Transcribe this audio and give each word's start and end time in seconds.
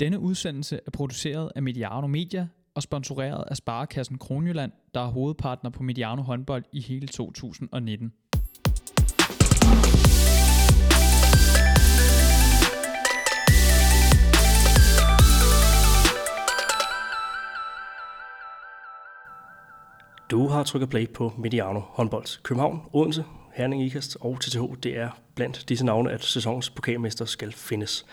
Denne 0.00 0.18
udsendelse 0.18 0.80
er 0.86 0.90
produceret 0.90 1.52
af 1.56 1.62
Mediano 1.62 2.06
Media 2.06 2.48
og 2.74 2.82
sponsoreret 2.82 3.44
af 3.50 3.56
Sparekassen 3.56 4.18
Kronjylland, 4.18 4.72
der 4.94 5.00
er 5.00 5.06
hovedpartner 5.06 5.70
på 5.70 5.82
Mediano 5.82 6.22
håndbold 6.22 6.64
i 6.72 6.80
hele 6.80 7.06
2019. 7.06 8.12
Du 20.30 20.48
har 20.48 20.64
trykket 20.64 20.90
play 20.90 21.08
på 21.08 21.32
Mediano 21.38 21.80
håndbold. 21.80 22.42
København, 22.42 22.80
Odense, 22.92 23.24
Herning 23.54 23.82
Ikast 23.82 24.16
og 24.20 24.40
TTH, 24.40 24.60
det 24.82 24.96
er 24.96 25.10
blandt 25.34 25.68
disse 25.68 25.86
navne, 25.86 26.12
at 26.12 26.24
sæsonens 26.24 26.70
pokalmester 26.70 27.24
skal 27.24 27.52
findes. 27.52 28.06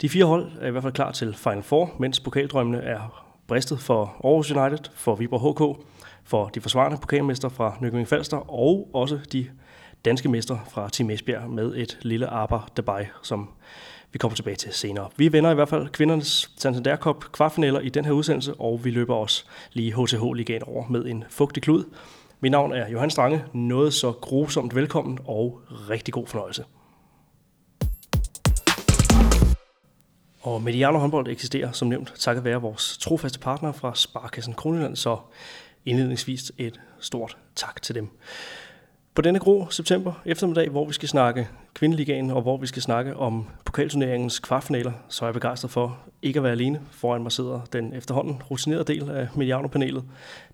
De 0.00 0.08
fire 0.08 0.24
hold 0.24 0.46
er 0.60 0.66
i 0.66 0.70
hvert 0.70 0.82
fald 0.82 0.92
klar 0.92 1.12
til 1.12 1.34
Final 1.34 1.62
Four, 1.62 1.90
mens 1.98 2.20
pokaldrømmene 2.20 2.78
er 2.78 3.26
bristet 3.46 3.80
for 3.80 4.16
Aarhus 4.24 4.50
United, 4.50 4.90
for 4.94 5.14
Viborg 5.14 5.74
HK, 5.74 5.86
for 6.24 6.48
de 6.48 6.60
forsvarende 6.60 6.98
pokalmester 7.00 7.48
fra 7.48 7.76
Nykøbing 7.80 8.08
Falster 8.08 8.50
og 8.50 8.90
også 8.92 9.18
de 9.32 9.46
danske 10.04 10.28
mester 10.28 10.58
fra 10.70 10.88
Team 10.88 11.10
Esbjerg 11.10 11.50
med 11.50 11.74
et 11.76 11.98
lille 12.02 12.26
aber 12.26 12.68
Dubai, 12.76 13.04
som 13.22 13.48
vi 14.12 14.18
kommer 14.18 14.36
tilbage 14.36 14.56
til 14.56 14.72
senere. 14.72 15.08
Vi 15.16 15.32
vender 15.32 15.50
i 15.50 15.54
hvert 15.54 15.68
fald 15.68 15.88
kvindernes 15.88 16.50
Santander 16.56 16.96
Cup 16.96 17.24
kvartfinaler 17.32 17.80
i 17.80 17.88
den 17.88 18.04
her 18.04 18.12
udsendelse, 18.12 18.54
og 18.54 18.84
vi 18.84 18.90
løber 18.90 19.14
også 19.14 19.44
lige 19.72 19.94
HTH-ligaen 19.94 20.62
over 20.62 20.88
med 20.88 21.04
en 21.04 21.24
fugtig 21.28 21.62
klud. 21.62 21.84
Mit 22.40 22.52
navn 22.52 22.72
er 22.72 22.88
Johan 22.88 23.10
Strange. 23.10 23.44
Noget 23.52 23.94
så 23.94 24.12
grusomt 24.12 24.74
velkommen 24.74 25.18
og 25.24 25.60
rigtig 25.70 26.14
god 26.14 26.26
fornøjelse. 26.26 26.64
Og 30.40 30.62
Mediano 30.62 30.98
håndbold 30.98 31.28
eksisterer 31.28 31.72
som 31.72 31.88
nævnt 31.88 32.12
takket 32.18 32.44
være 32.44 32.60
vores 32.60 32.98
trofaste 32.98 33.38
partner 33.38 33.72
fra 33.72 33.94
Sparkassen 33.94 34.54
Kronjylland, 34.54 34.96
så 34.96 35.18
indledningsvis 35.86 36.52
et 36.58 36.80
stort 37.00 37.36
tak 37.54 37.82
til 37.82 37.94
dem. 37.94 38.08
På 39.14 39.22
denne 39.22 39.38
grå 39.38 39.70
september 39.70 40.12
eftermiddag, 40.24 40.68
hvor 40.68 40.86
vi 40.86 40.92
skal 40.92 41.08
snakke 41.08 41.48
kvindeligaen 41.74 42.30
og 42.30 42.42
hvor 42.42 42.56
vi 42.56 42.66
skal 42.66 42.82
snakke 42.82 43.16
om 43.16 43.46
pokalturneringens 43.64 44.38
kvartfinaler, 44.38 44.92
så 45.08 45.24
er 45.24 45.28
jeg 45.28 45.34
begejstret 45.34 45.70
for 45.70 45.98
ikke 46.22 46.38
at 46.38 46.42
være 46.42 46.52
alene. 46.52 46.80
Foran 46.90 47.22
mig 47.22 47.32
sidder 47.32 47.60
den 47.72 47.94
efterhånden 47.94 48.42
rutinerede 48.50 48.84
del 48.84 49.10
af 49.10 49.28
Mediano-panelet. 49.36 50.04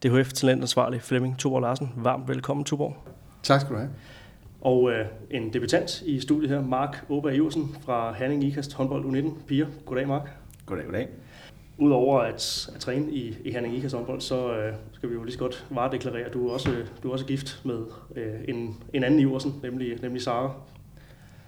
DHF 0.02 0.32
talentansvarlig 0.32 1.02
Flemming 1.02 1.38
Tuborg 1.38 1.62
Larsen. 1.62 1.92
Varmt 1.96 2.28
velkommen, 2.28 2.64
Tuborg. 2.64 2.96
Tak 3.42 3.60
skal 3.60 3.72
du 3.74 3.78
have. 3.78 3.90
Og 4.66 4.90
øh, 4.92 5.06
en 5.30 5.52
debutant 5.52 6.02
i 6.02 6.20
studiet 6.20 6.50
her, 6.50 6.62
Mark 6.62 7.04
Åberg 7.08 7.34
Iversen 7.34 7.76
fra 7.80 8.12
Herning 8.12 8.44
Ikast 8.44 8.74
håndbold 8.74 9.04
U19. 9.04 9.46
Piger, 9.46 9.66
goddag 9.84 10.08
Mark. 10.08 10.30
Goddag, 10.66 10.84
goddag. 10.84 11.08
Udover 11.78 12.20
at, 12.20 12.68
at 12.74 12.80
træne 12.80 13.12
i, 13.12 13.36
i 13.44 13.52
Herning 13.52 13.76
Ikast 13.76 13.94
håndbold, 13.94 14.20
så 14.20 14.56
øh, 14.56 14.74
skal 14.92 15.08
vi 15.08 15.14
jo 15.14 15.22
lige 15.22 15.32
så 15.32 15.38
godt 15.38 15.66
varedeklarere, 15.70 16.26
at 16.26 16.34
du 16.34 16.48
er 16.48 16.52
også, 16.52 16.70
du 17.02 17.08
er 17.08 17.12
også 17.12 17.26
gift 17.26 17.60
med 17.64 17.78
øh, 18.16 18.34
en, 18.48 18.76
en 18.92 19.04
anden 19.04 19.20
Iversen, 19.20 19.54
nemlig, 19.62 20.02
nemlig 20.02 20.22
Sara. 20.22 20.52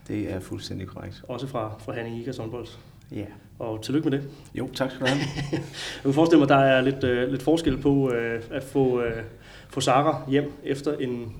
Det 0.09 0.33
er 0.33 0.41
fuldstændig 0.41 0.87
korrekt. 0.87 1.25
Også 1.29 1.47
fra, 1.47 1.75
fra 1.79 1.93
Herning 1.93 2.21
Ikast 2.21 2.39
håndbold. 2.39 2.67
Ja. 3.13 3.25
Og 3.59 3.83
tillykke 3.83 4.11
med 4.11 4.19
det. 4.19 4.29
Jo, 4.55 4.69
tak 4.75 4.91
skal 4.91 5.07
du 5.07 5.11
have. 5.11 5.21
Jeg 5.53 6.03
kan 6.03 6.13
forestille 6.13 6.39
mig, 6.39 6.45
at 6.45 6.49
der 6.49 6.65
er 6.65 6.81
lidt, 6.81 7.05
øh, 7.05 7.29
lidt 7.29 7.43
forskel 7.43 7.79
på 7.79 8.13
øh, 8.13 8.43
at 8.51 8.63
få, 8.63 9.03
øh, 9.03 9.23
få 9.69 9.81
Sara 9.81 10.23
hjem 10.29 10.53
efter 10.65 10.97
en, 10.97 11.33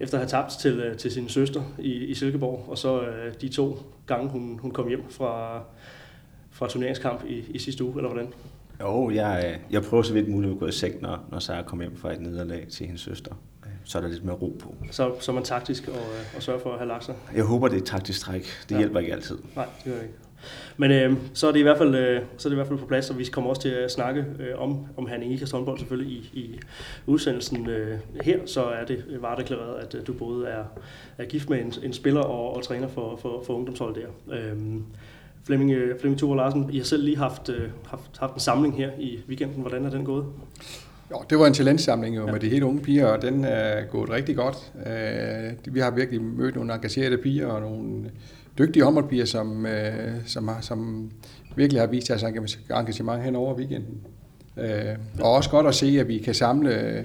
efter 0.00 0.18
at 0.18 0.20
have 0.20 0.42
tabt 0.42 0.52
til, 0.52 0.80
øh, 0.80 0.96
til 0.96 1.10
sin 1.10 1.28
søster 1.28 1.62
i, 1.78 1.92
i 1.92 2.14
Silkeborg, 2.14 2.64
og 2.68 2.78
så 2.78 3.00
øh, 3.00 3.34
de 3.40 3.48
to 3.48 3.78
gange, 4.06 4.28
hun, 4.28 4.58
hun 4.62 4.70
kom 4.70 4.88
hjem 4.88 5.02
fra, 5.10 5.62
fra 6.50 6.68
turneringskamp 6.68 7.24
i, 7.26 7.44
i 7.48 7.58
sidste 7.58 7.84
uge, 7.84 7.96
eller 7.96 8.10
hvordan? 8.10 8.32
Jo, 8.80 9.10
jeg, 9.10 9.60
jeg 9.70 9.82
prøver 9.82 10.02
så 10.02 10.12
vidt 10.12 10.28
muligt 10.28 10.52
at 10.52 10.58
gå 10.58 10.66
i 10.66 10.72
seng, 10.72 11.02
når, 11.02 11.24
når 11.30 11.38
Sarah 11.38 11.64
kommer 11.64 11.84
hjem 11.84 11.96
fra 11.96 12.12
et 12.12 12.20
nederlag 12.20 12.66
til 12.70 12.86
hendes 12.86 13.00
søster. 13.00 13.34
Så 13.84 13.98
er 13.98 14.02
der 14.02 14.08
lidt 14.08 14.24
mere 14.24 14.36
ro 14.36 14.56
på. 14.60 14.74
Så, 14.90 15.14
så 15.20 15.32
man 15.32 15.42
taktisk 15.42 15.88
og, 15.88 15.94
øh, 15.94 16.36
og 16.36 16.42
sørger 16.42 16.60
for 16.60 16.72
at 16.72 16.78
have 16.78 16.88
lagt 16.88 17.04
sig? 17.04 17.14
Jeg 17.34 17.44
håber, 17.44 17.68
det 17.68 17.76
er 17.76 17.80
et 17.80 17.86
taktisk 17.86 18.20
træk. 18.20 18.46
Det 18.68 18.74
ja. 18.74 18.78
hjælper 18.78 19.00
ikke 19.00 19.12
altid. 19.12 19.38
Nej, 19.56 19.66
det 19.76 19.84
gør 19.84 19.92
det 19.92 20.02
ikke. 20.02 20.14
Men 20.76 20.90
øh, 20.90 21.16
så, 21.34 21.48
er 21.48 21.52
det 21.52 21.58
i 21.58 21.62
hvert 21.62 21.78
fald, 21.78 21.94
øh, 21.94 22.20
så 22.36 22.48
er 22.48 22.50
det 22.50 22.54
i 22.54 22.58
hvert 22.58 22.66
fald 22.66 22.78
på 22.78 22.86
plads, 22.86 23.10
og 23.10 23.18
vi 23.18 23.24
kommer 23.24 23.50
også 23.50 23.62
til 23.62 23.68
at 23.68 23.90
snakke 23.90 24.20
øh, 24.20 24.62
om, 24.62 24.86
om 24.96 25.06
Herning 25.06 25.32
Ikast 25.32 25.52
håndbold 25.52 25.78
selvfølgelig 25.78 26.12
i, 26.12 26.30
i 26.32 26.60
udsendelsen 27.06 27.68
øh, 27.68 27.98
her. 28.22 28.38
Så 28.46 28.64
er 28.64 28.84
det 28.84 29.04
varedeklareret, 29.20 29.74
at 29.82 29.94
øh, 29.94 30.06
du 30.06 30.12
både 30.12 30.46
er, 30.46 30.64
er 31.18 31.24
gift 31.24 31.50
med 31.50 31.60
en, 31.60 31.72
en 31.82 31.92
spiller 31.92 32.20
og, 32.20 32.56
og 32.56 32.62
træner 32.62 32.88
for, 32.88 33.16
for, 33.22 33.42
for 33.46 33.54
ungdomshold 33.54 33.94
der. 33.94 34.36
Øh, 34.36 34.56
Flemming, 35.44 35.72
Flemming 36.00 36.18
Thor 36.18 36.34
Larsen, 36.34 36.70
I 36.72 36.76
har 36.76 36.84
selv 36.84 37.04
lige 37.04 37.16
haft, 37.16 37.48
øh, 37.48 37.68
haft, 37.86 38.18
haft 38.18 38.34
en 38.34 38.40
samling 38.40 38.76
her 38.76 38.90
i 38.98 39.18
weekenden. 39.28 39.60
Hvordan 39.60 39.84
er 39.84 39.90
den 39.90 40.04
gået? 40.04 40.24
Jo, 41.10 41.22
det 41.30 41.38
var 41.38 41.46
en 41.46 41.54
talentsamling 41.54 42.16
jo 42.16 42.26
ja. 42.26 42.32
med 42.32 42.40
de 42.40 42.48
helt 42.48 42.62
unge 42.62 42.80
piger, 42.80 43.06
og 43.06 43.22
den 43.22 43.44
er 43.44 43.84
gået 43.84 44.10
rigtig 44.10 44.36
godt. 44.36 44.72
Øh, 44.86 45.74
vi 45.74 45.80
har 45.80 45.90
virkelig 45.90 46.22
mødt 46.22 46.54
nogle 46.54 46.74
engagerede 46.74 47.18
piger 47.18 47.46
og 47.46 47.60
nogle 47.60 48.10
dygtige 48.58 48.84
håndboldpiger, 48.84 49.24
som, 49.24 49.66
øh, 49.66 50.26
som, 50.26 50.48
har, 50.48 50.60
som 50.60 51.10
virkelig 51.56 51.80
har 51.82 51.86
vist 51.86 52.08
deres 52.08 52.22
engagement 52.70 53.22
hen 53.22 53.36
over 53.36 53.54
weekenden. 53.54 54.00
Øh, 54.56 54.96
og 55.20 55.32
også 55.32 55.50
godt 55.50 55.66
at 55.66 55.74
se, 55.74 55.86
at 56.00 56.08
vi 56.08 56.18
kan 56.18 56.34
samle 56.34 57.04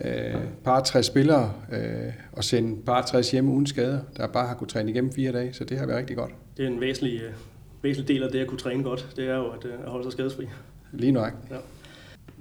øh, 0.00 0.34
par 0.64 0.80
60 0.80 1.06
spillere 1.06 1.52
øh, 1.72 2.12
og 2.32 2.44
sende 2.44 2.82
par 2.82 3.02
60 3.02 3.30
hjem 3.30 3.48
uden 3.48 3.66
skader, 3.66 3.98
der 4.16 4.26
bare 4.26 4.46
har 4.46 4.54
kunnet 4.54 4.70
træne 4.70 4.90
igennem 4.90 5.12
fire 5.12 5.32
dage, 5.32 5.52
så 5.52 5.64
det 5.64 5.78
har 5.78 5.86
været 5.86 5.98
rigtig 5.98 6.16
godt. 6.16 6.30
Det 6.56 6.64
er 6.64 6.68
en 6.68 6.80
væsentlig, 6.80 7.20
øh, 7.20 7.32
væsentlig 7.82 8.08
del 8.08 8.22
af 8.22 8.30
det 8.32 8.38
at 8.38 8.46
kunne 8.46 8.58
træne 8.58 8.82
godt, 8.82 9.08
det 9.16 9.28
er 9.28 9.36
jo 9.36 9.50
at, 9.50 9.64
øh, 9.64 9.72
at 9.84 9.90
holde 9.90 10.04
sig 10.04 10.12
skadesfri. 10.12 10.46
Lige 10.92 11.12
nok. 11.12 11.32
Ja. 11.50 11.56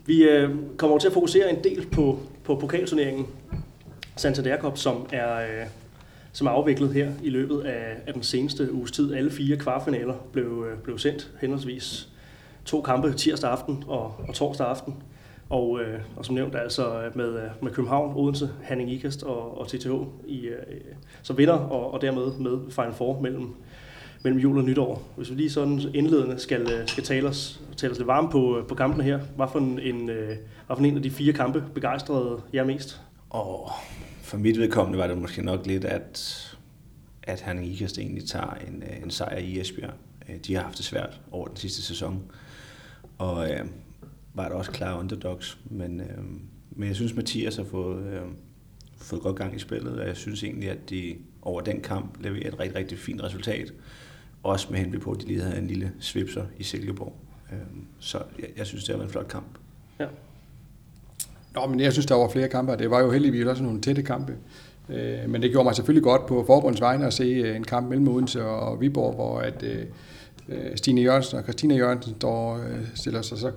Vi 0.06 0.24
øh, 0.24 0.50
kommer 0.78 0.98
til 0.98 1.08
at 1.08 1.14
fokusere 1.14 1.50
en 1.50 1.64
del 1.64 1.88
på, 1.92 2.20
på 2.44 2.56
pokalturneringen 2.56 3.26
Santander 4.16 4.58
Cup, 4.58 4.78
som 4.78 5.08
er, 5.12 5.36
øh, 5.36 5.66
som 6.34 6.48
er 6.48 6.52
afviklet 6.52 6.94
her 6.94 7.12
i 7.24 7.30
løbet 7.30 7.62
af, 7.62 7.98
af 8.08 8.14
den 8.14 8.24
seneste 8.24 8.74
uges 8.74 8.92
tid. 8.92 9.14
Alle 9.14 9.32
fire 9.32 9.58
kvartfinaler 9.58 10.14
blev, 10.32 10.66
øh, 10.72 10.78
blev 10.78 10.98
sendt 10.98 11.32
henholdsvis 11.42 12.10
to 12.66 12.82
kampe 12.82 13.14
tirsdag 13.14 13.52
aften 13.52 13.84
og, 13.88 14.16
og 14.28 14.34
torsdag 14.34 14.68
aften. 14.68 14.96
Og, 15.50 15.82
øh, 15.82 16.00
og 16.16 16.26
som 16.26 16.36
nævnt 16.36 16.56
altså 16.56 17.12
med, 17.16 17.36
øh, 17.36 17.50
med 17.62 17.72
København, 17.72 18.14
Odense, 18.16 18.50
Hanning 18.64 18.92
Ikast 18.92 19.24
og, 19.24 19.58
og 19.58 19.68
TTH 19.68 19.92
i, 20.28 20.40
øh, 20.40 20.58
som 21.22 21.38
vinder, 21.38 21.54
og, 21.54 21.94
og 21.94 22.02
dermed 22.02 22.38
med 22.40 22.72
Final 22.72 22.94
Four 22.94 23.22
mellem, 23.22 23.56
mellem 24.24 24.40
jul 24.40 24.58
og 24.58 24.64
nytår. 24.64 25.04
Hvis 25.16 25.30
vi 25.30 25.36
lige 25.36 25.50
sådan 25.50 25.82
indledende 25.94 26.40
skal, 26.40 26.62
øh, 26.62 26.88
skal 26.88 27.04
tale, 27.04 27.28
os, 27.28 27.62
tale 27.78 27.92
os 27.92 27.98
lidt 27.98 28.08
varme 28.08 28.30
på, 28.30 28.64
på 28.68 28.76
kampene 28.76 29.04
her, 29.04 29.20
hvad 29.36 29.48
for 29.52 29.60
en, 29.60 29.80
en, 29.80 30.06
hvad 30.06 30.78
for 30.78 30.84
en 30.84 30.96
af 30.96 31.04
de 31.04 31.12
fire 31.12 31.34
kampe 31.34 31.64
begejstrede 31.74 32.42
jer 32.54 32.64
mest? 32.64 33.02
Åh, 33.34 33.70
for 34.24 34.38
mit 34.38 34.60
vedkommende 34.60 35.00
var 35.00 35.08
det 35.08 35.18
måske 35.18 35.42
nok 35.42 35.66
lidt, 35.66 35.86
at, 35.86 36.58
at 37.24 37.42
Herning 37.42 37.68
Ikast 37.68 37.98
egentlig 37.98 38.28
tager 38.28 38.54
en, 38.68 38.84
øh, 38.84 39.04
en 39.04 39.12
sejr 39.12 39.38
i 39.38 39.60
Esbjerg. 39.60 39.94
Øh, 40.30 40.36
de 40.36 40.56
har 40.56 40.64
haft 40.64 40.78
det 40.78 40.86
svært 40.86 41.22
over 41.32 41.48
den 41.48 41.58
sidste 41.58 41.82
sæson. 41.82 42.32
Og 43.18 43.52
øh, 43.52 43.66
var 44.34 44.50
der 44.50 44.56
også 44.56 44.72
klare 44.72 45.00
underdogs. 45.00 45.58
Men, 45.66 46.00
øh, 46.02 46.24
men 46.72 46.88
jeg 46.88 46.96
synes, 46.96 47.16
Mathias 47.16 47.56
har 47.56 47.64
fået, 47.64 48.06
øh, 48.06 48.22
fået 48.98 49.22
godt 49.22 49.36
gang 49.36 49.56
i 49.56 49.60
spillet, 49.60 50.00
og 50.00 50.08
jeg 50.08 50.18
synes 50.18 50.44
egentlig, 50.44 50.70
at 50.70 50.90
de 50.90 51.16
over 51.42 51.62
den 51.62 51.82
kamp 51.82 52.24
leverer 52.24 52.48
et 52.48 52.60
rigtig, 52.60 52.76
rigtig 52.76 53.00
fint 53.00 53.24
resultat. 53.24 53.74
Også 54.44 54.68
med 54.72 54.80
henblik 54.80 55.02
på, 55.02 55.12
at 55.12 55.22
de 55.22 55.28
lige 55.28 55.42
havde 55.42 55.58
en 55.58 55.68
lille 55.68 55.92
svipser 56.00 56.46
i 56.58 56.64
Silkeborg. 56.64 57.16
Øh, 57.52 57.58
så 58.00 58.24
jeg, 58.40 58.48
jeg 58.58 58.68
synes, 58.68 58.84
det 58.84 58.94
har 58.94 58.98
været 58.98 59.08
en 59.08 59.12
flot 59.12 59.28
kamp. 59.28 59.58
Ja. 60.00 60.08
Nå, 61.56 61.66
men 61.68 61.80
jeg 61.80 61.92
synes, 61.92 62.06
der 62.06 62.16
var 62.16 62.30
flere 62.30 62.50
kampe, 62.50 62.76
det 62.76 62.92
var 62.92 63.02
jo 63.02 63.12
heldigvis 63.12 63.46
også 63.46 63.64
nogle 63.64 63.82
tætte 63.82 64.02
kampe. 64.02 64.34
Øh, 64.90 65.30
men 65.30 65.42
det 65.42 65.52
gjorde 65.52 65.64
mig 65.64 65.76
selvfølgelig 65.76 66.04
godt 66.04 66.26
på 66.26 66.44
forbundets 66.48 66.82
vegne 66.82 67.06
at 67.06 67.14
se 67.14 67.24
øh, 67.24 67.56
en 67.56 67.64
kamp 67.64 67.90
mellem 67.90 68.08
Odense 68.08 68.46
og 68.46 68.82
Viborg, 68.82 69.16
hvor 69.16 69.40
at, 69.40 69.64
øh, 69.64 69.86
Stine 70.76 71.02
Jørgensen 71.02 71.38
og 71.38 71.44
Christina 71.44 71.76
Jørgensen 71.76 72.16
står, 72.16 72.60
stiller 72.96 73.22
sig 73.22 73.38
så 73.38 73.52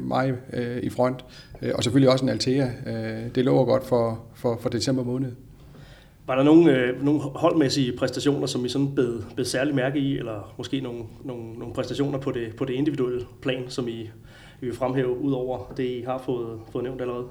mig 0.00 0.34
i 0.82 0.90
front. 0.90 1.24
Og 1.74 1.84
selvfølgelig 1.84 2.10
også 2.10 2.24
en 2.24 2.28
Altea. 2.28 2.70
Det 3.34 3.44
lover 3.44 3.64
godt 3.64 3.86
for, 3.86 4.20
for, 4.34 4.58
for 4.62 4.68
december 4.68 5.04
måned. 5.04 5.32
Var 6.30 6.36
der 6.36 6.42
nogle, 6.42 6.72
øh, 6.72 7.04
nogle 7.04 7.20
holdmæssige 7.20 7.92
præstationer, 7.96 8.46
som 8.46 8.64
I 8.64 8.68
sådan 8.68 8.94
bed, 8.94 9.22
bed 9.36 9.44
særlig 9.44 9.74
mærke 9.74 9.98
i, 9.98 10.18
eller 10.18 10.54
måske 10.58 10.80
nogle, 10.80 11.02
nogle, 11.24 11.52
nogle 11.58 11.74
præstationer 11.74 12.18
på 12.18 12.30
det, 12.30 12.56
på 12.56 12.64
det 12.64 12.74
individuelle 12.74 13.26
plan, 13.42 13.64
som 13.68 13.88
I, 13.88 14.10
i 14.62 14.64
vil 14.64 14.74
fremhæve, 14.74 15.18
ud 15.18 15.32
over 15.32 15.72
det, 15.76 15.84
I 15.84 16.02
har 16.06 16.22
fået, 16.26 16.58
fået 16.72 16.84
nævnt 16.84 17.00
allerede? 17.00 17.24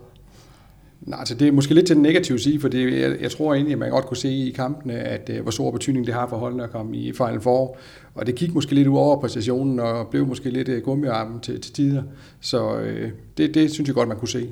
Nej, 1.01 1.19
altså 1.19 1.35
det 1.35 1.47
er 1.47 1.51
måske 1.51 1.73
lidt 1.73 1.87
til 1.87 1.95
den 1.95 2.03
negative 2.03 2.39
side, 2.39 2.59
for 2.59 2.67
det, 2.67 2.99
jeg, 2.99 3.21
jeg 3.21 3.31
tror 3.31 3.53
egentlig, 3.53 3.73
at 3.73 3.79
man 3.79 3.89
godt 3.89 4.05
kunne 4.05 4.17
se 4.17 4.29
i 4.29 4.51
kampene, 4.51 4.93
at 4.93 5.29
uh, 5.33 5.41
hvor 5.41 5.51
stor 5.51 5.71
betydning 5.71 6.05
det 6.05 6.13
har 6.13 6.27
for 6.27 6.37
holdene 6.37 6.63
at 6.63 6.69
komme 6.69 6.97
i 6.97 7.13
Final 7.13 7.41
Four. 7.41 7.77
Og 8.15 8.27
det 8.27 8.35
gik 8.35 8.53
måske 8.53 8.75
lidt 8.75 8.87
ud 8.87 8.97
over 8.97 9.21
præstationen, 9.21 9.79
og 9.79 10.07
blev 10.07 10.27
måske 10.27 10.49
lidt 10.49 10.69
uh, 10.69 10.77
gummiarmen 10.77 11.39
til, 11.39 11.61
til 11.61 11.73
tider. 11.73 12.03
Så 12.41 12.73
uh, 12.73 13.09
det, 13.37 13.53
det 13.53 13.71
synes 13.71 13.87
jeg 13.87 13.95
godt, 13.95 14.07
man 14.07 14.17
kunne 14.17 14.29
se. 14.29 14.49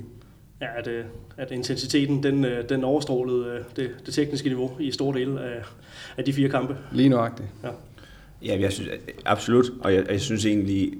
Ja, 0.61 0.67
at, 0.77 0.89
at 1.37 1.51
intensiteten 1.51 2.23
den, 2.23 2.45
den 2.69 2.83
overstrålede 2.83 3.63
det, 3.75 3.89
det 4.05 4.13
tekniske 4.13 4.49
niveau 4.49 4.71
i 4.79 4.91
store 4.91 5.19
dele 5.19 5.41
af, 5.41 5.63
af 6.17 6.23
de 6.23 6.33
fire 6.33 6.49
kampe. 6.49 6.75
Lige 6.91 7.09
nøjagtigt. 7.09 7.49
Ja. 7.63 7.69
Ja, 8.45 8.59
jeg 8.61 8.71
synes, 8.71 8.89
absolut, 9.25 9.65
og 9.81 9.93
jeg, 9.93 10.05
jeg 10.09 10.21
synes 10.21 10.45
egentlig, 10.45 10.93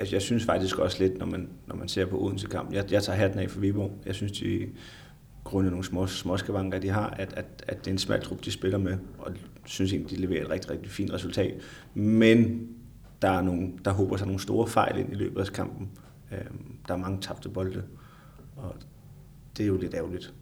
altså 0.00 0.14
jeg 0.14 0.22
synes 0.22 0.44
faktisk 0.44 0.78
også 0.78 1.02
lidt, 1.02 1.18
når 1.18 1.26
man, 1.26 1.48
når 1.66 1.76
man 1.76 1.88
ser 1.88 2.06
på 2.06 2.20
Odense 2.20 2.46
kamp, 2.46 2.72
jeg, 2.72 2.92
jeg 2.92 3.02
tager 3.02 3.16
hatten 3.16 3.40
af 3.40 3.50
for 3.50 3.60
Viborg. 3.60 3.92
Jeg 4.06 4.14
synes, 4.14 4.32
de 4.32 4.68
grundet 5.44 5.72
nogle 5.72 5.84
små, 5.84 6.06
småskavanker, 6.06 6.78
de 6.78 6.88
har, 6.88 7.10
at, 7.10 7.32
at, 7.36 7.64
at 7.68 7.78
det 7.78 7.86
er 7.86 7.90
en 7.90 7.98
smal 7.98 8.22
trup, 8.22 8.44
de 8.44 8.50
spiller 8.50 8.78
med, 8.78 8.98
og 9.18 9.32
synes 9.66 9.92
egentlig, 9.92 10.16
de 10.16 10.22
leverer 10.22 10.44
et 10.44 10.50
rigtig, 10.50 10.70
rigtig 10.70 10.90
fint 10.90 11.12
resultat. 11.12 11.54
Men 11.94 12.68
der, 13.22 13.30
er 13.30 13.42
nogle, 13.42 13.72
der 13.84 13.90
håber 13.90 14.16
sig 14.16 14.26
nogle 14.26 14.40
store 14.40 14.66
fejl 14.68 14.98
ind 14.98 15.12
i 15.12 15.14
løbet 15.14 15.40
af 15.40 15.46
kampen. 15.46 15.90
Øhm, 16.32 16.76
der 16.88 16.94
er 16.94 16.98
mange 16.98 17.20
tabte 17.20 17.48
bolde, 17.48 17.82
og 18.56 18.74
det 19.56 19.62
er 19.62 19.66
jo 19.66 19.76
lidt 19.76 19.94
ærgerligt. 19.94 20.32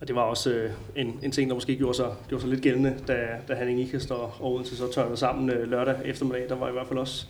Og 0.00 0.08
det 0.08 0.16
var 0.16 0.22
også 0.22 0.50
øh, 0.50 0.70
en, 0.96 1.18
en 1.22 1.30
ting, 1.30 1.50
der 1.50 1.54
måske 1.54 1.76
gjorde 1.76 1.96
sig, 1.96 2.06
gjorde 2.28 2.42
sig 2.42 2.50
lidt 2.50 2.62
gældende, 2.62 2.96
da, 3.08 3.26
da 3.48 3.54
Hanning 3.54 3.80
Ikast 3.80 4.10
og 4.10 4.32
Odense 4.40 4.76
så 4.76 4.92
tørnede 4.92 5.16
sammen 5.16 5.50
øh, 5.50 5.70
lørdag 5.70 5.96
eftermiddag. 6.04 6.48
Der 6.48 6.54
var 6.54 6.68
i 6.68 6.72
hvert 6.72 6.86
fald 6.86 6.98
også 6.98 7.26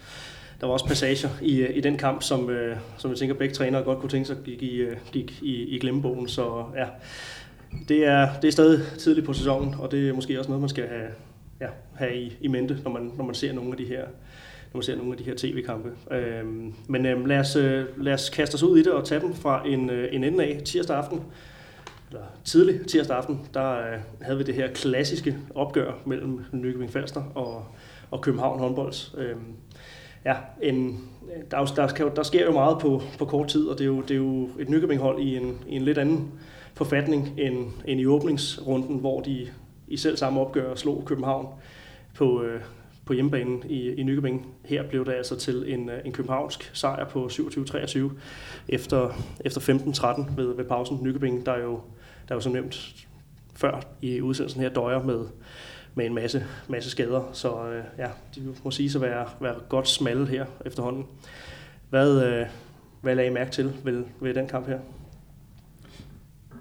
der 0.63 0.69
var 0.69 0.73
også 0.73 0.87
passager 0.87 1.29
i, 1.43 1.61
øh, 1.61 1.77
i 1.77 1.81
den 1.81 1.97
kamp, 1.97 2.23
som, 2.23 2.51
øh, 2.51 2.77
som 2.99 3.11
jeg 3.11 3.19
tænker, 3.19 3.35
begge 3.35 3.55
trænere 3.55 3.83
godt 3.83 3.99
kunne 3.99 4.11
tænke 4.11 4.27
sig 4.27 4.37
gik 4.45 4.63
i, 4.63 4.77
øh, 4.77 4.97
gik 5.13 5.43
i, 5.43 5.63
i 5.63 5.79
glemmebogen. 5.79 6.29
Så 6.29 6.65
ja, 6.77 6.87
det 7.89 8.07
er, 8.07 8.29
det 8.43 8.49
er 8.49 8.53
stadig 8.53 8.81
tidligt 8.99 9.27
på 9.27 9.33
sæsonen, 9.33 9.75
og 9.79 9.91
det 9.91 10.09
er 10.09 10.13
måske 10.13 10.39
også 10.39 10.51
noget, 10.51 10.61
man 10.61 10.69
skal 10.69 10.89
have, 10.89 11.09
ja, 11.61 11.67
have 11.95 12.17
i, 12.17 12.37
i 12.41 12.49
mente, 12.49 12.79
når 12.85 12.91
man, 12.91 13.13
når 13.17 13.25
man 13.25 13.35
ser 13.35 13.53
nogle 13.53 13.71
af 13.71 13.77
de 13.77 13.85
her 13.85 14.01
når 14.73 14.79
man 14.79 14.83
ser 14.83 14.97
nogle 14.97 15.13
af 15.13 15.19
de 15.19 15.25
her 15.25 15.35
tv-kampe. 15.37 15.91
Øhm, 16.11 16.75
men 16.89 17.07
øhm, 17.07 17.25
lad, 17.25 17.39
os, 17.39 17.57
øh, 17.57 17.85
lad 17.97 18.13
os 18.13 18.31
kaste 18.31 18.55
os 18.55 18.63
ud 18.63 18.79
i 18.79 18.83
det 18.83 18.93
og 18.93 19.05
tage 19.05 19.21
dem 19.21 19.35
fra 19.35 19.63
en, 19.67 19.91
øh, 19.91 20.09
en 20.13 20.25
ende 20.25 20.45
af 20.45 20.63
tirsdag 20.65 20.97
aften 20.97 21.21
eller 22.11 22.25
tidlig 22.45 22.87
tirsdag 22.87 23.17
aften, 23.17 23.41
der 23.55 23.73
øh, 23.73 23.99
havde 24.21 24.39
vi 24.39 24.45
det 24.45 24.55
her 24.55 24.73
klassiske 24.73 25.37
opgør 25.55 25.93
mellem 26.07 26.45
Nykøbing 26.53 26.93
Falster 26.93 27.23
og, 27.35 27.65
og 28.11 28.21
København 28.21 28.59
håndbolds. 28.59 29.15
Øh, 29.19 29.37
ja, 30.25 30.37
en, 30.63 31.09
der, 31.51 31.65
der, 31.65 31.87
der, 31.87 32.09
der 32.09 32.23
sker 32.23 32.45
jo 32.45 32.53
meget 32.53 32.79
på, 32.79 33.03
på 33.19 33.25
kort 33.25 33.49
tid, 33.49 33.67
og 33.67 33.79
det 33.79 33.85
er 33.85 33.89
jo, 33.89 34.01
det 34.01 34.11
er 34.11 34.17
jo 34.17 34.49
et 34.59 34.69
Nykøbing-hold 34.69 35.23
i 35.23 35.37
en, 35.37 35.59
i 35.69 35.77
en 35.77 35.83
lidt 35.83 35.99
anden 35.99 36.31
forfatning 36.75 37.35
end, 37.39 37.67
end 37.85 38.01
i 38.01 38.07
åbningsrunden, 38.07 38.99
hvor 38.99 39.21
de 39.21 39.49
i 39.89 39.97
selv 39.97 40.17
samme 40.17 40.41
opgør 40.41 40.75
slog 40.75 41.03
København 41.07 41.49
på, 42.15 42.43
øh, 42.43 42.61
på 43.05 43.13
hjemmebanen 43.13 43.63
i, 43.69 43.91
i 43.91 44.03
Nykøbing. 44.03 44.47
Her 44.65 44.89
blev 44.89 45.07
det 45.07 45.13
altså 45.13 45.37
til 45.37 45.73
en, 45.73 45.89
øh, 45.89 45.99
en 46.05 46.13
københavnsk 46.13 46.71
sejr 46.75 47.09
på 47.09 47.27
27-23 47.27 47.99
efter, 48.69 49.23
efter 49.45 49.61
15-13 49.61 50.37
ved, 50.37 50.57
ved 50.57 50.65
pausen. 50.65 50.99
Nykøbing, 51.03 51.47
der 51.47 51.59
jo 51.59 51.81
der 52.29 52.35
jo 52.35 52.41
som 52.41 52.53
nævnt 52.53 53.07
før 53.55 53.81
i 54.03 54.21
udsendelsen 54.21 54.61
her, 54.61 54.69
døjer 54.69 55.03
med, 55.03 55.25
med 55.95 56.07
en 56.07 56.15
masse, 56.15 56.45
masse 56.69 56.91
skader. 56.91 57.31
Så 57.33 57.67
øh, 57.67 57.85
ja, 57.99 58.09
de 58.35 58.55
må 58.65 58.71
sige 58.71 58.91
at 58.95 59.01
være, 59.01 59.27
være 59.41 59.55
godt 59.69 59.89
smalle 59.89 60.27
her 60.27 60.47
efterhånden. 60.67 61.07
Hvad, 61.91 62.25
øh, 62.25 62.47
hvad 63.01 63.15
lagde 63.15 63.31
I 63.31 63.35
mærke 63.35 63.51
til 63.51 63.73
ved, 63.85 64.05
ved 64.21 64.35
den 64.35 64.47
kamp 64.47 64.67
her? 64.67 64.79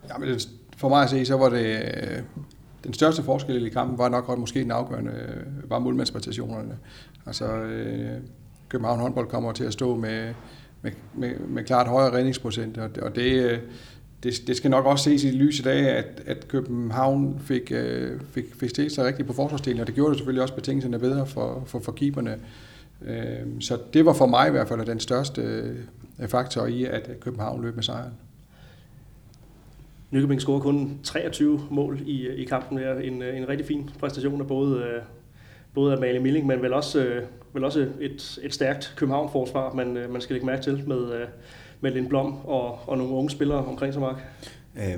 Ja, 0.09 0.17
men 0.17 0.39
for 0.77 0.89
mig 0.89 1.03
at 1.03 1.09
se, 1.09 1.25
så 1.25 1.37
var 1.37 1.49
det 1.49 1.65
øh, 1.65 2.23
den 2.83 2.93
største 2.93 3.23
forskel 3.23 3.65
i 3.65 3.69
kampen 3.69 3.97
var 3.97 4.09
nok 4.09 4.37
måske 4.37 4.59
den 4.59 4.71
afgørende, 4.71 5.11
øh, 5.11 5.69
var 5.69 5.79
målmandspræstationerne. 5.79 6.77
Altså, 7.25 7.45
øh, 7.45 8.17
København 8.69 8.99
håndbold 8.99 9.27
kommer 9.27 9.51
til 9.51 9.63
at 9.63 9.73
stå 9.73 9.95
med, 9.95 10.33
med, 10.81 10.91
med, 11.13 11.39
med 11.39 11.63
klart 11.63 11.87
højere 11.87 12.13
redningsprocent, 12.13 12.77
og, 12.77 12.89
og 13.01 13.15
det, 13.15 13.51
øh, 13.51 13.59
det, 14.23 14.47
det 14.47 14.57
skal 14.57 14.71
nok 14.71 14.85
også 14.85 15.03
ses 15.03 15.23
i 15.23 15.31
lyset 15.31 15.67
af, 15.67 15.97
at, 15.97 16.21
at 16.25 16.47
København 16.47 17.39
fik, 17.43 17.71
øh, 17.71 18.21
fik, 18.31 18.45
fik 18.55 18.69
stillet 18.69 18.91
sig 18.91 19.05
rigtigt 19.05 19.27
på 19.27 19.33
forsvarsdelen, 19.33 19.79
og 19.79 19.87
det 19.87 19.95
gjorde 19.95 20.09
det 20.09 20.17
selvfølgelig 20.17 20.41
også 20.41 20.55
betingelserne 20.55 20.99
bedre 20.99 21.27
for, 21.27 21.63
for, 21.65 21.79
for 21.79 21.91
keeperne. 21.91 22.39
Øh, 23.05 23.61
så 23.61 23.77
det 23.93 24.05
var 24.05 24.13
for 24.13 24.25
mig 24.25 24.47
i 24.47 24.51
hvert 24.51 24.67
fald 24.67 24.85
den 24.85 24.99
største 24.99 25.41
øh, 25.41 26.27
faktor 26.27 26.65
i, 26.65 26.83
at 26.83 27.09
København 27.19 27.61
løb 27.61 27.75
med 27.75 27.83
sejren. 27.83 28.13
Nykøbing 30.11 30.41
scorede 30.41 30.61
kun 30.61 30.99
23 31.03 31.61
mål 31.69 31.99
i, 32.05 32.27
i 32.27 32.45
kampen. 32.45 32.77
her. 32.77 32.93
en, 32.93 33.23
en 33.23 33.49
rigtig 33.49 33.67
fin 33.67 33.89
præstation 33.99 34.41
af 34.41 34.47
både, 34.47 34.83
øh, 34.83 35.01
både 35.73 35.93
af 35.93 36.21
Milling, 36.21 36.47
men 36.47 36.61
vel 36.61 36.73
også, 36.73 37.03
øh, 37.03 37.23
vel 37.53 37.63
også 37.63 37.87
et, 37.99 38.39
et 38.43 38.53
stærkt 38.53 38.93
København-forsvar, 38.97 39.73
man, 39.73 39.97
øh, 39.97 40.11
man 40.11 40.21
skal 40.21 40.33
lægge 40.33 40.45
mærke 40.45 40.63
til 40.63 40.83
med, 40.87 41.25
med 41.81 41.91
Lind 41.91 42.09
Blom 42.09 42.33
og, 42.45 42.89
og 42.89 42.97
nogle 42.97 43.13
unge 43.13 43.29
spillere 43.29 43.65
omkring 43.65 43.93
sig, 43.93 44.01
Mark? 44.01 44.23
Øh, 44.77 44.97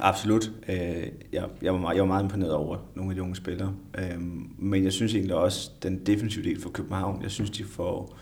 absolut. 0.00 0.50
Øh, 0.68 0.76
jeg, 1.32 1.44
jeg, 1.62 1.72
var 1.72 1.78
meget, 1.78 1.94
jeg 1.94 2.02
var 2.02 2.08
meget 2.08 2.22
imponeret 2.22 2.54
over 2.54 2.76
nogle 2.94 3.10
af 3.10 3.14
de 3.14 3.22
unge 3.22 3.36
spillere. 3.36 3.74
Øh, 3.98 4.20
men 4.58 4.84
jeg 4.84 4.92
synes 4.92 5.14
egentlig 5.14 5.34
også, 5.34 5.70
den 5.82 6.06
defensive 6.06 6.44
del 6.44 6.62
for 6.62 6.70
København, 6.70 7.22
jeg 7.22 7.30
synes, 7.30 7.50
de 7.50 7.64
får, 7.64 8.16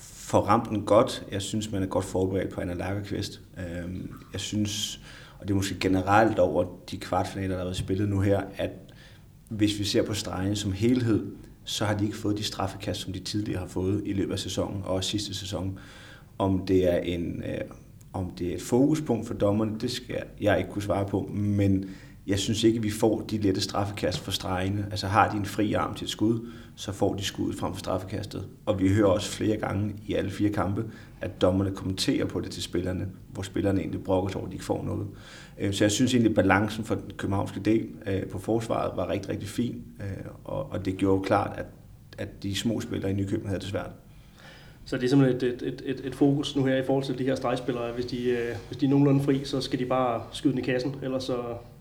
får 0.00 0.40
ramt 0.40 0.68
den 0.68 0.82
godt. 0.82 1.26
Jeg 1.30 1.42
synes, 1.42 1.72
man 1.72 1.82
er 1.82 1.86
godt 1.86 2.04
forberedt 2.04 2.50
på 2.50 2.60
Anna 2.60 2.74
Lagerqvist. 2.74 3.40
Øh, 3.58 3.94
jeg 4.32 4.40
synes, 4.40 5.00
og 5.38 5.48
det 5.48 5.50
er 5.50 5.56
måske 5.56 5.78
generelt 5.80 6.38
over 6.38 6.64
de 6.90 6.96
kvartfinaler, 6.96 7.48
der 7.48 7.56
har 7.56 7.64
været 7.64 7.76
spillet 7.76 8.08
nu 8.08 8.20
her, 8.20 8.42
at 8.56 8.70
hvis 9.48 9.78
vi 9.78 9.84
ser 9.84 10.02
på 10.02 10.14
stregen 10.14 10.56
som 10.56 10.72
helhed, 10.72 11.26
så 11.64 11.84
har 11.84 11.94
de 11.94 12.04
ikke 12.04 12.16
fået 12.16 12.38
de 12.38 12.44
straffekast, 12.44 13.00
som 13.00 13.12
de 13.12 13.18
tidligere 13.18 13.60
har 13.60 13.66
fået 13.66 14.02
i 14.04 14.12
løbet 14.12 14.32
af 14.32 14.38
sæsonen, 14.38 14.82
og 14.84 14.94
også 14.94 15.10
sidste 15.10 15.34
sæson. 15.34 15.78
Om 16.38 16.66
det 16.66 16.94
er 16.94 16.96
en, 16.96 17.42
øh, 17.46 17.60
om 18.12 18.30
det 18.38 18.50
er 18.50 18.54
et 18.54 18.62
fokuspunkt 18.62 19.26
for 19.26 19.34
dommerne, 19.34 19.78
det 19.80 19.90
skal 19.90 20.22
jeg 20.40 20.58
ikke 20.58 20.70
kunne 20.70 20.82
svare 20.82 21.06
på, 21.06 21.30
men 21.34 21.84
jeg 22.26 22.38
synes 22.38 22.64
ikke, 22.64 22.76
at 22.76 22.82
vi 22.82 22.90
får 22.90 23.20
de 23.30 23.38
lette 23.38 23.60
straffekast 23.60 24.18
for 24.18 24.30
stregene. 24.30 24.86
Altså 24.90 25.06
har 25.06 25.30
de 25.30 25.36
en 25.36 25.44
fri 25.44 25.72
arm 25.72 25.94
til 25.94 26.04
et 26.04 26.10
skud, 26.10 26.48
så 26.76 26.92
får 26.92 27.14
de 27.14 27.24
skuddet 27.24 27.58
frem 27.58 27.72
for 27.72 27.78
straffekastet. 27.78 28.48
Og 28.66 28.80
vi 28.80 28.88
hører 28.88 29.08
også 29.08 29.30
flere 29.30 29.56
gange 29.56 29.94
i 30.06 30.14
alle 30.14 30.30
fire 30.30 30.50
kampe, 30.50 30.84
at 31.20 31.40
dommerne 31.40 31.70
kommenterer 31.70 32.24
på 32.24 32.40
det 32.40 32.50
til 32.50 32.62
spillerne, 32.62 33.08
hvor 33.32 33.42
spillerne 33.42 33.80
egentlig 33.80 34.04
brokker 34.04 34.30
sig 34.30 34.36
over, 34.36 34.46
at 34.46 34.50
de 34.50 34.54
ikke 34.54 34.64
får 34.64 34.84
noget. 34.84 35.06
Øh, 35.58 35.72
så 35.72 35.84
jeg 35.84 35.90
synes 35.90 36.14
egentlig, 36.14 36.30
at 36.30 36.36
balancen 36.36 36.84
for 36.84 36.94
den 36.94 37.10
københavnske 37.16 37.60
del 37.60 37.88
øh, 38.06 38.26
på 38.26 38.38
forsvaret 38.38 38.96
var 38.96 39.08
rigtig, 39.08 39.30
rigtig 39.30 39.48
fin, 39.48 39.82
øh, 40.00 40.06
og 40.44 40.84
det 40.84 40.96
gjorde 40.96 41.24
klart, 41.24 41.58
at, 41.58 41.66
at 42.18 42.42
de 42.42 42.54
små 42.54 42.80
spillere 42.80 43.10
i 43.10 43.14
Nykøbing 43.14 43.48
havde 43.48 43.60
det 43.60 43.68
svært. 43.68 43.90
Så 44.84 44.96
det 44.96 45.04
er 45.04 45.08
simpelthen 45.08 45.52
et, 45.52 45.62
et, 45.62 45.82
et, 45.84 46.00
et 46.04 46.14
fokus 46.14 46.56
nu 46.56 46.64
her 46.64 46.76
i 46.76 46.84
forhold 46.86 47.04
til 47.04 47.18
de 47.18 47.24
her 47.24 47.34
stregspillere. 47.34 47.92
Hvis 47.92 48.04
de, 48.04 48.30
øh, 48.30 48.56
hvis 48.68 48.76
de 48.76 48.86
er 48.86 48.90
nogenlunde 48.90 49.24
fri, 49.24 49.44
så 49.44 49.60
skal 49.60 49.78
de 49.78 49.84
bare 49.84 50.22
skyde 50.32 50.52
den 50.52 50.60
i 50.60 50.62
kassen, 50.62 50.94
ellers 51.02 51.24
så, 51.24 51.36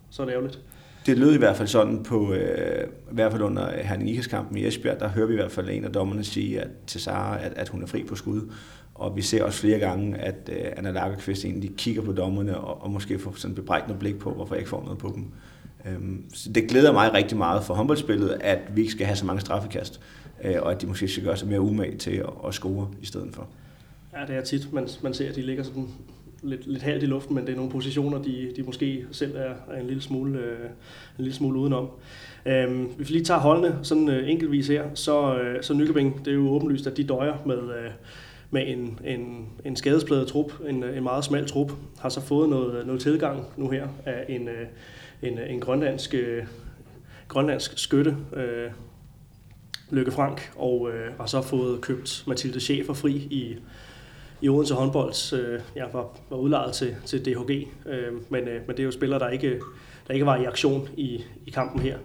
så 0.09 0.21
er 0.21 0.25
det 0.25 0.33
ærgerligt. 0.33 0.59
Det 1.05 1.17
lød 1.17 1.35
i 1.35 1.37
hvert 1.37 1.55
fald 1.55 1.67
sådan 1.67 2.03
på, 2.03 2.33
øh, 2.33 2.87
i 3.11 3.13
hvert 3.13 3.31
fald 3.31 3.43
under 3.43 3.81
Herning 3.81 4.09
Ikes 4.09 4.27
kampen 4.27 4.57
i 4.57 4.67
Esbjerg, 4.67 4.99
der 4.99 5.07
hører 5.07 5.27
vi 5.27 5.33
i 5.33 5.35
hvert 5.35 5.51
fald 5.51 5.69
en 5.69 5.85
af 5.85 5.91
dommerne 5.91 6.23
sige 6.23 6.61
at, 6.61 6.67
til 6.87 7.01
Sara, 7.01 7.43
at, 7.43 7.53
at 7.55 7.69
hun 7.69 7.83
er 7.83 7.87
fri 7.87 8.03
på 8.03 8.15
skud. 8.15 8.51
Og 8.95 9.15
vi 9.15 9.21
ser 9.21 9.43
også 9.43 9.59
flere 9.59 9.79
gange, 9.79 10.17
at 10.17 10.49
øh, 10.51 10.71
Anna 10.77 10.91
Lagerqvist 10.91 11.45
egentlig 11.45 11.71
kigger 11.77 12.01
på 12.01 12.11
dommerne 12.11 12.57
og, 12.57 12.83
og 12.83 12.91
måske 12.91 13.19
får 13.19 13.33
sådan 13.37 13.51
et 13.51 13.55
bebrejdende 13.55 13.99
blik 13.99 14.19
på, 14.19 14.33
hvorfor 14.33 14.55
jeg 14.55 14.59
ikke 14.59 14.69
får 14.69 14.83
noget 14.83 14.97
på 14.97 15.11
dem. 15.15 15.25
Øhm, 15.85 16.23
så 16.33 16.51
det 16.51 16.67
glæder 16.67 16.93
mig 16.93 17.13
rigtig 17.13 17.37
meget 17.37 17.63
for 17.63 17.73
håndboldspillet, 17.73 18.37
at 18.41 18.59
vi 18.75 18.81
ikke 18.81 18.91
skal 18.91 19.05
have 19.05 19.15
så 19.15 19.25
mange 19.25 19.41
straffekast 19.41 20.01
Øh, 20.43 20.55
og 20.61 20.71
at 20.71 20.81
de 20.81 20.87
måske 20.87 21.07
skal 21.07 21.23
gøre 21.23 21.37
sig 21.37 21.47
mere 21.47 21.61
umage 21.61 21.97
til 21.97 22.11
at, 22.11 22.29
at 22.47 22.53
score 22.53 22.87
i 23.01 23.05
stedet 23.05 23.29
for. 23.33 23.47
Ja, 24.13 24.25
det 24.27 24.35
er 24.35 24.41
tit, 24.41 24.73
man, 24.73 24.87
man 25.03 25.13
ser, 25.13 25.29
at 25.29 25.35
de 25.35 25.41
ligger 25.41 25.63
sådan 25.63 25.87
lidt, 26.43 26.67
lidt 26.67 26.83
halvt 26.83 27.03
i 27.03 27.05
luften, 27.05 27.35
men 27.35 27.45
det 27.45 27.51
er 27.51 27.55
nogle 27.55 27.71
positioner, 27.71 28.21
de, 28.21 28.51
de 28.55 28.63
måske 28.63 29.05
selv 29.11 29.35
er, 29.35 29.53
er 29.71 29.79
en, 29.81 29.87
lille 29.87 30.01
smule, 30.01 30.39
øh, 30.39 30.65
en 31.19 31.23
lille 31.23 31.33
smule 31.33 31.59
udenom. 31.59 31.89
Øhm, 32.45 32.83
hvis 32.83 33.09
vi 33.09 33.13
lige 33.13 33.25
tager 33.25 33.39
holdene 33.39 33.79
sådan 33.83 34.09
øh, 34.09 34.29
enkeltvis 34.29 34.67
her, 34.67 34.83
så, 34.93 35.37
øh, 35.37 35.63
så 35.63 35.73
Nykøbing, 35.73 36.25
det 36.25 36.31
er 36.31 36.35
jo 36.35 36.49
åbenlyst, 36.49 36.87
at 36.87 36.97
de 36.97 37.03
døjer 37.03 37.37
med, 37.45 37.57
øh, 37.57 37.91
med 38.51 38.63
en, 38.67 38.99
en, 39.05 39.49
en 39.65 39.75
skadespladet 39.75 40.27
trup, 40.27 40.53
en, 40.69 40.83
øh, 40.83 40.97
en 40.97 41.03
meget 41.03 41.23
smal 41.23 41.47
trup, 41.47 41.71
har 41.99 42.09
så 42.09 42.21
fået 42.21 42.49
noget, 42.49 42.79
øh, 42.79 42.85
noget 42.85 43.01
tilgang 43.01 43.45
nu 43.57 43.69
her 43.69 43.87
af 44.05 44.25
en, 44.29 44.47
øh, 44.47 44.67
en, 45.21 45.39
en 45.39 45.59
grønlandsk, 45.59 46.13
øh, 46.13 46.43
grønlandsk 47.27 47.77
skytte, 47.77 48.17
øh, 48.35 48.71
Løkke 49.91 50.11
Frank, 50.11 50.51
og 50.55 50.89
øh, 50.89 51.17
har 51.17 51.25
så 51.25 51.41
fået 51.41 51.81
købt 51.81 52.23
Mathilde 52.27 52.57
Schäfer 52.57 52.93
fri 52.93 53.11
i, 53.11 53.55
i 54.41 54.49
Odense 54.49 54.73
håndbold. 54.73 55.33
Øh, 55.33 55.59
jeg 55.75 55.87
var, 55.93 56.17
var 56.29 56.37
udlejet 56.37 56.73
til, 56.73 56.95
til 57.05 57.25
DHG, 57.25 57.67
øh, 57.85 58.13
men, 58.29 58.47
øh, 58.47 58.61
men 58.67 58.69
det 58.69 58.79
er 58.79 58.83
jo 58.83 58.91
spillere, 58.91 59.19
der 59.19 59.29
ikke, 59.29 59.59
der 60.07 60.13
ikke 60.13 60.25
var 60.25 60.37
i 60.37 60.43
aktion 60.43 60.89
i, 60.97 61.23
i 61.45 61.49
kampen 61.49 61.81
her. 61.81 61.97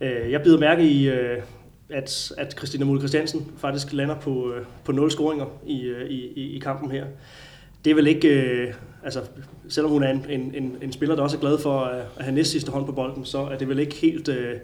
Øh, 0.00 0.30
jeg 0.30 0.42
bider 0.42 0.58
mærke 0.58 0.88
i, 0.88 1.08
øh, 1.08 1.42
at, 1.90 2.32
at 2.38 2.54
Christina 2.58 2.84
Mulle 2.84 3.00
Christiansen 3.00 3.52
faktisk 3.58 3.92
lander 3.92 4.14
på, 4.20 4.52
øh, 4.52 4.64
på 4.84 4.92
0 4.92 5.10
scoringer 5.10 5.46
i, 5.66 5.82
øh, 5.82 6.10
i, 6.10 6.56
i, 6.56 6.58
kampen 6.58 6.90
her. 6.90 7.06
Det 7.84 7.90
er 7.90 7.94
vel 7.94 8.06
ikke, 8.06 8.28
øh, 8.28 8.74
altså 9.04 9.20
selvom 9.68 9.92
hun 9.92 10.02
er 10.02 10.10
en, 10.10 10.26
en, 10.28 10.54
en, 10.54 10.76
en 10.82 10.92
spiller, 10.92 11.16
der 11.16 11.22
også 11.22 11.36
er 11.36 11.40
glad 11.40 11.58
for 11.58 11.80
at, 11.80 12.04
at 12.16 12.24
have 12.24 12.34
næst 12.34 12.50
sidste 12.50 12.72
hånd 12.72 12.86
på 12.86 12.92
bolden, 12.92 13.24
så 13.24 13.38
er 13.38 13.58
det 13.58 13.68
vel 13.68 13.78
ikke 13.78 13.94
helt... 13.94 14.28
Øh, 14.28 14.56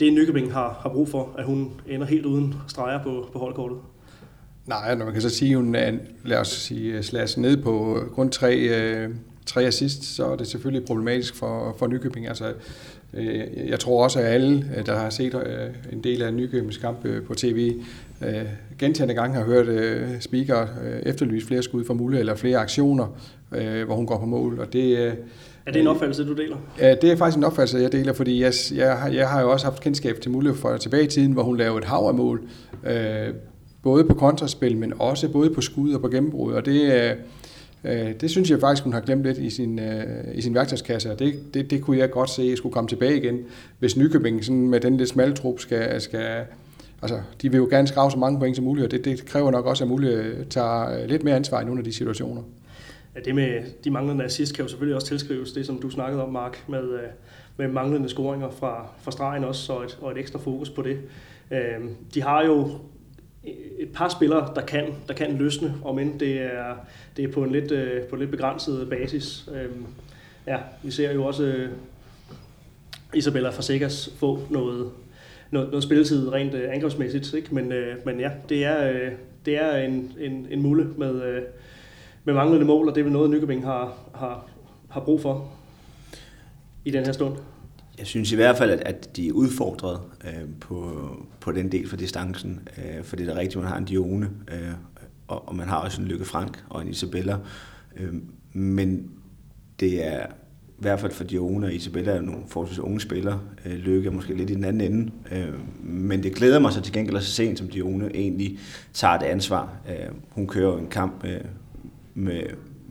det 0.00 0.12
Nykøbing 0.12 0.52
har, 0.52 0.78
har 0.82 0.88
brug 0.88 1.08
for, 1.08 1.34
at 1.38 1.44
hun 1.44 1.70
ender 1.88 2.06
helt 2.06 2.26
uden 2.26 2.54
streger 2.68 3.02
på, 3.02 3.28
på 3.32 3.38
holdkortet? 3.38 3.78
Nej, 4.66 4.94
når 4.94 5.04
man 5.04 5.14
kan 5.14 5.22
så 5.22 5.30
sige, 5.30 5.50
at 5.50 5.56
hun 5.56 5.74
er, 5.74 5.92
lad 6.24 6.38
os 6.38 6.48
sige, 6.48 6.92
øh, 6.92 7.02
slags 7.02 7.36
ned 7.36 7.56
på 7.62 7.98
øh, 7.98 8.10
grund 8.10 8.30
tre, 8.30 8.56
øh, 8.56 9.10
tre 9.46 9.64
assist, 9.64 10.04
så 10.04 10.26
er 10.26 10.36
det 10.36 10.46
selvfølgelig 10.46 10.86
problematisk 10.86 11.34
for, 11.34 11.76
for 11.78 11.86
Nykøbing. 11.86 12.28
Altså, 12.28 12.52
øh, 13.14 13.68
jeg 13.68 13.80
tror 13.80 14.04
også, 14.04 14.18
at 14.18 14.26
alle, 14.26 14.64
øh, 14.76 14.86
der 14.86 14.96
har 14.98 15.10
set 15.10 15.34
øh, 15.34 15.92
en 15.92 16.04
del 16.04 16.22
af 16.22 16.34
Nykøbings 16.34 16.76
kamp 16.76 17.04
øh, 17.04 17.22
på 17.22 17.34
tv, 17.34 17.74
øh, 18.26 18.42
gentagende 18.78 19.14
gange 19.14 19.36
har 19.36 19.44
hørt 19.44 19.66
øh, 19.66 20.20
speaker 20.20 20.66
øh, 20.84 21.00
efterlyse 21.02 21.46
flere 21.46 21.62
skud 21.62 21.84
for 21.84 21.94
mulighed, 21.94 22.20
eller 22.20 22.34
flere 22.34 22.58
aktioner, 22.58 23.06
øh, 23.52 23.84
hvor 23.84 23.94
hun 23.94 24.06
går 24.06 24.18
på 24.18 24.26
mål. 24.26 24.60
Og 24.60 24.72
det, 24.72 24.98
øh, 24.98 25.14
er 25.68 25.72
det 25.72 25.80
en 25.80 25.86
opfattelse, 25.86 26.24
du 26.24 26.32
deler? 26.32 26.56
Ja, 26.78 26.94
det 26.94 27.12
er 27.12 27.16
faktisk 27.16 27.38
en 27.38 27.44
opfattelse, 27.44 27.78
jeg 27.78 27.92
deler, 27.92 28.12
fordi 28.12 28.42
jeg, 28.42 28.52
jeg, 28.74 28.98
har, 28.98 29.08
jeg 29.08 29.28
har 29.28 29.40
jo 29.40 29.50
også 29.50 29.66
haft 29.66 29.80
kendskab 29.80 30.20
til 30.20 30.30
Mulle 30.30 30.54
for 30.54 30.76
tilbage 30.76 31.04
i 31.04 31.06
tiden, 31.06 31.32
hvor 31.32 31.42
hun 31.42 31.56
lavede 31.56 31.78
et 31.78 31.84
hav 31.84 31.98
af 32.08 32.14
mål, 32.14 32.42
øh, 32.86 33.28
både 33.82 34.04
på 34.04 34.14
kontraspil, 34.14 34.76
men 34.76 34.92
også 34.98 35.28
både 35.28 35.50
på 35.50 35.60
skud 35.60 35.92
og 35.92 36.00
på 36.00 36.08
gennembrud, 36.08 36.52
og 36.52 36.66
det, 36.66 36.92
øh, 36.92 37.10
øh 37.84 38.12
det 38.20 38.30
synes 38.30 38.50
jeg 38.50 38.60
faktisk, 38.60 38.84
hun 38.84 38.92
har 38.92 39.00
glemt 39.00 39.22
lidt 39.22 39.38
i 39.38 39.50
sin, 39.50 39.78
øh, 39.78 40.04
i 40.34 40.40
sin 40.40 40.54
værktøjskasse, 40.54 41.12
og 41.12 41.18
det, 41.18 41.34
det, 41.54 41.70
det 41.70 41.82
kunne 41.82 41.98
jeg 41.98 42.10
godt 42.10 42.30
se, 42.30 42.42
at 42.42 42.58
skulle 42.58 42.72
komme 42.72 42.88
tilbage 42.88 43.16
igen, 43.16 43.38
hvis 43.78 43.96
Nykøbing 43.96 44.44
sådan 44.44 44.68
med 44.68 44.80
den 44.80 44.96
lidt 44.96 45.08
smalle 45.08 45.34
trup 45.34 45.60
skal, 45.60 46.00
skal 46.00 46.44
altså, 47.02 47.20
de 47.42 47.50
vil 47.50 47.58
jo 47.58 47.66
gerne 47.70 47.88
skrave 47.88 48.10
så 48.10 48.18
mange 48.18 48.38
point 48.38 48.56
som 48.56 48.64
muligt, 48.64 48.84
og 48.84 48.90
det, 48.90 49.04
det 49.04 49.26
kræver 49.26 49.50
nok 49.50 49.66
også, 49.66 49.84
at 49.84 49.88
Mulle 49.88 50.36
tager 50.50 51.00
øh, 51.00 51.08
lidt 51.08 51.24
mere 51.24 51.36
ansvar 51.36 51.60
i 51.60 51.64
nogle 51.64 51.80
af 51.80 51.84
de 51.84 51.92
situationer. 51.92 52.42
Ja, 53.14 53.20
det 53.20 53.34
med 53.34 53.62
de 53.84 53.90
manglende 53.90 54.24
assist 54.24 54.54
kan 54.54 54.64
jo 54.64 54.68
selvfølgelig 54.68 54.96
også 54.96 55.06
tilskrives 55.06 55.52
det, 55.52 55.66
som 55.66 55.80
du 55.80 55.90
snakkede 55.90 56.22
om, 56.22 56.32
Mark, 56.32 56.68
med, 56.68 56.92
øh, 56.92 57.08
med 57.56 57.68
manglende 57.68 58.08
scoringer 58.08 58.50
fra, 58.50 58.88
fra 59.02 59.10
stregen 59.10 59.44
også, 59.44 59.72
og 59.72 59.84
et, 59.84 59.98
og 60.00 60.12
et 60.12 60.18
ekstra 60.18 60.38
fokus 60.38 60.70
på 60.70 60.82
det. 60.82 60.98
Øhm, 61.50 61.96
de 62.14 62.22
har 62.22 62.44
jo 62.44 62.70
et 63.78 63.88
par 63.94 64.08
spillere, 64.08 64.52
der 64.54 64.60
kan, 64.60 64.94
der 65.08 65.14
kan 65.14 65.36
løsne, 65.36 65.74
om 65.84 65.98
end 65.98 66.18
det 66.18 66.42
er, 66.42 66.74
det 67.16 67.24
er 67.24 67.32
på 67.32 67.42
en 67.42 67.52
lidt, 67.52 67.72
øh, 67.72 68.02
på 68.02 68.16
en 68.16 68.20
lidt 68.20 68.30
begrænset 68.30 68.88
basis. 68.90 69.48
Øhm, 69.54 69.86
ja, 70.46 70.58
vi 70.82 70.90
ser 70.90 71.12
jo 71.12 71.24
også 71.24 71.44
øh, 71.44 71.70
Isabella 73.14 73.50
Fasekas 73.50 74.14
få 74.16 74.40
noget, 74.50 74.90
noget, 75.50 75.68
noget 75.68 75.82
spilletid 75.82 76.32
rent 76.32 76.54
angrebsmæssigt, 76.54 77.34
ikke? 77.34 77.54
Men, 77.54 77.72
men 78.04 78.20
ja, 78.20 78.30
det 78.48 78.64
er, 78.64 79.10
det 79.46 79.62
er 79.62 79.76
en, 79.76 80.12
en, 80.20 80.46
en 80.50 80.62
mulle 80.62 80.84
med, 80.96 81.42
med 82.28 82.34
manglende 82.34 82.66
mål, 82.66 82.88
og 82.88 82.94
det 82.94 83.00
er 83.00 83.04
vel 83.04 83.12
noget, 83.12 83.30
Nykøbing 83.30 83.64
har, 83.64 83.96
har, 84.14 84.46
har 84.88 85.00
brug 85.00 85.20
for 85.20 85.50
i 86.84 86.90
den 86.90 87.04
her 87.04 87.12
stund. 87.12 87.36
Jeg 87.98 88.06
synes 88.06 88.32
i 88.32 88.34
hvert 88.34 88.56
fald, 88.56 88.70
at, 88.70 88.80
at 88.80 89.16
de 89.16 89.28
er 89.28 89.32
udfordret 89.32 90.00
øh, 90.24 90.48
på, 90.60 90.92
på 91.40 91.52
den 91.52 91.72
del 91.72 91.88
for 91.88 91.96
distancen, 91.96 92.68
øh, 92.78 93.04
fordi 93.04 93.22
det 93.24 93.32
er 93.32 93.38
rigtigt, 93.38 93.56
man 93.56 93.70
har 93.70 93.78
en 93.78 93.84
Dione, 93.84 94.30
øh, 94.52 94.70
og, 95.28 95.48
og 95.48 95.54
man 95.54 95.68
har 95.68 95.76
også 95.76 96.02
en 96.02 96.08
Lykke 96.08 96.24
Frank 96.24 96.64
og 96.68 96.82
en 96.82 96.88
Isabella, 96.88 97.36
øh, 97.96 98.14
men 98.52 99.10
det 99.80 100.06
er 100.06 100.26
i 100.68 100.80
hvert 100.80 101.00
fald 101.00 101.12
for 101.12 101.24
Dione 101.24 101.66
og 101.66 101.74
Isabella 101.74 102.12
er 102.12 102.20
nogle 102.20 102.42
forholdsvis 102.46 102.78
unge 102.78 103.00
spillere. 103.00 103.40
Øh, 103.66 103.72
Lykke 103.72 104.08
er 104.08 104.12
måske 104.12 104.34
lidt 104.34 104.50
i 104.50 104.54
den 104.54 104.64
anden 104.64 104.92
ende. 104.92 105.12
Øh, 105.32 105.54
men 105.82 106.22
det 106.22 106.34
glæder 106.34 106.58
mig 106.58 106.72
så 106.72 106.80
til 106.80 106.92
gengæld 106.92 107.16
at 107.16 107.22
se 107.22 107.32
sent, 107.32 107.58
som 107.58 107.68
Dione 107.68 108.10
egentlig 108.14 108.58
tager 108.92 109.18
det 109.18 109.26
ansvar. 109.26 109.72
Øh, 109.88 110.14
hun 110.30 110.46
kører 110.46 110.78
en 110.78 110.86
kamp 110.86 111.24
øh, 111.24 111.40
med, 112.18 112.42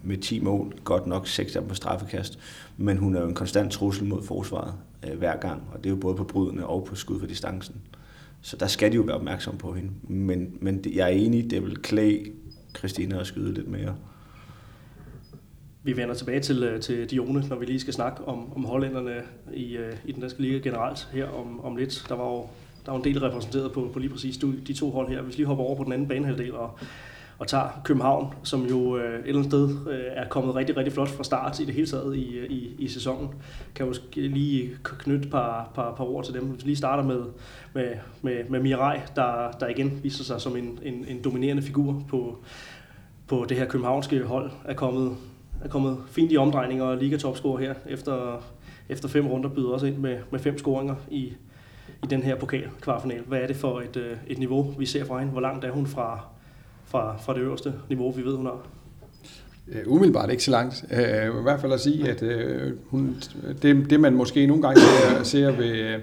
med 0.04 0.18
10 0.18 0.40
mål, 0.40 0.74
godt 0.84 1.08
nok 1.08 1.28
6 1.28 1.56
af 1.56 1.62
dem 1.62 1.70
på 1.70 1.76
straffekast, 1.76 2.40
men 2.78 2.98
hun 2.98 3.16
er 3.16 3.22
jo 3.22 3.28
en 3.28 3.36
konstant 3.36 3.72
trussel 3.72 4.08
mod 4.08 4.24
forsvaret 4.24 4.74
øh, 5.08 5.18
hver 5.18 5.38
gang, 5.38 5.64
og 5.74 5.78
det 5.78 5.86
er 5.86 5.90
jo 5.90 5.96
både 5.96 6.16
på 6.16 6.24
brydende 6.24 6.66
og 6.66 6.86
på 6.86 6.96
skud 6.96 7.20
for 7.20 7.28
distancen. 7.28 7.76
Så 8.42 8.58
der 8.58 8.68
skal 8.68 8.92
de 8.92 8.96
jo 8.96 9.02
være 9.02 9.16
opmærksom 9.16 9.58
på 9.58 9.74
hende. 9.74 9.92
Men, 10.04 10.58
men 10.62 10.84
jeg 10.94 11.04
er 11.04 11.14
enig, 11.14 11.50
det 11.50 11.64
vil 11.64 11.78
klæde 11.78 12.24
Christina 12.78 13.20
at 13.20 13.28
skyde 13.28 13.54
lidt 13.54 13.68
mere. 13.68 13.96
Vi 15.84 15.98
vender 15.98 16.16
tilbage 16.16 16.40
til, 16.40 16.64
øh, 16.64 16.82
til 16.82 17.10
Dione, 17.10 17.48
når 17.50 17.56
vi 17.56 17.66
lige 17.66 17.80
skal 17.80 17.94
snakke 17.94 18.26
om, 18.26 18.54
om 18.54 18.66
hollænderne 18.66 19.22
i, 19.54 19.78
øh, 19.78 19.94
i 20.06 20.12
den 20.12 20.22
danske 20.22 20.42
liga 20.42 20.58
generelt 20.58 21.10
her 21.12 21.28
om, 21.28 21.66
om 21.66 21.76
lidt. 21.76 22.06
Der 22.10 22.16
var 22.16 22.26
jo 22.26 22.48
der 22.86 22.92
var 22.92 23.00
en 23.00 23.04
del 23.04 23.20
repræsenteret 23.20 23.72
på, 23.72 23.90
på 23.94 24.00
lige 24.00 24.10
præcis 24.10 24.38
de 24.68 24.74
to 24.74 24.92
hold 24.92 25.10
her. 25.10 25.22
Hvis 25.22 25.38
vi 25.38 25.38
lige 25.38 25.48
hopper 25.48 25.64
over 25.64 25.76
på 25.76 25.84
den 25.84 25.94
anden 25.94 26.08
banehalvdel 26.08 26.56
og 26.56 26.80
og 27.40 27.48
tager 27.48 27.82
København, 27.84 28.34
som 28.44 28.66
jo 28.66 28.98
øh, 28.98 29.14
et 29.14 29.28
eller 29.28 29.40
andet 29.40 29.52
sted 29.52 29.70
øh, 29.90 30.06
er 30.16 30.28
kommet 30.30 30.56
rigtig, 30.56 30.78
rigtig 30.78 30.94
flot 30.94 31.10
fra 31.10 31.24
start 31.24 31.60
i 31.60 31.66
det 31.66 31.74
hele 31.74 31.88
taget 31.88 32.16
i, 32.16 32.38
øh, 32.38 32.50
i, 32.50 32.76
i 32.80 32.88
sæsonen. 32.88 33.30
Kan 33.76 33.86
jo 33.86 33.94
lige 34.16 34.70
knytte 34.84 35.26
et 35.26 35.32
par, 35.32 35.72
par, 35.76 35.94
par 35.96 36.04
ord 36.04 36.26
til 36.26 36.34
dem. 36.34 36.44
Hvis 36.44 36.64
vi 36.64 36.70
lige 36.70 36.78
starter 36.78 37.04
med, 37.04 37.24
med, 37.74 37.92
med, 38.22 38.50
med 38.50 38.60
Mirai, 38.60 39.00
der, 39.16 39.52
der 39.60 39.68
igen 39.68 40.00
viser 40.04 40.24
sig 40.24 40.42
som 40.42 40.58
en, 40.58 40.80
en, 40.84 41.06
en 41.08 41.24
dominerende 41.24 41.64
figur 41.64 42.04
på, 42.10 42.38
på 43.28 43.46
det 43.50 43.58
her 43.58 43.66
københavnske 43.66 44.24
hold, 44.24 44.52
er 44.66 44.74
kommet, 44.74 45.18
er 45.64 45.68
kommet 45.68 45.98
fint 46.10 46.32
i 46.32 46.38
omdrejninger 46.38 46.84
og 46.84 46.98
ligatopscore 46.98 47.60
her 47.60 47.74
efter, 47.90 48.44
efter 48.90 49.08
fem 49.08 49.28
runder, 49.28 49.50
byder 49.50 49.70
også 49.70 49.86
ind 49.86 49.98
med, 49.98 50.18
med 50.32 50.40
fem 50.40 50.58
scoringer 50.58 50.96
i, 51.10 51.34
i 52.04 52.08
den 52.10 52.24
her 52.24 52.36
pokal 52.36 52.70
kvartfinal. 52.82 53.22
Hvad 53.28 53.40
er 53.40 53.48
det 53.48 53.56
for 53.56 53.80
et, 53.80 53.98
øh, 53.98 54.18
et 54.28 54.38
niveau, 54.38 54.74
vi 54.78 54.86
ser 54.86 55.06
fra 55.06 55.20
hende? 55.20 55.32
Hvor 55.32 55.42
langt 55.42 55.66
er 55.66 55.72
hun 55.72 55.88
fra, 55.88 56.28
fra, 56.88 57.18
fra 57.18 57.34
det 57.34 57.40
øverste 57.40 57.74
niveau, 57.90 58.12
vi 58.12 58.26
ved, 58.26 58.36
hun 58.36 58.46
har? 58.46 58.68
Uh, 59.68 59.94
umiddelbart 59.94 60.32
ikke 60.32 60.44
så 60.44 60.52
langt. 60.52 60.86
Uh, 60.92 61.40
I 61.40 61.42
hvert 61.44 61.62
fald 61.62 61.74
at 61.74 61.80
sige, 61.80 62.10
at 62.10 62.22
uh, 62.22 62.72
hun, 62.90 63.16
det, 63.62 63.90
det 63.90 64.00
man 64.00 64.14
måske 64.14 64.48
nogle 64.48 64.64
gange 64.64 64.82
ser, 64.82 65.24
ser 65.24 65.52
ved, 65.52 65.66
øh, 65.66 66.00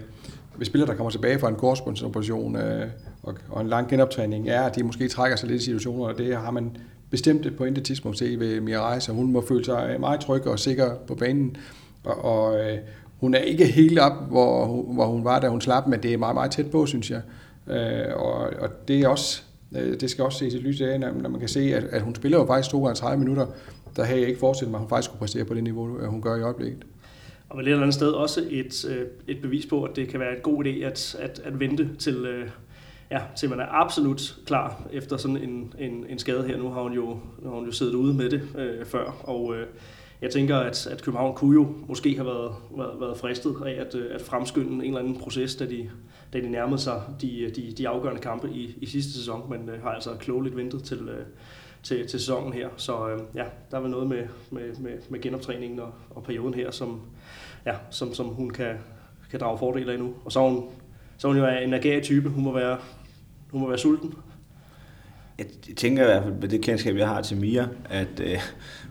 ved 0.57 0.67
spillere, 0.67 0.91
der 0.91 0.97
kommer 0.97 1.11
tilbage 1.11 1.39
fra 1.39 1.49
en 1.49 1.55
korsbundsoperation 1.55 2.57
uh, 2.57 2.63
og, 3.23 3.35
og 3.49 3.61
en 3.61 3.69
lang 3.69 3.89
genoptræning, 3.89 4.49
er, 4.49 4.63
at 4.63 4.77
de 4.77 4.83
måske 4.83 5.09
trækker 5.09 5.37
sig 5.37 5.49
lidt 5.49 5.63
i 5.63 5.65
situationer, 5.65 6.05
og 6.05 6.19
det 6.19 6.37
har 6.37 6.51
man 6.51 6.77
bestemt 7.11 7.57
på 7.57 7.65
intet 7.65 7.85
tidspunkt 7.85 8.19
set 8.19 8.41
ved 8.41 8.61
Mirai, 8.61 9.01
så 9.01 9.13
hun 9.13 9.33
må 9.33 9.45
føle 9.49 9.65
sig 9.65 9.97
meget 10.01 10.21
tryg 10.21 10.47
og 10.47 10.59
sikker 10.59 10.95
på 11.07 11.15
banen. 11.15 11.57
Og, 12.05 12.25
og 12.25 12.53
uh, 12.53 12.79
hun 13.21 13.35
er 13.35 13.39
ikke 13.39 13.67
helt 13.67 13.99
op, 13.99 14.29
hvor, 14.29 14.83
hvor 14.83 15.07
hun 15.07 15.25
var, 15.25 15.41
da 15.41 15.49
hun 15.49 15.61
slap, 15.61 15.87
men 15.87 16.03
det 16.03 16.13
er 16.13 16.19
meget, 16.19 16.35
meget 16.35 16.51
tæt 16.51 16.71
på, 16.71 16.87
synes 16.87 17.11
jeg. 17.11 17.21
Uh, 17.67 18.23
og, 18.23 18.35
og 18.35 18.89
det 18.89 19.01
er 19.01 19.09
også 19.09 19.43
Øh, 19.77 20.01
det 20.01 20.11
skal 20.11 20.25
også 20.25 20.39
ses 20.39 20.55
i 20.55 20.59
lyset 20.59 20.87
af, 20.87 21.01
når 21.01 21.29
man 21.29 21.41
kan 21.41 21.49
se, 21.49 21.61
at, 21.61 21.85
at 21.85 22.03
hun 22.03 22.15
spiller 22.15 22.39
jo 22.39 22.47
faktisk 22.47 22.71
32 22.71 23.19
minutter. 23.19 23.47
Der 23.97 24.05
havde 24.05 24.21
jeg 24.21 24.29
ikke 24.29 24.41
forestillet 24.41 24.71
mig, 24.71 24.79
at 24.79 24.81
hun 24.81 24.89
faktisk 24.89 25.11
kunne 25.11 25.19
præstere 25.19 25.45
på 25.45 25.55
det 25.55 25.65
niveau, 25.65 25.99
øh, 25.99 26.07
hun 26.07 26.23
gør 26.23 26.37
i 26.37 26.43
øjeblikket. 26.43 26.85
Og 27.49 27.59
vel 27.59 27.67
et 27.67 27.71
eller 27.71 27.83
andet 27.83 27.95
sted 27.95 28.11
også 28.11 28.41
et, 28.51 28.85
øh, 28.91 29.07
et 29.29 29.43
bevis 29.43 29.67
på, 29.67 29.85
at 29.85 29.97
det 29.97 30.09
kan 30.09 30.21
være 30.21 30.37
en 30.37 30.43
god 30.43 30.65
idé 30.65 30.85
at, 30.85 31.17
at, 31.21 31.41
at 31.45 31.61
vente 31.61 31.89
til, 31.99 32.45
ja, 33.11 33.21
til 33.37 33.51
man 33.51 33.61
er 33.61 33.67
absolut 33.69 34.37
klar 34.47 34.83
efter 34.93 35.17
sådan 35.17 35.37
en, 35.37 35.73
en, 35.79 36.07
en 36.09 36.19
skade 36.19 36.45
her. 36.45 36.57
Nu 36.57 36.71
har 36.71 36.83
hun 36.83 36.93
jo, 36.93 37.19
nu 37.43 37.49
har 37.49 37.57
hun 37.57 37.67
jo 37.67 37.73
siddet 37.73 37.95
ude 37.95 38.15
med 38.15 38.31
det 38.31 38.43
øh, 38.59 38.87
før, 38.87 39.23
og 39.25 39.55
øh, 39.57 39.67
jeg 40.23 40.31
tænker, 40.31 40.57
at, 40.57 40.87
at 40.87 41.03
København 41.03 41.35
kunne 41.35 41.55
jo 41.55 41.75
måske 41.89 42.15
have 42.15 42.27
været, 42.27 42.53
været, 42.77 43.01
været 43.01 43.19
fristet 43.19 43.55
af 43.67 43.81
at, 43.81 43.95
at 43.95 44.21
fremskynde 44.21 44.73
en 44.73 44.83
eller 44.83 44.99
anden 44.99 45.17
proces, 45.17 45.57
da 45.57 45.67
de, 45.67 45.91
da 46.35 46.41
de 46.41 46.51
nærmede 46.51 46.79
sig 46.79 47.03
de, 47.21 47.53
de, 47.57 47.73
de 47.79 47.89
afgørende 47.89 48.21
kampe 48.21 48.51
i, 48.51 48.79
i 48.81 48.87
sidste 48.87 49.13
sæson, 49.13 49.51
men 49.51 49.69
øh, 49.69 49.83
har 49.83 49.91
altså 49.91 50.11
klogeligt 50.21 50.57
ventet 50.57 50.83
til, 50.83 51.09
øh, 51.09 51.27
til, 51.83 52.09
til 52.09 52.21
sæsonen 52.21 52.53
her. 52.53 52.69
Så 52.77 53.09
øh, 53.09 53.21
ja, 53.35 53.45
der 53.71 53.79
var 53.79 53.89
noget 53.89 54.09
med, 54.09 54.23
med, 54.51 54.77
med, 54.77 54.93
med 55.09 55.21
genoptræningen 55.21 55.81
og, 55.81 55.93
og 56.11 56.23
perioden 56.23 56.55
her, 56.55 56.71
som, 56.71 57.01
ja, 57.67 57.75
som, 57.91 58.15
som 58.15 58.27
hun 58.27 58.51
kan, 58.51 58.75
kan 59.31 59.41
drage 59.41 59.59
fordele 59.59 59.93
af 59.93 59.99
nu. 59.99 60.15
Og 60.25 60.33
så 60.33 60.41
er 60.41 60.51
hun, 60.51 60.65
så 61.17 61.29
er 61.29 61.33
hun 61.33 61.41
jo 61.41 61.47
en 61.47 61.75
agerig 61.75 62.03
type. 62.03 62.29
Hun 62.29 62.45
må 62.45 62.53
være, 62.53 62.79
hun 63.51 63.61
må 63.61 63.69
være 63.69 63.79
sulten. 63.79 64.15
Jeg 65.39 65.47
tænker 65.77 66.03
i 66.03 66.07
hvert 66.07 66.23
fald 66.23 66.35
med 66.35 66.49
det 66.49 66.63
kendskab, 66.63 66.97
jeg 66.97 67.09
har 67.09 67.23
til 67.23 67.37
Mia, 67.37 67.69
at 67.91 68.21
øh, 68.21 68.39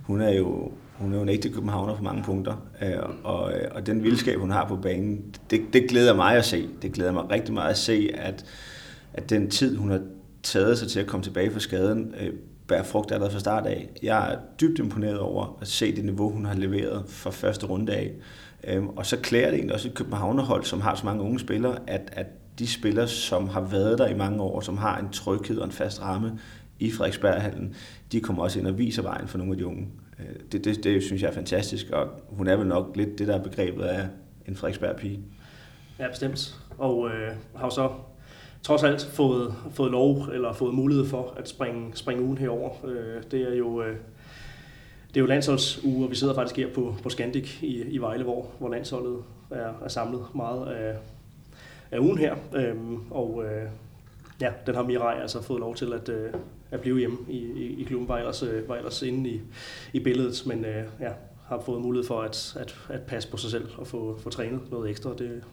hun 0.03 0.21
er 0.21 0.31
jo 0.31 0.71
hun 1.03 1.13
er 1.13 1.17
jo 1.17 1.23
en 1.23 1.29
ægte 1.29 1.49
københavner 1.49 1.95
på 1.95 2.03
mange 2.03 2.23
punkter, 2.23 2.67
øh, 2.81 2.97
og, 3.23 3.53
øh, 3.53 3.67
og 3.71 3.85
den 3.85 4.03
vildskab, 4.03 4.39
hun 4.39 4.51
har 4.51 4.67
på 4.67 4.75
banen, 4.75 5.35
det, 5.49 5.61
det 5.73 5.89
glæder 5.89 6.15
mig 6.15 6.37
at 6.37 6.45
se. 6.45 6.69
Det 6.81 6.91
glæder 6.91 7.11
mig 7.11 7.29
rigtig 7.29 7.53
meget 7.53 7.69
at 7.69 7.77
se, 7.77 8.09
at, 8.13 8.45
at 9.13 9.29
den 9.29 9.49
tid, 9.49 9.77
hun 9.77 9.89
har 9.89 10.01
taget 10.43 10.77
sig 10.77 10.87
til 10.87 10.99
at 10.99 11.07
komme 11.07 11.23
tilbage 11.23 11.51
fra 11.51 11.59
skaden, 11.59 12.15
øh, 12.19 12.33
bærer 12.67 12.83
frugt 12.83 13.11
allerede 13.11 13.31
fra 13.31 13.39
start 13.39 13.65
af. 13.65 13.89
Jeg 14.03 14.33
er 14.33 14.37
dybt 14.61 14.79
imponeret 14.79 15.19
over 15.19 15.57
at 15.61 15.67
se 15.67 15.95
det 15.95 16.05
niveau, 16.05 16.29
hun 16.29 16.45
har 16.45 16.53
leveret 16.53 17.03
fra 17.07 17.31
første 17.31 17.65
runde 17.65 17.93
af. 17.93 18.11
Øh, 18.67 18.85
og 18.85 19.05
så 19.05 19.17
klæder 19.17 19.45
det 19.45 19.55
egentlig 19.55 19.73
også 19.73 19.87
et 19.87 19.93
københavnerhold, 19.93 20.63
som 20.63 20.81
har 20.81 20.95
så 20.95 21.05
mange 21.05 21.23
unge 21.23 21.39
spillere, 21.39 21.77
at, 21.87 22.09
at 22.11 22.27
de 22.59 22.67
spillere, 22.67 23.07
som 23.07 23.49
har 23.49 23.61
været 23.61 23.97
der 23.97 24.07
i 24.07 24.17
mange 24.17 24.41
år, 24.41 24.61
som 24.61 24.77
har 24.77 24.97
en 24.97 25.09
tryghed 25.09 25.57
og 25.57 25.65
en 25.65 25.71
fast 25.71 26.01
ramme 26.01 26.39
i 26.79 26.91
Frederiksberghallen, 26.91 27.75
de 28.11 28.21
kommer 28.21 28.43
også 28.43 28.59
ind 28.59 28.67
og 28.67 28.77
viser 28.77 29.01
vejen 29.01 29.27
for 29.27 29.37
nogle 29.37 29.53
af 29.53 29.57
de 29.57 29.65
unge. 29.65 29.87
Øh, 30.19 30.25
det, 30.51 30.65
det, 30.65 30.83
det 30.83 31.03
synes 31.03 31.21
jeg 31.21 31.29
er 31.29 31.33
fantastisk, 31.33 31.89
og 31.89 32.07
hun 32.29 32.47
er 32.47 32.55
vel 32.55 32.67
nok 32.67 32.91
lidt 32.95 33.19
det, 33.19 33.27
der 33.27 33.35
er 33.39 33.43
begrebet 33.43 33.83
af 33.83 34.07
en 34.47 34.55
Frederiksberg-pige. 34.55 35.19
Ja, 35.99 36.09
bestemt. 36.09 36.55
Og 36.77 37.09
øh, 37.09 37.31
har 37.55 37.69
så 37.69 37.89
trods 38.63 38.83
alt 38.83 39.01
fået, 39.01 39.55
fået 39.71 39.91
lov, 39.91 40.27
eller 40.33 40.53
fået 40.53 40.73
mulighed 40.73 41.05
for 41.05 41.33
at 41.37 41.49
springe, 41.49 41.91
springe 41.93 42.23
ugen 42.23 42.37
herover. 42.37 42.85
Øh, 42.85 43.23
det 43.31 43.41
er 43.41 43.55
jo... 43.55 43.83
Øh, 43.83 43.95
det 45.07 45.19
er 45.19 45.21
jo 45.21 45.27
landsholdsuge, 45.27 46.05
og 46.05 46.11
vi 46.11 46.15
sidder 46.15 46.33
faktisk 46.33 46.57
her 46.57 46.73
på, 46.73 46.95
på 47.03 47.09
Scandic 47.09 47.61
i, 47.61 47.81
i 47.81 47.97
Vejle, 47.97 48.23
hvor, 48.23 48.45
hvor 48.59 48.69
landsholdet 48.69 49.17
er, 49.51 49.73
er 49.83 49.87
samlet 49.87 50.21
meget 50.35 50.67
af, 50.67 50.95
af 51.91 51.99
ugen 51.99 52.17
her. 52.17 52.35
Øhm, 52.55 53.11
og 53.11 53.43
øh, 53.45 53.69
ja, 54.41 54.51
den 54.65 54.75
har 54.75 54.83
Mirai 54.83 55.21
altså 55.21 55.41
fået 55.41 55.59
lov 55.59 55.75
til 55.75 55.93
at, 55.93 56.09
øh, 56.09 56.33
at 56.73 56.81
blive 56.81 56.99
hjemme 56.99 57.17
i, 57.29 57.37
i, 57.37 57.81
i 57.81 57.83
klubben, 57.83 58.07
var 58.07 58.17
ellers, 58.17 58.43
øh, 58.43 58.69
var 58.69 58.75
ellers 58.75 59.01
inde 59.01 59.29
i, 59.29 59.41
i 59.93 59.99
billedet, 59.99 60.43
men 60.45 60.65
øh, 60.65 60.83
ja, 60.99 61.11
har 61.47 61.61
fået 61.65 61.81
mulighed 61.81 62.07
for 62.07 62.21
at, 62.21 62.55
at, 62.59 62.75
at 62.89 63.01
passe 63.01 63.31
på 63.31 63.37
sig 63.37 63.51
selv 63.51 63.67
og 63.77 63.87
få, 63.87 64.17
få 64.19 64.29
trænet 64.29 64.71
noget 64.71 64.89
ekstra. 64.89 65.09
Det 65.17 65.43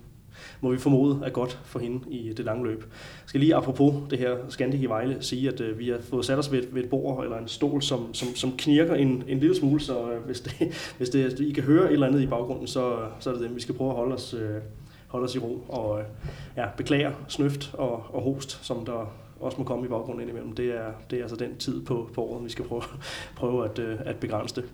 må 0.60 0.70
vi 0.70 0.78
formode 0.78 1.20
er 1.24 1.30
godt 1.30 1.60
for 1.64 1.78
hende 1.78 2.10
i 2.10 2.32
det 2.32 2.44
lange 2.44 2.64
løb. 2.64 2.80
Jeg 2.80 2.88
skal 3.26 3.40
lige 3.40 3.54
apropos 3.54 3.94
det 4.10 4.18
her 4.18 4.36
Scandic 4.48 4.80
i 4.80 4.86
Vejle 4.86 5.16
sige, 5.20 5.48
at 5.48 5.60
øh, 5.60 5.78
vi 5.78 5.88
har 5.88 5.98
fået 6.00 6.24
sat 6.24 6.38
os 6.38 6.52
ved, 6.52 6.62
ved 6.72 6.82
et 6.82 6.90
bord 6.90 7.24
eller 7.24 7.38
en 7.38 7.48
stol, 7.48 7.82
som, 7.82 8.14
som, 8.14 8.28
som 8.34 8.52
knirker 8.58 8.94
en, 8.94 9.24
en 9.28 9.38
lille 9.38 9.56
smule, 9.56 9.80
så 9.80 10.12
øh, 10.12 10.22
hvis, 10.22 10.40
det, 10.40 10.52
hvis 10.98 11.08
det, 11.08 11.40
I 11.40 11.52
kan 11.52 11.62
høre 11.62 11.86
et 11.86 11.92
eller 11.92 12.06
andet 12.06 12.22
i 12.22 12.26
baggrunden, 12.26 12.66
så, 12.66 12.96
så 13.20 13.30
er 13.30 13.34
det 13.34 13.42
det. 13.42 13.54
Vi 13.54 13.60
skal 13.60 13.74
prøve 13.74 13.90
at 13.90 13.96
holde 13.96 14.14
os, 14.14 14.34
øh, 14.34 14.60
holde 15.06 15.24
os 15.24 15.34
i 15.34 15.38
ro 15.38 15.64
og 15.68 16.00
øh, 16.00 16.04
ja, 16.56 16.66
beklager 16.76 17.12
snøft 17.28 17.70
og, 17.74 18.04
og 18.12 18.22
host, 18.22 18.64
som 18.64 18.84
der 18.84 19.12
også 19.40 19.58
må 19.58 19.64
komme 19.64 19.86
i 19.86 19.88
baggrunden 19.88 20.20
indimellem. 20.20 20.52
Det 20.52 20.66
er, 20.66 20.92
det 21.10 21.18
er 21.18 21.22
altså 21.22 21.36
den 21.36 21.56
tid 21.56 21.84
på, 21.84 22.10
på 22.14 22.22
året, 22.22 22.44
vi 22.44 22.50
skal 22.50 22.64
prøve, 22.64 22.82
prøve 23.36 23.64
at, 23.64 23.78
øh, 23.78 23.98
at 24.04 24.16
begrænse 24.16 24.54
det. 24.54 24.64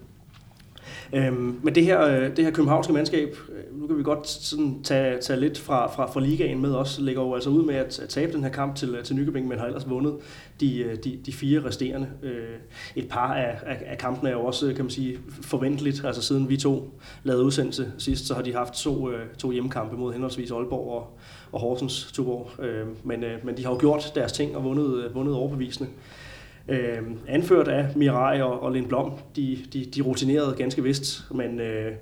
Øhm, 1.12 1.60
men 1.62 1.74
det 1.74 1.84
her, 1.84 2.02
øh, 2.02 2.36
det 2.36 2.44
her 2.44 2.50
københavnske 2.50 2.92
mandskab, 2.92 3.36
øh, 3.52 3.80
nu 3.80 3.86
kan 3.86 3.98
vi 3.98 4.02
godt 4.02 4.28
sådan 4.28 4.82
tage, 4.82 5.20
tage 5.20 5.40
lidt 5.40 5.58
fra, 5.58 5.86
fra, 5.86 6.06
fra 6.06 6.20
ligaen 6.20 6.62
med 6.62 6.74
os, 6.74 6.98
ligger 6.98 7.22
jo 7.22 7.34
altså 7.34 7.50
ud 7.50 7.64
med 7.64 7.74
at, 7.74 7.98
at 7.98 8.08
tabe 8.08 8.32
den 8.32 8.42
her 8.42 8.50
kamp 8.50 8.74
til, 8.74 8.98
til 9.04 9.16
Nykøbing, 9.16 9.48
men 9.48 9.58
har 9.58 9.66
ellers 9.66 9.90
vundet 9.90 10.14
de, 10.60 10.98
de, 11.04 11.18
de 11.26 11.32
fire 11.32 11.64
resterende. 11.64 12.08
Et 12.96 13.08
par 13.08 13.34
af, 13.34 13.58
af, 13.66 13.82
af 13.86 13.98
kampene 13.98 14.30
er 14.30 14.34
jo 14.34 14.44
også, 14.44 14.72
kan 14.76 14.84
man 14.84 14.90
sige, 14.90 15.18
forventeligt. 15.42 16.04
Altså 16.04 16.22
siden 16.22 16.48
vi 16.48 16.56
to 16.56 17.00
lavede 17.24 17.44
udsendelse 17.44 17.92
sidst, 17.98 18.26
så 18.26 18.34
har 18.34 18.42
de 18.42 18.54
haft 18.54 18.74
to, 18.74 19.08
to 19.38 19.50
hjemmekampe 19.50 19.96
mod 19.96 20.12
henholdsvis 20.12 20.50
Aalborg 20.50 20.90
og, 20.90 21.15
og 21.52 21.60
Horsens 21.60 22.12
Tuborg. 22.12 22.64
Øhm, 22.64 22.96
men, 23.04 23.24
øh, 23.24 23.46
men 23.46 23.56
de 23.56 23.64
har 23.64 23.70
jo 23.70 23.78
gjort 23.80 24.12
deres 24.14 24.32
ting 24.32 24.56
og 24.56 24.64
vundet, 24.64 25.04
øh, 25.04 25.14
vundet 25.14 25.34
overbevisende 25.34 25.90
øh, 26.68 26.98
anført 27.28 27.68
af 27.68 27.96
Mirai 27.96 28.42
og, 28.42 28.62
og 28.62 28.76
Blom. 28.88 29.12
De, 29.36 29.58
de, 29.72 29.84
de 29.84 30.02
rutinerede 30.02 30.54
ganske 30.58 30.82
vist, 30.82 31.24
men, 31.30 31.60
øh, 31.60 31.92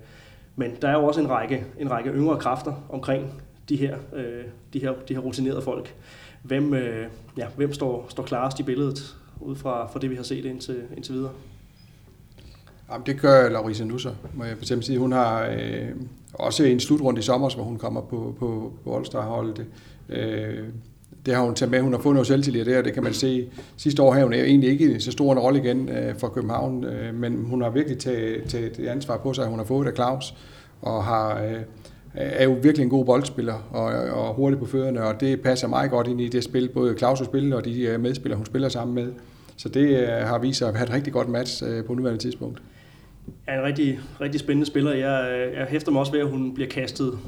men 0.56 0.76
der 0.82 0.88
er 0.88 0.92
jo 0.92 1.04
også 1.04 1.20
en 1.20 1.30
række, 1.30 1.64
en 1.78 1.90
række 1.90 2.10
yngre 2.10 2.38
kræfter 2.38 2.86
omkring 2.88 3.42
de 3.68 3.76
her, 3.76 3.96
øh, 4.14 4.44
de 4.72 4.78
her, 4.78 4.92
de 5.08 5.14
her 5.14 5.20
rutinerede 5.20 5.62
folk. 5.62 5.94
Hvem, 6.42 6.74
øh, 6.74 7.06
ja, 7.36 7.46
hvem 7.56 7.72
står, 7.72 8.06
står 8.08 8.22
klarest 8.22 8.60
i 8.60 8.62
billedet 8.62 9.16
ud 9.40 9.56
fra, 9.56 9.86
fra 9.86 9.98
det, 9.98 10.10
vi 10.10 10.16
har 10.16 10.22
set 10.22 10.44
indtil, 10.44 10.82
indtil 10.96 11.14
videre? 11.14 11.32
Jamen, 12.90 13.06
det 13.06 13.20
gør 13.20 13.48
Laurisa 13.48 13.84
Nusser, 13.84 14.14
må 14.34 14.44
jeg 14.44 14.58
bestemt 14.58 14.84
sige. 14.84 14.98
Hun 14.98 15.12
har 15.12 15.46
øh, 15.46 15.88
også 16.34 16.64
en 16.64 16.80
slutrunde 16.80 17.18
i 17.18 17.22
sommer, 17.22 17.54
hvor 17.54 17.64
hun 17.64 17.78
kommer 17.78 18.00
på, 18.00 18.34
på, 18.38 18.72
på 18.84 18.96
All-Star-holdet. 18.96 19.66
Øh, 20.08 20.64
det 21.26 21.34
har 21.34 21.42
hun 21.42 21.54
taget 21.54 21.70
med. 21.70 21.80
Hun 21.80 21.92
har 21.92 22.00
fået 22.00 22.14
noget 22.14 22.26
selvtillid 22.26 22.64
der, 22.64 22.82
det 22.82 22.92
kan 22.92 23.02
man 23.02 23.12
se. 23.12 23.48
Sidste 23.76 24.02
år 24.02 24.12
havde 24.12 24.24
hun 24.24 24.32
egentlig 24.32 24.70
ikke 24.70 25.00
så 25.00 25.12
stor 25.12 25.32
en 25.32 25.38
rolle 25.38 25.58
igen 25.58 25.88
øh, 25.88 26.16
for 26.16 26.28
København, 26.28 26.84
øh, 26.84 27.14
men 27.14 27.44
hun 27.44 27.62
har 27.62 27.70
virkelig 27.70 27.98
taget, 27.98 28.44
taget 28.48 28.78
et 28.78 28.86
ansvar 28.86 29.16
på 29.16 29.32
sig, 29.32 29.46
hun 29.46 29.58
har 29.58 29.66
fået 29.66 29.86
af 29.86 29.94
Claus, 29.94 30.34
og 30.82 31.04
har, 31.04 31.42
øh, 31.42 31.60
er 32.14 32.44
jo 32.44 32.56
virkelig 32.62 32.84
en 32.84 32.90
god 32.90 33.04
boldspiller 33.04 33.68
og, 33.70 33.84
og 34.26 34.34
hurtig 34.34 34.58
på 34.58 34.66
fødderne, 34.66 35.02
og 35.02 35.20
det 35.20 35.40
passer 35.40 35.68
meget 35.68 35.90
godt 35.90 36.06
ind 36.06 36.20
i 36.20 36.28
det 36.28 36.44
spil, 36.44 36.68
både 36.68 36.94
Claus' 37.02 37.24
spil 37.24 37.52
og 37.52 37.64
de 37.64 37.82
øh, 37.82 38.00
medspillere, 38.00 38.36
hun 38.36 38.46
spiller 38.46 38.68
sammen 38.68 38.94
med. 38.94 39.12
Så 39.56 39.68
det 39.68 39.88
øh, 39.88 40.08
har 40.08 40.38
vist 40.38 40.58
sig 40.58 40.68
at 40.68 40.74
have 40.76 40.88
et 40.88 40.94
rigtig 40.94 41.12
godt 41.12 41.28
match 41.28 41.62
øh, 41.66 41.84
på 41.84 41.94
nuværende 41.94 42.22
tidspunkt 42.22 42.62
er 43.46 43.58
en 43.58 43.64
rigtig, 43.64 44.00
rigtig 44.20 44.40
spændende 44.40 44.66
spiller. 44.66 44.92
Jeg, 44.92 45.32
øh, 45.32 45.54
jeg 45.54 45.66
hæfter 45.66 45.92
mig 45.92 46.00
også 46.00 46.12
ved, 46.12 46.20
at 46.20 46.28
hun 46.28 46.54
bliver 46.54 46.68
kastet 46.68 47.18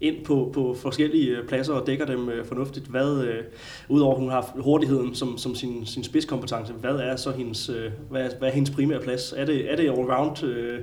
ind 0.00 0.24
på, 0.24 0.50
på 0.54 0.76
forskellige 0.78 1.36
øh, 1.36 1.48
pladser 1.48 1.72
og 1.72 1.86
dækker 1.86 2.06
dem 2.06 2.28
øh, 2.28 2.44
fornuftigt. 2.44 2.86
Hvad, 2.86 3.24
øh, 3.24 3.44
udover 3.88 4.14
at 4.14 4.20
hun 4.20 4.30
har 4.30 4.52
hurtigheden 4.56 5.14
som, 5.14 5.38
som 5.38 5.54
sin, 5.54 5.86
sin 5.86 6.04
spidskompetence, 6.04 6.72
hvad 6.72 6.94
er 6.94 7.16
så 7.16 7.30
hendes, 7.30 7.68
øh, 7.68 7.90
hvad, 8.10 8.22
er, 8.22 8.30
hvad 8.38 8.48
er 8.48 8.52
hendes 8.52 8.70
primære 8.70 9.00
plads? 9.00 9.34
Er 9.36 9.44
det, 9.44 9.72
er 9.72 9.76
det 9.76 9.90
all-round 9.90 10.46
øh, 10.46 10.78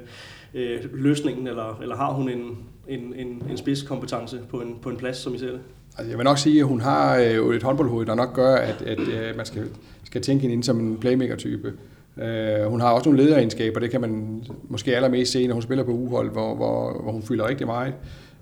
øh, 0.53 0.79
løsningen, 0.93 1.47
eller, 1.47 1.79
eller 1.81 1.95
har 1.95 2.13
hun 2.13 2.29
en, 2.29 2.57
en, 2.87 3.13
en, 3.15 3.43
en 3.49 3.57
spidskompetence 3.57 4.39
på 4.49 4.61
en, 4.61 4.75
på 4.81 4.89
en 4.89 4.97
plads, 4.97 5.17
som 5.17 5.35
I 5.35 5.37
ser 5.37 5.51
det? 5.51 5.59
Altså, 5.97 6.09
jeg 6.09 6.17
vil 6.17 6.23
nok 6.23 6.37
sige, 6.37 6.59
at 6.59 6.65
hun 6.65 6.81
har 6.81 7.17
øh, 7.17 7.55
et 7.55 7.63
håndboldhoved, 7.63 8.05
der 8.05 8.15
nok 8.15 8.33
gør, 8.33 8.55
at, 8.55 8.81
at 8.81 8.99
øh, 8.99 9.37
man 9.37 9.45
skal, 9.45 9.63
skal 10.03 10.21
tænke 10.21 10.41
hende 10.41 10.53
ind 10.53 10.63
som 10.63 10.79
en 10.79 10.97
playmaker-type. 10.97 11.73
Øh, 12.21 12.65
hun 12.65 12.81
har 12.81 12.91
også 12.91 13.09
nogle 13.09 13.23
lederegenskaber, 13.23 13.79
det 13.79 13.91
kan 13.91 14.01
man 14.01 14.43
måske 14.63 14.95
allermest 14.95 15.31
se, 15.31 15.47
når 15.47 15.53
hun 15.53 15.61
spiller 15.61 15.83
på 15.83 15.91
uhold, 15.91 16.31
hvor, 16.31 16.55
hvor, 16.55 17.01
hvor 17.03 17.11
hun 17.11 17.21
fylder 17.21 17.47
rigtig 17.47 17.67
meget. 17.67 17.93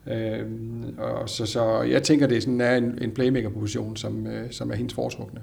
Øh, 0.08 0.46
og 0.98 1.30
så, 1.30 1.46
så 1.46 1.82
jeg 1.82 2.04
tænker, 2.04 2.28
det 2.28 2.38
er 2.38 2.42
sådan 2.42 2.62
er 2.62 2.76
en, 2.76 2.98
en 3.02 3.12
playmaker-position, 3.12 3.96
som, 3.96 4.28
øh, 4.28 4.52
som 4.52 4.72
er 4.72 4.76
hendes 4.76 4.94
foretrukne. 4.94 5.42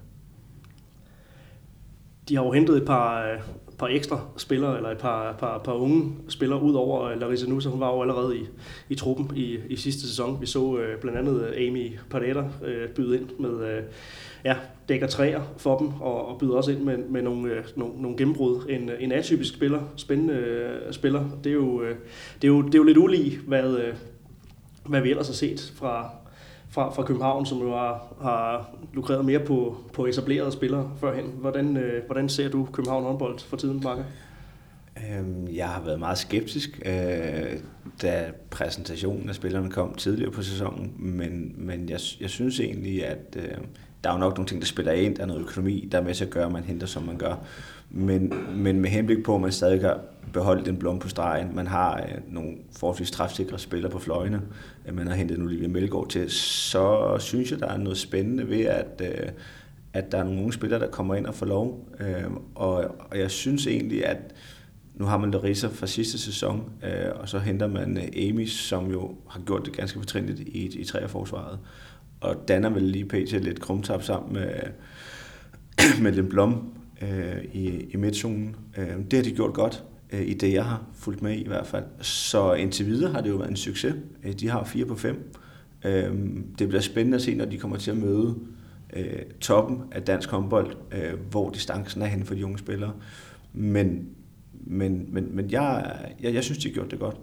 De 2.28 2.36
har 2.36 2.44
jo 2.44 2.52
hentet 2.52 2.76
et 2.76 2.86
par, 2.86 3.22
øh, 3.22 3.40
par 3.78 3.86
ekstra 3.86 4.20
spillere, 4.36 4.76
eller 4.76 4.90
et 4.90 4.98
par, 4.98 5.36
par, 5.38 5.58
par 5.58 5.72
unge 5.72 6.12
spillere, 6.28 6.62
ud 6.62 6.74
over 6.74 7.02
øh, 7.02 7.20
Larissa 7.20 7.46
Nusa. 7.46 7.68
Hun 7.68 7.80
var 7.80 7.94
jo 7.94 8.02
allerede 8.02 8.36
i, 8.36 8.46
i 8.88 8.94
truppen 8.94 9.30
i, 9.36 9.58
i 9.68 9.76
sidste 9.76 10.08
sæson. 10.08 10.40
Vi 10.40 10.46
så 10.46 10.78
øh, 10.78 11.00
blandt 11.00 11.18
andet 11.18 11.46
øh, 11.46 11.68
Amy 11.68 11.92
Parada 12.10 12.44
øh, 12.64 12.88
byde 12.88 13.16
ind 13.16 13.28
med 13.38 13.76
øh, 13.76 13.82
ja, 14.44 14.56
dækker 14.88 15.06
træer 15.06 15.42
for 15.56 15.78
dem, 15.78 15.88
og, 16.00 16.28
og 16.28 16.38
byder 16.38 16.54
også 16.54 16.70
ind 16.70 16.80
med, 16.80 16.98
med 16.98 17.22
nogle, 17.22 17.52
øh, 17.52 17.64
nogle, 17.76 18.02
nogle 18.02 18.16
gennembrud. 18.16 18.66
En, 18.68 18.88
øh, 18.88 18.96
en 19.00 19.12
atypisk 19.12 19.54
spiller, 19.54 19.80
spændende 19.96 20.34
øh, 20.34 20.92
spiller. 20.92 21.24
Det 21.44 21.50
er, 21.50 21.54
jo, 21.54 21.82
øh, 21.82 21.96
det, 22.42 22.44
er 22.44 22.48
jo, 22.48 22.62
det 22.62 22.74
er 22.74 22.78
jo 22.78 22.84
lidt 22.84 22.98
ulig, 22.98 23.38
hvad, 23.46 23.76
øh, 23.76 23.94
hvad 24.86 25.00
vi 25.00 25.10
ellers 25.10 25.26
har 25.26 25.34
set 25.34 25.72
fra, 25.76 26.10
fra, 26.68 26.90
fra 26.90 27.02
København, 27.02 27.46
som 27.46 27.58
jo 27.58 27.70
har, 27.70 28.16
har 28.22 28.70
lukreret 28.92 29.24
mere 29.24 29.38
på, 29.38 29.76
på 29.92 30.06
etablerede 30.06 30.52
spillere 30.52 30.90
førhen. 31.00 31.24
Hvordan, 31.24 31.76
øh, 31.76 32.06
hvordan 32.06 32.28
ser 32.28 32.48
du 32.48 32.68
København 32.72 33.04
håndbold 33.04 33.38
for 33.38 33.56
tiden, 33.56 33.80
Marke? 33.84 34.04
Øhm, 34.96 35.48
jeg 35.54 35.68
har 35.68 35.82
været 35.82 35.98
meget 35.98 36.18
skeptisk, 36.18 36.82
øh, 36.86 37.58
da 38.02 38.32
præsentationen 38.50 39.28
af 39.28 39.34
spillerne 39.34 39.70
kom 39.70 39.94
tidligere 39.94 40.30
på 40.30 40.42
sæsonen, 40.42 40.94
men, 40.98 41.54
men 41.56 41.88
jeg, 41.88 42.00
jeg 42.20 42.30
synes 42.30 42.60
egentlig, 42.60 43.06
at 43.06 43.36
øh, 43.36 43.58
der 44.04 44.10
er 44.10 44.14
jo 44.14 44.20
nok 44.20 44.36
nogle 44.36 44.48
ting, 44.48 44.60
der 44.60 44.66
spiller 44.66 44.92
ind. 44.92 45.16
Der 45.16 45.22
er 45.22 45.26
noget 45.26 45.40
økonomi, 45.40 45.88
der 45.92 45.98
er 45.98 46.02
med 46.02 46.14
til 46.14 46.24
at 46.24 46.30
gøre, 46.30 46.46
at 46.46 46.52
man 46.52 46.64
henter, 46.64 46.86
som 46.86 47.02
man 47.02 47.16
gør. 47.16 47.34
Men, 47.90 48.32
men 48.54 48.80
med 48.80 48.90
henblik 48.90 49.24
på, 49.24 49.34
at 49.34 49.40
man 49.40 49.52
stadig 49.52 49.80
kan 49.80 49.94
beholde 50.32 50.64
den 50.64 50.76
blom 50.76 50.98
på 50.98 51.08
stregen, 51.08 51.48
man 51.54 51.66
har 51.66 51.96
øh, 51.96 52.34
nogle 52.34 52.50
forholdsvis 52.78 53.10
træfsikre 53.10 53.58
spillere 53.58 53.90
på 53.90 53.98
fløjene, 53.98 54.40
øh, 54.86 54.96
man 54.96 55.06
har 55.06 55.14
hentet 55.14 55.38
nu 55.38 55.44
Olivia 55.44 55.68
Melgaard 55.68 56.08
til, 56.08 56.30
så 56.30 57.16
synes 57.20 57.50
jeg, 57.50 57.60
der 57.60 57.68
er 57.68 57.76
noget 57.76 57.98
spændende 57.98 58.48
ved, 58.48 58.60
at, 58.60 59.02
øh, 59.04 59.28
at 59.92 60.12
der 60.12 60.18
er 60.18 60.24
nogle 60.24 60.40
unge 60.40 60.52
spillere, 60.52 60.80
der 60.80 60.90
kommer 60.90 61.14
ind 61.14 61.26
og 61.26 61.34
får 61.34 61.46
lov. 61.46 61.88
Øh, 62.00 62.24
og, 62.54 62.76
og 63.10 63.18
jeg 63.18 63.30
synes 63.30 63.66
egentlig, 63.66 64.06
at 64.06 64.18
nu 64.94 65.04
har 65.04 65.18
man 65.18 65.30
Larissa 65.30 65.68
fra 65.68 65.86
sidste 65.86 66.18
sæson, 66.18 66.72
øh, 66.82 67.20
og 67.20 67.28
så 67.28 67.38
henter 67.38 67.66
man 67.66 67.96
øh, 67.96 68.28
Amy, 68.28 68.46
som 68.46 68.90
jo 68.90 69.14
har 69.28 69.40
gjort 69.40 69.66
det 69.66 69.76
ganske 69.76 69.98
fortrinligt 69.98 70.40
i, 70.40 70.80
i 70.80 70.84
træerforsvaret 70.84 71.58
og 72.24 72.48
danner 72.48 72.70
vel 72.70 72.82
lige 72.82 73.04
pt. 73.04 73.32
lidt 73.32 73.60
krumtap 73.60 74.02
sammen 74.02 74.32
med, 74.32 74.50
med 76.02 76.12
den 76.12 76.28
blom 76.28 76.72
øh, 77.02 77.44
i, 77.52 77.68
i 77.90 77.96
midtzonen. 77.96 78.56
Øh, 78.78 78.86
det 79.10 79.12
har 79.12 79.22
de 79.22 79.30
gjort 79.30 79.54
godt, 79.54 79.84
øh, 80.12 80.28
i 80.28 80.34
det 80.34 80.52
jeg 80.52 80.64
har 80.64 80.82
fulgt 80.94 81.22
med 81.22 81.32
i 81.32 81.40
i 81.40 81.46
hvert 81.46 81.66
fald. 81.66 81.84
Så 82.00 82.52
indtil 82.52 82.86
videre 82.86 83.12
har 83.12 83.20
det 83.20 83.30
jo 83.30 83.36
været 83.36 83.50
en 83.50 83.56
succes. 83.56 83.94
Øh, 84.24 84.32
de 84.32 84.48
har 84.48 84.64
4 84.64 84.84
på 84.84 84.94
5. 84.94 85.32
Øh, 85.84 86.12
det 86.58 86.68
bliver 86.68 86.80
spændende 86.80 87.16
at 87.16 87.22
se, 87.22 87.34
når 87.34 87.44
de 87.44 87.58
kommer 87.58 87.76
til 87.76 87.90
at 87.90 87.96
møde 87.96 88.34
øh, 88.96 89.22
toppen 89.40 89.82
af 89.92 90.02
dansk 90.02 90.30
håndbold, 90.30 90.76
øh, 90.92 91.18
hvor 91.30 91.50
distancen 91.50 92.02
er 92.02 92.06
hen 92.06 92.24
for 92.24 92.34
de 92.34 92.44
unge 92.44 92.58
spillere. 92.58 92.92
Men, 93.52 94.08
men, 94.52 95.06
men, 95.08 95.36
men 95.36 95.50
jeg, 95.50 95.98
jeg, 96.22 96.34
jeg 96.34 96.44
synes, 96.44 96.58
de 96.58 96.68
har 96.68 96.74
gjort 96.74 96.90
det 96.90 96.98
godt. 96.98 97.16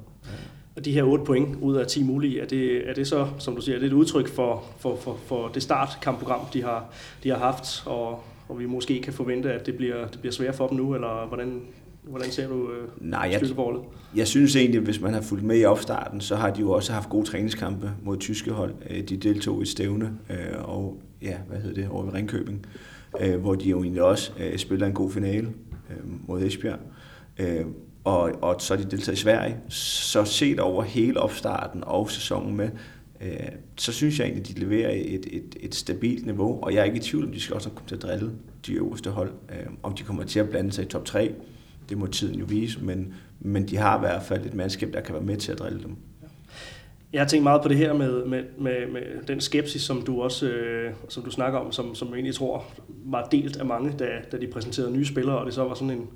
Og 0.75 0.85
de 0.85 0.91
her 0.91 1.03
8 1.03 1.25
point 1.25 1.55
ud 1.61 1.75
af 1.75 1.87
10 1.87 2.03
mulige, 2.03 2.39
er 2.39 2.45
det, 2.45 2.89
er 2.89 2.93
det 2.93 3.07
så, 3.07 3.27
som 3.39 3.55
du 3.55 3.61
siger, 3.61 3.75
er 3.75 3.79
det 3.79 3.87
et 3.87 3.93
udtryk 3.93 4.27
for, 4.27 4.63
for, 4.79 4.95
for, 4.95 5.17
for 5.25 5.47
det 5.47 5.63
startkampprogram, 5.63 6.39
de 6.53 6.63
har, 6.63 6.85
de 7.23 7.29
har 7.29 7.37
haft, 7.37 7.83
og, 7.85 8.23
og 8.49 8.59
vi 8.59 8.65
måske 8.65 9.01
kan 9.01 9.13
forvente, 9.13 9.53
at 9.53 9.65
det 9.65 9.75
bliver, 9.75 10.07
det 10.07 10.19
bliver 10.19 10.33
svært 10.33 10.55
for 10.55 10.67
dem 10.67 10.77
nu, 10.77 10.95
eller 10.95 11.27
hvordan, 11.27 11.61
hvordan 12.03 12.31
ser 12.31 12.47
du 12.47 12.71
øh, 12.71 12.87
Nej, 12.99 13.29
jeg, 13.31 13.41
jeg 14.15 14.27
synes 14.27 14.55
egentlig, 14.55 14.77
at 14.77 14.83
hvis 14.83 15.01
man 15.01 15.13
har 15.13 15.21
fulgt 15.21 15.43
med 15.43 15.59
i 15.59 15.65
opstarten, 15.65 16.21
så 16.21 16.35
har 16.35 16.49
de 16.51 16.59
jo 16.59 16.71
også 16.71 16.93
haft 16.93 17.09
gode 17.09 17.25
træningskampe 17.25 17.91
mod 18.03 18.17
tyske 18.17 18.51
hold. 18.51 18.73
Øh, 18.89 19.03
de 19.03 19.17
deltog 19.17 19.61
i 19.61 19.65
stævne, 19.65 20.11
øh, 20.29 20.69
og 20.69 20.97
ja, 21.21 21.37
hvad 21.47 21.57
hedder 21.57 21.81
det, 21.81 21.89
over 21.89 22.05
ved 22.05 22.13
Ringkøbing, 22.13 22.65
øh, 23.21 23.39
hvor 23.39 23.55
de 23.55 23.69
jo 23.69 23.83
egentlig 23.83 24.03
også 24.03 24.31
spiller 24.57 24.87
en 24.87 24.93
god 24.93 25.11
finale 25.11 25.49
mod 26.27 26.41
Esbjerg 26.41 26.79
og, 28.03 28.31
og 28.41 28.55
så 28.59 28.75
de 28.75 28.83
deltager 28.83 29.13
i 29.13 29.19
Sverige. 29.19 29.57
Så 29.69 30.25
set 30.25 30.59
over 30.59 30.83
hele 30.83 31.19
opstarten 31.19 31.83
og 31.83 32.11
sæsonen 32.11 32.55
med, 32.55 32.69
øh, 33.21 33.29
så 33.75 33.91
synes 33.91 34.19
jeg 34.19 34.25
egentlig, 34.25 34.49
at 34.49 34.55
de 34.55 34.59
leverer 34.59 34.91
et, 34.91 35.25
et, 35.31 35.55
et 35.59 35.75
stabilt 35.75 36.25
niveau, 36.25 36.63
og 36.63 36.73
jeg 36.73 36.79
er 36.81 36.83
ikke 36.83 36.97
i 36.97 37.01
tvivl 37.01 37.25
om, 37.25 37.31
de 37.31 37.39
skal 37.39 37.55
også 37.55 37.69
komme 37.69 37.87
til 37.87 37.95
at 37.95 38.01
drille 38.01 38.31
de 38.65 38.73
øverste 38.73 39.09
hold. 39.09 39.31
Øh, 39.49 39.67
om 39.83 39.93
de 39.93 40.03
kommer 40.03 40.23
til 40.23 40.39
at 40.39 40.49
blande 40.49 40.71
sig 40.71 40.85
i 40.85 40.87
top 40.87 41.05
3, 41.05 41.33
det 41.89 41.97
må 41.97 42.07
tiden 42.07 42.39
jo 42.39 42.45
vise, 42.47 42.79
men, 42.83 43.13
men 43.39 43.67
de 43.67 43.77
har 43.77 43.97
i 43.97 43.99
hvert 43.99 44.23
fald 44.23 44.45
et 44.45 44.53
mandskab, 44.53 44.93
der 44.93 45.01
kan 45.01 45.13
være 45.13 45.23
med 45.23 45.37
til 45.37 45.51
at 45.51 45.59
drille 45.59 45.83
dem. 45.83 45.95
Jeg 47.13 47.21
har 47.21 47.27
tænkt 47.27 47.43
meget 47.43 47.61
på 47.61 47.67
det 47.67 47.77
her 47.77 47.93
med, 47.93 48.25
med, 48.25 48.43
med, 48.57 48.87
med 48.91 49.01
den 49.27 49.41
skepsis, 49.41 49.81
som 49.81 50.01
du 50.01 50.21
også 50.21 50.47
øh, 50.47 50.93
som 51.09 51.23
du 51.23 51.31
snakker 51.31 51.59
om, 51.59 51.71
som, 51.71 51.95
som 51.95 52.07
jeg 52.07 52.15
egentlig 52.15 52.35
tror 52.35 52.65
var 53.05 53.27
delt 53.31 53.57
af 53.57 53.65
mange, 53.65 53.93
da, 53.99 54.07
da 54.31 54.37
de 54.37 54.47
præsenterede 54.47 54.91
nye 54.91 55.05
spillere, 55.05 55.37
og 55.37 55.45
det 55.45 55.53
så 55.53 55.63
var 55.63 55.73
sådan 55.73 55.89
en, 55.89 56.09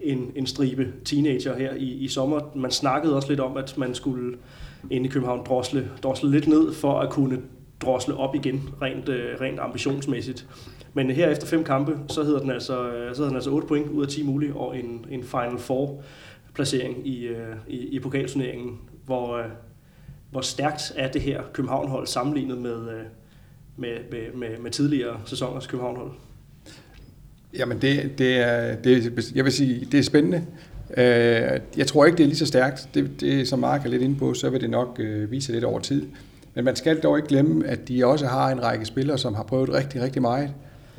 en, 0.00 0.32
en 0.36 0.46
stribe 0.46 0.92
teenager 1.04 1.56
her 1.56 1.74
i, 1.74 1.84
i 1.84 2.08
sommer. 2.08 2.40
Man 2.54 2.70
snakkede 2.70 3.16
også 3.16 3.28
lidt 3.28 3.40
om, 3.40 3.56
at 3.56 3.78
man 3.78 3.94
skulle 3.94 4.36
inde 4.90 5.06
i 5.06 5.10
København 5.10 5.46
drosle, 5.46 5.90
drosle 6.02 6.30
lidt 6.30 6.46
ned 6.46 6.72
for 6.72 7.00
at 7.00 7.10
kunne 7.10 7.38
drosle 7.80 8.16
op 8.16 8.34
igen, 8.34 8.70
rent, 8.82 9.08
øh, 9.08 9.40
rent 9.40 9.60
ambitionsmæssigt. 9.60 10.46
Men 10.94 11.10
her 11.10 11.30
efter 11.30 11.46
fem 11.46 11.64
kampe, 11.64 11.98
så 12.08 12.22
hedder 12.22 12.40
den 12.40 12.50
altså, 12.50 12.88
øh, 12.88 13.14
så 13.14 13.16
hedder 13.16 13.28
den 13.28 13.36
altså 13.36 13.50
8 13.50 13.68
point 13.68 13.90
ud 13.90 14.02
af 14.02 14.08
10 14.08 14.22
mulige, 14.22 14.54
og 14.54 14.78
en, 14.78 15.06
en 15.10 15.24
Final 15.24 15.58
Four 15.58 16.02
placering 16.54 17.06
i, 17.06 17.26
øh, 17.26 17.56
i, 17.68 17.78
i 17.78 18.00
pokalturneringen, 18.00 18.78
hvor, 19.04 19.36
øh, 19.36 19.44
hvor 20.30 20.40
stærkt 20.40 20.92
er 20.96 21.10
det 21.10 21.22
her 21.22 21.42
København-hold 21.52 22.06
sammenlignet 22.06 22.58
med, 22.58 22.88
øh, 22.88 23.04
med, 23.76 23.98
med, 24.10 24.32
med, 24.34 24.58
med 24.58 24.70
tidligere 24.70 25.20
sæsoners 25.24 25.66
København-hold? 25.66 26.10
Jamen, 27.58 27.78
det, 27.82 28.18
det, 28.18 28.36
er, 28.36 28.76
det, 28.76 29.32
jeg 29.34 29.44
vil 29.44 29.52
sige, 29.52 29.88
det 29.92 29.98
er 29.98 30.02
spændende. 30.02 30.42
Øh, 30.96 31.60
jeg 31.76 31.86
tror 31.86 32.04
ikke, 32.04 32.18
det 32.18 32.24
er 32.24 32.28
lige 32.28 32.38
så 32.38 32.46
stærkt. 32.46 32.88
Det, 32.94 33.20
det 33.20 33.48
som 33.48 33.58
Mark 33.58 33.84
er 33.84 33.88
lidt 33.88 34.02
inde 34.02 34.18
på, 34.18 34.34
så 34.34 34.50
vil 34.50 34.60
det 34.60 34.70
nok 34.70 34.96
øh, 35.00 35.30
vise 35.30 35.52
lidt 35.52 35.64
over 35.64 35.80
tid. 35.80 36.02
Men 36.54 36.64
man 36.64 36.76
skal 36.76 37.00
dog 37.00 37.18
ikke 37.18 37.28
glemme, 37.28 37.66
at 37.66 37.88
de 37.88 38.06
også 38.06 38.26
har 38.26 38.50
en 38.50 38.62
række 38.62 38.84
spillere, 38.84 39.18
som 39.18 39.34
har 39.34 39.42
prøvet 39.42 39.72
rigtig, 39.72 40.02
rigtig 40.02 40.22
meget. 40.22 40.50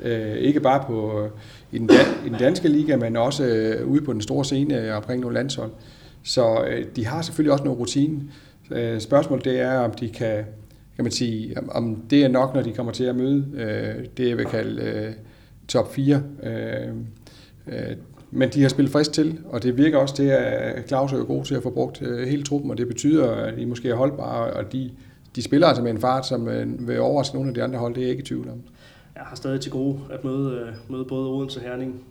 Øh, 0.02 0.36
ikke 0.36 0.60
bare 0.60 0.84
på, 0.88 1.28
i, 1.72 1.78
den 1.78 1.88
dan, 1.88 2.06
i 2.26 2.30
den 2.30 2.40
danske 2.40 2.68
liga, 2.68 2.96
men 2.96 3.18
også 3.18 3.46
øh, 3.46 3.88
ude 3.88 4.02
på 4.02 4.14
den 4.14 4.22
store 4.22 4.46
scene 4.46 4.94
omkring 4.94 5.22
nogle 5.22 5.34
landshold. 5.34 5.72
Så 6.24 6.64
øh, 6.68 6.86
de 6.96 7.06
har 7.06 7.22
selvfølgelig 7.22 7.52
også 7.52 7.64
noget 7.64 7.80
rutine. 7.80 8.22
Øh, 8.72 9.00
spørgsmålet 9.00 9.46
det 9.46 9.60
er, 9.60 9.78
om 9.78 9.92
de 9.92 10.10
kan, 10.10 10.44
kan 10.96 11.06
man 11.06 11.12
sige, 11.12 11.58
om, 11.58 11.70
om 11.74 11.96
det 12.10 12.24
er 12.24 12.28
nok, 12.28 12.56
når 12.56 12.62
de 12.62 12.74
kommer 12.74 12.92
til 12.92 13.04
at 13.04 13.16
møde 13.16 13.46
øh, 13.56 14.06
det, 14.18 14.30
jeg 14.30 14.38
vil 14.38 14.46
kalde 14.46 14.82
øh, 14.82 15.14
top 15.68 15.94
4. 15.94 16.24
Øh, 16.44 16.88
øh, 17.68 17.96
men 18.32 18.50
de 18.50 18.62
har 18.62 18.70
spillet 18.70 18.92
frisk 18.92 19.14
til, 19.14 19.40
og 19.46 19.64
det 19.64 19.78
virker 19.78 19.98
også 19.98 20.16
til, 20.16 20.24
at 20.24 20.88
Claus 20.88 21.14
er 21.14 21.24
god 21.24 21.46
til 21.46 21.56
at 21.56 21.64
få 21.64 21.70
brugt 21.70 22.02
øh, 22.02 22.28
hele 22.28 22.44
truppen, 22.44 22.72
og 22.72 22.78
det 22.78 22.88
betyder, 22.88 23.32
at 23.32 23.58
de 23.58 23.66
måske 23.66 23.90
er 23.90 23.96
holdbare, 23.96 24.54
og 24.54 24.72
de 24.72 24.92
de 25.36 25.42
spiller 25.42 25.68
altså 25.68 25.84
med 25.84 25.92
en 25.92 26.02
fart, 26.02 26.28
som 26.28 26.48
øh, 26.48 26.88
vil 26.88 27.00
overraske 27.00 27.36
nogle 27.36 27.50
af 27.50 27.54
de 27.54 27.64
andre 27.64 27.80
hold, 27.80 27.94
det 27.94 28.02
er 28.02 28.06
jeg 28.06 28.12
ikke 28.12 28.22
i 28.22 28.26
tvivl 28.26 28.50
om. 28.50 28.62
Jeg 29.16 29.24
har 29.24 29.36
stadig 29.36 29.62
til 29.62 29.72
gode 29.72 30.00
at 30.12 30.24
møde, 30.24 30.60
øh, 30.60 30.92
møde 30.92 31.06
både 31.06 31.30
Odense, 31.30 31.60
Herning, 31.60 32.04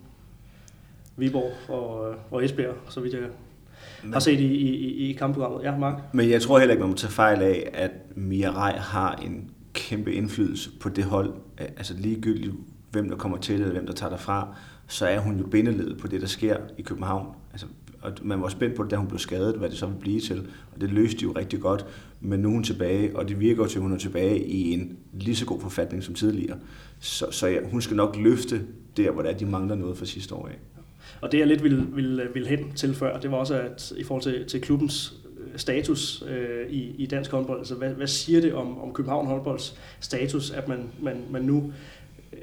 Viborg 1.17 1.51
og, 1.69 2.15
og 2.31 2.45
Esbjerg, 2.45 2.75
så 2.89 2.99
vidt 2.99 3.13
jeg 3.13 3.21
men, 4.03 4.13
har 4.13 4.19
set 4.19 4.39
i, 4.39 4.45
i, 4.45 5.09
i 5.09 5.13
kampprogrammet. 5.13 5.63
Ja, 5.63 5.77
Mark? 5.77 6.13
Men 6.13 6.29
jeg 6.29 6.41
tror 6.41 6.59
heller 6.59 6.73
ikke, 6.73 6.81
man 6.81 6.89
må 6.89 6.95
tage 6.95 7.11
fejl 7.11 7.41
af, 7.41 7.69
at 7.73 7.91
Mirai 8.15 8.73
har 8.77 9.15
en 9.15 9.51
kæmpe 9.73 10.13
indflydelse 10.13 10.69
på 10.79 10.89
det 10.89 11.03
hold. 11.03 11.33
Altså 11.57 11.93
ligegyldigt, 11.97 12.53
hvem 12.95 13.09
der 13.09 13.17
kommer 13.17 13.37
til 13.37 13.55
eller 13.55 13.71
hvem 13.71 13.85
der 13.85 13.93
tager 13.93 14.09
derfra, 14.09 14.55
så 14.87 15.07
er 15.07 15.19
hun 15.19 15.37
jo 15.37 15.47
bindeledet 15.47 15.97
på 15.97 16.07
det, 16.07 16.21
der 16.21 16.27
sker 16.27 16.57
i 16.77 16.81
København. 16.81 17.27
Altså, 17.51 17.67
og 18.01 18.13
man 18.21 18.41
var 18.41 18.47
spændt 18.47 18.75
på 18.75 18.83
det, 18.83 18.91
da 18.91 18.95
hun 18.95 19.07
blev 19.07 19.19
skadet, 19.19 19.55
hvad 19.55 19.69
det 19.69 19.77
så 19.77 19.85
ville 19.85 19.99
blive 20.01 20.19
til. 20.19 20.47
Og 20.75 20.81
det 20.81 20.89
løste 20.89 21.19
de 21.19 21.23
jo 21.23 21.31
rigtig 21.31 21.59
godt. 21.59 21.85
Men 22.21 22.39
nu 22.39 22.47
er 22.49 22.53
hun 22.53 22.63
tilbage, 22.63 23.17
og 23.17 23.29
det 23.29 23.39
virker 23.39 23.63
jo 23.63 23.69
til, 23.69 23.77
at 23.77 23.81
hun 23.81 23.93
er 23.93 23.97
tilbage 23.97 24.47
i 24.47 24.73
en 24.73 24.97
lige 25.13 25.35
så 25.35 25.45
god 25.45 25.61
forfatning 25.61 26.03
som 26.03 26.15
tidligere. 26.15 26.57
Så, 26.99 27.31
så 27.31 27.47
ja, 27.47 27.59
hun 27.71 27.81
skal 27.81 27.97
nok 27.97 28.15
løfte 28.15 28.61
der, 28.97 29.11
hvor 29.11 29.21
der 29.21 29.33
de 29.33 29.45
mangler 29.45 29.75
noget 29.75 29.97
fra 29.97 30.05
sidste 30.05 30.35
år 30.35 30.47
af. 30.47 30.59
Og 31.21 31.31
det 31.31 31.39
jeg 31.39 31.47
lidt 31.47 31.63
ville, 31.63 31.87
ville, 31.93 32.27
ville 32.33 32.47
hen 32.47 32.71
til 32.71 32.95
før, 32.95 33.19
det 33.19 33.31
var 33.31 33.37
også, 33.37 33.59
at 33.59 33.93
i 33.97 34.03
forhold 34.03 34.23
til, 34.23 34.45
til 34.45 34.61
klubbens 34.61 35.13
øh, 35.39 35.59
status 35.59 36.23
øh, 36.29 36.69
i, 36.69 36.95
i 36.97 37.05
dansk 37.05 37.31
håndbold, 37.31 37.59
altså 37.59 37.75
hvad, 37.75 37.89
hvad 37.89 38.07
siger 38.07 38.41
det 38.41 38.53
om, 38.53 38.81
om 38.81 38.93
København 38.93 39.27
håndbolds 39.27 39.79
status, 39.99 40.51
at 40.51 40.67
man, 40.67 40.89
man, 41.01 41.21
man 41.31 41.41
nu, 41.41 41.71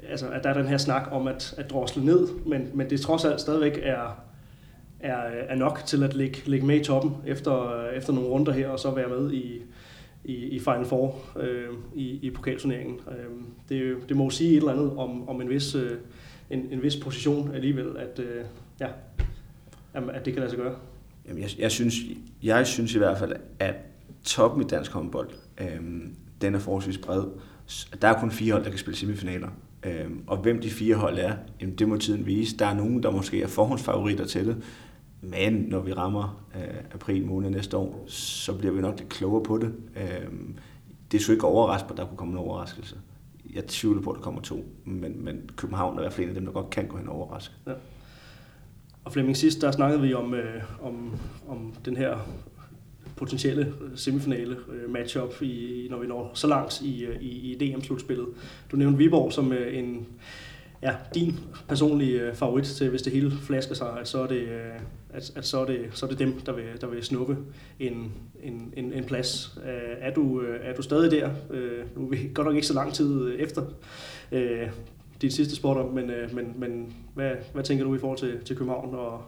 altså 0.09 0.29
at 0.29 0.43
der 0.43 0.49
er 0.49 0.53
den 0.53 0.67
her 0.67 0.77
snak 0.77 1.07
om 1.11 1.27
at, 1.27 1.55
at 1.57 1.69
drosle 1.69 2.05
ned, 2.05 2.27
men, 2.45 2.69
men 2.73 2.89
det 2.89 3.01
trods 3.01 3.25
alt 3.25 3.41
stadigvæk 3.41 3.79
er, 3.83 4.23
er, 4.99 5.17
er 5.49 5.55
nok 5.55 5.81
til 5.85 6.03
at 6.03 6.13
ligge, 6.13 6.41
ligge 6.45 6.65
med 6.65 6.79
i 6.79 6.83
toppen 6.83 7.15
efter, 7.25 7.85
efter 7.89 8.13
nogle 8.13 8.29
runder 8.29 8.51
her, 8.51 8.69
og 8.69 8.79
så 8.79 8.91
være 8.91 9.09
med 9.09 9.31
i, 9.31 9.61
i, 10.23 10.33
i 10.33 10.59
Final 10.59 10.85
Four 10.85 11.19
øh, 11.39 11.69
i, 11.95 12.19
i 12.21 12.29
pokalturneringen. 12.29 12.99
Øh, 13.07 13.25
det, 13.69 14.09
det 14.09 14.17
må 14.17 14.29
sige 14.29 14.51
et 14.51 14.57
eller 14.57 14.71
andet 14.71 14.97
om, 14.97 15.29
om 15.29 15.41
en, 15.41 15.49
vis, 15.49 15.75
øh, 15.75 15.97
en, 16.49 16.67
en 16.71 16.83
vis 16.83 16.95
position 16.95 17.51
alligevel, 17.55 17.97
at, 17.97 18.19
øh, 18.19 18.45
ja, 18.79 18.87
at 19.93 20.25
det 20.25 20.33
kan 20.33 20.39
lade 20.39 20.49
sig 20.49 20.59
gøre. 20.59 20.75
Jamen, 21.27 21.41
jeg, 21.41 21.49
jeg, 21.59 21.71
synes, 21.71 21.95
jeg 22.43 22.67
synes 22.67 22.95
i 22.95 22.97
hvert 22.97 23.17
fald, 23.17 23.33
at 23.59 23.75
toppen 24.23 24.63
i 24.63 24.67
dansk 24.67 24.91
håndbold, 24.91 25.29
øh, 25.61 25.79
den 26.41 26.55
er 26.55 26.59
forholdsvis 26.59 26.97
bred. 26.97 27.23
Der 28.01 28.07
er 28.07 28.19
kun 28.19 28.31
fire 28.31 28.51
hold, 28.51 28.63
der 28.63 28.69
kan 28.69 28.79
spille 28.79 28.97
semifinaler. 28.97 29.47
Øh, 29.85 30.11
og 30.27 30.37
hvem 30.37 30.61
de 30.61 30.69
fire 30.69 30.95
hold 30.95 31.17
er, 31.19 31.35
jamen, 31.61 31.75
det 31.75 31.87
må 31.87 31.97
tiden 31.97 32.25
vise. 32.25 32.57
Der 32.57 32.65
er 32.65 32.73
nogen, 32.73 33.03
der 33.03 33.11
måske 33.11 33.41
er 33.41 33.47
forhåndsfavoritter 33.47 34.25
til 34.25 34.47
det. 34.47 34.63
Men 35.21 35.53
når 35.53 35.79
vi 35.79 35.93
rammer 35.93 36.45
øh, 36.55 36.77
april 36.93 37.25
måned 37.25 37.49
næste 37.49 37.77
år, 37.77 38.03
så 38.07 38.57
bliver 38.57 38.73
vi 38.73 38.81
nok 38.81 38.99
lidt 38.99 39.09
klogere 39.09 39.43
på 39.43 39.57
det. 39.57 39.73
Øhm, 39.95 40.55
det 41.11 41.19
er 41.19 41.23
så 41.23 41.31
ikke 41.31 41.47
overraskende, 41.47 41.91
at 41.91 41.97
der 41.97 42.05
kunne 42.05 42.17
komme 42.17 42.31
en 42.31 42.37
overraskelse. 42.37 42.95
Jeg 43.53 43.67
tvivler 43.67 44.01
på, 44.01 44.09
at 44.09 44.15
der 44.15 44.21
kommer 44.21 44.41
to, 44.41 44.65
men, 44.85 45.25
men 45.25 45.49
København 45.55 45.95
er 45.95 46.01
i 46.01 46.03
hvert 46.03 46.13
fald 46.13 46.23
en 46.23 46.29
af 46.29 46.35
dem, 46.35 46.45
der 46.45 46.51
godt 46.51 46.69
kan 46.69 46.87
gå 46.87 46.97
hen 46.97 47.07
og 47.09 47.15
overraske. 47.15 47.53
Ja. 47.67 47.71
Og 49.03 49.11
Flemming, 49.11 49.37
sidst 49.37 49.61
der 49.61 49.71
snakkede 49.71 50.01
vi 50.01 50.13
om, 50.13 50.33
øh, 50.33 50.63
om, 50.81 51.19
om 51.47 51.73
den 51.85 51.97
her 51.97 52.17
potentielle 53.15 53.73
semifinale 53.95 54.57
øh, 54.71 54.89
matchup, 54.89 55.41
i, 55.41 55.87
når 55.89 55.99
vi 55.99 56.07
når 56.07 56.31
så 56.33 56.47
langt 56.47 56.81
i, 56.81 57.05
øh, 57.05 57.21
i, 57.21 57.51
i 57.51 57.55
DM-slutspillet. 57.55 58.27
Du 58.71 58.77
nævnte 58.77 58.97
Viborg 58.97 59.33
som 59.33 59.53
øh, 59.53 59.77
en, 59.77 60.07
ja, 60.81 60.95
din 61.15 61.39
personlige 61.67 62.31
favorit 62.33 62.65
til, 62.65 62.89
hvis 62.89 63.01
det 63.01 63.13
hele 63.13 63.31
flasker 63.31 63.75
sig, 63.75 63.99
at 63.99 64.07
så 64.07 64.23
er 64.23 64.27
det, 64.27 64.47
at, 65.09 65.31
at 65.35 65.45
så 65.45 65.59
er 65.59 65.65
det, 65.65 65.79
så 65.93 66.05
er 66.05 66.09
det 66.09 66.19
dem, 66.19 66.39
der 66.39 66.53
vil, 66.53 66.65
der 66.81 66.87
vil 66.87 67.03
snuppe 67.03 67.37
en, 67.79 68.11
en, 68.43 68.73
en, 68.77 68.93
en 68.93 69.03
plads. 69.03 69.57
Er, 69.99 70.13
du, 70.13 70.41
er 70.61 70.75
du 70.75 70.81
stadig 70.81 71.11
der? 71.11 71.29
Nu 71.95 72.05
er 72.05 72.09
vi 72.09 72.29
godt 72.33 72.47
nok 72.47 72.55
ikke 72.55 72.67
så 72.67 72.73
lang 72.73 72.93
tid 72.93 73.35
efter 73.39 73.61
dit 75.21 75.33
sidste 75.33 75.55
sport, 75.55 75.93
men, 75.93 76.11
men, 76.33 76.53
men 76.55 76.93
hvad, 77.13 77.31
hvad 77.53 77.63
tænker 77.63 77.85
du 77.85 77.95
i 77.95 77.99
forhold 77.99 78.19
til, 78.19 78.39
til 78.45 78.55
København 78.55 78.95
og, 78.95 79.21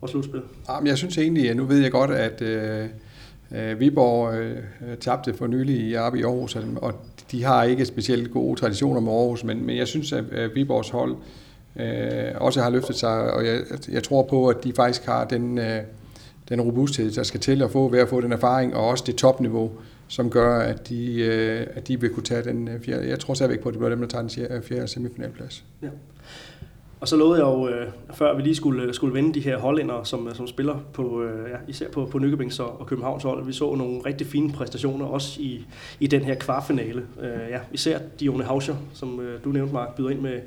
og 0.00 0.08
slutspil? 0.08 0.42
Jamen, 0.68 0.86
jeg 0.86 0.98
synes 0.98 1.18
egentlig, 1.18 1.50
at 1.50 1.56
nu 1.56 1.64
ved 1.64 1.78
jeg 1.78 1.90
godt, 1.90 2.10
at 2.10 2.42
øh, 2.42 3.80
Viborg 3.80 4.34
øh, 4.34 4.56
tabte 5.00 5.34
for 5.34 5.46
nylig 5.46 5.76
i 5.76 5.94
Arbi 5.94 6.22
Aarhus, 6.22 6.56
og 6.56 6.94
de 7.30 7.44
har 7.44 7.64
ikke 7.64 7.84
specielt 7.84 8.30
gode 8.30 8.60
traditioner 8.60 9.00
med 9.00 9.12
Aarhus, 9.12 9.44
men, 9.44 9.66
men 9.66 9.76
jeg 9.76 9.88
synes, 9.88 10.12
at, 10.12 10.24
at 10.32 10.50
Viborgs 10.54 10.90
hold 10.90 11.16
øh, 11.76 12.32
også 12.34 12.62
har 12.62 12.70
løftet 12.70 12.96
sig, 12.96 13.32
og 13.34 13.46
jeg, 13.46 13.60
jeg 13.88 14.02
tror 14.02 14.22
på, 14.22 14.48
at 14.48 14.64
de 14.64 14.72
faktisk 14.72 15.06
har 15.06 15.24
den, 15.24 15.58
øh, 15.58 15.80
den 16.48 16.60
robusthed, 16.60 17.10
der 17.10 17.22
skal 17.22 17.40
til 17.40 17.62
at 17.62 17.70
få 17.70 17.88
ved 17.88 17.98
at 17.98 18.08
få 18.08 18.20
den 18.20 18.32
erfaring, 18.32 18.74
og 18.74 18.88
også 18.88 19.04
det 19.06 19.16
topniveau, 19.16 19.70
som 20.08 20.30
gør, 20.30 20.58
at 20.58 20.88
de, 20.88 21.20
øh, 21.20 21.66
at 21.74 21.88
de 21.88 22.00
vil 22.00 22.10
kunne 22.10 22.22
tage 22.22 22.44
den 22.44 22.68
øh, 22.68 22.80
fjerde. 22.80 23.08
Jeg 23.08 23.18
tror 23.18 23.34
stadigvæk 23.34 23.60
på, 23.60 23.68
at 23.68 23.72
det 23.72 23.78
bliver 23.78 23.90
dem, 23.90 24.00
der 24.00 24.08
tager 24.08 24.48
den 24.48 24.62
fjerde 24.62 24.88
semifinalplads. 24.88 25.64
Ja. 25.82 25.88
Og 27.00 27.08
så 27.08 27.16
lovede 27.16 27.46
jeg 27.46 27.52
jo, 27.52 27.68
øh, 27.68 27.86
før 28.14 28.36
vi 28.36 28.42
lige 28.42 28.54
skulle, 28.54 28.82
øh, 28.82 28.94
skulle 28.94 29.14
vende 29.14 29.34
de 29.34 29.40
her 29.40 29.58
hollænder, 29.58 30.02
som, 30.02 30.28
øh, 30.28 30.34
som 30.34 30.46
spiller 30.46 30.76
på, 30.92 31.22
øh, 31.22 31.50
ja, 31.50 31.56
især 31.68 31.90
på, 31.90 32.04
på 32.04 32.18
Nykøbings 32.18 32.60
og, 32.60 32.80
og 32.80 32.86
Københavns 32.86 33.22
hold. 33.22 33.46
Vi 33.46 33.52
så 33.52 33.74
nogle 33.74 34.00
rigtig 34.06 34.26
fine 34.26 34.52
præstationer, 34.52 35.06
også 35.06 35.40
i, 35.40 35.66
i 36.00 36.06
den 36.06 36.24
her 36.24 36.34
kvartfinale. 36.34 37.06
Øh, 37.20 37.50
ja, 37.50 37.58
især 37.72 37.98
Dione 38.20 38.44
Hauscher, 38.44 38.74
som 38.94 39.20
øh, 39.20 39.44
du 39.44 39.52
nævnte, 39.52 39.74
Mark, 39.74 39.96
byder 39.96 40.10
ind 40.10 40.20
med, 40.20 40.40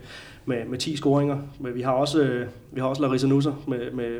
med, 0.45 0.65
med 0.65 0.77
10 0.77 0.95
scoringer. 0.95 1.37
Men 1.59 1.75
vi 1.75 1.81
har 1.81 1.91
også, 1.91 2.21
øh, 2.21 2.47
vi 2.71 2.79
har 2.81 2.87
også 2.87 3.01
Larissa 3.01 3.27
Nusser 3.27 3.53
med, 3.67 3.91
med, 3.91 4.19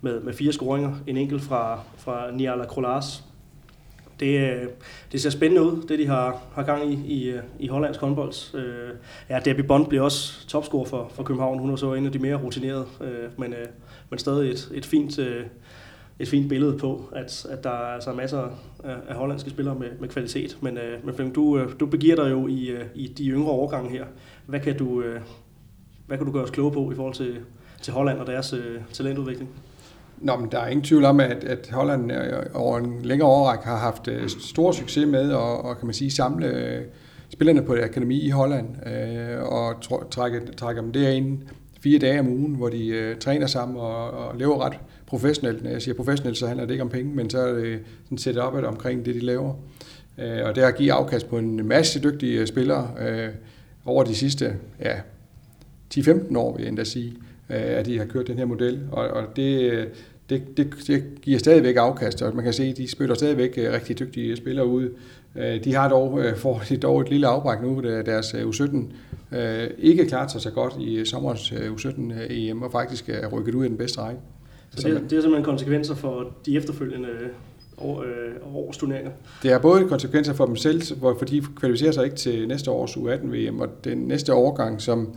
med, 0.00 0.20
med 0.20 0.32
fire 0.32 0.52
scoringer. 0.52 0.94
En 1.06 1.16
enkelt 1.16 1.42
fra, 1.42 1.80
fra 1.96 2.30
Niala 2.30 2.64
Krolas, 2.64 3.24
det, 4.20 4.40
øh, 4.40 4.68
det 5.12 5.20
ser 5.22 5.30
spændende 5.30 5.62
ud, 5.62 5.82
det 5.88 5.98
de 5.98 6.06
har, 6.06 6.42
har 6.54 6.62
gang 6.62 6.92
i 6.92 6.98
i, 7.06 7.30
øh, 7.30 7.42
i 7.58 7.68
hollandsk 7.68 8.00
håndbold. 8.00 8.54
Øh, 8.54 8.90
ja, 9.28 9.40
Debbie 9.44 9.64
Bond 9.64 9.86
bliver 9.86 10.02
også 10.02 10.48
topscorer 10.48 10.84
for, 10.84 11.10
for 11.14 11.22
København. 11.22 11.58
Hun 11.58 11.70
er 11.70 11.76
så 11.76 11.94
en 11.94 12.06
af 12.06 12.12
de 12.12 12.18
mere 12.18 12.34
rutinerede, 12.36 12.86
øh, 13.00 13.28
men, 13.38 13.52
øh, 13.52 13.66
men 14.10 14.18
stadig 14.18 14.50
et, 14.50 14.70
et 14.74 14.86
fint... 14.86 15.18
Øh, 15.18 15.44
et 16.20 16.28
fint 16.28 16.48
billede 16.48 16.78
på, 16.78 17.08
at, 17.12 17.46
at 17.50 17.64
der 17.64 17.70
er 17.70 17.94
altså 17.94 18.12
masser 18.12 18.38
af, 18.84 18.96
af 19.08 19.14
hollandske 19.14 19.50
spillere 19.50 19.74
med, 19.74 19.88
med 20.00 20.08
kvalitet. 20.08 20.58
Men, 20.60 20.78
øh, 20.78 21.06
men 21.06 21.14
Flemming, 21.14 21.34
du, 21.34 21.58
øh, 21.58 21.80
du 21.80 21.86
begiver 21.86 22.16
dig 22.16 22.30
jo 22.30 22.46
i, 22.46 22.66
øh, 22.66 22.84
i 22.94 23.06
de 23.06 23.28
yngre 23.28 23.50
årgange 23.50 23.90
her. 23.90 24.04
Hvad 24.46 24.60
kan 24.60 24.78
du, 24.78 25.02
øh, 25.02 25.20
hvad 26.06 26.18
kan 26.18 26.26
du 26.26 26.32
gøre 26.32 26.42
os 26.42 26.50
kloge 26.50 26.72
på 26.72 26.92
i 26.92 26.94
forhold 26.94 27.14
til, 27.14 27.36
til 27.82 27.92
Holland 27.92 28.18
og 28.18 28.26
deres 28.26 28.52
øh, 28.52 28.80
talentudvikling? 28.92 29.50
Nå, 30.20 30.36
men 30.36 30.52
der 30.52 30.58
er 30.58 30.68
ingen 30.68 30.84
tvivl 30.84 31.04
om, 31.04 31.20
at, 31.20 31.44
at 31.44 31.68
Holland 31.72 32.12
øh, 32.12 32.42
over 32.54 32.78
en 32.78 33.02
længere 33.02 33.28
årrække 33.28 33.64
har 33.64 33.76
haft 33.76 34.08
øh, 34.08 34.28
stor 34.28 34.72
succes 34.72 35.06
med 35.06 35.30
at 35.30 35.36
og, 35.36 35.78
kan 35.78 35.86
man 35.86 35.94
sige, 35.94 36.10
samle 36.10 36.46
øh, 36.46 36.82
spillerne 37.28 37.62
på 37.62 37.74
et 37.74 37.82
akademi 37.82 38.20
i 38.20 38.30
Holland 38.30 38.66
og 39.42 39.74
trække, 40.10 40.40
trække 40.56 40.80
dem 40.80 40.92
derind 40.92 41.38
fire 41.80 41.98
dage 41.98 42.20
om 42.20 42.28
ugen, 42.28 42.54
hvor 42.54 42.68
de 42.68 43.14
træner 43.20 43.46
sammen 43.46 43.76
og, 43.76 44.10
og 44.10 44.36
lever 44.38 44.64
ret 44.66 44.78
professionelt. 45.06 45.62
Når 45.62 45.70
jeg 45.70 45.82
siger 45.82 45.94
professionelt, 45.94 46.38
så 46.38 46.46
handler 46.46 46.64
det 46.64 46.72
ikke 46.72 46.82
om 46.82 46.88
penge, 46.88 47.14
men 47.14 47.30
så 47.30 47.38
er 47.38 47.52
det 47.52 47.80
sådan 48.04 48.18
set 48.18 48.38
op 48.38 48.54
omkring 48.54 49.04
det, 49.04 49.14
de 49.14 49.20
laver. 49.20 49.54
og 50.18 50.54
det 50.54 50.62
har 50.62 50.70
givet 50.70 50.90
afkast 50.90 51.28
på 51.28 51.38
en 51.38 51.68
masse 51.68 52.00
dygtige 52.02 52.46
spillere 52.46 52.90
over 53.84 54.04
de 54.04 54.14
sidste 54.14 54.56
ja, 54.80 54.94
10-15 55.94 56.38
år, 56.38 56.56
vil 56.56 56.62
jeg 56.62 56.68
endda 56.68 56.84
sige 56.84 57.16
at 57.48 57.86
de 57.86 57.98
har 57.98 58.04
kørt 58.04 58.26
den 58.26 58.38
her 58.38 58.44
model, 58.44 58.80
og, 58.92 59.08
og 59.08 59.24
det, 59.36 59.88
det, 60.30 60.56
det, 60.56 60.74
det 60.86 61.04
giver 61.22 61.38
stadigvæk 61.38 61.76
afkast, 61.76 62.22
og 62.22 62.34
man 62.34 62.44
kan 62.44 62.52
se, 62.52 62.64
at 62.64 62.76
de 62.76 62.90
spiller 62.90 63.14
stadigvæk 63.14 63.54
rigtig 63.58 63.98
dygtige 63.98 64.36
spillere 64.36 64.66
ud. 64.66 64.90
De 65.64 65.74
har 65.74 65.88
dog, 65.88 66.20
får 66.36 66.62
dog 66.82 67.00
et 67.00 67.10
lille 67.10 67.26
afbræk 67.26 67.62
nu, 67.62 67.80
da 67.84 68.02
deres 68.02 68.34
U17 68.34 68.76
ikke 69.78 70.06
klart 70.06 70.32
sig 70.32 70.40
så 70.40 70.50
godt 70.50 70.74
i 70.80 71.04
sommerens 71.04 71.52
U17 71.52 72.12
EM, 72.30 72.62
og 72.62 72.72
faktisk 72.72 73.08
er 73.08 73.28
rykket 73.28 73.54
ud 73.54 73.64
i 73.64 73.68
den 73.68 73.76
bedste 73.76 74.00
række. 74.00 74.20
Så 74.70 74.88
det, 74.88 74.94
det 75.10 75.16
er 75.16 75.20
simpelthen 75.20 75.44
konsekvenser 75.44 75.94
for 75.94 76.32
de 76.46 76.56
efterfølgende 76.56 77.08
år, 77.80 78.02
øh, 78.02 78.56
års 78.56 78.76
turneringer. 78.76 79.10
Det 79.42 79.52
er 79.52 79.58
både 79.58 79.88
konsekvenser 79.88 80.32
for 80.32 80.46
dem 80.46 80.56
selv, 80.56 80.82
for 81.00 81.24
de 81.30 81.42
kvalificerer 81.56 81.92
sig 81.92 82.04
ikke 82.04 82.16
til 82.16 82.48
næste 82.48 82.70
års 82.70 82.96
U18-VM, 82.96 83.60
og 83.60 83.68
den 83.84 83.98
næste 83.98 84.34
årgang, 84.34 84.82
som 84.82 85.14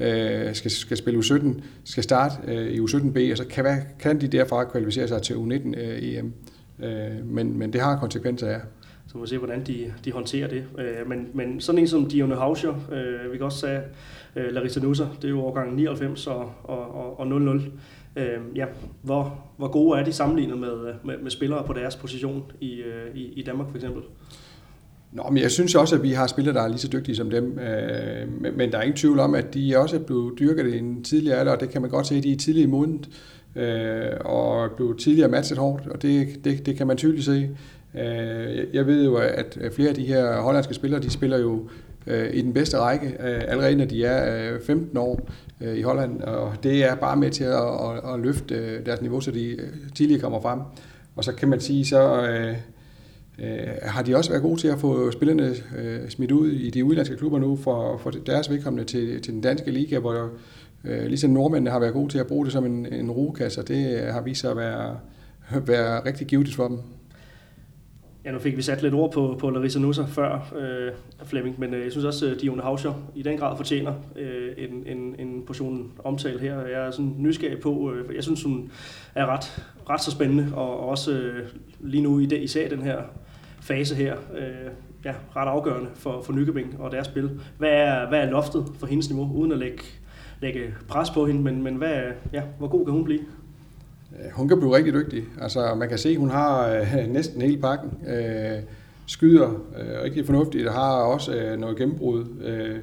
øh, 0.00 0.54
skal, 0.54 0.70
skal 0.70 0.96
spille 0.96 1.20
U17, 1.20 1.62
skal 1.84 2.02
starte 2.02 2.34
øh, 2.48 2.72
i 2.72 2.78
U17B, 2.78 3.30
og 3.30 3.36
så 3.36 3.44
kan, 3.50 3.82
kan 3.98 4.20
de 4.20 4.28
derfra 4.28 4.64
kvalificere 4.64 5.08
sig 5.08 5.22
til 5.22 5.34
U19-EM. 5.34 6.32
Øh, 6.80 7.16
øh, 7.18 7.26
men, 7.26 7.58
men 7.58 7.72
det 7.72 7.80
har 7.80 7.96
konsekvenser, 7.96 8.50
ja. 8.50 8.58
Så 9.06 9.18
må 9.18 9.24
vi 9.24 9.28
se, 9.28 9.38
hvordan 9.38 9.66
de, 9.66 9.92
de 10.04 10.12
håndterer 10.12 10.48
det. 10.48 10.64
Øh, 10.78 11.08
men, 11.08 11.28
men 11.34 11.60
sådan 11.60 11.78
en 11.78 11.88
som 11.88 12.06
Dion 12.06 12.32
Hauscher, 12.32 12.74
øh, 12.92 13.32
vi 13.32 13.36
kan 13.36 13.46
også 13.46 13.58
sige 13.58 13.80
øh, 14.36 14.52
Larissa 14.54 14.80
Nusser, 14.80 15.08
det 15.16 15.24
er 15.24 15.28
jo 15.28 15.40
årgang 15.40 15.74
99 15.74 16.26
og, 16.26 16.52
og, 16.64 17.20
og 17.20 17.26
00. 17.26 17.62
Øh, 18.16 18.38
ja, 18.54 18.66
hvor, 19.02 19.44
hvor 19.56 19.68
gode 19.68 20.00
er 20.00 20.04
de 20.04 20.12
sammenlignet 20.12 20.58
med, 20.58 20.88
øh, 20.88 20.94
med, 21.06 21.18
med 21.18 21.30
spillere 21.30 21.64
på 21.66 21.72
deres 21.72 21.96
position 21.96 22.52
i, 22.60 22.80
øh, 22.80 23.16
i, 23.16 23.32
i 23.32 23.42
Danmark 23.42 23.68
for 23.68 23.76
eksempel? 23.76 24.02
Nå, 25.12 25.22
men 25.30 25.42
jeg 25.42 25.50
synes 25.50 25.74
også, 25.74 25.96
at 25.96 26.02
vi 26.02 26.12
har 26.12 26.26
spillere, 26.26 26.54
der 26.54 26.62
er 26.62 26.68
lige 26.68 26.78
så 26.78 26.88
dygtige 26.92 27.16
som 27.16 27.30
dem. 27.30 27.58
Øh, 27.58 28.54
men 28.56 28.72
der 28.72 28.78
er 28.78 28.82
ingen 28.82 28.96
tvivl 28.96 29.18
om, 29.18 29.34
at 29.34 29.54
de 29.54 29.78
også 29.78 29.96
er 29.96 30.00
blevet 30.00 30.38
dyrket 30.38 30.74
i 30.74 30.78
en 30.78 31.04
tidligere 31.04 31.38
alder, 31.38 31.52
og 31.52 31.60
det 31.60 31.70
kan 31.70 31.80
man 31.82 31.90
godt 31.90 32.06
se, 32.06 32.14
at 32.14 32.22
de 32.22 32.32
er 32.32 32.36
tidlige 32.36 32.66
modent 32.66 33.08
øh, 33.56 34.10
og 34.24 34.70
blevet 34.76 34.98
tidligere 34.98 35.28
matchet 35.28 35.58
hårdt, 35.58 35.86
og 35.86 36.02
det, 36.02 36.44
det, 36.44 36.66
det 36.66 36.76
kan 36.76 36.86
man 36.86 36.96
tydeligt 36.96 37.24
se. 37.24 37.50
Øh, 37.94 38.74
jeg 38.74 38.86
ved 38.86 39.04
jo, 39.04 39.16
at 39.16 39.58
flere 39.72 39.88
af 39.88 39.94
de 39.94 40.06
her 40.06 40.40
hollandske 40.40 40.74
spillere, 40.74 41.00
de 41.00 41.10
spiller 41.10 41.38
jo 41.38 41.68
øh, 42.06 42.34
i 42.34 42.42
den 42.42 42.52
bedste 42.52 42.78
række, 42.78 43.06
øh, 43.06 43.40
allerede 43.48 43.76
når 43.76 43.84
de 43.84 44.04
er 44.04 44.58
15 44.66 44.96
år 44.96 45.28
i 45.74 45.82
Holland, 45.82 46.20
og 46.20 46.52
det 46.62 46.84
er 46.84 46.94
bare 46.94 47.16
med 47.16 47.30
til 47.30 47.44
at, 47.44 47.54
at, 47.54 48.14
at 48.14 48.20
løfte 48.20 48.84
deres 48.84 49.02
niveau, 49.02 49.20
så 49.20 49.30
de 49.30 49.58
tidligere 49.94 50.20
kommer 50.20 50.40
frem. 50.40 50.60
Og 51.16 51.24
så 51.24 51.32
kan 51.32 51.48
man 51.48 51.60
sige, 51.60 51.84
så 51.84 52.28
øh, 52.28 52.56
Øh, 53.38 53.68
har 53.82 54.02
de 54.02 54.16
også 54.16 54.30
været 54.30 54.42
gode 54.42 54.60
til 54.60 54.68
at 54.68 54.78
få 54.78 55.10
spillerne 55.10 55.54
øh, 55.78 56.08
smidt 56.08 56.32
ud 56.32 56.50
i 56.50 56.70
de 56.70 56.84
udenlandske 56.84 57.16
klubber 57.16 57.38
nu 57.38 57.56
for, 57.56 57.98
for 57.98 58.10
deres 58.10 58.50
vedkommende 58.50 58.84
til, 58.84 59.22
til 59.22 59.32
den 59.32 59.40
danske 59.40 59.70
liga, 59.70 59.98
hvor 59.98 60.30
øh, 60.84 61.06
ligesom 61.06 61.30
nordmændene 61.30 61.70
har 61.70 61.78
været 61.78 61.92
gode 61.92 62.12
til 62.12 62.18
at 62.18 62.26
bruge 62.26 62.44
det 62.44 62.52
som 62.52 62.66
en, 62.66 62.86
en 62.86 63.10
rugekasse, 63.10 63.60
og 63.60 63.68
det 63.68 64.12
har 64.12 64.20
vist 64.20 64.40
sig 64.40 64.50
at 64.50 64.56
være, 64.56 64.98
være 65.66 66.06
rigtig 66.06 66.26
givetigt 66.26 66.56
for 66.56 66.68
dem. 66.68 66.78
Ja, 68.24 68.32
nu 68.32 68.38
fik 68.38 68.56
vi 68.56 68.62
sat 68.62 68.82
lidt 68.82 68.94
ord 68.94 69.12
på, 69.12 69.36
på 69.40 69.50
Larissa 69.50 69.78
Nusser 69.78 70.06
før, 70.06 70.54
øh, 70.58 70.92
Flemming, 71.24 71.60
men 71.60 71.74
øh, 71.74 71.84
jeg 71.84 71.92
synes 71.92 72.04
også, 72.04 72.26
at 72.26 72.40
Dione 72.40 72.62
Hauscher 72.62 72.92
i 73.14 73.22
den 73.22 73.38
grad 73.38 73.56
fortjener 73.56 73.92
øh, 74.16 74.52
en, 74.56 74.86
en, 74.86 75.14
en 75.18 75.42
portion 75.46 75.92
omtale 76.04 76.40
her. 76.40 76.60
Jeg 76.60 76.86
er 76.86 76.90
sådan 76.90 77.14
nysgerrig 77.18 77.60
på, 77.60 77.92
øh, 77.92 78.14
jeg 78.14 78.22
synes, 78.22 78.42
hun 78.42 78.70
er 79.14 79.26
ret, 79.26 79.66
ret 79.90 80.00
så 80.02 80.10
spændende, 80.10 80.48
og, 80.54 80.80
og 80.80 80.88
også 80.88 81.12
øh, 81.12 81.48
lige 81.80 82.02
nu 82.02 82.18
i 82.18 82.26
det, 82.26 82.42
især 82.42 82.68
den 82.68 82.82
her 82.82 83.02
fase 83.60 83.94
her, 83.94 84.16
øh, 84.38 84.70
ja, 85.04 85.14
ret 85.36 85.48
afgørende 85.48 85.90
for, 85.94 86.22
for 86.22 86.32
Nykøbing 86.32 86.76
og 86.80 86.92
deres 86.92 87.06
spil. 87.06 87.40
Hvad 87.58 87.70
er, 87.70 88.08
hvad 88.08 88.18
er 88.18 88.30
loftet 88.30 88.64
for 88.78 88.86
hendes 88.86 89.10
niveau, 89.10 89.32
uden 89.34 89.52
at 89.52 89.58
lægge, 89.58 89.82
lægge 90.40 90.74
pres 90.88 91.10
på 91.10 91.26
hende, 91.26 91.42
men, 91.42 91.62
men 91.62 91.74
hvad, 91.74 92.02
ja, 92.32 92.42
hvor 92.58 92.68
god 92.68 92.84
kan 92.84 92.92
hun 92.92 93.04
blive? 93.04 93.20
Hun 94.32 94.48
kan 94.48 94.58
blive 94.58 94.76
rigtig 94.76 94.94
dygtig. 94.94 95.24
Altså, 95.40 95.74
man 95.74 95.88
kan 95.88 95.98
se, 95.98 96.08
at 96.08 96.16
hun 96.16 96.30
har 96.30 96.68
øh, 96.68 97.08
næsten 97.12 97.42
hele 97.42 97.58
pakken. 97.58 97.90
Øh, 98.08 98.62
skyder 99.06 99.48
øh, 99.48 100.02
rigtig 100.04 100.26
fornuftigt, 100.26 100.68
og 100.68 100.74
har 100.74 100.92
også 100.92 101.34
øh, 101.34 101.58
noget 101.58 101.76
gennembrud 101.76 102.24
øh, 102.44 102.76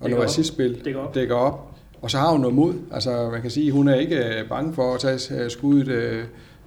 og 0.00 0.10
noget 0.10 0.24
assistspil. 0.24 0.84
Dækker 0.84 1.00
op. 1.00 1.14
dækker 1.14 1.34
op. 1.34 1.74
Og 2.02 2.10
så 2.10 2.18
har 2.18 2.32
hun 2.32 2.40
noget 2.40 2.54
mod. 2.54 2.74
Altså, 2.92 3.30
man 3.32 3.42
kan 3.42 3.50
sige, 3.50 3.66
at 3.66 3.72
hun 3.72 3.88
er 3.88 3.94
ikke 3.94 4.16
øh, 4.16 4.48
bange 4.48 4.74
for 4.74 4.94
at 4.94 5.00
tage 5.00 5.42
øh, 5.42 5.50
skuddet 5.50 5.88
øh, 5.88 6.24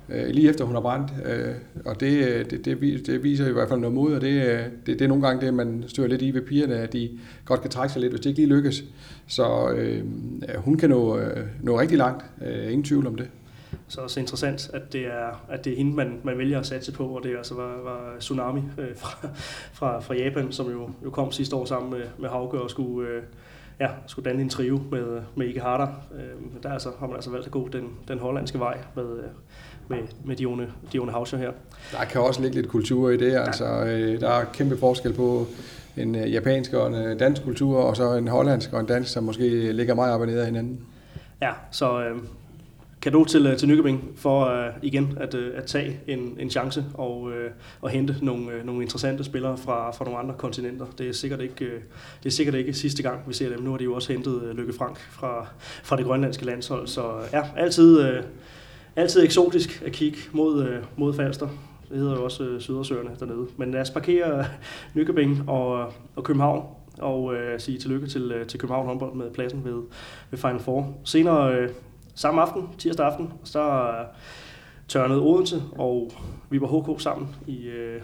øh, 0.10 0.28
lige 0.28 0.50
efter 0.50 0.66
hun 0.66 0.76
har 0.76 0.82
brændt. 0.82 1.14
Øh, 1.26 1.54
og 1.86 2.00
det, 2.00 2.52
det, 2.52 2.66
det, 2.66 3.08
det 3.08 3.24
viser 3.24 3.48
i 3.48 3.52
hvert 3.52 3.70
fald 3.70 3.80
noget 3.80 3.96
mod, 3.96 4.14
og 4.14 4.22
det, 4.22 4.60
det, 4.86 5.00
det 5.00 5.02
er 5.02 5.08
nogle 5.08 5.28
gange 5.28 5.46
det, 5.46 5.54
man 5.54 5.84
støder 5.88 6.10
lidt 6.10 6.22
i 6.22 6.34
ved 6.34 6.42
pigerne, 6.42 6.76
at 6.76 6.94
de 6.94 7.10
godt 7.46 7.62
kan 7.62 7.70
trække 7.70 7.94
sig 7.94 8.02
lidt, 8.02 8.12
hvis 8.12 8.22
det 8.22 8.30
ikke 8.30 8.40
lige 8.40 8.56
lykkes. 8.56 8.84
Så 9.28 9.70
øh, 9.76 10.04
hun 10.58 10.78
kan 10.78 10.90
nå, 10.90 11.20
nå 11.62 11.80
rigtig 11.80 11.98
langt. 11.98 12.26
Øh, 12.46 12.66
ingen 12.66 12.84
tvivl 12.84 13.08
om 13.08 13.16
det 13.16 13.28
så 13.88 14.02
også 14.02 14.20
interessant, 14.20 14.70
at 14.74 14.94
det 14.94 15.02
er, 15.02 15.46
at 15.50 15.66
det 15.66 15.74
er 15.74 15.78
hende, 15.78 15.96
man, 15.96 16.20
man 16.24 16.38
vælger 16.38 16.60
at 16.60 16.66
satse 16.66 16.92
på, 16.92 17.06
og 17.08 17.24
det 17.24 17.38
altså 17.38 17.56
var, 17.56 17.82
var 17.84 18.16
Tsunami 18.20 18.62
øh, 18.78 18.96
fra, 18.96 19.28
fra, 19.74 20.00
fra 20.00 20.16
Japan, 20.16 20.52
som 20.52 20.72
jo, 20.72 20.90
jo 21.04 21.10
kom 21.10 21.32
sidste 21.32 21.56
år 21.56 21.66
sammen 21.66 21.92
med, 21.92 22.02
med 22.18 22.30
Hauge 22.30 22.62
og 22.62 22.70
skulle, 22.70 23.10
øh, 23.10 23.24
ja, 23.80 23.88
skulle 24.08 24.30
danne 24.30 24.42
en 24.42 24.50
trio 24.50 24.82
med, 24.92 25.22
med 25.36 25.48
Ike 25.48 25.62
Harder. 25.62 25.88
Øh, 26.16 26.64
der 26.64 26.72
altså, 26.72 26.90
har 27.00 27.08
man 27.08 27.16
altså 27.16 27.30
valgt 27.30 27.46
at 27.46 27.52
gå 27.52 27.68
den, 27.68 27.90
den 28.08 28.20
hollandske 28.20 28.60
vej 28.60 28.78
med, 28.96 29.18
øh, 29.18 29.24
med, 29.88 29.98
med 30.26 30.36
Dione, 30.36 30.68
Dione 30.92 31.12
Hauscher 31.12 31.40
her. 31.40 31.52
Der 31.92 32.06
kan 32.06 32.22
også 32.22 32.42
ligge 32.42 32.56
lidt 32.56 32.68
kultur 32.68 33.10
i 33.10 33.18
det. 33.18 33.32
Ja. 33.32 33.42
Altså, 33.44 33.66
øh, 33.66 34.22
der 34.22 34.30
er 34.30 34.46
kæmpe 34.54 34.78
forskel 34.78 35.14
på 35.14 35.48
en 35.98 36.16
øh, 36.16 36.34
japansk 36.34 36.74
og 36.74 36.88
en 36.88 37.18
dansk 37.18 37.44
kultur, 37.44 37.80
og 37.80 37.96
så 37.96 38.14
en 38.14 38.28
hollandsk 38.28 38.74
og 38.74 38.80
en 38.80 38.86
dansk, 38.86 39.12
som 39.12 39.24
måske 39.24 39.72
ligger 39.72 39.96
meget 39.96 40.14
op 40.14 40.22
og 40.22 40.28
ned 40.28 40.40
af 40.40 40.46
hinanden. 40.46 40.86
Ja, 41.42 41.52
så 41.72 42.04
øh, 42.04 42.18
kado 43.04 43.26
til, 43.26 43.48
øh, 43.48 43.58
til 43.58 43.68
Nykøbing 43.68 44.12
for 44.16 44.46
uh, 44.46 44.74
igen 44.82 45.18
at, 45.22 45.34
uh, 45.34 45.42
at 45.56 45.66
tage 45.66 46.00
en, 46.08 46.38
en 46.40 46.50
chance 46.50 46.86
og, 46.94 47.22
uh, 47.22 47.32
og 47.82 47.90
hente 47.90 48.16
nogle, 48.22 48.46
uh, 48.46 48.66
nogle 48.66 48.82
interessante 48.82 49.24
spillere 49.24 49.58
fra, 49.58 49.92
fra 49.92 50.06
nogle 50.06 50.20
andre 50.20 50.36
kontinenter. 50.38 50.86
Det 50.98 51.10
er, 51.10 51.14
sikkert 51.14 51.42
ikke, 51.42 51.66
uh, 51.66 51.82
det 52.24 52.30
er 52.30 52.30
sikkert 52.30 52.56
ikke 52.56 52.74
sidste 52.74 53.04
gang, 53.04 53.20
vi 53.28 53.34
ser 53.34 53.50
dem. 53.50 53.62
Nu 53.62 53.70
har 53.70 53.78
de 53.78 53.84
jo 53.84 53.94
også 53.94 54.14
hentet 54.14 54.34
uh, 54.34 54.58
Lykke 54.58 54.74
Frank 54.74 55.00
fra, 55.00 55.48
fra 55.84 55.98
det 55.98 56.06
grønlandske 56.06 56.46
landshold. 56.46 56.88
Så 56.88 57.02
ja, 57.34 57.42
altid, 57.58 58.00
uh, 58.00 58.24
altid 58.96 59.24
eksotisk 59.24 59.84
at 59.86 59.92
kigge 59.92 60.18
mod, 60.32 60.62
uh, 60.62 61.00
mod 61.00 61.14
Falster. 61.14 61.48
Det 61.90 61.98
hedder 61.98 62.16
jo 62.16 62.24
også 62.24 62.44
uh, 62.44 62.60
Sydersøerne 62.60 63.10
dernede. 63.20 63.48
Men 63.58 63.72
lad 63.72 63.82
os 63.82 63.90
parkere 63.90 64.40
uh, 64.40 64.46
Nykøbing 64.94 65.50
og, 65.50 65.94
og 66.16 66.24
København 66.24 66.66
og 66.98 67.24
uh, 67.24 67.36
sige 67.58 67.78
tillykke 67.78 68.08
til, 68.08 68.42
uh, 68.42 68.48
til 68.48 68.60
København 68.60 68.88
håndbold 68.88 69.16
med 69.16 69.32
pladsen 69.32 69.66
ved, 69.66 69.82
ved 70.32 70.40
Final 70.40 70.60
Four. 70.60 70.98
Senere 71.04 71.64
uh, 71.64 71.70
samme 72.16 72.42
aften, 72.42 72.70
tirsdag 72.78 73.06
aften, 73.06 73.34
så 73.44 73.62
øh, 73.62 74.06
tørnede 74.88 75.22
Odense 75.22 75.62
og 75.72 76.12
Viborg 76.50 76.96
HK 76.96 77.02
sammen 77.02 77.36
i, 77.48 77.64
øh, 77.64 78.02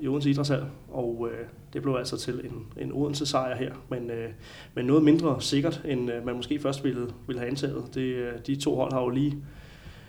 i 0.00 0.08
Odense 0.08 0.30
Idrætshal, 0.30 0.64
og 0.92 1.28
øh, 1.32 1.46
det 1.72 1.82
blev 1.82 1.94
altså 1.94 2.16
til 2.16 2.34
en, 2.44 2.84
en 2.84 2.92
Odense 2.92 3.26
sejr 3.26 3.56
her, 3.56 3.72
men, 3.88 4.10
øh, 4.10 4.30
men 4.74 4.86
noget 4.86 5.02
mindre 5.02 5.40
sikkert, 5.40 5.82
end 5.84 6.10
øh, 6.12 6.26
man 6.26 6.36
måske 6.36 6.58
først 6.58 6.84
ville, 6.84 7.06
ville 7.26 7.40
have 7.40 7.50
antaget. 7.50 7.94
Det, 7.94 8.00
øh, 8.00 8.32
de 8.46 8.56
to 8.56 8.76
hold 8.76 8.92
har 8.92 9.00
jo 9.00 9.08
lige 9.08 9.36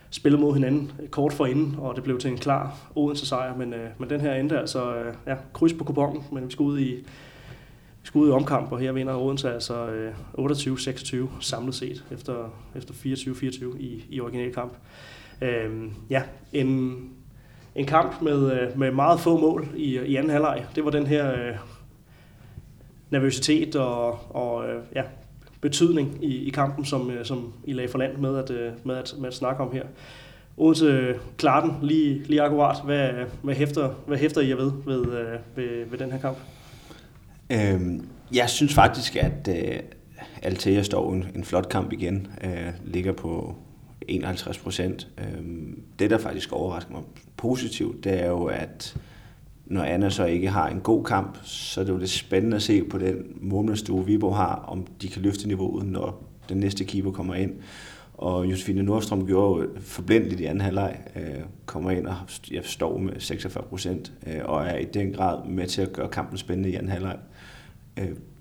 spillet 0.09 0.39
mod 0.39 0.53
hinanden 0.53 0.91
øh, 1.01 1.09
kort 1.09 1.33
for 1.33 1.45
inden, 1.45 1.75
og 1.79 1.95
det 1.95 2.03
blev 2.03 2.19
til 2.19 2.31
en 2.31 2.37
klar 2.37 2.77
Odense 2.95 3.25
sejr, 3.25 3.57
men, 3.57 3.73
øh, 3.73 3.89
men 3.97 4.09
den 4.09 4.21
her 4.21 4.33
endte 4.33 4.59
altså, 4.59 4.95
øh, 4.95 5.13
ja, 5.27 5.35
kryds 5.53 5.73
på 5.73 5.83
kupongen, 5.83 6.23
men 6.31 6.45
vi 6.45 6.51
skal 6.51 6.63
ud 6.63 6.79
i 6.79 7.05
skud 8.03 8.21
ud 8.21 8.29
i 8.29 8.31
omkamp, 8.31 8.71
og 8.71 8.79
her 8.79 8.91
vinder 8.91 9.15
Odense 9.15 9.53
altså 9.53 9.87
øh, 9.87 10.13
28-26 10.37 11.15
samlet 11.39 11.75
set, 11.75 12.05
efter, 12.11 12.53
efter 12.75 12.93
24-24 12.93 13.77
i, 13.79 14.05
i 14.09 14.19
original 14.19 14.53
kamp. 14.53 14.73
Øhm, 15.41 15.93
ja, 16.09 16.23
en, 16.53 16.99
en 17.75 17.85
kamp 17.85 18.21
med, 18.21 18.51
øh, 18.51 18.79
med 18.79 18.91
meget 18.91 19.19
få 19.19 19.37
mål 19.37 19.67
i, 19.75 19.99
i 19.99 20.15
anden 20.15 20.31
halvleg. 20.31 20.65
Det 20.75 20.85
var 20.85 20.91
den 20.91 21.07
her 21.07 21.31
øh, 21.31 21.55
nervøsitet 23.09 23.75
og, 23.75 24.35
og 24.35 24.69
øh, 24.69 24.81
ja, 24.95 25.03
betydning 25.61 26.23
i, 26.23 26.47
i 26.47 26.49
kampen, 26.49 26.85
som, 26.85 27.11
øh, 27.11 27.25
som 27.25 27.53
I 27.63 27.73
lagde 27.73 27.91
for 27.91 27.97
land 27.97 28.17
med 28.17 28.37
at, 28.37 28.49
øh, 28.51 28.71
med 28.83 28.95
at, 28.95 29.13
med 29.19 29.27
at 29.27 29.33
snakke 29.33 29.63
om 29.63 29.71
her. 29.71 29.83
Odense 30.57 31.15
klarer 31.37 31.65
den 31.65 31.87
lige, 31.87 32.23
lige 32.23 32.41
akkurat. 32.41 32.77
Hvad, 32.85 33.09
hvad, 33.41 33.55
hæfter, 33.55 33.89
hvad 34.07 34.17
hæfter 34.17 34.41
I 34.41 34.49
jer 34.49 34.55
ved, 34.55 34.71
ved, 34.85 35.05
ved, 35.55 35.85
ved 35.89 35.97
den 35.97 36.11
her 36.11 36.19
kamp? 36.19 36.37
Øhm, 37.51 38.07
jeg 38.33 38.49
synes 38.49 38.73
faktisk, 38.73 39.15
at 39.15 39.47
øh, 39.47 39.79
Altea 40.41 40.83
står 40.83 41.13
en, 41.13 41.25
en 41.35 41.43
flot 41.43 41.69
kamp 41.69 41.93
igen. 41.93 42.27
Øh, 42.43 42.69
ligger 42.85 43.11
på 43.11 43.55
51 44.07 44.57
procent. 44.57 45.07
Øhm, 45.17 45.81
det, 45.99 46.09
der 46.09 46.17
faktisk 46.17 46.53
overrasker 46.53 46.91
mig 46.91 47.01
positivt, 47.37 48.03
det 48.03 48.21
er 48.23 48.27
jo, 48.27 48.45
at 48.45 48.97
når 49.65 49.83
Anna 49.83 50.09
så 50.09 50.25
ikke 50.25 50.49
har 50.49 50.69
en 50.69 50.79
god 50.79 51.03
kamp, 51.03 51.37
så 51.43 51.81
er 51.81 51.85
det 51.85 51.91
jo 51.91 51.97
lidt 51.97 52.09
spændende 52.09 52.55
at 52.55 52.63
se 52.63 52.83
på 52.83 52.97
den 52.97 53.15
målmandsstue, 53.41 54.05
Viborg 54.05 54.35
har, 54.35 54.55
om 54.55 54.87
de 55.01 55.07
kan 55.07 55.21
løfte 55.21 55.47
niveauet, 55.47 55.85
når 55.85 56.23
den 56.49 56.57
næste 56.57 56.83
keeper 56.83 57.11
kommer 57.11 57.35
ind. 57.35 57.53
Og 58.13 58.51
Josefine 58.51 58.83
Nordstrøm 58.83 59.25
gjorde 59.27 59.61
jo 59.61 59.69
forblindeligt 59.79 60.41
i 60.41 60.45
anden 60.45 60.61
halvleg, 60.61 60.97
øh, 61.15 61.43
kommer 61.65 61.91
ind 61.91 62.07
og 62.07 62.15
jeg 62.51 62.61
står 62.63 62.97
med 62.97 63.13
46 63.19 63.63
procent, 63.63 64.11
øh, 64.27 64.39
og 64.45 64.65
er 64.65 64.77
i 64.77 64.85
den 64.85 65.13
grad 65.13 65.45
med 65.47 65.67
til 65.67 65.81
at 65.81 65.93
gøre 65.93 66.07
kampen 66.07 66.37
spændende 66.37 66.69
i 66.69 66.75
anden 66.75 66.91
halvleg. 66.91 67.15
Øh, 67.15 67.40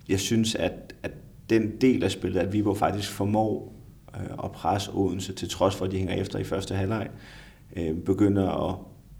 jeg 0.08 0.20
synes, 0.20 0.54
at, 0.54 0.94
at 1.02 1.12
den 1.50 1.76
del 1.80 2.04
af 2.04 2.10
spillet, 2.10 2.40
at 2.40 2.52
Viborg 2.52 2.76
faktisk 2.76 3.10
formår 3.10 3.74
øh, 4.14 4.38
og 4.38 4.52
presse 4.52 4.90
Odense, 4.94 5.32
til 5.32 5.48
trods 5.48 5.76
for, 5.76 5.84
at 5.84 5.90
de 5.90 5.98
hænger 5.98 6.14
efter 6.14 6.38
i 6.38 6.44
første 6.44 6.74
halvleg, 6.74 7.08
øh, 7.76 7.96
begynder 7.96 8.68
at, 8.68 8.76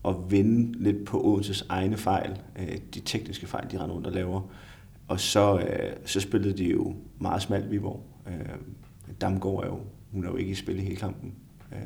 at 0.09 0.31
vinde 0.31 0.83
lidt 0.83 1.05
på 1.05 1.25
Odenses 1.25 1.67
egne 1.69 1.97
fejl, 1.97 2.39
øh, 2.59 2.79
de 2.95 3.01
tekniske 3.01 3.47
fejl, 3.47 3.73
de 3.73 3.79
render 3.79 3.95
rundt 3.95 4.07
og 4.07 4.13
laver. 4.13 4.41
Og 5.09 5.21
så, 5.21 5.59
øh, 5.59 5.93
så 6.05 6.21
spillede 6.21 6.59
de 6.59 6.65
jo 6.65 6.95
meget 7.19 7.43
smalt 7.43 7.71
Viborg. 7.71 8.03
Øh, 8.27 9.15
Damgaard 9.21 9.63
er 9.65 9.67
jo, 9.67 9.79
hun 10.13 10.25
er 10.25 10.29
jo 10.29 10.37
ikke 10.37 10.51
i 10.51 10.55
spil 10.55 10.79
i 10.79 10.83
hele 10.83 10.97
kampen. 10.97 11.35
Øh, 11.73 11.79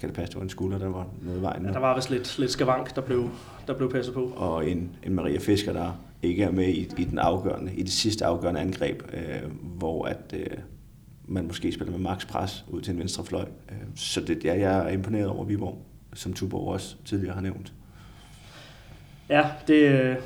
kan 0.00 0.08
det 0.08 0.16
passe, 0.16 0.30
det 0.30 0.36
var 0.36 0.42
en 0.42 0.48
skulder, 0.48 0.78
der 0.78 0.88
var 0.88 1.06
noget 1.22 1.38
i 1.38 1.42
vejen? 1.42 1.66
Ja, 1.66 1.72
der 1.72 1.78
var 1.78 1.94
vist 1.94 2.10
lidt, 2.10 2.38
lidt 2.38 2.50
skavank, 2.50 2.96
der 2.96 3.02
blev, 3.02 3.30
der 3.66 3.74
blev 3.74 3.90
passet 3.90 4.14
på. 4.14 4.32
Og 4.36 4.70
en, 4.70 4.90
en 5.02 5.14
Maria 5.14 5.38
Fisker, 5.38 5.72
der 5.72 5.92
ikke 6.22 6.42
er 6.42 6.50
med 6.50 6.68
i, 6.68 6.88
i 6.98 7.04
den 7.04 7.18
afgørende, 7.18 7.72
i 7.74 7.82
det 7.82 7.92
sidste 7.92 8.24
afgørende 8.24 8.60
angreb, 8.60 9.02
øh, 9.12 9.50
hvor 9.62 10.04
at, 10.04 10.34
øh, 10.36 10.58
man 11.24 11.46
måske 11.46 11.72
spiller 11.72 11.92
med 11.92 12.00
max 12.00 12.26
pres 12.26 12.64
ud 12.68 12.80
til 12.80 12.92
en 12.92 12.98
venstre 12.98 13.24
fløj. 13.24 13.44
Øh, 13.68 13.76
så 13.96 14.20
det, 14.20 14.44
ja, 14.44 14.58
jeg 14.58 14.88
er 14.88 14.88
imponeret 14.88 15.28
over 15.28 15.44
Viborg, 15.44 15.78
som 16.14 16.32
Tuborg 16.32 16.72
også 16.72 16.96
tidligere 17.04 17.34
har 17.34 17.42
nævnt. 17.42 17.72
Ja, 19.28 19.44
det, 19.68 19.74
øh, 19.74 20.16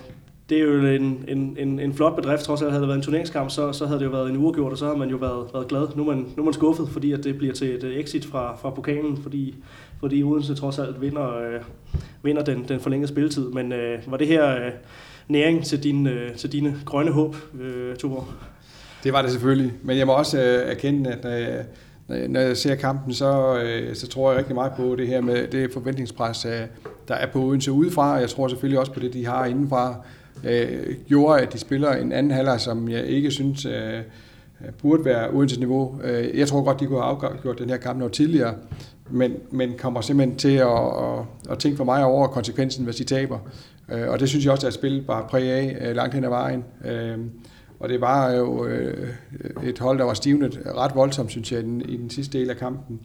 det 0.49 0.59
er 0.59 0.63
jo 0.63 0.87
en, 0.87 1.25
en, 1.29 1.57
en, 1.59 1.81
en 1.81 1.95
flot 1.95 2.17
bedrift. 2.17 2.43
Trods 2.43 2.63
alt 2.63 2.71
havde 2.71 2.81
det 2.81 2.89
været 2.89 2.99
en 2.99 3.03
turneringskamp, 3.03 3.51
så, 3.51 3.73
så 3.73 3.87
havde 3.87 3.99
det 3.99 4.07
jo 4.07 4.11
været 4.11 4.31
en 4.31 4.37
uafgjort, 4.37 4.73
og 4.73 4.79
så 4.79 4.87
har 4.87 4.97
man 4.97 5.11
jo 5.11 5.17
været, 5.17 5.47
været 5.55 5.69
glad. 5.69 5.89
Nu 5.97 6.09
er, 6.09 6.15
man, 6.15 6.27
nu 6.37 6.43
er 6.43 6.45
man 6.45 6.55
skuffet, 6.55 6.89
fordi 6.89 7.13
at 7.13 7.25
det 7.25 7.39
bliver 7.39 7.55
til 7.55 7.75
et 7.75 7.85
øh, 7.85 7.97
exit 7.97 8.25
fra, 8.25 8.57
fra 8.57 8.71
pokalen, 8.71 9.17
fordi, 9.17 9.55
fordi 10.01 10.23
Odense 10.23 10.55
trods 10.55 10.79
alt 10.79 11.01
vinder, 11.01 11.37
øh, 11.37 11.61
vinder 12.23 12.45
den, 12.45 12.65
den 12.69 12.81
forlængede 12.81 13.09
spilletid. 13.09 13.51
Men 13.51 13.73
øh, 13.73 13.99
var 14.07 14.17
det 14.17 14.27
her 14.27 14.57
øh, 14.57 14.73
næring 15.29 15.65
til, 15.65 15.83
din, 15.83 16.07
øh, 16.07 16.35
til 16.37 16.53
dine 16.53 16.77
grønne 16.85 17.13
håb, 17.13 17.37
øh, 17.61 17.97
Tuborg? 17.97 18.27
Det 19.05 19.13
var 19.13 19.23
det 19.23 19.31
selvfølgelig, 19.31 19.73
men 19.83 19.99
jeg 19.99 20.07
må 20.07 20.13
også 20.13 20.39
øh, 20.43 20.71
erkende, 20.71 21.11
at 21.11 21.25
øh, 21.27 21.65
når 22.29 22.41
jeg 22.41 22.57
ser 22.57 22.75
kampen, 22.75 23.15
så, 23.15 23.61
øh, 23.65 23.97
så 23.97 24.09
tror 24.09 24.31
jeg 24.31 24.39
rigtig 24.39 24.55
meget 24.55 24.73
på 24.77 24.97
det 24.97 25.07
her 25.07 25.21
med 25.21 25.47
det 25.47 25.73
forventningspres, 25.73 26.45
øh, 26.45 26.61
der 27.09 27.15
er 27.15 27.27
på 27.27 27.43
Odense 27.43 27.73
udefra, 27.73 28.15
og 28.15 28.21
jeg 28.21 28.29
tror 28.29 28.49
selvfølgelig 28.49 28.79
også 28.79 28.93
på 28.93 29.01
det, 29.01 29.13
de 29.13 29.27
har 29.27 29.47
indenfra, 29.47 29.95
øh, 30.45 30.95
gjorde, 31.09 31.41
at 31.41 31.53
de 31.53 31.59
spiller 31.59 31.93
en 31.93 32.13
anden 32.13 32.33
halvleg, 32.33 32.61
som 32.61 32.89
jeg 32.89 33.07
ikke 33.07 33.31
synes 33.31 33.67
øh, 33.67 33.95
øh 33.95 34.03
burde 34.83 35.05
være 35.05 35.31
Odenses 35.31 35.59
niveau. 35.59 36.01
Øh, 36.05 36.39
jeg 36.39 36.49
tror 36.49 36.65
godt, 36.65 36.81
de 36.81 36.87
kunne 36.87 37.03
have 37.03 37.17
afgjort 37.23 37.59
den 37.59 37.71
her 37.71 37.77
kamp 37.77 37.99
noget 37.99 38.13
tidligere, 38.13 38.55
men, 39.11 39.33
men 39.51 39.73
kommer 39.79 40.01
simpelthen 40.01 40.39
til 40.39 40.57
at, 40.57 40.69
at, 40.69 41.25
at 41.51 41.59
tænke 41.59 41.77
for 41.77 41.85
mig 41.85 42.05
over 42.05 42.27
konsekvensen, 42.27 42.85
hvis 42.85 42.97
de 42.97 43.05
taber. 43.05 43.39
Øh, 43.93 44.09
og 44.09 44.21
det 44.21 44.29
synes 44.29 44.45
jeg 44.45 44.53
også, 44.53 44.67
at 44.67 44.75
spillet 44.75 45.07
bare 45.07 45.27
præg 45.29 45.51
af 45.51 45.79
øh, 45.81 45.97
langt 45.97 46.15
hen 46.15 46.25
ad 46.25 46.29
vejen. 46.29 46.65
Øh, 46.85 47.19
og 47.81 47.89
det 47.89 48.01
var 48.01 48.33
jo 48.33 48.67
øh, 48.67 49.09
et 49.65 49.79
hold, 49.79 49.99
der 49.99 50.05
var 50.05 50.15
stivnet 50.15 50.61
ret 50.77 50.95
voldsomt, 50.95 51.31
synes 51.31 51.53
jeg, 51.53 51.61
i 51.61 51.97
den, 51.97 52.11
sidste 52.11 52.39
del 52.39 52.51
af 52.51 52.57
kampen. 52.57 53.01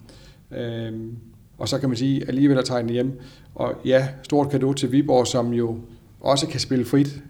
Og 1.57 1.69
så 1.69 1.79
kan 1.79 1.89
man 1.89 1.97
sige, 1.97 2.21
at 2.21 2.27
alligevel 2.27 2.57
at 2.57 2.65
tegne 2.65 2.93
hjem. 2.93 3.19
Og 3.55 3.73
ja, 3.85 4.07
stort 4.23 4.49
kado 4.49 4.73
til 4.73 4.91
Viborg, 4.91 5.27
som 5.27 5.53
jo 5.53 5.77
også 6.19 6.47
kan 6.47 6.59
spille 6.59 6.85
frit, 6.85 7.21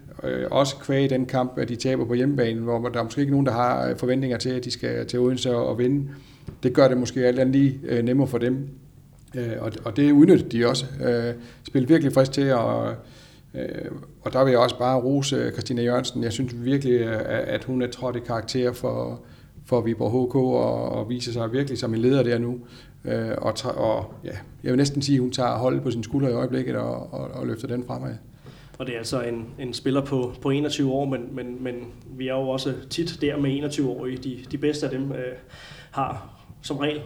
også 0.50 0.76
kvæg 0.76 1.10
den 1.10 1.26
kamp, 1.26 1.58
at 1.58 1.68
de 1.68 1.76
taber 1.76 2.04
på 2.04 2.14
hjemmebanen, 2.14 2.62
hvor 2.62 2.88
der 2.88 2.98
er 2.98 3.02
måske 3.02 3.20
ikke 3.20 3.30
nogen, 3.30 3.46
der 3.46 3.52
har 3.52 3.94
forventninger 3.96 4.38
til, 4.38 4.50
at 4.50 4.64
de 4.64 4.70
skal 4.70 5.06
til 5.06 5.18
Odense 5.18 5.56
og 5.56 5.78
vinde. 5.78 6.08
Det 6.62 6.72
gør 6.72 6.88
det 6.88 6.96
måske 6.96 7.26
alt 7.26 7.38
andet 7.38 7.56
lige 7.56 8.02
nemmere 8.02 8.28
for 8.28 8.38
dem. 8.38 8.68
Og, 9.60 9.72
og 9.84 9.96
det 9.96 10.12
udnyttede 10.12 10.50
de 10.50 10.68
også. 10.68 10.86
Øh, 11.74 11.88
virkelig 11.88 12.12
frisk 12.12 12.32
til, 12.32 12.42
at 12.42 12.58
Øh, 13.56 13.90
og 14.22 14.32
der 14.32 14.44
vil 14.44 14.50
jeg 14.50 14.60
også 14.60 14.78
bare 14.78 15.00
rose 15.00 15.36
øh, 15.36 15.52
Christina 15.52 15.82
Jørgensen. 15.82 16.22
Jeg 16.22 16.32
synes 16.32 16.54
virkelig, 16.64 16.92
øh, 16.92 17.20
at 17.26 17.64
hun 17.64 17.82
er 17.82 17.90
trådt 17.90 18.16
i 18.16 18.20
karakter 18.20 18.72
for, 18.72 19.20
for 19.66 19.80
Viborg 19.80 20.28
HK 20.28 20.34
og, 20.34 20.88
og 20.88 21.08
viser 21.08 21.32
sig 21.32 21.52
virkelig 21.52 21.78
som 21.78 21.94
en 21.94 22.00
leder 22.00 22.22
der 22.22 22.38
nu. 22.38 22.60
Øh, 23.04 23.30
og, 23.38 23.54
og 23.74 24.14
ja, 24.24 24.36
jeg 24.62 24.72
vil 24.72 24.76
næsten 24.76 25.02
sige, 25.02 25.16
at 25.16 25.20
hun 25.20 25.32
tager 25.32 25.58
holdet 25.58 25.82
på 25.82 25.90
sin 25.90 26.02
skulder 26.02 26.28
i 26.28 26.32
øjeblikket 26.32 26.76
og, 26.76 27.12
og, 27.12 27.28
og 27.28 27.46
løfter 27.46 27.68
den 27.68 27.84
fremad. 27.86 28.14
Og 28.78 28.86
det 28.86 28.94
er 28.94 28.98
altså 28.98 29.22
en, 29.22 29.46
en 29.58 29.74
spiller 29.74 30.04
på, 30.04 30.32
på 30.42 30.50
21 30.50 30.92
år, 30.92 31.04
men, 31.04 31.28
men, 31.32 31.64
men 31.64 31.74
vi 32.18 32.28
er 32.28 32.34
jo 32.34 32.48
også 32.48 32.74
tit 32.90 33.18
der 33.20 33.36
med 33.36 33.64
21-årige. 33.64 34.16
De, 34.16 34.38
de 34.52 34.58
bedste 34.58 34.86
af 34.86 34.92
dem 34.92 35.12
øh, 35.12 35.32
har 35.90 36.36
som 36.62 36.76
regel 36.76 37.00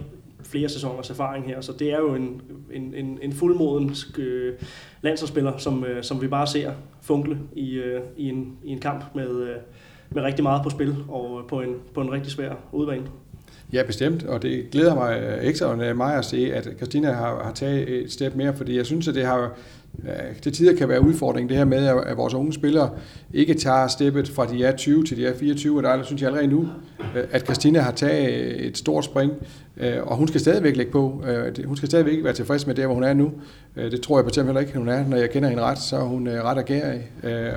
flere 0.50 0.68
sæsoners 0.68 1.10
erfaring 1.10 1.46
her, 1.46 1.60
så 1.60 1.72
det 1.78 1.92
er 1.92 1.98
jo 1.98 2.14
en, 2.14 2.42
en, 2.72 2.94
en, 2.94 3.18
en 3.22 3.32
fuldmoden 3.32 3.94
øh, 4.18 4.54
landsholdsspiller, 5.02 5.56
som, 5.58 5.84
øh, 5.84 6.02
som 6.02 6.22
vi 6.22 6.28
bare 6.28 6.46
ser 6.46 6.72
funkle 7.02 7.38
i, 7.56 7.74
øh, 7.74 8.00
i, 8.16 8.28
en, 8.28 8.56
i 8.64 8.70
en 8.70 8.80
kamp 8.80 9.04
med, 9.14 9.42
øh, 9.42 9.56
med 10.10 10.22
rigtig 10.22 10.42
meget 10.42 10.62
på 10.62 10.70
spil 10.70 10.96
og 11.08 11.40
på 11.48 11.60
en, 11.60 11.74
på 11.94 12.00
en 12.00 12.12
rigtig 12.12 12.32
svær 12.32 12.52
udbane. 12.72 13.06
Ja, 13.72 13.82
bestemt, 13.82 14.22
og 14.22 14.42
det 14.42 14.70
glæder 14.70 14.94
mig 14.94 15.20
øh, 15.20 15.44
ekstra 15.48 15.94
meget 15.94 16.18
at 16.18 16.24
se, 16.24 16.54
at 16.54 16.68
Christina 16.76 17.12
har, 17.12 17.44
har 17.44 17.52
taget 17.52 17.88
et 17.88 18.12
step 18.12 18.34
mere, 18.34 18.56
fordi 18.56 18.76
jeg 18.76 18.86
synes, 18.86 19.08
at 19.08 19.14
det 19.14 19.26
har 19.26 19.52
til 20.42 20.52
tider 20.52 20.76
kan 20.76 20.88
være 20.88 21.00
udfordring, 21.00 21.48
det 21.48 21.56
her 21.56 21.64
med, 21.64 21.86
at 22.06 22.16
vores 22.16 22.34
unge 22.34 22.52
spillere 22.52 22.90
ikke 23.34 23.54
tager 23.54 23.86
steppet 23.86 24.28
fra 24.28 24.46
de 24.46 24.64
er 24.64 24.76
20 24.76 25.04
til 25.04 25.16
de 25.16 25.26
er 25.26 25.36
24, 25.36 25.76
og 25.78 25.82
der 25.82 26.02
synes 26.02 26.22
jeg 26.22 26.28
allerede 26.28 26.50
nu, 26.50 26.68
øh, 27.16 27.24
at 27.30 27.44
Christina 27.44 27.80
har 27.80 27.92
taget 27.92 28.66
et 28.66 28.78
stort 28.78 29.04
spring, 29.04 29.32
øh, 29.76 29.96
og 30.02 30.16
hun 30.16 30.28
skal 30.28 30.40
stadigvæk 30.40 30.76
lægge 30.76 30.92
på. 30.92 31.24
Øh, 31.26 31.66
hun 31.66 31.76
skal 31.76 31.88
stadigvæk 31.88 32.12
ikke 32.12 32.24
være 32.24 32.32
tilfreds 32.32 32.66
med 32.66 32.74
det, 32.74 32.84
hvor 32.84 32.94
hun 32.94 33.04
er 33.04 33.12
nu. 33.12 33.32
Det 33.76 34.00
tror 34.00 34.18
jeg 34.18 34.24
på 34.24 34.30
heller 34.44 34.60
ikke, 34.60 34.78
hun 34.78 34.88
er. 34.88 35.06
Når 35.06 35.16
jeg 35.16 35.30
kender 35.30 35.48
hende 35.48 35.62
ret, 35.62 35.78
så 35.78 35.96
er 35.96 36.04
hun 36.04 36.28
ret 36.28 36.58
agerig 36.58 37.06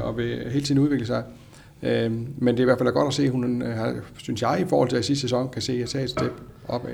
og 0.04 0.18
vil 0.18 0.50
hele 0.52 0.66
tiden 0.66 0.82
udvikle 0.82 1.06
sig. 1.06 1.24
Men 2.38 2.48
det 2.48 2.60
er 2.60 2.62
i 2.62 2.64
hvert 2.64 2.78
fald 2.78 2.94
godt 2.94 3.08
at 3.08 3.14
se, 3.14 3.24
at 3.24 3.30
hun, 3.30 3.62
har, 3.62 3.96
synes 4.18 4.42
jeg, 4.42 4.58
i 4.62 4.66
forhold 4.70 4.90
til 4.90 5.04
sidste 5.04 5.22
sæson, 5.22 5.50
kan 5.50 5.62
se 5.62 5.74
at 5.84 5.90
tage 5.90 6.04
et 6.04 6.10
step 6.10 6.32
opad. 6.68 6.92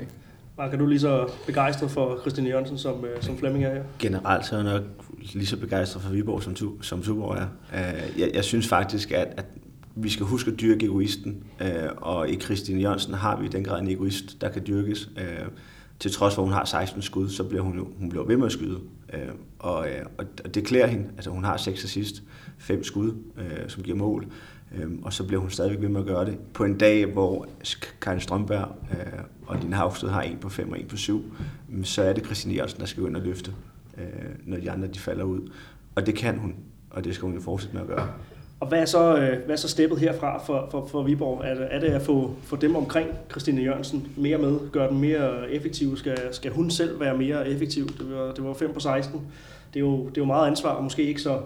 Mark, 0.60 0.72
er 0.72 0.78
du 0.78 0.86
lige 0.86 1.00
så 1.00 1.28
begejstret 1.46 1.90
for 1.90 2.18
Christine 2.20 2.48
Jørgensen, 2.48 2.78
som, 2.78 3.04
øh, 3.04 3.22
som 3.22 3.38
Flemming 3.38 3.64
er 3.64 3.74
her? 3.74 3.82
Generelt 3.98 4.46
så 4.46 4.56
er 4.56 4.62
jeg 4.62 4.72
nok 4.72 4.82
lige 5.32 5.46
så 5.46 5.56
begejstret 5.56 6.02
for 6.02 6.10
Viborg, 6.10 6.42
som, 6.42 6.82
som 6.82 7.02
Tuborg 7.02 7.36
er. 7.36 7.46
Øh, 7.74 8.20
jeg, 8.20 8.30
jeg 8.34 8.44
synes 8.44 8.68
faktisk, 8.68 9.10
at, 9.10 9.28
at 9.36 9.44
vi 9.94 10.08
skal 10.08 10.26
huske 10.26 10.50
at 10.50 10.60
dyrke 10.60 10.86
egoisten, 10.86 11.44
øh, 11.60 11.68
og 11.96 12.30
i 12.30 12.40
Christine 12.40 12.80
Jørgensen 12.80 13.14
har 13.14 13.40
vi 13.40 13.46
i 13.46 13.48
den 13.48 13.64
grad 13.64 13.80
en 13.80 13.88
egoist, 13.88 14.40
der 14.40 14.48
kan 14.48 14.62
dyrkes. 14.66 15.10
Øh, 15.16 15.46
til 15.98 16.12
trods 16.12 16.34
for, 16.34 16.42
at 16.42 16.48
hun 16.48 16.54
har 16.54 16.64
16 16.64 17.02
skud, 17.02 17.28
så 17.28 17.44
bliver 17.44 17.62
hun 17.62 17.86
hun 17.98 18.08
bliver 18.08 18.24
ved 18.24 18.36
med 18.36 18.46
at 18.46 18.52
skyde. 18.52 18.78
Øh, 19.12 19.20
og, 19.58 19.88
øh, 19.88 20.04
og 20.18 20.54
det 20.54 20.64
klæder 20.64 20.86
hende. 20.86 21.04
Altså, 21.16 21.30
hun 21.30 21.44
har 21.44 21.56
6 21.56 21.84
assist, 21.84 22.22
5 22.58 22.84
skud, 22.84 23.14
øh, 23.38 23.68
som 23.68 23.82
giver 23.82 23.96
mål. 23.96 24.26
Øh, 24.76 24.90
og 25.02 25.12
så 25.12 25.24
bliver 25.24 25.40
hun 25.40 25.50
stadigvæk 25.50 25.80
ved 25.80 25.88
med 25.88 26.00
at 26.00 26.06
gøre 26.06 26.24
det. 26.24 26.38
På 26.54 26.64
en 26.64 26.78
dag, 26.78 27.06
hvor 27.06 27.46
Karin 28.00 28.20
Strømberg 28.20 28.68
øh, 28.90 29.20
og 29.50 29.62
din 29.62 29.72
Havsted 29.72 30.08
har 30.08 30.22
en 30.22 30.38
på 30.38 30.48
5 30.48 30.72
og 30.72 30.80
en 30.80 30.86
på 30.86 30.96
7, 30.96 31.24
mm, 31.68 31.84
så 31.84 32.02
er 32.02 32.12
det 32.12 32.24
Christine 32.24 32.54
Jørgensen, 32.54 32.80
der 32.80 32.86
skal 32.86 33.02
gå 33.02 33.08
ind 33.08 33.16
og 33.16 33.22
løfte 33.22 33.52
øh, 33.98 34.04
når 34.44 34.56
de 34.56 34.70
andre 34.70 34.88
de 34.88 34.98
falder 34.98 35.24
ud. 35.24 35.40
Og 35.94 36.06
det 36.06 36.14
kan 36.14 36.38
hun, 36.38 36.54
og 36.90 37.04
det 37.04 37.14
skal 37.14 37.26
hun 37.26 37.34
jo 37.34 37.40
fortsætte 37.40 37.74
med 37.74 37.82
at 37.82 37.88
gøre. 37.88 38.08
Og 38.60 38.68
hvad 38.68 38.80
er 38.80 38.84
så, 38.84 39.16
øh, 39.16 39.44
hvad 39.44 39.54
er 39.54 39.56
så 39.56 39.68
steppet 39.68 39.98
herfra 39.98 40.42
for, 40.44 40.68
for, 40.70 40.86
for 40.86 41.02
Viborg? 41.02 41.44
Er 41.44 41.54
det, 41.54 41.68
er 41.70 41.80
det 41.80 41.86
at 41.86 42.02
få, 42.02 42.34
få 42.42 42.56
dem 42.56 42.76
omkring 42.76 43.08
Christine 43.30 43.62
Jørgensen 43.62 44.08
mere 44.16 44.38
med, 44.38 44.70
gøre 44.72 44.88
dem 44.88 44.96
mere 44.96 45.50
effektive? 45.50 45.98
Skal, 45.98 46.18
skal 46.32 46.52
hun 46.52 46.70
selv 46.70 47.00
være 47.00 47.16
mere 47.18 47.48
effektiv? 47.48 47.88
Det 47.88 48.12
var, 48.12 48.32
det 48.32 48.44
var 48.44 48.54
5 48.54 48.72
på 48.72 48.80
16. 48.80 49.20
Det 49.74 49.80
er, 49.80 49.80
jo, 49.80 49.98
det 49.98 50.16
er 50.16 50.20
jo 50.20 50.24
meget 50.24 50.46
ansvar, 50.46 50.70
og 50.70 50.82
måske 50.82 51.02
ikke 51.02 51.22
så 51.22 51.40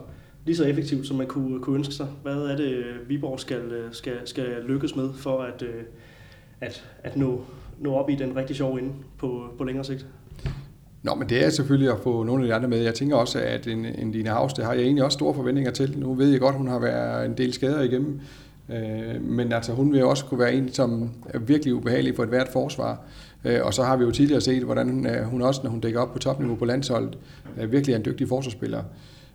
lige 0.45 0.57
så 0.57 0.64
effektivt, 0.64 1.07
som 1.07 1.17
man 1.17 1.27
kunne, 1.27 1.61
kunne 1.61 1.77
ønske 1.77 1.95
sig. 1.95 2.07
Hvad 2.23 2.37
er 2.37 2.57
det, 2.57 2.85
Viborg 3.09 3.40
skal, 3.40 3.61
øh, 3.61 3.93
skal, 3.93 4.14
skal 4.25 4.47
lykkes 4.67 4.97
med 4.97 5.12
for 5.12 5.43
at, 5.43 5.62
øh, 5.62 5.83
at, 6.61 6.85
at 7.03 7.17
nå, 7.17 7.45
nå 7.81 7.95
op 7.95 8.11
i 8.11 8.15
den 8.15 8.37
rigtig 8.37 8.57
sjove 8.57 8.79
ende 8.79 8.93
på, 9.19 9.43
på 9.59 9.65
længere 9.65 9.85
sigt? 9.85 10.07
Nå, 11.03 11.15
men 11.15 11.29
det 11.29 11.45
er 11.45 11.51
selvfølgelig 11.51 11.91
at 11.91 11.99
få 12.03 12.23
nogle 12.23 12.43
af 12.43 12.49
de 12.49 12.55
andre 12.55 12.69
med. 12.69 12.79
Jeg 12.79 12.95
tænker 12.95 13.17
også, 13.17 13.39
at 13.39 13.67
en, 13.67 13.87
en 13.87 14.13
Line 14.13 14.29
Havs, 14.29 14.53
det 14.53 14.65
har 14.65 14.73
jeg 14.73 14.83
egentlig 14.83 15.05
også 15.05 15.17
store 15.17 15.35
forventninger 15.35 15.71
til. 15.71 15.99
Nu 15.99 16.15
ved 16.15 16.31
jeg 16.31 16.41
godt, 16.41 16.57
hun 16.57 16.69
har 16.69 16.79
været 16.79 17.27
en 17.27 17.37
del 17.37 17.53
skader 17.53 17.83
igennem. 17.83 18.21
Øh, 18.69 19.23
men 19.23 19.53
altså, 19.53 19.73
hun 19.73 19.93
vil 19.93 20.05
også 20.05 20.25
kunne 20.25 20.41
være 20.41 20.55
en, 20.55 20.73
som 20.73 21.11
er 21.27 21.39
virkelig 21.39 21.75
ubehagelig 21.75 22.17
for 22.17 22.23
et 22.23 22.29
hvert 22.29 22.49
forsvar. 22.53 23.01
Øh, 23.45 23.61
og 23.63 23.75
så 23.75 23.83
har 23.83 23.97
vi 23.97 24.05
jo 24.05 24.11
tidligere 24.11 24.41
set, 24.41 24.63
hvordan 24.63 24.91
hun, 24.91 25.07
øh, 25.07 25.25
hun 25.25 25.43
også, 25.43 25.61
når 25.65 25.71
hun 25.71 25.81
dækker 25.81 26.01
op 26.01 26.13
på 26.13 26.19
topniveau 26.19 26.57
på 26.57 26.65
landsholdet, 26.65 27.19
øh, 27.61 27.73
virkelig 27.73 27.93
er 27.93 27.97
en 27.97 28.05
dygtig 28.05 28.29
forsvarsspiller. 28.29 28.83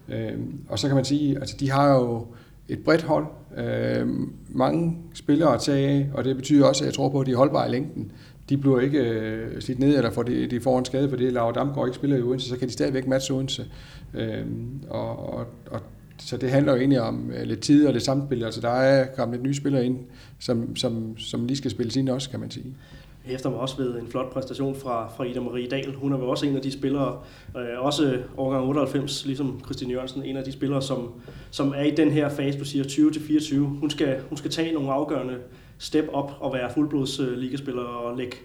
Øh, 0.09 0.33
og 0.69 0.79
så 0.79 0.87
kan 0.87 0.95
man 0.95 1.05
sige, 1.05 1.35
at 1.35 1.41
altså, 1.41 1.55
de 1.59 1.71
har 1.71 1.95
jo 1.95 2.25
et 2.69 2.79
bredt 2.79 3.01
hold, 3.01 3.25
øh, 3.57 4.07
mange 4.49 4.97
spillere 5.13 5.53
at 5.53 5.61
tage 5.61 5.87
af, 5.87 6.09
og 6.13 6.23
det 6.23 6.35
betyder 6.35 6.65
også, 6.65 6.83
at 6.83 6.85
jeg 6.85 6.93
tror 6.93 7.09
på, 7.09 7.19
at 7.19 7.27
de 7.27 7.31
er 7.31 7.37
holdbare 7.37 7.67
i 7.67 7.71
længden 7.71 8.11
de 8.49 8.57
bliver 8.57 8.79
ikke 8.79 8.99
øh, 8.99 9.61
slidt 9.61 9.79
ned, 9.79 9.97
eller 9.97 10.11
får 10.11 10.23
de, 10.23 10.47
de 10.47 10.61
får 10.61 10.79
en 10.79 10.85
skade, 10.85 11.09
fordi 11.09 11.29
Laura 11.29 11.51
Damgaard 11.51 11.87
ikke 11.87 11.95
spiller 11.95 12.17
i 12.17 12.21
Odense, 12.21 12.49
så 12.49 12.57
kan 12.57 12.67
de 12.67 12.73
stadigvæk 12.73 13.07
matche 13.07 13.33
Odense. 13.33 13.65
Øh, 14.13 14.45
og, 14.89 15.33
og, 15.33 15.45
og, 15.71 15.81
så 16.17 16.37
det 16.37 16.51
handler 16.51 16.71
jo 16.71 16.79
egentlig 16.79 17.01
om 17.01 17.31
øh, 17.31 17.47
lidt 17.47 17.59
tid 17.59 17.87
og 17.87 17.93
lidt 17.93 18.03
samspil. 18.03 18.43
Altså 18.43 18.61
der 18.61 18.69
er 18.69 19.07
kommet 19.15 19.37
lidt 19.37 19.43
nye 19.43 19.53
spillere 19.53 19.85
ind, 19.85 19.97
som, 20.39 20.75
som, 20.75 21.17
som 21.17 21.45
lige 21.45 21.57
skal 21.57 21.71
spille 21.71 21.99
ind 21.99 22.09
også, 22.09 22.29
kan 22.29 22.39
man 22.39 22.51
sige. 22.51 22.65
Jeg 23.25 23.31
hæfter 23.31 23.49
mig 23.49 23.59
også 23.59 23.77
ved 23.77 23.99
en 23.99 24.07
flot 24.07 24.33
præstation 24.33 24.75
fra, 24.75 25.11
fra 25.17 25.23
Ida 25.23 25.39
Marie 25.39 25.67
Dahl. 25.69 25.95
Hun 25.95 26.13
er 26.13 26.17
jo 26.17 26.29
også 26.29 26.45
en 26.45 26.55
af 26.55 26.61
de 26.61 26.71
spillere, 26.71 27.19
øh, 27.57 27.85
også 27.85 28.17
årgang 28.37 28.65
98, 28.65 29.25
ligesom 29.25 29.61
Christine 29.65 29.93
Jørgensen, 29.93 30.23
en 30.23 30.37
af 30.37 30.43
de 30.43 30.51
spillere, 30.51 30.81
som, 30.81 31.11
som 31.51 31.73
er 31.77 31.83
i 31.83 31.91
den 31.91 32.11
her 32.11 32.29
fase, 32.29 32.59
du 32.59 32.65
siger 32.65 32.83
20-24. 32.83 33.55
Hun 33.55 33.89
skal, 33.89 34.19
hun 34.29 34.37
skal 34.37 34.51
tage 34.51 34.73
nogle 34.73 34.91
afgørende 34.91 35.35
step 35.79 36.05
op 36.13 36.31
og 36.39 36.53
være 36.53 36.69
fuldblods 36.73 37.19
øh, 37.19 37.37
ligaspiller 37.37 37.81
og 37.81 38.17
lægge, 38.17 38.37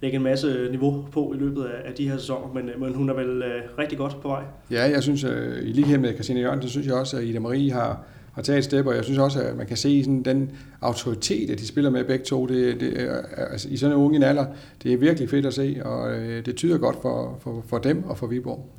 lægge 0.00 0.16
en 0.16 0.22
masse 0.22 0.46
øh, 0.46 0.70
niveau 0.70 1.06
på 1.12 1.32
i 1.34 1.38
løbet 1.38 1.64
af, 1.64 1.88
af 1.88 1.94
de 1.94 2.08
her 2.08 2.18
sæsoner, 2.18 2.54
men, 2.54 2.68
øh, 2.68 2.80
men 2.80 2.94
hun 2.94 3.08
er 3.08 3.14
vel 3.14 3.42
øh, 3.42 3.62
rigtig 3.78 3.98
godt 3.98 4.16
på 4.22 4.28
vej. 4.28 4.42
Ja, 4.70 4.90
jeg 4.90 5.02
synes, 5.02 5.24
øh, 5.24 5.62
i 5.62 5.72
lighed 5.72 5.98
med 5.98 6.14
Christina 6.14 6.40
Jørgensen, 6.40 6.68
så 6.68 6.72
synes 6.72 6.86
jeg 6.86 6.94
også, 6.94 7.16
at 7.16 7.24
Ida 7.24 7.38
Marie 7.38 7.72
har, 7.72 8.04
har 8.32 8.42
taget 8.42 8.58
et 8.58 8.64
step, 8.64 8.86
og 8.86 8.96
jeg 8.96 9.04
synes 9.04 9.18
også, 9.18 9.42
at 9.42 9.56
man 9.56 9.66
kan 9.66 9.76
se 9.76 10.04
sådan 10.04 10.22
den 10.22 10.50
autoritet, 10.80 11.50
at 11.50 11.58
de 11.58 11.66
spiller 11.66 11.90
med 11.90 12.04
begge 12.04 12.24
to, 12.24 12.46
det, 12.46 12.80
det, 12.80 13.10
altså, 13.36 13.68
i 13.68 13.76
sådan 13.76 13.96
en 13.96 14.02
unge 14.02 14.26
alder, 14.26 14.46
det 14.82 14.92
er 14.92 14.96
virkelig 14.96 15.30
fedt 15.30 15.46
at 15.46 15.54
se, 15.54 15.76
og 15.84 16.12
øh, 16.12 16.46
det 16.46 16.56
tyder 16.56 16.78
godt 16.78 16.96
for, 17.02 17.38
for, 17.40 17.64
for 17.68 17.78
dem 17.78 18.04
og 18.04 18.18
for 18.18 18.26
Viborg. 18.26 18.70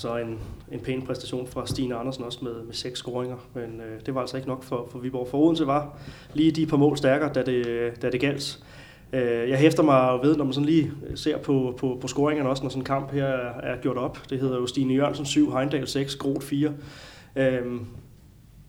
Og 0.00 0.02
så 0.02 0.16
en, 0.16 0.38
en 0.72 0.80
pæn 0.80 1.02
præstation 1.02 1.46
fra 1.46 1.66
Stine 1.66 1.94
Andersen 1.94 2.24
også 2.24 2.38
med, 2.42 2.62
med 2.62 2.74
seks 2.74 2.98
scoringer, 2.98 3.36
men 3.54 3.80
øh, 3.80 4.00
det 4.06 4.14
var 4.14 4.20
altså 4.20 4.36
ikke 4.36 4.48
nok 4.48 4.62
for, 4.62 4.88
for 4.90 4.98
Viborg. 4.98 5.28
For 5.30 5.38
Odense 5.38 5.66
var 5.66 5.98
lige 6.34 6.50
de 6.50 6.66
par 6.66 6.76
mål 6.76 6.96
stærkere, 6.96 7.32
da 7.32 7.42
det, 7.42 7.92
da 8.02 8.10
det 8.10 8.20
galt. 8.20 8.64
Øh, 9.12 9.50
jeg 9.50 9.58
hæfter 9.58 9.82
mig 9.82 10.18
ved, 10.22 10.36
når 10.36 10.44
man 10.44 10.54
sådan 10.54 10.66
lige 10.66 10.92
ser 11.14 11.38
på, 11.38 11.74
på, 11.78 11.98
på 12.00 12.08
scoringerne 12.08 12.50
også, 12.50 12.62
når 12.62 12.70
sådan 12.70 12.80
en 12.80 12.84
kamp 12.84 13.12
her 13.12 13.26
er, 13.26 13.60
er 13.60 13.80
gjort 13.80 13.96
op. 13.96 14.18
Det 14.30 14.40
hedder 14.40 14.56
jo 14.56 14.66
Stine 14.66 14.94
Jørgensen 14.94 15.26
7, 15.26 15.52
Heindal 15.52 15.88
6, 15.88 16.16
Groth 16.16 16.46
4. 16.46 16.72
Øh, 17.36 17.62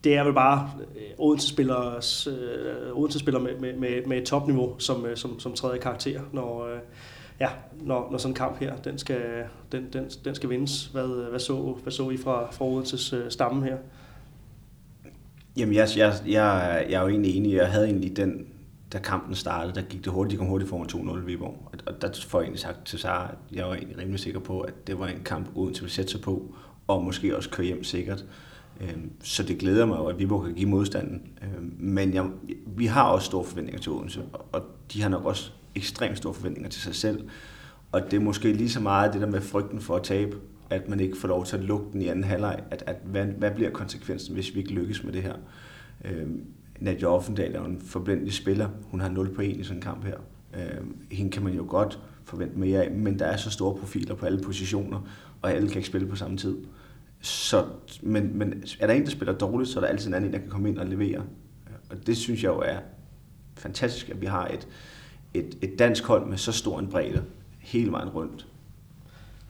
det 0.04 0.16
er 0.16 0.24
vel 0.24 0.34
bare 0.34 0.70
øh, 0.96 1.02
Odense-spillere 1.18 1.96
øh, 2.28 2.98
Odense 2.98 3.20
spiller 3.20 3.40
med, 3.40 3.60
med, 3.60 3.74
med, 3.74 4.06
med 4.06 4.18
et 4.18 4.26
topniveau, 4.26 4.76
som, 4.80 5.06
øh, 5.06 5.18
som, 5.18 5.40
som 5.40 5.54
træder 5.54 5.76
i 5.76 5.80
karakter, 5.80 6.22
når, 6.32 6.66
øh, 6.66 6.80
ja, 7.42 7.50
når, 7.82 8.08
når 8.12 8.18
sådan 8.18 8.32
en 8.32 8.36
kamp 8.36 8.58
her, 8.58 8.76
den 8.76 8.98
skal, 8.98 9.22
den, 9.72 9.86
den, 9.94 10.10
den 10.26 10.36
skal 10.36 10.50
vindes. 10.50 10.86
Hvad, 10.86 11.30
hvad, 11.30 11.40
så, 11.40 11.78
hvad 11.84 11.92
så 11.92 12.10
I 12.10 12.18
fra, 12.18 12.52
fra 12.52 12.66
Odenses 12.66 13.14
øh, 13.14 13.32
stamme 13.32 13.66
her? 13.66 13.78
Jamen, 15.58 15.76
jeg, 15.76 15.88
jeg, 15.98 16.14
jeg, 16.28 16.86
jeg 16.90 16.98
er 16.98 17.02
jo 17.02 17.08
egentlig 17.08 17.36
enig. 17.38 17.54
Jeg 17.54 17.72
havde 17.72 17.86
egentlig 17.86 18.18
den, 18.18 18.48
da 18.94 19.00
kampen 19.00 19.36
startede, 19.36 19.76
der 19.76 19.82
gik 19.82 20.06
det 20.06 20.14
hurtigt, 20.14 20.32
de 20.32 20.38
kom 20.38 20.48
hurtigt 20.48 20.70
foran 20.70 21.18
2-0 21.20 21.26
Viborg. 21.26 21.58
Og, 21.66 21.80
og 21.86 22.02
der 22.02 22.10
får 22.28 22.40
jeg 22.40 22.46
egentlig 22.46 22.60
sagt 22.60 22.86
til 22.86 23.00
Sara, 23.00 23.30
at 23.32 23.56
jeg 23.58 23.66
var 23.66 23.74
egentlig 23.74 23.98
rimelig 23.98 24.20
sikker 24.20 24.40
på, 24.40 24.60
at 24.60 24.88
det 24.88 25.00
var 25.00 25.08
en 25.08 25.24
kamp 25.26 25.50
uden 25.56 25.74
til 25.74 25.86
at 25.86 25.92
sætte 25.92 26.12
sig 26.12 26.22
på, 26.22 26.56
og 26.88 27.04
måske 27.04 27.38
også 27.38 27.50
køre 27.50 27.68
hjem 27.68 27.84
sikkert. 27.84 28.26
Øhm, 28.82 29.12
så 29.24 29.44
det 29.44 29.58
glæder 29.58 29.86
mig 29.86 29.98
jo, 29.98 30.06
at 30.06 30.20
Viborg 30.20 30.44
kan 30.44 30.54
give 30.54 30.70
modstanden. 30.70 31.22
Øhm, 31.44 31.76
men 31.80 32.14
jeg, 32.14 32.26
vi 32.66 32.86
har 32.86 33.04
også 33.04 33.26
store 33.26 33.44
forventninger 33.44 33.82
til 33.82 33.92
Odense, 33.92 34.22
og 34.52 34.62
de 34.94 35.02
har 35.02 35.10
nok 35.10 35.26
også 35.26 35.52
ekstremt 35.76 36.18
store 36.18 36.34
forventninger 36.34 36.70
til 36.70 36.82
sig 36.82 36.96
selv. 36.96 37.30
Og 37.92 38.02
det 38.12 38.14
er 38.14 38.22
måske 38.22 38.54
lige 38.54 38.70
så 38.70 38.80
meget 38.80 39.14
det 39.14 39.22
der 39.22 39.28
med 39.28 39.42
frygten 39.42 39.82
for 39.82 39.96
at 39.96 40.04
tabe, 40.04 40.38
at 40.70 40.90
man 40.90 41.00
ikke 41.00 41.18
får 41.18 41.28
lov 41.28 41.46
til 41.46 41.58
at 41.58 41.64
lukke 41.64 41.86
den 41.94 42.02
i 42.02 42.08
anden 42.08 42.24
halvleg, 42.24 42.60
at, 42.72 42.84
at 42.88 42.96
hvad, 43.04 43.26
hvad 43.26 43.52
bliver 43.52 43.70
konsekvensen, 43.70 44.34
hvis 44.34 44.56
vi 44.56 44.60
ikke 44.60 44.72
lykkes 44.72 45.04
med 45.04 45.14
det 45.14 45.24
her? 45.24 45.36
Øh, 46.06 46.28
Nadia 46.80 47.08
Offendal 47.08 47.56
er 47.56 47.64
en 47.64 47.82
forblændelig 47.82 48.34
spiller. 48.34 48.70
Hun 48.84 49.02
har 49.02 49.10
0 49.10 49.34
på 49.34 49.42
1 49.42 49.58
i 49.58 49.64
sådan 49.64 49.78
en 49.78 49.82
kamp 49.82 50.06
her. 50.06 50.18
Øh, 50.54 50.86
hende 51.12 51.32
kan 51.32 51.44
man 51.44 51.54
jo 51.54 51.66
godt 51.68 52.00
forvente 52.24 52.60
mere 52.60 52.84
af, 52.84 52.92
men 52.92 53.20
der 53.20 53.26
er 53.26 53.38
så 53.38 53.50
store 53.50 53.76
profiler 53.76 54.16
på 54.16 54.26
alle 54.26 54.42
positioner, 54.42 55.10
og 55.42 55.52
alle 55.52 55.68
kan 55.68 55.78
ikke 55.78 55.88
spille 55.88 56.08
på 56.08 56.16
samme 56.16 56.38
tid. 56.38 56.58
Så, 57.22 57.66
men, 58.02 58.38
men 58.38 58.64
er 58.80 58.88
der 58.88 58.94
en, 58.94 59.04
der 59.04 59.10
spiller 59.10 59.34
dårligt, 59.34 59.70
så 59.70 59.80
er 59.80 59.82
der 59.82 59.88
altid 59.88 60.08
en 60.08 60.14
anden, 60.14 60.34
der 60.34 60.40
kan 60.40 60.50
komme 60.50 60.70
ind 60.70 60.78
og 60.78 60.86
levere. 60.86 61.24
Og 61.90 62.08
det 62.08 62.18
synes 62.18 62.44
jeg 62.44 62.50
jo 62.50 62.60
er 62.60 62.78
fantastisk, 63.58 64.10
at 64.10 64.22
vi 64.22 64.26
har 64.26 64.48
et, 64.48 64.68
et, 65.34 65.58
et 65.62 65.80
dansk 65.80 66.06
hold 66.06 66.26
med 66.26 66.38
så 66.38 66.52
stor 66.52 66.80
en 66.80 66.88
bredde 66.88 67.24
hele 67.60 67.92
vejen 67.92 68.10
rundt. 68.10 68.48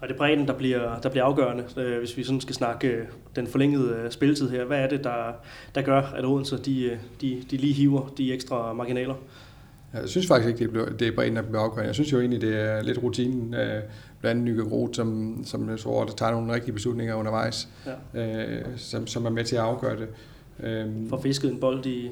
Og 0.01 0.07
det 0.07 0.13
er 0.13 0.17
bredden, 0.17 0.47
der 0.47 0.53
bliver, 0.53 0.99
der 0.99 1.09
bliver 1.09 1.23
afgørende, 1.23 1.63
øh, 1.77 1.99
hvis 1.99 2.17
vi 2.17 2.23
sådan 2.23 2.41
skal 2.41 2.55
snakke 2.55 2.87
øh, 2.87 3.05
den 3.35 3.47
forlængede 3.47 3.95
øh, 3.95 4.11
spilletid 4.11 4.49
her. 4.49 4.65
Hvad 4.65 4.77
er 4.77 4.89
det, 4.89 5.03
der, 5.03 5.33
der 5.75 5.81
gør, 5.81 6.01
at 6.01 6.25
Odense 6.25 6.57
de, 6.57 6.99
de, 7.21 7.43
de 7.51 7.57
lige 7.57 7.73
hiver 7.73 8.13
de 8.17 8.33
ekstra 8.33 8.73
marginaler? 8.73 9.15
Jeg 9.93 10.09
synes 10.09 10.27
faktisk 10.27 10.47
ikke, 10.47 10.59
det, 10.59 10.69
bliver, 10.69 10.89
det 10.89 11.07
er 11.07 11.11
bredden, 11.15 11.35
der 11.35 11.41
bliver 11.41 11.59
afgørende. 11.59 11.87
Jeg 11.87 11.95
synes 11.95 12.11
jo 12.11 12.19
egentlig, 12.19 12.41
det 12.41 12.59
er 12.59 12.81
lidt 12.81 13.03
rutinen, 13.03 13.49
blandt 13.49 13.85
andet 14.23 14.43
Nyke 14.43 14.63
Groth, 14.63 14.93
som, 14.93 15.41
som 15.45 15.69
jeg 15.69 15.79
tror, 15.79 16.05
der 16.05 16.13
tager 16.13 16.31
nogle 16.31 16.53
rigtige 16.53 16.73
beslutninger 16.73 17.15
undervejs, 17.15 17.69
ja. 18.15 18.77
som, 18.77 19.07
som 19.07 19.25
er 19.25 19.29
med 19.29 19.43
til 19.43 19.55
at 19.55 19.61
afgøre 19.61 19.97
det. 19.97 20.07
For 21.09 21.21
fisket 21.21 21.51
en 21.51 21.59
bold 21.59 21.85
i, 21.85 22.11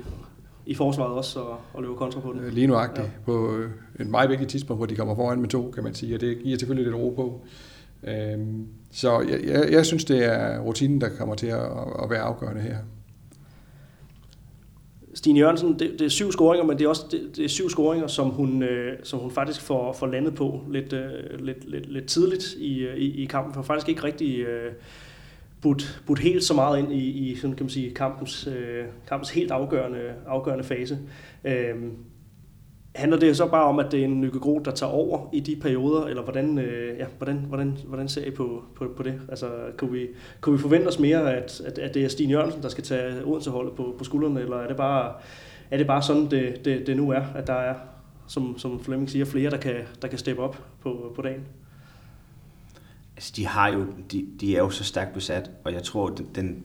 i 0.70 0.76
forsvaret 0.76 1.14
også 1.14 1.40
og, 1.40 1.58
og 1.74 1.82
løbe 1.82 1.96
kontra 1.96 2.20
på 2.20 2.34
den. 2.34 2.54
Lige 2.54 2.68
nuagtigt. 2.68 3.08
Ja. 3.08 3.12
På 3.26 3.58
et 4.00 4.08
meget 4.08 4.30
vigtigt 4.30 4.50
tidspunkt, 4.50 4.80
hvor 4.80 4.86
de 4.86 4.96
kommer 4.96 5.16
foran 5.16 5.42
med 5.42 5.50
to, 5.50 5.72
kan 5.72 5.84
man 5.84 5.94
sige, 5.94 6.16
og 6.16 6.22
det 6.22 6.40
giver 6.44 6.58
selvfølgelig 6.58 6.92
lidt 6.92 7.02
ro 7.04 7.10
på. 7.16 7.42
Øhm, 8.04 8.68
så 8.92 9.20
jeg, 9.20 9.40
jeg, 9.44 9.72
jeg 9.72 9.86
synes, 9.86 10.06
det 10.06 10.26
er 10.26 10.60
rutinen, 10.60 11.02
der 11.02 11.10
kommer 11.18 11.36
til 11.36 11.48
at, 11.48 11.64
at 12.04 12.10
være 12.10 12.20
afgørende 12.20 12.62
her. 12.62 12.78
Stine 15.14 15.40
Jørgensen, 15.40 15.80
det, 15.80 15.92
det 16.00 16.02
er 16.02 16.10
syv 16.10 16.32
scoringer, 16.32 16.66
men 16.66 16.78
det 16.78 16.86
er 16.86 16.90
også 16.90 17.06
det, 17.12 17.22
det 17.36 17.46
er 17.46 17.50
syv 17.50 17.70
scoringer, 17.70 18.08
som 18.08 18.30
hun, 18.30 18.64
øh, 18.64 18.98
som 19.04 19.20
hun 19.20 19.32
faktisk 19.32 19.62
får, 19.62 19.94
får 19.94 20.08
landet 20.08 20.36
på 20.36 20.62
lidt, 20.70 20.94
øh, 20.94 21.40
lidt, 21.40 21.70
lidt, 21.70 21.92
lidt 21.92 22.06
tidligt 22.06 22.54
i, 22.58 22.88
i, 22.98 23.24
i 23.24 23.26
kampen, 23.26 23.54
for 23.54 23.62
faktisk 23.62 23.90
ikke 23.90 24.04
rigtig 24.04 24.40
øh, 24.40 24.72
budt, 25.62 26.02
budt 26.08 26.20
helt 26.20 26.44
så 26.44 26.54
meget 26.54 26.80
ind 26.80 26.94
i, 26.94 27.32
i 27.32 27.36
sådan 27.36 27.56
kan 27.56 27.64
man 27.64 27.70
sige, 27.70 27.94
kampens, 27.94 28.48
øh, 28.48 28.86
kampens 29.08 29.30
helt 29.30 29.52
afgørende, 29.52 30.14
afgørende 30.28 30.64
fase. 30.64 31.00
Øh, 31.44 31.76
Handler 32.96 33.20
det 33.20 33.38
så 33.38 33.48
bare 33.48 33.66
om, 33.66 33.80
at 33.80 33.92
det 33.92 34.00
er 34.00 34.06
en 34.06 34.22
Nykke 34.22 34.40
Groth, 34.40 34.66
der 34.66 34.72
tager 34.72 34.92
over 34.92 35.30
i 35.34 35.40
de 35.40 35.56
perioder, 35.56 36.06
eller 36.06 36.24
hvordan, 36.24 36.58
øh, 36.58 36.98
ja, 37.00 37.06
hvordan, 37.18 37.46
hvordan, 37.48 37.78
hvordan 37.88 38.10
ser 38.10 38.26
I 38.26 38.32
på, 38.32 38.64
på, 38.76 38.94
på 38.98 39.04
det? 39.04 39.22
Altså, 39.30 39.48
kunne 39.78 39.92
vi, 39.92 40.08
kunne 40.42 40.56
vi 40.56 40.62
forvente 40.62 40.88
os 40.88 41.00
mere, 41.00 41.34
at, 41.36 41.62
at, 41.66 41.80
at 41.80 41.94
det 41.94 42.04
er 42.04 42.08
Stine 42.08 42.32
Jørgensen, 42.32 42.64
der 42.64 42.70
skal 42.70 42.84
tage 42.84 43.26
Odense-holdet 43.26 43.74
på, 43.74 43.96
på 43.98 44.04
skuldrene, 44.04 44.42
eller 44.42 44.58
er 44.58 44.68
det 44.68 44.78
bare, 44.78 45.14
er 45.72 45.78
det 45.78 45.88
bare 45.88 46.02
sådan, 46.02 46.32
det, 46.32 46.66
det, 46.66 46.88
det 46.88 46.98
nu 46.98 47.10
er, 47.12 47.22
at 47.36 47.48
der 47.48 47.54
er, 47.54 47.76
som, 48.28 48.58
som 48.58 48.84
Flemming 48.84 49.10
siger, 49.10 49.26
flere, 49.26 49.52
der 49.52 49.58
kan, 49.58 49.76
der 50.02 50.08
kan 50.08 50.18
steppe 50.18 50.42
op 50.42 50.64
på, 50.82 51.14
på 51.16 51.22
dagen? 51.22 51.46
Altså, 53.20 53.34
de, 53.36 53.48
har 53.48 53.68
jo, 53.68 53.86
de, 54.12 54.28
de 54.40 54.56
er 54.56 54.60
jo 54.60 54.70
så 54.70 54.84
stærkt 54.84 55.14
besat, 55.14 55.52
og 55.64 55.74
jeg 55.74 55.84
tror, 55.84 56.10
den, 56.10 56.28
den, 56.36 56.64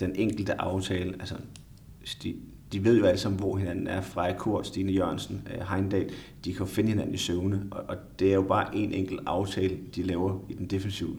den 0.00 0.16
enkelte 0.16 0.60
aftale, 0.60 1.12
altså, 1.20 1.34
de, 2.22 2.34
de 2.72 2.84
ved 2.84 2.98
jo 2.98 3.04
alle 3.04 3.20
sammen, 3.20 3.40
hvor 3.40 3.56
hinanden 3.56 3.86
er. 3.86 4.00
Freja 4.00 4.36
Kort, 4.36 4.66
Stine 4.66 4.92
Jørgensen, 4.92 5.48
øh, 5.54 5.60
Heindal, 5.68 6.10
de 6.44 6.54
kan 6.54 6.66
finde 6.66 6.88
hinanden 6.88 7.14
i 7.14 7.18
søvne, 7.18 7.66
og, 7.70 7.84
og 7.88 7.96
det 8.18 8.28
er 8.28 8.34
jo 8.34 8.42
bare 8.42 8.76
en 8.76 8.92
enkelt 8.92 9.20
aftale, 9.26 9.78
de 9.94 10.02
laver 10.02 10.38
i 10.48 10.54
den 10.54 10.66
defensive 10.66 11.16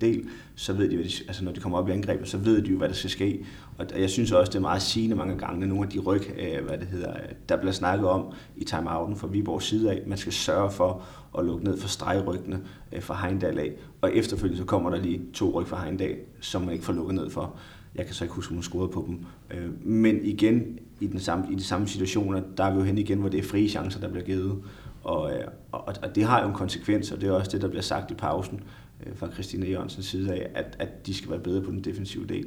del, 0.00 0.28
så 0.54 0.72
ved 0.72 0.90
de, 0.90 0.96
hvad 0.96 1.04
de, 1.04 1.10
altså 1.28 1.44
når 1.44 1.52
de 1.52 1.60
kommer 1.60 1.78
op 1.78 1.88
i 1.88 1.92
angrebet, 1.92 2.28
så 2.28 2.38
ved 2.38 2.62
de 2.62 2.70
jo, 2.70 2.78
hvad 2.78 2.88
der 2.88 2.94
skal 2.94 3.10
ske. 3.10 3.44
Og 3.78 3.86
jeg 3.98 4.10
synes 4.10 4.32
også, 4.32 4.50
det 4.50 4.56
er 4.56 4.60
meget 4.60 4.82
sigende 4.82 5.16
mange 5.16 5.38
gange, 5.38 5.66
nogle 5.66 5.84
af 5.84 5.90
de 5.90 5.98
ryg, 5.98 6.22
øh, 6.38 6.64
hvad 6.64 6.78
det 6.78 6.86
hedder, 6.86 7.14
der 7.48 7.56
bliver 7.56 7.72
snakket 7.72 8.08
om 8.08 8.32
i 8.56 8.64
timeouten 8.64 9.16
fra 9.16 9.26
Viborgs 9.26 9.66
side 9.66 9.90
af. 9.90 10.02
Man 10.06 10.18
skal 10.18 10.32
sørge 10.32 10.70
for 10.70 11.02
at 11.38 11.44
lukke 11.44 11.64
ned 11.64 11.78
for 11.78 11.88
stregryggene 11.88 12.60
øh, 12.92 13.02
fra 13.02 13.26
Heindal 13.26 13.58
af, 13.58 13.72
og 14.00 14.16
efterfølgende 14.16 14.58
så 14.58 14.64
kommer 14.64 14.90
der 14.90 14.98
lige 14.98 15.20
to 15.34 15.60
ryg 15.60 15.66
fra 15.66 15.84
Heindal, 15.84 16.16
som 16.40 16.62
man 16.62 16.72
ikke 16.72 16.84
får 16.84 16.92
lukket 16.92 17.14
ned 17.14 17.30
for. 17.30 17.56
Jeg 17.94 18.06
kan 18.06 18.14
så 18.14 18.24
ikke 18.24 18.34
huske, 18.34 18.50
om 18.50 18.56
hun 18.56 18.62
scorede 18.62 18.88
på 18.88 19.04
dem. 19.08 19.18
Øh, 19.50 19.86
men 19.86 20.24
igen, 20.24 20.78
i, 21.00 21.06
den 21.06 21.20
samme, 21.20 21.44
i 21.52 21.54
de 21.54 21.64
samme 21.64 21.88
situationer, 21.88 22.42
der 22.56 22.64
er 22.64 22.72
vi 22.72 22.78
jo 22.78 22.84
hen 22.84 22.98
igen, 22.98 23.18
hvor 23.18 23.28
det 23.28 23.38
er 23.38 23.44
frie 23.44 23.68
chancer, 23.68 24.00
der 24.00 24.08
bliver 24.08 24.24
givet. 24.24 24.62
Og, 25.04 25.32
og, 25.72 25.94
og 26.02 26.14
det 26.14 26.24
har 26.24 26.42
jo 26.42 26.48
en 26.48 26.54
konsekvens, 26.54 27.10
og 27.10 27.20
det 27.20 27.28
er 27.28 27.32
også 27.32 27.50
det, 27.50 27.62
der 27.62 27.68
bliver 27.68 27.82
sagt 27.82 28.10
i 28.10 28.14
pausen 28.14 28.60
øh, 29.06 29.12
fra 29.16 29.28
Christine 29.32 29.66
Jørgensens 29.66 30.06
side 30.06 30.32
af, 30.32 30.50
at, 30.54 30.76
at 30.78 31.06
de 31.06 31.14
skal 31.14 31.30
være 31.30 31.40
bedre 31.40 31.62
på 31.62 31.70
den 31.70 31.84
defensive 31.84 32.26
del. 32.26 32.46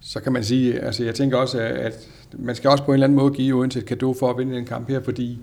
Så 0.00 0.20
kan 0.20 0.32
man 0.32 0.44
sige, 0.44 0.80
altså 0.80 1.04
jeg 1.04 1.14
tænker 1.14 1.36
også, 1.36 1.60
at 1.60 2.08
man 2.38 2.54
skal 2.54 2.70
også 2.70 2.84
på 2.84 2.90
en 2.90 2.94
eller 2.94 3.06
anden 3.06 3.18
måde 3.18 3.34
give 3.34 3.56
Odense 3.56 3.78
et 3.78 3.86
kado 3.86 4.14
for 4.14 4.30
at 4.30 4.38
vinde 4.38 4.56
den 4.56 4.64
kamp 4.64 4.88
her, 4.88 5.00
fordi 5.00 5.38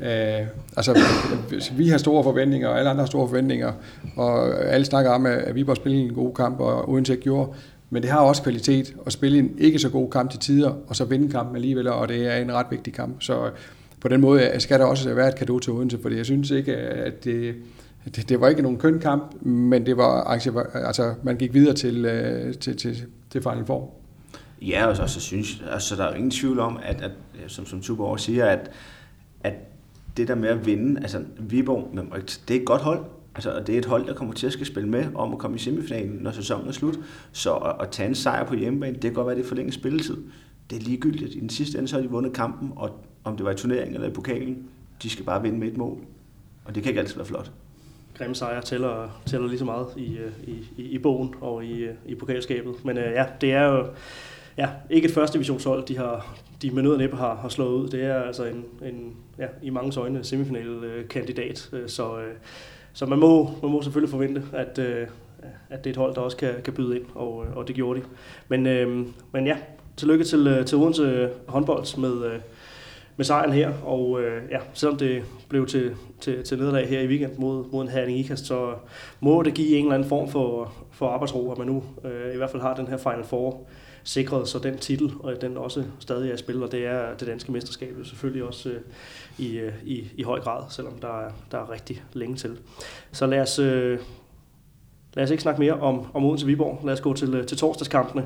øh, 0.00 0.46
altså, 0.76 0.98
vi 1.76 1.88
har 1.88 1.98
store 1.98 2.24
forventninger, 2.24 2.68
og 2.68 2.78
alle 2.78 2.90
andre 2.90 3.02
har 3.02 3.06
store 3.06 3.28
forventninger, 3.28 3.72
og 4.16 4.64
alle 4.64 4.86
snakker 4.86 5.10
om, 5.10 5.26
at 5.26 5.54
Viborg 5.54 5.76
spillede 5.76 6.04
en 6.04 6.14
god 6.14 6.34
kamp, 6.34 6.60
og 6.60 6.88
Odense 6.88 7.12
ikke 7.12 7.22
gjorde. 7.22 7.52
Men 7.90 8.02
det 8.02 8.10
har 8.10 8.18
også 8.18 8.42
kvalitet 8.42 8.96
at 9.06 9.12
spille 9.12 9.38
en 9.38 9.50
ikke 9.58 9.78
så 9.78 9.88
god 9.88 10.10
kamp 10.10 10.30
til 10.30 10.40
tider, 10.40 10.72
og 10.86 10.96
så 10.96 11.04
vinde 11.04 11.30
kampen 11.30 11.56
alligevel, 11.56 11.88
og 11.88 12.08
det 12.08 12.26
er 12.26 12.36
en 12.36 12.52
ret 12.52 12.66
vigtig 12.70 12.92
kamp. 12.92 13.22
Så 13.22 13.50
på 14.06 14.10
den 14.10 14.20
måde 14.20 14.50
skal 14.58 14.80
der 14.80 14.84
også 14.84 15.14
være 15.14 15.28
et 15.28 15.36
kado 15.36 15.58
til 15.58 15.72
Odense, 15.72 15.98
for 16.02 16.08
jeg 16.08 16.24
synes 16.24 16.50
ikke, 16.50 16.76
at 16.76 17.24
det, 17.24 17.54
det, 18.16 18.28
det 18.28 18.40
var 18.40 18.48
ikke 18.48 18.62
nogen 18.62 18.78
køn 18.78 18.98
kamp, 18.98 19.42
men 19.42 19.86
det 19.86 19.96
var, 19.96 20.24
altså, 20.74 21.14
man 21.22 21.36
gik 21.36 21.54
videre 21.54 21.74
til, 21.74 22.04
øh, 22.04 22.54
til, 22.54 22.76
til, 22.76 22.96
til 23.30 23.42
Final 23.42 23.66
Four. 23.66 23.94
Ja, 24.62 24.86
og 24.86 24.96
så, 24.96 25.06
så 25.06 25.20
synes 25.20 25.62
altså, 25.70 25.96
der 25.96 26.04
er 26.04 26.14
ingen 26.14 26.30
tvivl 26.30 26.58
om, 26.58 26.78
at, 26.82 27.02
at 27.02 27.10
som, 27.46 27.66
som 27.66 27.80
Tuborg 27.80 28.20
siger, 28.20 28.46
at, 28.46 28.70
at 29.44 29.54
det 30.16 30.28
der 30.28 30.34
med 30.34 30.48
at 30.48 30.66
vinde, 30.66 31.00
altså 31.00 31.24
Viborg, 31.38 31.90
det 32.48 32.56
er 32.56 32.60
et 32.60 32.66
godt 32.66 32.82
hold, 32.82 33.04
Altså, 33.34 33.62
det 33.66 33.74
er 33.74 33.78
et 33.78 33.84
hold, 33.84 34.06
der 34.06 34.14
kommer 34.14 34.34
til 34.34 34.46
at 34.46 34.52
skal 34.52 34.66
spille 34.66 34.88
med 34.88 35.06
om 35.14 35.32
at 35.32 35.38
komme 35.38 35.56
i 35.56 35.58
semifinalen, 35.58 36.18
når 36.20 36.30
sæsonen 36.30 36.68
er 36.68 36.72
slut. 36.72 36.98
Så 37.32 37.54
at, 37.54 37.76
at 37.80 37.90
tage 37.90 38.08
en 38.08 38.14
sejr 38.14 38.44
på 38.44 38.54
hjemmebane, 38.54 38.94
det 38.94 39.02
kan 39.02 39.12
godt 39.12 39.26
være, 39.26 39.36
det 39.36 39.46
forlænget 39.46 39.74
spilletid. 39.74 40.16
Det 40.70 40.78
er 40.78 40.82
ligegyldigt. 40.82 41.34
I 41.34 41.40
den 41.40 41.50
sidste 41.50 41.78
ende, 41.78 41.88
så 41.88 41.96
har 41.96 42.02
de 42.02 42.10
vundet 42.10 42.32
kampen, 42.32 42.72
og 42.76 42.90
om 43.26 43.36
det 43.36 43.46
var 43.46 43.52
i 43.52 43.56
turneringen 43.56 43.94
eller 43.94 44.08
i 44.08 44.12
pokalen, 44.12 44.68
de 45.02 45.10
skal 45.10 45.24
bare 45.24 45.42
vinde 45.42 45.58
med 45.58 45.68
et 45.68 45.76
mål. 45.76 45.98
Og 46.64 46.74
det 46.74 46.82
kan 46.82 46.90
ikke 46.90 47.00
altid 47.00 47.16
være 47.16 47.26
flot. 47.26 47.50
Grimme 48.14 48.34
sejre 48.34 48.62
tæller, 48.62 49.20
tæller 49.26 49.48
lige 49.48 49.58
så 49.58 49.64
meget 49.64 49.86
i, 49.96 50.16
øh, 50.16 50.32
i, 50.46 50.66
i, 50.76 50.82
i 50.82 50.98
bogen 50.98 51.34
og 51.40 51.64
i, 51.64 51.78
øh, 51.78 51.94
i 52.06 52.14
pokalskabet. 52.14 52.84
Men 52.84 52.98
øh, 52.98 53.12
ja, 53.12 53.26
det 53.40 53.52
er 53.52 53.62
jo 53.62 53.86
ja, 54.56 54.68
ikke 54.90 55.08
et 55.08 55.14
første 55.14 55.32
divisionshold, 55.34 55.86
de 55.86 55.96
har 55.96 56.36
de 56.62 56.70
med 56.70 56.82
nød 56.82 56.98
næppe 56.98 57.16
har, 57.16 57.34
har 57.34 57.48
slået 57.48 57.82
ud. 57.82 57.88
Det 57.88 58.04
er 58.04 58.22
altså 58.22 58.44
en, 58.44 58.64
en 58.82 59.16
ja, 59.38 59.46
i 59.62 59.70
mange 59.70 60.00
øjne 60.00 60.24
semifinalkandidat. 60.24 61.70
Øh, 61.72 61.88
så, 61.88 62.18
så 62.92 63.06
man, 63.06 63.18
må, 63.18 63.50
man 63.62 63.70
må 63.70 63.82
selvfølgelig 63.82 64.10
forvente, 64.10 64.42
at, 64.52 64.78
at 65.70 65.84
det 65.84 65.90
er 65.90 65.90
et 65.90 65.96
hold, 65.96 66.14
der 66.14 66.20
også 66.20 66.36
kan, 66.36 66.54
kan 66.64 66.72
byde 66.72 66.96
ind, 66.96 67.04
og, 67.14 67.44
og 67.56 67.68
det 67.68 67.76
gjorde 67.76 68.00
de. 68.00 68.04
Men, 68.48 68.66
øh, 68.66 69.06
men 69.32 69.46
ja, 69.46 69.56
tillykke 69.96 70.24
til, 70.24 70.64
til 70.66 70.78
Odense 70.78 71.30
håndbold 71.48 71.98
med, 71.98 72.40
med 73.16 73.24
sejren 73.24 73.52
her, 73.52 73.72
og 73.84 74.20
øh, 74.20 74.42
ja, 74.50 74.58
selvom 74.74 74.98
det 74.98 75.24
blev 75.48 75.66
til, 75.66 75.94
til, 76.20 76.44
til 76.44 76.58
nederlag 76.58 76.88
her 76.88 77.00
i 77.00 77.06
weekend 77.06 77.38
mod, 77.38 77.64
mod 77.72 77.82
en 77.82 77.88
Herning 77.88 78.18
Ikast, 78.18 78.46
så 78.46 78.74
må 79.20 79.42
det 79.42 79.54
give 79.54 79.76
en 79.76 79.84
eller 79.84 79.94
anden 79.94 80.08
form 80.08 80.28
for, 80.28 80.72
for 80.92 81.08
arbejdsro, 81.08 81.52
at 81.52 81.58
man 81.58 81.66
nu 81.66 81.84
øh, 82.04 82.34
i 82.34 82.36
hvert 82.36 82.50
fald 82.50 82.62
har 82.62 82.74
den 82.74 82.86
her 82.86 82.96
Final 82.96 83.24
Four 83.24 83.66
sikret, 84.04 84.48
så 84.48 84.58
den 84.58 84.78
titel, 84.78 85.12
og 85.20 85.40
den 85.40 85.56
også 85.56 85.84
stadig 85.98 86.30
er 86.30 86.34
i 86.34 86.38
spil, 86.38 86.62
og 86.62 86.72
det 86.72 86.86
er 86.86 87.14
det 87.14 87.28
danske 87.28 87.52
mesterskab 87.52 87.94
selvfølgelig 88.04 88.44
også 88.44 88.68
øh, 88.68 88.80
i, 89.38 89.58
øh, 89.58 89.72
i, 89.84 90.10
i 90.16 90.22
høj 90.22 90.40
grad, 90.40 90.62
selvom 90.70 90.98
der 90.98 91.20
er, 91.20 91.30
der 91.50 91.58
er 91.58 91.70
rigtig 91.70 92.02
længe 92.12 92.36
til. 92.36 92.58
Så 93.12 93.26
lad 93.26 93.40
os, 93.40 93.58
øh, 93.58 93.98
lad 95.14 95.24
os 95.24 95.30
ikke 95.30 95.42
snakke 95.42 95.60
mere 95.60 95.72
om, 95.72 96.06
om 96.14 96.24
Odense 96.24 96.46
Viborg. 96.46 96.80
Lad 96.84 96.92
os 96.94 97.00
gå 97.00 97.14
til, 97.14 97.34
øh, 97.34 97.46
til 97.46 97.56
torsdagskampene. 97.58 98.24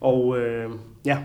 Og 0.00 0.38
øh, 0.38 0.70
ja, 1.04 1.18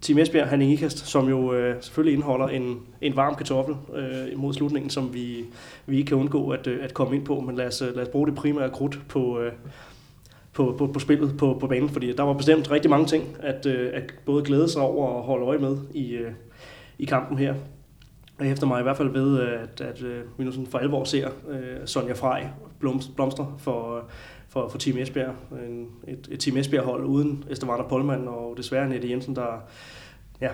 Team 0.00 0.18
Esbjerg, 0.18 0.48
han 0.48 0.62
Ikast, 0.62 0.98
som 0.98 1.28
jo 1.28 1.52
øh, 1.52 1.76
selvfølgelig 1.80 2.14
indeholder 2.14 2.48
en, 2.48 2.80
en 3.00 3.16
varm 3.16 3.34
kartoffel 3.34 3.74
øh, 3.94 4.38
mod 4.38 4.52
slutningen, 4.54 4.90
som 4.90 5.14
vi, 5.14 5.44
vi 5.86 5.96
ikke 5.96 6.08
kan 6.08 6.16
undgå 6.16 6.50
at, 6.50 6.66
øh, 6.66 6.84
at 6.84 6.94
komme 6.94 7.16
ind 7.16 7.24
på, 7.24 7.40
men 7.40 7.56
lad 7.56 7.66
os, 7.66 7.82
øh, 7.82 7.96
lad 7.96 8.02
os 8.02 8.08
bruge 8.08 8.26
det 8.26 8.34
primære 8.34 8.70
krudt 8.70 9.00
på, 9.08 9.40
øh, 9.40 9.52
på, 10.52 10.74
på, 10.78 10.86
på 10.86 10.98
spillet 10.98 11.36
på, 11.38 11.56
på 11.60 11.66
banen, 11.66 11.88
fordi 11.88 12.12
der 12.12 12.22
var 12.22 12.32
bestemt 12.32 12.70
rigtig 12.70 12.90
mange 12.90 13.06
ting 13.06 13.36
at, 13.40 13.66
øh, 13.66 13.90
at 13.94 14.14
både 14.24 14.44
glæde 14.44 14.68
sig 14.68 14.82
over 14.82 15.08
og 15.08 15.22
holde 15.22 15.46
øje 15.46 15.58
med 15.58 15.78
i, 15.94 16.12
øh, 16.12 16.32
i 16.98 17.04
kampen 17.04 17.38
her. 17.38 17.54
Jeg 18.38 18.48
hæfter 18.48 18.66
mig 18.66 18.80
i 18.80 18.82
hvert 18.82 18.96
fald 18.96 19.08
ved, 19.08 19.40
øh, 19.40 19.62
at, 19.62 19.80
at 19.80 20.02
at 20.02 20.22
vi 20.38 20.44
nu 20.44 20.52
sådan 20.52 20.66
for 20.66 20.78
alvor 20.78 21.04
ser 21.04 21.28
øh, 21.48 21.76
Sonja 21.86 22.12
Frey 22.12 22.42
blomstre 23.16 23.54
for, 23.58 24.04
for, 24.50 24.68
for 24.68 24.78
Team 24.78 24.98
Esbjerg. 24.98 25.34
En, 25.52 25.88
et, 26.08 26.28
et 26.30 26.40
Team 26.40 26.56
Esbjerg-hold 26.56 27.04
uden 27.04 27.44
Estevana 27.50 27.82
Polman 27.82 28.28
og 28.28 28.54
desværre 28.56 28.88
Nette 28.88 29.10
Jensen, 29.10 29.36
der 29.36 29.68
ja, 30.40 30.50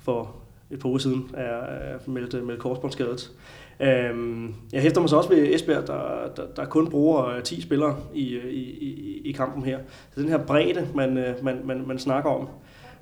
for 0.00 0.34
et 0.70 0.78
par 0.78 0.88
uger 0.88 0.98
siden 0.98 1.30
er, 1.34 1.56
er 1.66 1.98
meldt, 2.06 2.46
meldt 2.46 2.60
korsbåndsskadet. 2.60 3.32
Øhm, 3.80 4.54
jeg 4.72 4.82
hæfter 4.82 5.00
mig 5.00 5.10
så 5.10 5.16
også 5.16 5.28
ved 5.28 5.54
Esbjerg, 5.54 5.86
der, 5.86 6.28
der, 6.36 6.46
der 6.56 6.64
kun 6.64 6.90
bruger 6.90 7.26
øh, 7.26 7.42
10 7.42 7.60
spillere 7.60 7.96
i, 8.14 8.36
i, 8.36 8.62
i, 8.80 9.20
i 9.24 9.32
kampen 9.32 9.64
her. 9.64 9.78
Så 10.14 10.20
den 10.20 10.28
her 10.28 10.46
bredde, 10.46 10.88
man, 10.94 11.18
øh, 11.18 11.44
man, 11.44 11.60
man, 11.64 11.86
man 11.86 11.98
snakker 11.98 12.30
om 12.30 12.48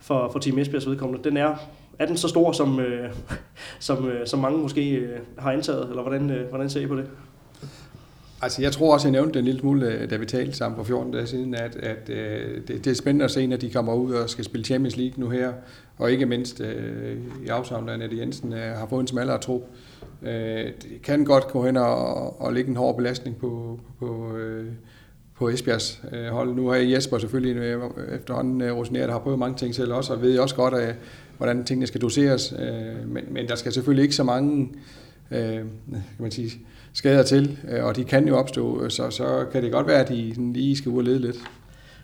for, 0.01 0.29
for 0.29 0.39
Team 0.39 0.59
Esbjergs 0.59 0.89
vedkommende, 0.89 1.25
den 1.25 1.37
er, 1.37 1.57
er 1.99 2.07
den 2.07 2.17
så 2.17 2.29
stor, 2.29 2.53
som, 2.53 2.81
øh, 2.81 3.13
som, 3.79 4.09
øh, 4.09 4.27
som 4.27 4.41
mange 4.41 4.59
måske 4.59 4.95
øh, 4.95 5.19
har 5.39 5.53
antaget, 5.53 5.89
eller 5.89 6.03
hvordan, 6.03 6.31
øh, 6.31 6.49
hvordan 6.49 6.71
ser 6.71 6.81
I 6.81 6.87
på 6.87 6.97
det? 6.97 7.11
Altså, 8.43 8.62
jeg 8.62 8.72
tror 8.72 8.93
også, 8.93 9.09
jeg 9.09 9.12
nævnte 9.12 9.32
det 9.32 9.38
en 9.38 9.45
lille 9.45 9.61
smule, 9.61 9.86
øh, 9.86 10.11
da 10.11 10.16
vi 10.16 10.26
talte 10.26 10.53
sammen 10.53 10.76
for 10.76 10.84
14 10.84 11.12
dage 11.12 11.26
siden, 11.26 11.55
at, 11.55 11.76
at 11.76 12.11
øh, 12.11 12.57
det, 12.68 12.84
det 12.84 12.86
er 12.86 12.95
spændende 12.95 13.24
at 13.24 13.30
se, 13.30 13.47
når 13.47 13.57
de 13.57 13.70
kommer 13.70 13.95
ud 13.95 14.12
og 14.12 14.30
skal 14.30 14.45
spille 14.45 14.64
Champions 14.64 14.97
League 14.97 15.14
nu 15.16 15.28
her, 15.28 15.53
og 15.99 16.12
ikke 16.12 16.26
mindst 16.26 16.61
øh, 16.61 17.16
i 17.45 17.49
afsavn, 17.49 17.88
at 17.88 17.95
Annette 17.95 18.18
Jensen 18.18 18.53
øh, 18.53 18.59
har 18.59 18.86
fået 18.91 19.01
en 19.01 19.07
smallere 19.07 19.38
trup. 19.38 19.62
Øh, 20.22 20.30
det 20.64 21.03
kan 21.03 21.24
godt 21.24 21.49
gå 21.49 21.66
hen 21.66 21.76
og, 21.76 22.41
og 22.41 22.53
lægge 22.53 22.70
en 22.70 22.76
hård 22.76 22.97
belastning 22.97 23.36
på, 23.36 23.80
på, 23.99 24.36
øh, 24.36 24.66
på 25.34 25.49
Esbjergs 25.49 26.03
øh, 26.12 26.26
hold. 26.26 26.55
Nu 26.55 26.68
har 26.68 26.76
Jesper 26.76 27.18
selvfølgelig 27.18 27.57
øh, 27.57 27.82
efterhånden 28.12 28.61
øh, 28.61 28.76
rutineret, 28.76 29.11
har 29.11 29.18
prøvet 29.18 29.38
mange 29.38 29.57
ting 29.57 29.74
selv 29.74 29.93
også, 29.93 30.12
og 30.12 30.22
ved 30.22 30.38
også 30.38 30.55
godt, 30.55 30.74
øh, 30.74 30.95
hvordan 31.36 31.64
tingene 31.64 31.86
skal 31.86 32.01
doseres, 32.01 32.55
øh, 32.59 33.09
men, 33.09 33.24
men 33.30 33.49
der 33.49 33.55
skal 33.55 33.72
selvfølgelig 33.72 34.03
ikke 34.03 34.14
så 34.14 34.24
mange 34.24 34.68
øh, 35.30 35.55
kan 35.91 36.05
man 36.18 36.30
sige, 36.30 36.51
skader 36.93 37.22
til, 37.22 37.59
øh, 37.70 37.84
og 37.84 37.97
de 37.97 38.05
kan 38.05 38.28
jo 38.28 38.38
opstå, 38.38 38.82
øh, 38.82 38.91
så, 38.91 39.11
så 39.11 39.47
kan 39.53 39.62
det 39.62 39.72
godt 39.72 39.86
være, 39.86 40.01
at 40.01 40.09
de 40.09 40.53
lige 40.53 40.76
skal 40.76 40.91
ud 40.91 40.99
og 40.99 41.05
lede 41.05 41.18
lidt. 41.18 41.36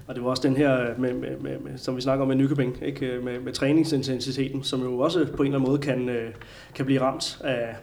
Og 0.07 0.15
det 0.15 0.25
var 0.25 0.31
også 0.31 0.49
den 0.49 0.57
her, 0.57 0.99
med, 0.99 1.15
med, 1.15 1.39
med, 1.41 1.59
med, 1.59 1.79
som 1.79 1.97
vi 1.97 2.01
snakker 2.01 2.23
om 2.23 2.29
med 2.29 2.37
Nykøbing, 2.37 2.79
ikke? 2.83 3.07
Øh, 3.07 3.25
med, 3.25 3.41
med 3.41 3.53
træningsintensiteten, 3.53 4.63
som 4.63 4.83
jo 4.83 4.99
også 4.99 5.27
på 5.37 5.43
en 5.43 5.47
eller 5.47 5.59
anden 5.59 5.71
måde 5.71 5.81
kan, 5.83 6.11
kan 6.75 6.85
blive 6.85 7.01
ramt 7.01 7.39
af 7.45 7.77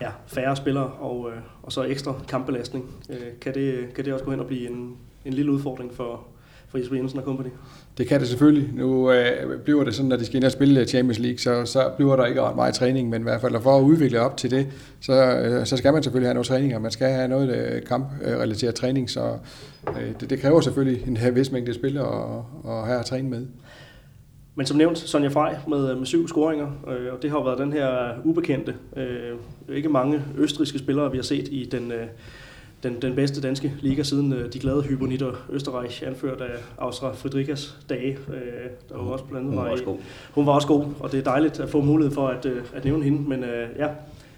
ja, 0.00 0.10
færre 0.26 0.56
spillere 0.56 0.86
og, 0.86 1.30
og 1.62 1.72
så 1.72 1.82
ekstra 1.82 2.14
kampbelastning. 2.28 2.94
Kan 3.40 3.54
det, 3.54 3.94
kan 3.94 4.04
det 4.04 4.12
også 4.12 4.24
gå 4.24 4.30
hen 4.30 4.40
og 4.40 4.46
blive 4.46 4.70
en, 4.70 4.96
en 5.24 5.32
lille 5.32 5.52
udfordring 5.52 5.94
for, 5.94 6.26
for 6.68 6.78
Jesper 6.78 6.96
Jensen 6.96 7.18
og 7.18 7.24
company? 7.24 7.50
Det 7.98 8.06
kan 8.06 8.20
det 8.20 8.28
selvfølgelig. 8.28 8.70
Nu 8.74 9.12
øh, 9.12 9.58
bliver 9.64 9.84
det 9.84 9.94
sådan, 9.94 10.12
at 10.12 10.20
de 10.20 10.24
skal 10.24 10.36
ind 10.36 10.44
og 10.44 10.52
spille 10.52 10.80
øh, 10.80 10.86
Champions 10.86 11.18
League, 11.18 11.38
så, 11.38 11.64
så 11.64 11.90
bliver 11.96 12.16
der 12.16 12.26
ikke 12.26 12.42
ret 12.42 12.56
meget 12.56 12.74
træning, 12.74 13.08
men 13.08 13.20
i 13.20 13.22
hvert 13.22 13.40
fald 13.40 13.62
for 13.62 13.78
at 13.78 13.82
udvikle 13.82 14.20
op 14.20 14.36
til 14.36 14.50
det, 14.50 14.66
så, 15.00 15.12
øh, 15.12 15.66
så 15.66 15.76
skal 15.76 15.92
man 15.92 16.02
selvfølgelig 16.02 16.28
have 16.28 16.34
noget 16.34 16.46
træning, 16.46 16.74
og 16.74 16.82
man 16.82 16.90
skal 16.90 17.08
have 17.08 17.28
noget 17.28 17.56
øh, 17.56 17.82
kamprelateret 17.82 18.74
træning, 18.74 19.10
så 19.10 19.38
øh, 19.88 20.20
det, 20.20 20.30
det 20.30 20.40
kræver 20.40 20.60
selvfølgelig 20.60 21.08
en 21.08 21.36
vis 21.36 21.52
mængde 21.52 21.74
spillere 21.74 22.04
og, 22.04 22.46
og 22.64 22.86
have 22.86 22.98
at 22.98 23.06
træne 23.06 23.28
med. 23.28 23.46
Men 24.54 24.66
som 24.66 24.76
nævnt, 24.76 24.98
Sonja 24.98 25.28
Frey 25.28 25.54
med, 25.68 25.90
øh, 25.90 25.98
med 25.98 26.06
syv 26.06 26.28
scoringer, 26.28 26.66
øh, 26.66 27.12
og 27.12 27.22
det 27.22 27.30
har 27.30 27.44
været 27.44 27.58
den 27.58 27.72
her 27.72 28.12
øh, 28.12 28.26
ubekendte. 28.26 28.74
Øh, 28.96 29.76
ikke 29.76 29.88
mange 29.88 30.22
østriske 30.38 30.78
spillere, 30.78 31.10
vi 31.10 31.16
har 31.16 31.22
set 31.22 31.48
i 31.50 31.68
den, 31.72 31.92
øh, 31.92 32.06
den, 32.84 33.02
den 33.02 33.14
bedste 33.14 33.40
danske 33.40 33.74
liga 33.80 34.02
siden 34.02 34.32
øh, 34.32 34.52
de 34.52 34.58
glade 34.58 34.82
Hyponitter 34.82 35.32
Østerreich, 35.50 36.06
anført 36.06 36.40
af 36.40 36.58
Austra 36.78 37.12
Friedrichs 37.12 37.78
dage. 37.88 38.18
Øh, 38.28 38.70
der 38.88 38.96
var 38.96 39.04
også 39.04 39.24
blandt 39.24 39.46
andet 39.46 39.58
hun 39.58 39.64
var 39.64 39.70
også 39.70 39.84
god. 39.84 39.98
Hun 40.32 40.46
var 40.46 40.52
også 40.52 40.68
god, 40.68 40.84
og 41.00 41.12
det 41.12 41.18
er 41.18 41.24
dejligt 41.24 41.60
at 41.60 41.70
få 41.70 41.80
mulighed 41.80 42.14
for 42.14 42.28
at, 42.28 42.46
øh, 42.46 42.62
at 42.74 42.84
nævne 42.84 43.04
hende. 43.04 43.28
Men 43.28 43.44
øh, 43.44 43.68
ja, 43.78 43.88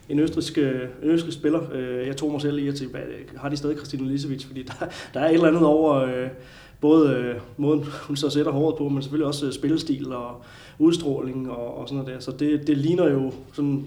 en 0.09 0.19
østrisk, 0.19 0.59
øh, 0.59 0.81
en 1.03 1.11
østrisk 1.11 1.39
spiller. 1.39 1.61
Øh, 1.73 2.07
jeg 2.07 2.17
tog 2.17 2.33
mig 2.33 2.41
selv 2.41 2.59
i 2.59 2.69
at 2.69 2.75
tænke, 2.75 2.93
hvad, 2.93 3.03
har 3.37 3.49
de 3.49 3.57
stadig 3.57 3.77
Christine 3.77 4.09
Lisevic? 4.09 4.45
Fordi 4.45 4.63
der, 4.63 4.87
der 5.15 5.21
er 5.21 5.29
et 5.29 5.35
eller 5.35 5.49
andet 5.49 5.63
over 5.63 5.95
øh, 5.95 6.29
både 6.81 7.11
øh, 7.15 7.35
måden, 7.57 7.85
hun 8.03 8.17
så 8.17 8.31
sætter 8.31 8.53
håret 8.53 8.77
på, 8.77 8.89
men 8.89 9.03
selvfølgelig 9.03 9.27
også 9.27 9.47
øh, 9.47 9.53
spillestil 9.53 10.13
og 10.13 10.43
udstråling 10.79 11.51
og, 11.51 11.79
og 11.79 11.89
sådan 11.89 12.03
noget 12.03 12.15
der. 12.15 12.21
Så 12.21 12.31
det, 12.31 12.67
det 12.67 12.79
ligner 12.79 13.09
jo 13.09 13.33
sådan 13.53 13.85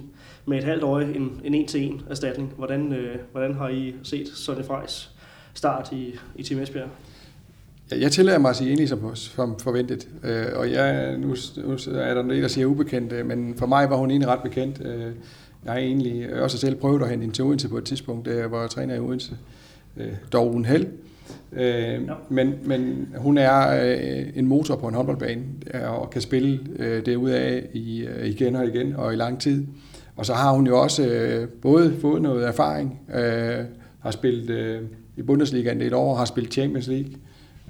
med 0.50 0.58
et 0.58 0.64
halvt 0.64 0.84
øje 0.84 1.06
en, 1.06 1.42
en 1.44 1.54
en-til-en 1.54 2.02
erstatning. 2.10 2.54
Hvordan, 2.58 2.94
øh, 2.94 3.16
hvordan 3.32 3.54
har 3.54 3.70
I 3.70 3.96
set 4.04 4.28
Sonny 4.28 4.64
Frejs 4.64 5.12
start 5.54 5.90
i, 5.92 6.16
i 6.36 6.44
Team 6.44 6.62
Esbjerg? 6.62 6.88
Jeg 7.92 8.12
tillader 8.12 8.40
mig 8.40 8.50
at 8.50 8.56
sige 8.56 8.68
egentlig 8.68 8.90
som, 8.90 9.16
som 9.16 9.60
forventet, 9.60 10.08
øh, 10.24 10.46
og 10.56 10.72
jeg, 10.72 11.18
nu, 11.18 11.36
nu 11.58 11.72
er 11.72 12.14
der 12.14 12.22
noget, 12.22 12.42
der 12.42 12.48
siger 12.48 12.68
ubekendt, 12.68 13.14
øh, 13.14 13.26
men 13.26 13.56
for 13.58 13.66
mig 13.66 13.90
var 13.90 13.96
hun 13.96 14.12
egentlig 14.12 14.30
ret 14.30 14.44
bekendt. 14.44 14.82
Øh, 14.86 15.12
jeg 15.66 15.74
har 15.74 15.80
egentlig 15.80 16.42
også 16.42 16.58
selv 16.58 16.76
prøvet 16.76 17.02
at 17.02 17.10
hente 17.10 17.22
hende 17.22 17.36
til 17.36 17.44
Odense 17.44 17.70
på 17.70 17.78
et 17.78 17.84
tidspunkt, 17.84 18.26
da 18.26 18.36
jeg 18.36 18.52
var 18.52 18.68
træner 18.68 18.96
i 18.96 19.00
Odense. 19.00 19.38
Øh, 19.98 20.14
dog 20.34 20.54
uden 20.54 20.66
held. 20.66 20.88
Øh, 21.54 21.64
ja. 21.64 21.98
men, 22.30 22.54
men 22.66 23.10
hun 23.18 23.38
er 23.38 23.84
øh, 23.84 24.26
en 24.36 24.48
motor 24.48 24.76
på 24.76 24.88
en 24.88 24.94
håndboldbane 24.94 25.44
og 25.88 26.10
kan 26.10 26.22
spille 26.22 26.60
øh, 26.80 27.06
det 27.06 27.16
ud 27.16 27.30
af 27.30 27.70
i, 27.74 28.02
øh, 28.02 28.28
igen 28.28 28.56
og 28.56 28.68
igen 28.68 28.96
og 28.96 29.14
i 29.14 29.16
lang 29.16 29.40
tid. 29.40 29.66
Og 30.20 30.26
så 30.26 30.34
har 30.34 30.52
hun 30.52 30.68
jo 30.68 30.82
også 30.82 31.08
øh, 31.08 31.48
både 31.50 31.96
fået 32.02 32.22
noget 32.22 32.48
erfaring, 32.48 33.00
øh, 33.16 33.66
har 34.00 34.12
spillet 34.12 34.50
øh, 34.50 34.82
i 35.18 35.22
Bundesliga 35.22 35.72
en 35.72 35.80
del 35.80 35.94
år, 35.94 36.16
har 36.16 36.26
spillet 36.26 36.54
Champions 36.54 36.88
League, 36.88 37.12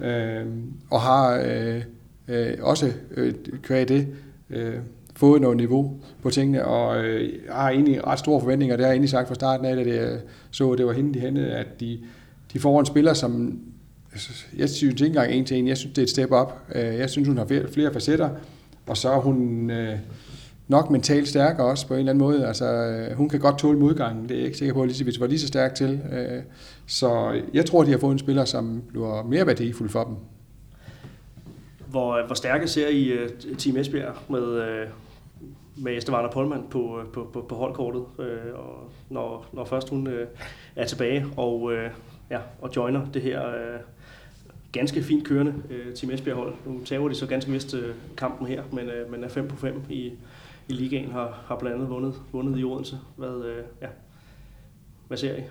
øh, 0.02 0.46
og 0.90 1.02
har 1.02 1.42
øh, 1.46 1.82
øh, 2.28 2.54
også 2.62 2.92
øh, 3.12 3.34
kvæg 3.64 3.88
det 3.90 4.08
øh, 4.50 4.74
fået 5.16 5.42
noget 5.42 5.58
niveau 5.58 5.98
på 6.22 6.30
tingene, 6.30 6.66
og 6.66 7.06
øh, 7.06 7.30
har 7.50 7.70
egentlig 7.70 8.08
ret 8.08 8.20
store 8.20 8.42
forventninger. 8.42 8.76
Det 8.76 8.86
har 8.86 8.90
jeg 8.90 8.96
egentlig 8.96 9.10
sagt 9.10 9.28
fra 9.28 9.36
starten 9.36 9.66
af, 9.66 9.72
at 9.72 9.86
det, 9.86 10.22
så 10.52 10.76
det 10.76 10.86
var 10.86 10.94
hende, 10.94 11.14
de 11.14 11.20
hentede, 11.20 11.52
at 11.52 11.80
de, 11.80 12.00
de 12.54 12.60
får 12.60 12.80
en 12.80 12.86
spiller, 12.86 13.14
som 13.14 13.60
jeg 14.58 14.70
synes 14.70 15.02
ikke 15.02 15.06
engang 15.06 15.32
en 15.32 15.46
til 15.46 15.58
en, 15.58 15.68
jeg 15.68 15.78
synes, 15.78 15.94
det 15.94 16.02
er 16.02 16.06
et 16.06 16.10
step 16.10 16.32
up. 16.32 16.54
Øh, 16.76 16.84
jeg 16.84 17.10
synes, 17.10 17.28
hun 17.28 17.38
har 17.38 17.46
flere 17.72 17.94
facetter, 17.94 18.30
og 18.88 18.98
så 18.98 19.10
er 19.10 19.20
hun... 19.20 19.70
Øh, 19.70 19.96
nok 20.70 20.90
mentalt 20.90 21.28
stærkere 21.28 21.68
også 21.68 21.88
på 21.88 21.94
en 21.94 22.00
eller 22.00 22.12
anden 22.12 22.24
måde. 22.24 22.48
Altså, 22.48 22.66
øh, 22.66 23.18
hun 23.18 23.30
kan 23.30 23.40
godt 23.40 23.58
tåle 23.58 23.80
modgangen. 23.80 24.24
Det 24.24 24.32
er 24.32 24.36
jeg 24.36 24.46
ikke 24.46 24.58
sikker 24.58 24.74
på, 24.74 24.82
at 24.82 24.86
Elisabeth 24.86 25.22
var 25.22 25.28
lige 25.28 25.40
så 25.40 25.48
stærk 25.48 25.76
til. 25.76 26.02
Øh, 26.12 26.44
så 26.88 27.42
jeg 27.54 27.66
tror, 27.66 27.84
de 27.84 27.92
har 27.92 27.98
fået 27.98 28.12
en 28.12 28.20
spiller, 28.20 28.46
som 28.46 28.84
bliver 28.88 29.24
mere 29.24 29.48
værdifuld 29.48 29.90
for 29.90 30.04
dem. 30.04 30.16
Hvor, 31.88 32.14
øh, 32.14 32.26
hvor 32.26 32.36
stærke 32.36 32.68
ser 32.68 32.88
I 32.88 33.18
Team 33.58 33.78
Esbjerg 33.78 34.16
med, 34.30 34.42
med 34.42 34.88
med 35.82 35.98
Estevana 35.98 36.28
Polman 36.28 36.64
på, 36.70 37.02
på, 37.14 37.30
på, 37.34 37.46
på 37.50 37.56
holdkortet, 37.56 38.04
og 38.54 38.92
når, 39.10 39.46
når 39.54 39.66
først 39.66 39.90
hun 39.90 40.10
er 40.76 40.86
tilbage 40.86 41.26
og, 41.38 41.72
ja, 42.30 42.40
og 42.62 42.70
joiner 42.76 43.12
det 43.14 43.22
her 43.22 43.42
ganske 44.72 45.04
fint 45.04 45.28
kørende 45.28 45.54
Team 45.96 46.12
Esbjerg-hold. 46.12 46.54
Nu 46.66 46.84
tager 46.86 47.08
de 47.08 47.16
så 47.16 47.26
ganske 47.26 47.52
vist 47.52 47.76
kampen 48.18 48.48
her, 48.48 48.64
men, 48.72 48.90
men 49.10 49.24
er 49.24 49.30
5 49.30 49.48
på 49.48 49.56
5 49.56 49.82
i, 49.90 50.14
i 50.70 50.74
ligaen 50.74 51.12
har, 51.12 51.44
har 51.46 51.56
blandt 51.56 51.76
andet 51.76 51.90
vundet, 51.90 52.14
vundet 52.32 52.60
i 52.60 52.64
Odense. 52.64 52.98
Hvad, 53.18 53.46
øh, 53.46 53.64
ja. 53.82 53.88
Hvad 55.08 55.18
ser 55.18 55.36
I? 55.36 55.42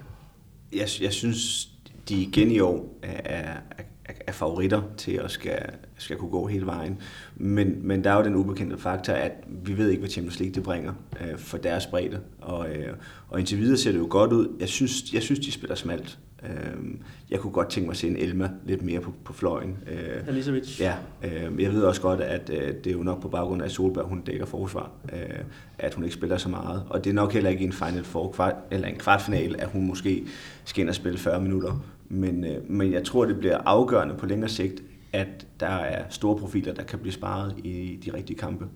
Jeg, 0.72 0.88
jeg 1.00 1.12
synes, 1.12 1.70
de 2.08 2.22
igen 2.22 2.50
i 2.50 2.60
år 2.60 2.98
er, 3.02 3.56
er, 4.04 4.12
er 4.26 4.32
favoritter 4.32 4.82
til 4.96 5.12
at 5.12 5.30
skal, 5.30 5.58
skal 5.98 6.16
kunne 6.16 6.30
gå 6.30 6.46
hele 6.46 6.66
vejen. 6.66 7.00
Men, 7.36 7.86
men 7.86 8.04
der 8.04 8.10
er 8.10 8.16
jo 8.16 8.24
den 8.24 8.34
ubekendte 8.34 8.78
faktor, 8.78 9.12
at 9.12 9.32
vi 9.46 9.78
ved 9.78 9.88
ikke, 9.88 10.00
hvad 10.00 10.10
Champions 10.10 10.40
League 10.40 10.54
det 10.54 10.62
bringer 10.62 10.92
øh, 11.20 11.38
for 11.38 11.58
deres 11.58 11.86
bredde. 11.86 12.20
Og, 12.40 12.70
øh, 12.70 12.96
og 13.28 13.38
indtil 13.38 13.58
videre 13.58 13.76
ser 13.76 13.92
det 13.92 13.98
jo 13.98 14.06
godt 14.10 14.32
ud. 14.32 14.56
Jeg 14.60 14.68
synes, 14.68 15.14
jeg 15.14 15.22
synes 15.22 15.40
de 15.40 15.52
spiller 15.52 15.76
smalt. 15.76 16.18
Øh, 16.42 16.94
jeg 17.30 17.40
kunne 17.40 17.52
godt 17.52 17.68
tænke 17.70 17.86
mig 17.86 17.92
at 17.92 17.96
se 17.96 18.08
en 18.08 18.16
Elma 18.16 18.50
lidt 18.66 18.82
mere 18.82 19.00
på, 19.00 19.12
på 19.24 19.32
fløjen. 19.32 19.76
Øh, 19.86 20.28
Alicevic. 20.28 20.80
Ja, 20.80 20.94
øh, 21.24 21.62
jeg 21.62 21.72
ved 21.72 21.82
også 21.82 22.00
godt, 22.00 22.20
at 22.20 22.50
øh, 22.50 22.74
det 22.84 22.86
er 22.86 22.92
jo 22.92 23.02
nok 23.02 23.22
på 23.22 23.28
baggrund 23.28 23.62
af, 23.62 23.66
at 23.66 23.72
Solberg 23.72 24.04
hun 24.04 24.20
dækker 24.20 24.46
forsvar, 24.46 24.90
øh, 25.12 25.38
at 25.78 25.94
hun 25.94 26.04
ikke 26.04 26.14
spiller 26.14 26.36
så 26.36 26.48
meget. 26.48 26.82
Og 26.90 27.04
det 27.04 27.10
er 27.10 27.14
nok 27.14 27.32
heller 27.32 27.50
ikke 27.50 27.64
en 27.64 27.72
Final 27.72 28.04
Four, 28.04 28.32
kvart, 28.32 28.54
eller 28.70 28.88
en 28.88 28.96
kvartfinale, 28.96 29.60
at 29.60 29.68
hun 29.68 29.86
måske 29.86 30.26
skal 30.64 30.80
ind 30.80 30.88
og 30.88 30.94
spille 30.94 31.18
40 31.18 31.42
minutter. 31.42 31.84
Men, 32.08 32.44
øh, 32.44 32.70
men 32.70 32.92
jeg 32.92 33.04
tror, 33.04 33.24
det 33.24 33.38
bliver 33.38 33.58
afgørende 33.64 34.14
på 34.14 34.26
længere 34.26 34.48
sigt, 34.48 34.82
at 35.12 35.46
der 35.60 35.66
er 35.66 36.04
store 36.10 36.38
profiler, 36.38 36.74
der 36.74 36.82
kan 36.82 36.98
blive 36.98 37.12
sparet 37.12 37.54
i 37.64 38.00
de 38.04 38.14
rigtige 38.14 38.38
kampe. 38.38 38.66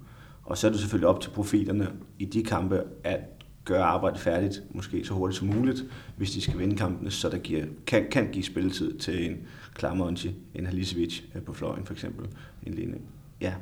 Og 0.44 0.58
så 0.58 0.66
er 0.66 0.70
det 0.70 0.80
selvfølgelig 0.80 1.08
op 1.08 1.20
til 1.20 1.30
profilerne 1.30 1.88
i 2.18 2.24
de 2.24 2.42
kampe 2.42 2.82
at 3.04 3.20
gøre 3.64 3.82
arbejdet 3.82 4.20
færdigt, 4.20 4.62
måske 4.70 5.04
så 5.04 5.14
hurtigt 5.14 5.38
som 5.38 5.48
muligt, 5.48 5.84
hvis 6.16 6.30
de 6.30 6.40
skal 6.40 6.58
vinde 6.58 6.76
kampene, 6.76 7.10
så 7.10 7.28
der 7.28 7.38
giver, 7.38 7.64
kan, 7.86 8.06
kan 8.10 8.28
give 8.32 8.44
spilletid 8.44 8.98
til 8.98 9.30
en 9.30 9.36
Klamonti, 9.74 10.34
en 10.54 10.66
Halisevic 10.66 11.22
øh, 11.34 11.42
på 11.42 11.52
fløjen 11.52 11.84
for 11.84 11.92
eksempel, 11.92 12.26
en 12.66 12.74
lignende. 12.74 12.98
Ja. 13.40 13.54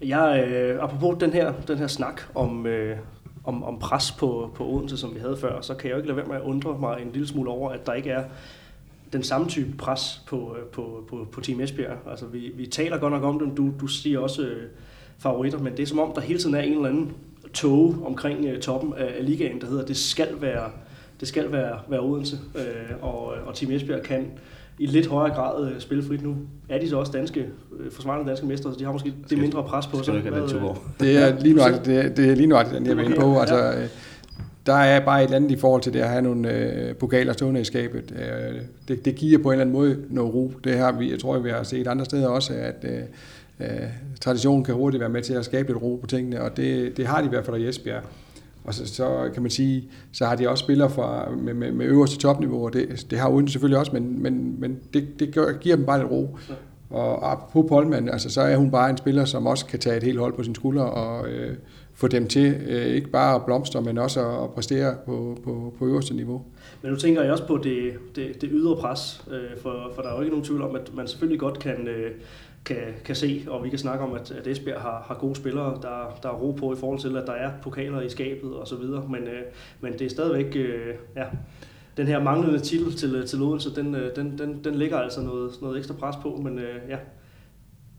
Jeg, 0.00 0.48
øh, 0.48 0.82
apropos 0.82 1.16
den 1.20 1.32
her, 1.32 1.52
den 1.52 1.78
her 1.78 1.86
snak 1.86 2.22
om, 2.34 2.66
øh, 2.66 2.98
om, 3.44 3.64
om 3.64 3.78
pres 3.78 4.12
på, 4.12 4.50
på 4.54 4.66
Odense, 4.66 4.96
som 4.96 5.14
vi 5.14 5.20
havde 5.20 5.36
før, 5.36 5.60
så 5.60 5.74
kan 5.74 5.88
jeg 5.88 5.92
jo 5.92 5.96
ikke 5.96 6.08
lade 6.08 6.16
være 6.16 6.26
med 6.26 6.36
at 6.36 6.42
undre 6.42 6.78
mig 6.78 7.02
en 7.02 7.12
lille 7.12 7.28
smule 7.28 7.50
over, 7.50 7.70
at 7.70 7.86
der 7.86 7.92
ikke 7.92 8.10
er 8.10 8.24
den 9.12 9.22
samme 9.22 9.48
type 9.48 9.76
pres 9.76 10.22
på, 10.26 10.56
øh, 10.58 10.66
på, 10.66 11.04
på, 11.08 11.28
på 11.32 11.40
Team 11.40 11.60
Esbjerg. 11.60 11.98
Altså, 12.10 12.26
vi, 12.26 12.52
vi 12.54 12.66
taler 12.66 12.98
godt 12.98 13.12
nok 13.12 13.22
om 13.22 13.38
dem. 13.38 13.54
Du, 13.54 13.72
du 13.80 13.86
siger 13.86 14.18
også 14.18 14.42
øh, 14.42 14.68
favoritter, 15.18 15.58
men 15.58 15.76
det 15.76 15.82
er 15.82 15.86
som 15.86 15.98
om, 15.98 16.12
der 16.14 16.20
hele 16.20 16.38
tiden 16.38 16.54
er 16.54 16.60
en 16.60 16.72
eller 16.72 16.88
anden 16.88 17.12
tog 17.54 17.94
omkring 18.06 18.46
øh, 18.46 18.60
toppen 18.60 18.92
af, 18.96 19.14
af 19.18 19.26
ligaen, 19.26 19.60
der 19.60 19.66
hedder, 19.66 19.84
det 19.84 19.96
skal 19.96 20.28
være, 20.40 20.70
det 21.20 21.28
skal 21.28 21.52
være, 21.52 21.78
være 21.88 22.00
Odense, 22.00 22.36
øh, 22.56 22.62
og, 23.00 23.24
og 23.46 23.54
Team 23.54 23.72
Esbjerg 23.72 24.02
kan 24.02 24.26
i 24.78 24.86
lidt 24.86 25.06
højere 25.06 25.34
grad 25.34 25.70
øh, 25.70 25.80
spille 25.80 26.04
frit 26.04 26.22
nu. 26.22 26.36
Er 26.68 26.80
de 26.80 26.88
så 26.88 26.96
også 26.96 27.12
danske, 27.12 27.46
øh, 27.80 27.90
forsvarende 27.92 28.28
danske 28.28 28.46
mestre, 28.46 28.72
så 28.72 28.78
de 28.78 28.84
har 28.84 28.92
måske 28.92 29.14
det 29.30 29.38
mindre 29.38 29.62
pres 29.62 29.86
på 29.86 30.02
sig. 30.02 30.14
Det 31.00 31.16
er 31.16 31.40
lige 31.40 31.54
nu, 31.54 31.62
det, 31.84 32.16
det 32.16 32.30
er 32.30 32.34
lige 32.34 32.46
nu, 32.46 32.56
den 32.72 32.86
jeg 32.86 32.96
vil 32.96 33.04
ind 33.04 33.14
på. 33.14 33.38
Altså, 33.40 33.56
ja. 33.56 33.82
Øh, 33.82 33.88
der 34.66 34.74
er 34.74 35.04
bare 35.04 35.20
et 35.20 35.24
eller 35.24 35.36
andet 35.36 35.50
i 35.50 35.56
forhold 35.56 35.82
til 35.82 35.92
det 35.92 36.00
at 36.00 36.08
have 36.08 36.22
nogle 36.22 36.52
øh, 36.52 36.94
pokaler 36.94 37.32
stående 37.32 37.60
i 37.60 37.64
skabet. 37.64 38.14
Øh, 38.18 38.60
det, 38.88 39.04
det 39.04 39.14
giver 39.14 39.42
på 39.42 39.48
en 39.48 39.52
eller 39.52 39.64
anden 39.64 39.76
måde 39.76 39.96
noget 40.10 40.34
ro. 40.34 40.52
Det 40.64 40.78
har 40.78 40.92
vi, 40.92 41.10
jeg 41.10 41.18
tror, 41.18 41.38
vi 41.38 41.50
har 41.50 41.62
set 41.62 41.86
andre 41.86 42.04
steder 42.04 42.28
også, 42.28 42.52
at 42.52 42.84
øh, 42.84 43.00
øh, 43.60 43.68
traditionen 44.20 44.64
kan 44.64 44.74
hurtigt 44.74 45.00
være 45.00 45.10
med 45.10 45.22
til 45.22 45.34
at 45.34 45.44
skabe 45.44 45.68
lidt 45.68 45.82
ro 45.82 45.98
på 46.00 46.06
tingene, 46.06 46.42
og 46.42 46.56
det, 46.56 46.96
det 46.96 47.06
har 47.06 47.20
de 47.20 47.26
i 47.26 47.28
hvert 47.28 47.44
fald 47.44 47.56
i 47.56 47.68
Esbjerg. 47.68 48.02
Og 48.64 48.74
så, 48.74 48.86
så 48.86 49.30
kan 49.34 49.42
man 49.42 49.50
sige, 49.50 49.90
så 50.12 50.26
har 50.26 50.36
de 50.36 50.48
også 50.48 50.62
spillere 50.62 50.90
fra, 50.90 51.30
med, 51.30 51.54
med, 51.54 51.72
med 51.72 51.86
øverste 51.86 52.18
topniveau, 52.18 52.64
og 52.64 52.72
det, 52.72 53.06
det 53.10 53.18
har 53.18 53.28
uden 53.28 53.48
selvfølgelig 53.48 53.78
også, 53.78 53.92
men, 53.92 54.22
men, 54.22 54.60
men 54.60 54.78
det, 54.94 55.20
det 55.20 55.34
gør, 55.34 55.52
giver 55.52 55.76
dem 55.76 55.86
bare 55.86 55.98
lidt 55.98 56.10
ro. 56.10 56.38
Og 56.90 57.38
på 57.52 57.62
Polman, 57.62 58.08
altså, 58.08 58.30
så 58.30 58.40
er 58.40 58.56
hun 58.56 58.70
bare 58.70 58.90
en 58.90 58.96
spiller, 58.96 59.24
som 59.24 59.46
også 59.46 59.66
kan 59.66 59.78
tage 59.78 59.96
et 59.96 60.02
helt 60.02 60.18
hold 60.18 60.32
på 60.32 60.42
sin 60.42 60.54
skulder 60.54 60.82
og 60.82 61.28
øh, 61.28 61.56
få 61.94 62.08
dem 62.08 62.26
til 62.26 62.56
øh, 62.68 62.86
ikke 62.86 63.08
bare 63.08 63.34
at 63.34 63.44
blomstre, 63.44 63.82
men 63.82 63.98
også 63.98 64.42
at 64.44 64.50
præstere 64.50 64.94
på, 65.06 65.38
på, 65.44 65.74
på 65.78 65.86
øverste 65.86 66.14
niveau. 66.14 66.42
Men 66.82 66.92
nu 66.92 66.98
tænker 66.98 67.22
jeg 67.22 67.32
også 67.32 67.46
på 67.46 67.56
det, 67.56 67.92
det, 68.16 68.40
det 68.40 68.48
ydre 68.52 68.76
pres, 68.76 69.24
øh, 69.30 69.60
for, 69.62 69.92
for 69.94 70.02
der 70.02 70.08
er 70.08 70.14
jo 70.14 70.20
ikke 70.20 70.30
nogen 70.30 70.44
tvivl 70.44 70.62
om, 70.62 70.76
at 70.76 70.94
man 70.94 71.08
selvfølgelig 71.08 71.40
godt 71.40 71.58
kan, 71.58 71.88
øh, 71.88 72.10
kan, 72.68 72.76
kan 73.04 73.16
se, 73.16 73.44
og 73.48 73.64
vi 73.64 73.68
kan 73.68 73.78
snakke 73.78 74.04
om, 74.04 74.12
at, 74.12 74.30
at 74.30 74.46
Esbjerg 74.46 74.80
har, 74.80 75.04
har 75.06 75.14
gode 75.14 75.36
spillere, 75.36 75.78
der, 75.82 76.18
der 76.22 76.28
er 76.28 76.32
ro 76.32 76.50
på 76.50 76.72
i 76.72 76.76
forhold 76.76 76.98
til, 76.98 77.16
at 77.16 77.26
der 77.26 77.32
er 77.32 77.50
pokaler 77.62 78.00
i 78.00 78.08
skabet 78.08 78.54
og 78.54 78.68
så 78.68 78.76
videre, 78.76 79.04
men, 79.10 79.22
øh, 79.22 79.42
men 79.80 79.92
det 79.92 80.02
er 80.02 80.10
stadigvæk, 80.10 80.56
øh, 80.56 80.94
ja, 81.16 81.24
den 81.96 82.06
her 82.06 82.22
manglende 82.22 82.58
titel 82.58 82.96
til, 82.96 83.26
til 83.26 83.42
Odense, 83.42 83.74
den, 83.74 83.94
øh, 83.94 84.16
den, 84.16 84.38
den, 84.38 84.64
den 84.64 84.74
ligger 84.74 84.98
altså 84.98 85.20
noget, 85.20 85.52
noget 85.62 85.78
ekstra 85.78 85.94
pres 85.94 86.16
på, 86.22 86.40
men 86.44 86.58
øh, 86.58 86.76
ja, 86.88 86.96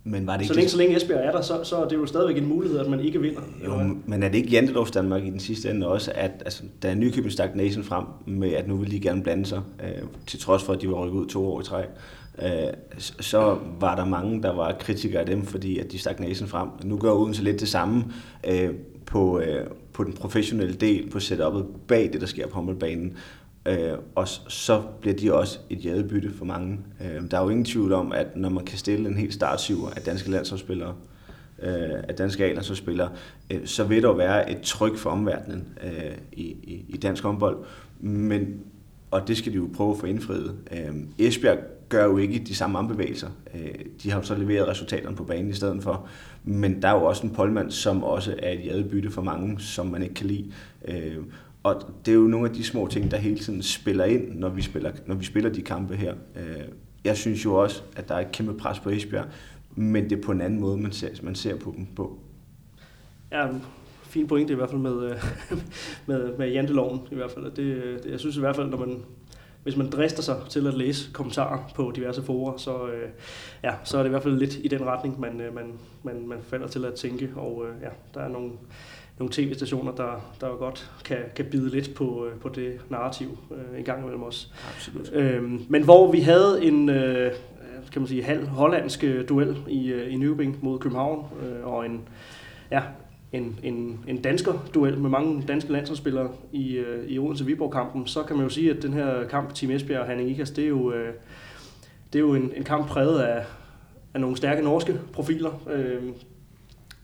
men 0.03 0.27
var 0.27 0.33
det 0.33 0.41
ikke 0.41 0.47
så, 0.47 0.53
længe, 0.53 0.69
så 0.69 0.77
længe 0.77 0.95
Esbjerg 0.95 1.25
er 1.25 1.31
der, 1.31 1.41
så, 1.41 1.63
så 1.63 1.75
er 1.75 1.87
det 1.87 1.95
jo 1.95 2.05
stadigvæk 2.05 2.37
en 2.37 2.49
mulighed, 2.49 2.79
at 2.79 2.89
man 2.89 2.99
ikke 2.99 3.21
vinder. 3.21 3.41
Jo, 3.65 3.95
men 4.05 4.23
er 4.23 4.29
det 4.29 4.37
ikke 4.37 4.49
Jantelovs 4.49 4.91
Danmark 4.91 5.23
i 5.23 5.29
den 5.29 5.39
sidste 5.39 5.69
ende 5.69 5.87
også, 5.87 6.11
at 6.15 6.31
altså, 6.45 6.63
da 6.83 6.93
Nykøbing 6.93 7.31
stak 7.31 7.55
næsen 7.55 7.83
frem 7.83 8.05
med, 8.25 8.53
at 8.53 8.67
nu 8.67 8.75
vil 8.75 8.91
de 8.91 8.99
gerne 8.99 9.23
blande 9.23 9.45
sig, 9.45 9.61
øh, 9.83 10.03
til 10.27 10.39
trods 10.39 10.63
for, 10.63 10.73
at 10.73 10.81
de 10.81 10.89
var 10.89 11.05
rykket 11.05 11.19
ud 11.19 11.27
to 11.27 11.45
år 11.45 11.61
i 11.61 11.63
træ, 11.63 11.81
øh, 11.81 11.87
Øh, 12.41 12.73
så 12.99 13.57
var 13.79 13.95
der 13.95 14.05
mange, 14.05 14.43
der 14.43 14.53
var 14.53 14.75
kritikere 14.79 15.19
af 15.19 15.25
dem, 15.25 15.45
fordi 15.45 15.79
at 15.79 15.91
de 15.91 15.99
stak 15.99 16.19
næsen 16.19 16.47
frem. 16.47 16.69
Nu 16.83 16.97
gør 16.97 17.11
Odense 17.11 17.43
lidt 17.43 17.59
det 17.59 17.69
samme 17.69 18.05
øh, 18.47 18.69
på, 19.05 19.39
øh, 19.39 19.67
på 19.93 20.03
den 20.03 20.13
professionelle 20.13 20.75
del, 20.75 21.09
på 21.09 21.17
setup'et 21.17 21.63
bag 21.87 22.09
det, 22.13 22.21
der 22.21 22.27
sker 22.27 22.47
på 22.47 22.55
håndboldbanen. 22.55 23.17
Øh, 23.65 23.93
og 24.15 24.27
så 24.27 24.81
bliver 25.01 25.15
de 25.15 25.33
også 25.33 25.59
et 25.69 25.85
jadebytte 25.85 26.33
for 26.33 26.45
mange. 26.45 26.79
Øh, 27.01 27.31
der 27.31 27.37
er 27.37 27.43
jo 27.43 27.49
ingen 27.49 27.65
tvivl 27.65 27.93
om, 27.93 28.11
at 28.11 28.35
når 28.35 28.49
man 28.49 28.65
kan 28.65 28.77
stille 28.77 29.09
en 29.09 29.17
helt 29.17 29.33
startsyver 29.33 29.89
af 29.89 30.01
danske 30.01 30.31
landsholdsspillere, 30.31 30.95
øh, 31.61 32.03
af 32.07 32.15
danske 32.17 32.45
A-landsholdsspillere, 32.45 33.09
øh, 33.49 33.65
så 33.65 33.83
vil 33.83 34.03
der 34.03 34.13
være 34.13 34.51
et 34.51 34.61
tryk 34.61 34.97
for 34.97 35.09
omverdenen 35.09 35.67
øh, 35.83 36.11
i, 36.31 36.43
i, 36.43 36.85
i 36.87 36.97
dansk 36.97 37.23
håndbold. 37.23 37.57
Men, 37.99 38.59
og 39.11 39.27
det 39.27 39.37
skal 39.37 39.51
de 39.51 39.57
jo 39.57 39.69
prøve 39.75 39.91
at 39.91 39.97
få 39.97 40.05
indfriet. 40.05 40.55
Øh, 40.71 40.95
Esbjerg 41.17 41.57
gør 41.89 42.05
jo 42.05 42.17
ikke 42.17 42.39
de 42.39 42.55
samme 42.55 42.77
armbevægelser. 42.77 43.29
Øh, 43.53 43.85
de 44.03 44.11
har 44.11 44.19
jo 44.19 44.25
så 44.25 44.35
leveret 44.35 44.67
resultaterne 44.67 45.15
på 45.15 45.23
banen 45.23 45.49
i 45.49 45.53
stedet 45.53 45.83
for. 45.83 46.07
Men 46.43 46.81
der 46.81 46.87
er 46.87 46.93
jo 46.93 47.03
også 47.03 47.27
en 47.27 47.33
polmand, 47.33 47.71
som 47.71 48.03
også 48.03 48.35
er 48.39 48.51
et 48.51 48.65
jadebytte 48.65 49.11
for 49.11 49.21
mange, 49.21 49.59
som 49.59 49.87
man 49.87 50.03
ikke 50.03 50.15
kan 50.15 50.27
lide. 50.27 50.51
Øh, 50.87 51.17
og 51.63 51.81
det 52.05 52.11
er 52.11 52.15
jo 52.15 52.27
nogle 52.27 52.49
af 52.49 52.55
de 52.55 52.63
små 52.63 52.87
ting, 52.87 53.11
der 53.11 53.17
hele 53.17 53.39
tiden 53.39 53.63
spiller 53.63 54.05
ind, 54.05 54.39
når 54.39 54.49
vi 54.49 54.61
spiller, 54.61 54.91
når 55.05 55.15
vi 55.15 55.25
spiller 55.25 55.49
de 55.49 55.61
kampe 55.61 55.95
her. 55.95 56.13
Øh, 56.35 56.63
jeg 57.03 57.17
synes 57.17 57.45
jo 57.45 57.53
også, 57.53 57.81
at 57.95 58.09
der 58.09 58.15
er 58.15 58.19
et 58.19 58.31
kæmpe 58.31 58.53
pres 58.53 58.79
på 58.79 58.89
Esbjerg, 58.89 59.25
men 59.75 60.09
det 60.09 60.17
er 60.17 60.21
på 60.21 60.31
en 60.31 60.41
anden 60.41 60.59
måde, 60.59 60.77
man 60.77 60.91
ser, 60.91 61.09
man 61.23 61.35
ser 61.35 61.55
på 61.55 61.73
dem 61.77 61.85
på. 61.95 62.19
Ja, 63.31 63.47
fin 64.03 64.27
pointe 64.27 64.53
i 64.53 64.55
hvert 64.55 64.69
fald 64.69 64.81
med, 64.81 65.15
med, 66.07 66.37
med 66.37 66.51
janteloven 66.51 66.99
i 67.11 67.15
hvert 67.15 67.31
fald. 67.31 67.45
Det, 67.45 68.03
det, 68.03 68.11
jeg 68.11 68.19
synes 68.19 68.37
i 68.37 68.39
hvert 68.39 68.55
fald, 68.55 68.69
når 68.69 68.77
man, 68.77 69.01
hvis 69.69 69.77
man 69.77 69.89
drister 69.89 70.21
sig 70.21 70.35
til 70.49 70.67
at 70.67 70.73
læse 70.73 71.09
kommentarer 71.13 71.71
på 71.75 71.91
diverse 71.95 72.23
forer, 72.23 72.57
så, 72.57 72.87
øh, 72.87 73.09
ja, 73.63 73.73
så 73.83 73.97
er 73.97 74.03
det 74.03 74.09
i 74.09 74.11
hvert 74.11 74.23
fald 74.23 74.37
lidt 74.37 74.55
i 74.63 74.67
den 74.67 74.85
retning, 74.85 75.19
man, 75.19 75.41
øh, 75.41 75.55
man, 75.55 75.73
man, 76.03 76.27
man 76.27 76.37
falder 76.43 76.67
til 76.67 76.85
at 76.85 76.93
tænke. 76.93 77.29
Og 77.35 77.65
øh, 77.67 77.81
ja, 77.81 77.89
der 78.13 78.21
er 78.21 78.27
nogle, 78.27 78.51
nogle 79.19 79.33
tv-stationer, 79.33 79.91
der, 79.91 80.31
der 80.41 80.47
jo 80.47 80.53
godt 80.53 80.91
kan, 81.05 81.17
kan 81.35 81.45
bide 81.45 81.69
lidt 81.69 81.95
på, 81.95 82.25
øh, 82.25 82.39
på 82.39 82.49
det 82.49 82.81
narrativ 82.89 83.37
øh, 83.51 83.79
en 83.79 83.85
gang 83.85 83.99
imellem 83.99 84.23
os. 84.23 84.53
Absolut. 84.75 85.13
Øhm, 85.13 85.65
men 85.69 85.83
hvor 85.83 86.11
vi 86.11 86.19
havde 86.19 86.63
en 86.63 86.89
øh, 86.89 87.31
kan 87.91 88.01
man 88.01 88.07
sige, 88.07 88.23
halv 88.23 88.47
hollandsk 88.47 89.05
duel 89.29 89.57
i, 89.67 89.91
øh, 89.91 90.13
i 90.13 90.15
Nykøbing 90.15 90.59
mod 90.61 90.79
København, 90.79 91.25
øh, 91.43 91.67
og 91.67 91.85
en, 91.85 92.01
ja, 92.71 92.81
en, 93.33 93.59
en, 93.63 93.99
en 94.07 94.21
dansker 94.21 94.53
duel 94.73 94.97
med 94.97 95.09
mange 95.09 95.43
danske 95.47 95.71
landsholdsspillere 95.71 96.29
i, 96.51 96.75
øh, 96.75 97.09
i 97.09 97.19
Odense 97.19 97.45
Viborg-kampen, 97.45 98.07
så 98.07 98.23
kan 98.23 98.35
man 98.35 98.45
jo 98.45 98.49
sige, 98.49 98.71
at 98.71 98.83
den 98.83 98.93
her 98.93 99.27
kamp 99.27 99.53
Team 99.53 99.71
Esbjerg 99.71 100.01
og 100.01 100.07
Hanning 100.07 100.29
Ikas, 100.29 100.51
det 100.51 100.63
er 100.63 100.67
jo, 100.67 100.91
øh, 100.91 101.13
det 102.13 102.19
er 102.19 102.23
jo 102.23 102.33
en, 102.33 102.51
en 102.55 102.63
kamp 102.63 102.87
præget 102.87 103.19
af, 103.19 103.45
af 104.13 104.21
nogle 104.21 104.37
stærke 104.37 104.61
norske 104.61 104.99
profiler. 105.13 105.61
Øh, 105.71 106.03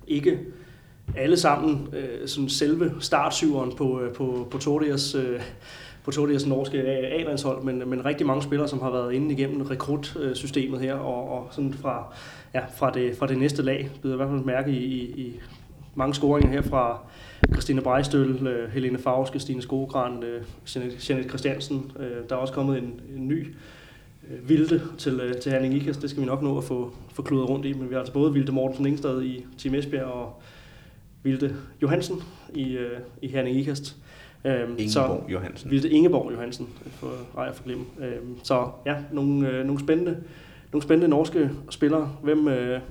ikke 0.08 0.40
alle 1.18 1.38
sammen 1.38 1.88
øh, 1.94 2.28
sådan 2.28 2.50
selve 2.50 2.92
startsyveren 3.00 3.76
på, 3.76 4.02
øh, 4.02 4.14
på, 4.14 4.48
på 4.52 4.58
Tordias, 4.58 5.16
øh, 5.16 5.42
på 6.04 6.12
Tordias 6.12 6.46
norske 6.46 6.82
A-landshold, 6.88 7.64
men, 7.64 7.90
men 7.90 8.06
rigtig 8.06 8.28
mange 8.28 8.44
spillere, 8.44 8.68
som 8.68 8.82
har 8.82 8.92
været 8.92 9.14
inde 9.14 9.34
igennem 9.34 9.62
rekrutsystemet 9.62 10.80
her, 10.80 10.94
og, 10.94 11.30
og 11.30 11.48
sådan 11.52 11.74
fra, 11.74 12.14
ja, 12.54 12.62
fra, 12.78 12.92
det, 12.92 13.18
fra 13.18 13.28
det 13.28 13.38
næste 13.38 13.62
lag, 13.62 13.90
byder 14.02 14.14
i 14.14 14.18
hvert 14.18 14.30
fald 14.30 14.44
mærke 14.44 14.72
i, 14.72 14.84
i, 14.86 15.02
i 15.02 15.40
mange 15.96 16.14
scoringer 16.14 16.50
her 16.50 16.62
fra 16.62 17.00
Christine 17.54 17.82
Brejstøl, 17.82 18.48
øh, 18.48 18.72
Helene 18.72 18.98
Favske, 18.98 19.40
Stine 19.40 19.62
Skogran, 19.62 20.24
øh, 20.24 20.42
Jeanette 21.10 21.30
Christiansen. 21.30 21.92
Øh, 22.00 22.30
der 22.30 22.36
er 22.36 22.40
også 22.40 22.54
kommet 22.54 22.78
en, 22.78 23.02
en 23.18 23.28
ny 23.28 23.56
øh, 24.32 24.50
Vilde 24.50 24.82
til, 24.98 25.20
øh, 25.20 25.36
til 25.36 25.52
Herning 25.52 25.74
Ikast. 25.74 26.02
Det 26.02 26.10
skal 26.10 26.22
vi 26.22 26.28
nok 26.28 26.42
nå 26.42 26.58
at 26.58 26.64
få, 26.64 26.94
få 27.14 27.22
kludret 27.22 27.50
rundt 27.50 27.66
i, 27.66 27.74
men 27.74 27.90
vi 27.90 27.94
har 27.94 28.00
altså 28.00 28.14
både 28.14 28.34
Vilde 28.34 28.52
Mortensen 28.52 28.86
Ingstad 28.86 29.22
i 29.22 29.46
Team 29.58 29.76
Esbjerg 29.76 30.06
og 30.06 30.42
Vilde 31.24 31.56
Johansen 31.82 32.24
i, 32.54 32.78
øh, 32.78 33.00
i 33.22 33.28
Herning 33.28 33.58
Ikast. 33.58 33.96
Øhm, 34.46 34.72
Ingeborg 34.78 34.90
så, 34.90 35.20
Johansen. 35.30 35.72
Vilde 35.72 35.90
Ingeborg 35.90 36.32
Johansen, 36.32 36.70
for 36.92 37.12
ej 37.38 37.54
for 37.54 37.64
glemme. 37.64 37.86
Øhm, 38.02 38.38
så 38.44 38.70
ja, 38.86 38.96
nogle, 39.12 39.50
øh, 39.50 39.66
nogle, 39.66 39.80
spændende, 39.80 40.18
nogle 40.72 40.84
spændende 40.84 41.08
norske 41.08 41.50
spillere. 41.70 42.12
Hvem, 42.24 42.48
øh, 42.48 42.82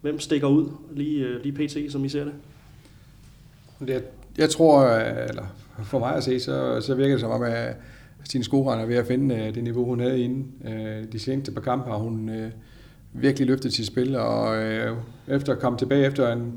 hvem 0.00 0.18
stikker 0.18 0.48
ud 0.48 0.68
lige, 0.92 1.26
øh, 1.26 1.42
lige 1.42 1.52
pt, 1.52 1.92
som 1.92 2.04
I 2.04 2.08
ser 2.08 2.24
det? 2.24 2.32
Jeg, 3.88 4.00
jeg 4.38 4.50
tror, 4.50 4.86
øh, 4.86 5.28
eller 5.28 5.42
for 5.82 5.98
mig 5.98 6.14
at 6.14 6.24
se, 6.24 6.40
så, 6.40 6.80
så 6.80 6.94
virker 6.94 7.14
det 7.14 7.20
som 7.20 7.30
om, 7.30 7.42
at, 7.42 7.76
Stine 8.24 8.44
Skoran 8.44 8.80
er 8.80 8.86
ved 8.86 8.96
at 8.96 9.06
finde 9.06 9.34
øh, 9.34 9.54
det 9.54 9.64
niveau, 9.64 9.84
hun 9.84 10.00
havde 10.00 10.20
inden. 10.20 10.46
Øh, 10.64 11.12
de 11.12 11.18
seneste 11.18 11.52
par 11.52 11.60
kampe 11.60 11.90
har 11.90 11.96
hun 11.96 12.30
virkelig 13.12 13.46
løftet 13.46 13.72
sit 13.72 13.86
spil, 13.86 14.16
og 14.16 14.56
efter 15.28 15.52
at 15.52 15.58
komme 15.58 15.78
tilbage 15.78 16.06
efter 16.06 16.32
en 16.32 16.52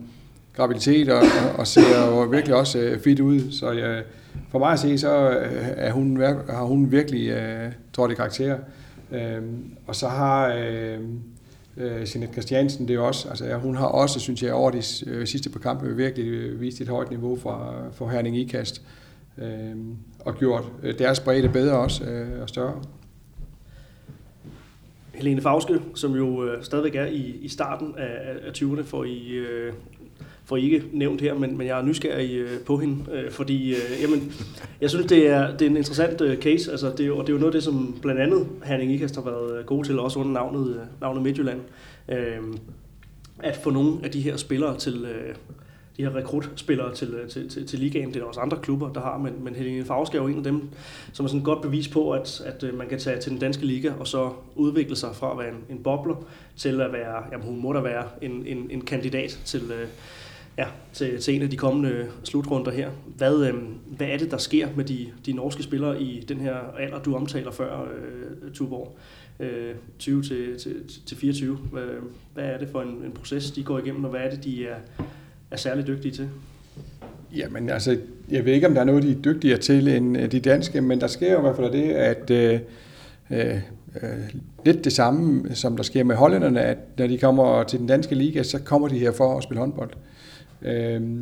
graviditet, 0.56 1.10
og, 1.10 1.24
og, 1.58 1.68
ser 1.68 2.06
jo 2.08 2.22
virkelig 2.22 2.56
også 2.56 2.98
fit 3.04 3.20
ud. 3.20 3.52
Så 3.52 3.72
jeg, 3.72 4.04
for 4.52 4.60
mig 4.60 4.72
at 4.72 4.80
se, 4.80 4.98
så 4.98 5.10
er 5.78 5.92
hun, 5.92 6.22
har 6.50 6.64
hun 6.64 6.92
virkelig 6.92 7.34
trådt 7.94 8.12
i 8.12 8.16
karakter. 8.16 8.58
Og 9.88 9.96
så 9.96 10.08
har 10.08 10.48
øh, 11.78 11.92
Jeanette 11.92 12.34
Christiansen 12.34 12.88
det 12.88 12.96
er 12.96 13.00
også, 13.00 13.30
altså 13.30 13.46
ja, 13.46 13.58
hun 13.58 13.76
har 13.76 13.86
også, 13.86 14.20
synes 14.20 14.44
jeg, 14.44 14.54
over 14.54 14.72
de 14.72 14.82
øh, 15.08 15.28
sidste 15.28 15.50
par 15.50 15.60
kampe 15.60 15.96
virkelig 15.96 16.28
øh, 16.28 16.62
vist 16.62 16.82
et 16.82 16.88
højt 16.88 17.10
niveau 17.10 17.36
for, 17.36 17.88
for 17.94 18.10
Herning 18.10 18.38
Ikast. 18.38 18.82
Øh, 19.38 19.76
og 20.20 20.38
gjort 20.38 20.64
øh, 20.84 21.00
deres 21.00 21.20
bredde 21.20 21.50
bedre 21.50 21.78
også 21.78 22.04
øh, 22.04 22.42
og 22.42 22.50
større. 22.50 22.82
Helene 25.14 25.42
Fauske, 25.42 25.80
som 25.96 26.16
jo 26.16 26.46
øh, 26.46 26.64
stadigvæk 26.64 26.96
er 26.96 27.06
i, 27.06 27.40
i 27.42 27.48
starten 27.48 27.96
af, 27.98 28.38
af 28.48 28.52
20'erne, 28.52 28.84
får 28.84 29.04
I, 29.04 29.30
øh, 29.30 29.74
får 30.46 30.58
I 30.58 30.64
ikke 30.64 30.84
nævnt 30.92 31.22
her, 31.22 31.34
men, 31.34 31.58
men 31.58 31.68
jeg 31.68 31.80
er 31.80 31.86
nysgerrig 31.86 32.36
øh, 32.36 32.60
på 32.60 32.78
hende, 32.78 33.12
øh, 33.12 33.32
fordi 33.32 33.74
øh, 33.74 34.02
jamen, 34.02 34.34
jeg 34.82 34.90
synes, 34.90 35.06
det 35.06 35.28
er, 35.28 35.58
det 35.58 35.66
er 35.66 35.70
en 35.70 35.78
interessant 35.78 36.22
øh, 36.22 36.38
case, 36.38 36.72
altså, 36.72 36.94
det 36.98 37.12
og 37.12 37.28
det 37.28 37.30
er 37.30 37.34
jo 37.34 37.40
noget 37.40 37.54
af 37.54 37.58
det, 37.58 37.64
som 37.64 37.98
blandt 38.02 38.22
andet 38.22 38.48
Herning 38.64 38.92
Ikast 38.92 39.16
har 39.16 39.24
været 39.24 39.60
øh, 39.60 39.66
gode 39.66 39.88
til, 39.88 40.00
også 40.00 40.20
under 40.20 40.32
navnet, 40.32 40.70
øh, 40.70 40.82
navnet 41.02 41.24
Midtjylland, 41.24 41.60
øh, 42.10 42.38
at 43.40 43.60
få 43.64 43.70
nogle 43.70 43.98
af 44.04 44.12
de 44.12 44.22
her 44.22 44.38
spillere 44.38 44.78
til... 44.78 45.06
Øh, 45.06 45.36
de 45.98 46.04
her 46.04 46.16
rekrutspillere 46.16 46.94
til, 46.96 47.14
øh, 47.14 47.30
til, 47.30 47.50
til, 47.50 47.68
til 47.68 47.80
ligaen. 47.80 48.08
Det 48.08 48.16
er 48.16 48.20
der 48.20 48.28
også 48.28 48.40
andre 48.40 48.58
klubber, 48.62 48.94
der 48.94 49.02
har, 49.02 49.18
men, 49.18 49.34
men 49.44 49.56
Helene 49.56 49.86
Favske 49.86 50.18
er 50.18 50.22
jo 50.22 50.28
en 50.28 50.38
af 50.38 50.44
dem, 50.44 50.70
som 51.14 51.26
er 51.26 51.28
sådan 51.28 51.40
et 51.40 51.46
godt 51.46 51.62
bevis 51.62 51.88
på, 51.88 52.12
at, 52.12 52.42
at 52.46 52.64
øh, 52.64 52.78
man 52.78 52.88
kan 52.88 53.00
tage 53.00 53.20
til 53.20 53.32
den 53.32 53.40
danske 53.40 53.66
liga 53.66 53.92
og 54.00 54.08
så 54.08 54.32
udvikle 54.56 54.96
sig 54.96 55.10
fra 55.16 55.32
at 55.32 55.38
være 55.38 55.50
en, 55.50 55.64
en 55.70 55.84
bobler 55.84 56.16
til 56.56 56.82
at 56.82 56.94
være, 56.94 57.24
jamen 57.32 57.46
hun 57.46 57.62
må 57.62 57.74
da 57.74 57.80
være 57.80 58.04
en, 58.22 58.44
en, 58.48 58.68
en 58.72 58.82
kandidat 58.82 59.40
til, 59.46 59.62
øh, 59.62 59.88
ja, 60.58 60.66
til, 60.94 61.22
til 61.22 61.36
en 61.36 61.42
af 61.42 61.50
de 61.50 61.58
kommende 61.58 61.90
øh, 61.90 62.06
slutrunder 62.24 62.72
her. 62.72 62.90
Hvad, 63.18 63.48
øh, 63.48 63.54
hvad 63.88 64.08
er 64.08 64.18
det, 64.18 64.32
der 64.32 64.38
sker 64.38 64.68
med 64.76 64.86
de, 64.86 65.08
de 65.26 65.34
norske 65.34 65.64
spillere 65.64 66.02
i 66.02 66.26
den 66.28 66.38
her 66.38 66.56
alder, 66.80 67.00
du 67.00 67.16
omtaler 67.16 67.52
før, 67.52 67.82
øh, 67.82 68.52
Tuborg? 68.54 68.98
Øh, 69.40 69.76
20 70.00 70.24
til, 70.24 70.60
til, 70.60 70.76
til 71.06 71.18
24. 71.18 71.56
Hvad, 71.56 71.84
hvad 72.34 72.44
er 72.44 72.58
det 72.58 72.68
for 72.72 72.82
en, 72.82 72.90
en 73.06 73.12
proces, 73.12 73.52
de 73.52 73.64
går 73.64 73.80
igennem, 73.80 74.04
og 74.04 74.10
hvad 74.10 74.22
er 74.22 74.30
det, 74.30 74.44
de 74.44 74.68
er, 74.68 74.76
er 75.52 75.58
særlig 75.58 75.88
dygtige 75.88 76.12
til? 76.12 76.30
Jamen 77.36 77.70
altså, 77.70 77.98
jeg 78.30 78.46
ved 78.46 78.54
ikke, 78.54 78.68
om 78.68 78.74
der 78.74 78.82
er 78.82 78.86
noget, 78.86 79.04
de 79.04 79.12
er 79.12 79.22
dygtigere 79.22 79.58
til 79.58 79.88
end 79.88 80.18
øh, 80.18 80.32
de 80.32 80.40
danske, 80.40 80.82
men 80.82 81.02
der 81.02 81.08
sker 81.08 81.32
jo 81.32 81.38
i 81.38 81.42
hvert 81.42 81.56
fald 81.56 81.72
det, 81.72 81.92
at 81.92 82.30
øh, 82.30 82.60
øh, 83.32 83.56
øh, 84.04 84.10
lidt 84.66 84.84
det 84.84 84.94
samme, 84.94 85.56
som 85.56 85.76
der 85.76 85.84
sker 85.84 86.04
med 86.04 86.16
hollænderne, 86.16 86.62
at 86.62 86.78
når 86.98 87.08
de 87.08 87.18
kommer 87.18 87.64
til 87.64 87.80
den 87.80 87.88
danske 87.88 88.16
liga, 88.16 88.44
så 88.44 88.60
kommer 88.60 88.88
de 88.88 89.00
her 89.00 89.12
for 89.12 89.38
at 89.38 89.44
spille 89.44 89.60
håndbold. 89.60 89.90
Øh, 89.92 90.15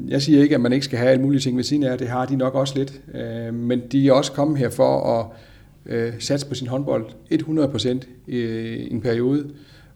jeg 0.07 0.21
siger 0.21 0.41
ikke, 0.41 0.55
at 0.55 0.61
man 0.61 0.73
ikke 0.73 0.85
skal 0.85 0.99
have 0.99 1.11
alle 1.11 1.21
mulige 1.21 1.41
ting 1.41 1.57
ved 1.57 1.63
siden 1.63 1.83
af, 1.83 1.97
det 1.97 2.07
har 2.07 2.25
de 2.25 2.35
nok 2.35 2.55
også 2.55 2.77
lidt, 2.77 3.01
øh, 3.13 3.53
men 3.53 3.81
de 3.91 4.07
er 4.07 4.11
også 4.11 4.31
kommet 4.31 4.57
her 4.57 4.69
for 4.69 5.19
at 5.19 5.25
øh, 5.85 6.13
satse 6.19 6.47
på 6.47 6.55
sin 6.55 6.67
håndbold 6.67 7.05
100% 7.31 8.07
i 8.27 8.41
en 8.91 9.01
periode. 9.01 9.49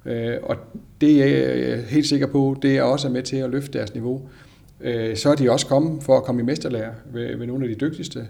Øh, 0.05 0.33
og 0.43 0.55
det 1.01 1.23
er 1.23 1.27
jeg 1.67 1.83
helt 1.83 2.07
sikker 2.07 2.27
på, 2.27 2.57
det 2.61 2.77
er 2.77 2.81
også 2.81 3.09
med 3.09 3.23
til 3.23 3.37
at 3.37 3.49
løfte 3.49 3.77
deres 3.77 3.93
niveau. 3.93 4.21
Øh, 4.81 5.15
så 5.17 5.29
er 5.29 5.35
de 5.35 5.51
også 5.51 5.67
kommet 5.67 6.03
for 6.03 6.17
at 6.17 6.23
komme 6.23 6.41
i 6.41 6.45
mesterlærer 6.45 6.93
ved, 7.13 7.37
ved 7.37 7.47
nogle 7.47 7.65
af 7.65 7.69
de 7.69 7.85
dygtigste. 7.85 8.27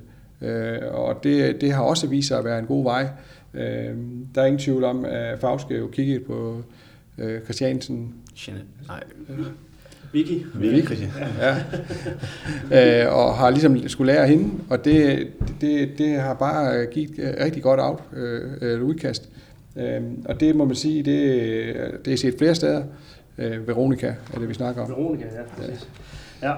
Og 0.91 1.23
det, 1.23 1.61
det 1.61 1.71
har 1.71 1.83
også 1.83 2.07
vist 2.07 2.27
sig 2.27 2.37
at 2.37 2.45
være 2.45 2.59
en 2.59 2.65
god 2.65 2.83
vej. 2.83 3.07
Der 4.35 4.41
er 4.41 4.45
ingen 4.45 4.59
tvivl 4.59 4.83
om, 4.83 5.05
at 5.05 5.39
Fagske 5.39 5.75
jo 5.75 5.87
kiggede 5.87 6.19
på 6.19 6.63
Christiansen. 7.45 8.13
Nej. 8.87 9.03
Vicky. 10.11 10.45
Vicky, 10.53 10.93
ja. 12.71 13.07
og 13.07 13.35
har 13.35 13.49
ligesom 13.49 13.87
skulle 13.87 14.13
lære 14.13 14.27
hende, 14.27 14.49
og 14.69 14.85
det, 14.85 15.27
det, 15.61 15.89
det 15.97 16.19
har 16.19 16.33
bare 16.33 16.85
givet 16.85 17.35
rigtig 17.43 17.63
godt 17.63 17.79
out, 17.79 18.03
øh, 18.61 18.83
udkast. 18.83 19.29
Øhm, 19.75 20.25
og 20.25 20.39
det 20.39 20.55
må 20.55 20.65
man 20.65 20.75
sige, 20.75 21.03
det, 21.03 22.05
det 22.05 22.13
er 22.13 22.17
set 22.17 22.35
flere 22.37 22.55
steder. 22.55 22.83
Øh, 23.37 23.67
Veronica 23.67 24.15
er 24.33 24.39
det, 24.39 24.49
vi 24.49 24.53
snakker 24.53 24.81
om. 24.81 24.89
Veronica, 24.89 25.25
ja, 25.25 25.41
præcis. 25.57 25.87
Ja. 26.41 26.53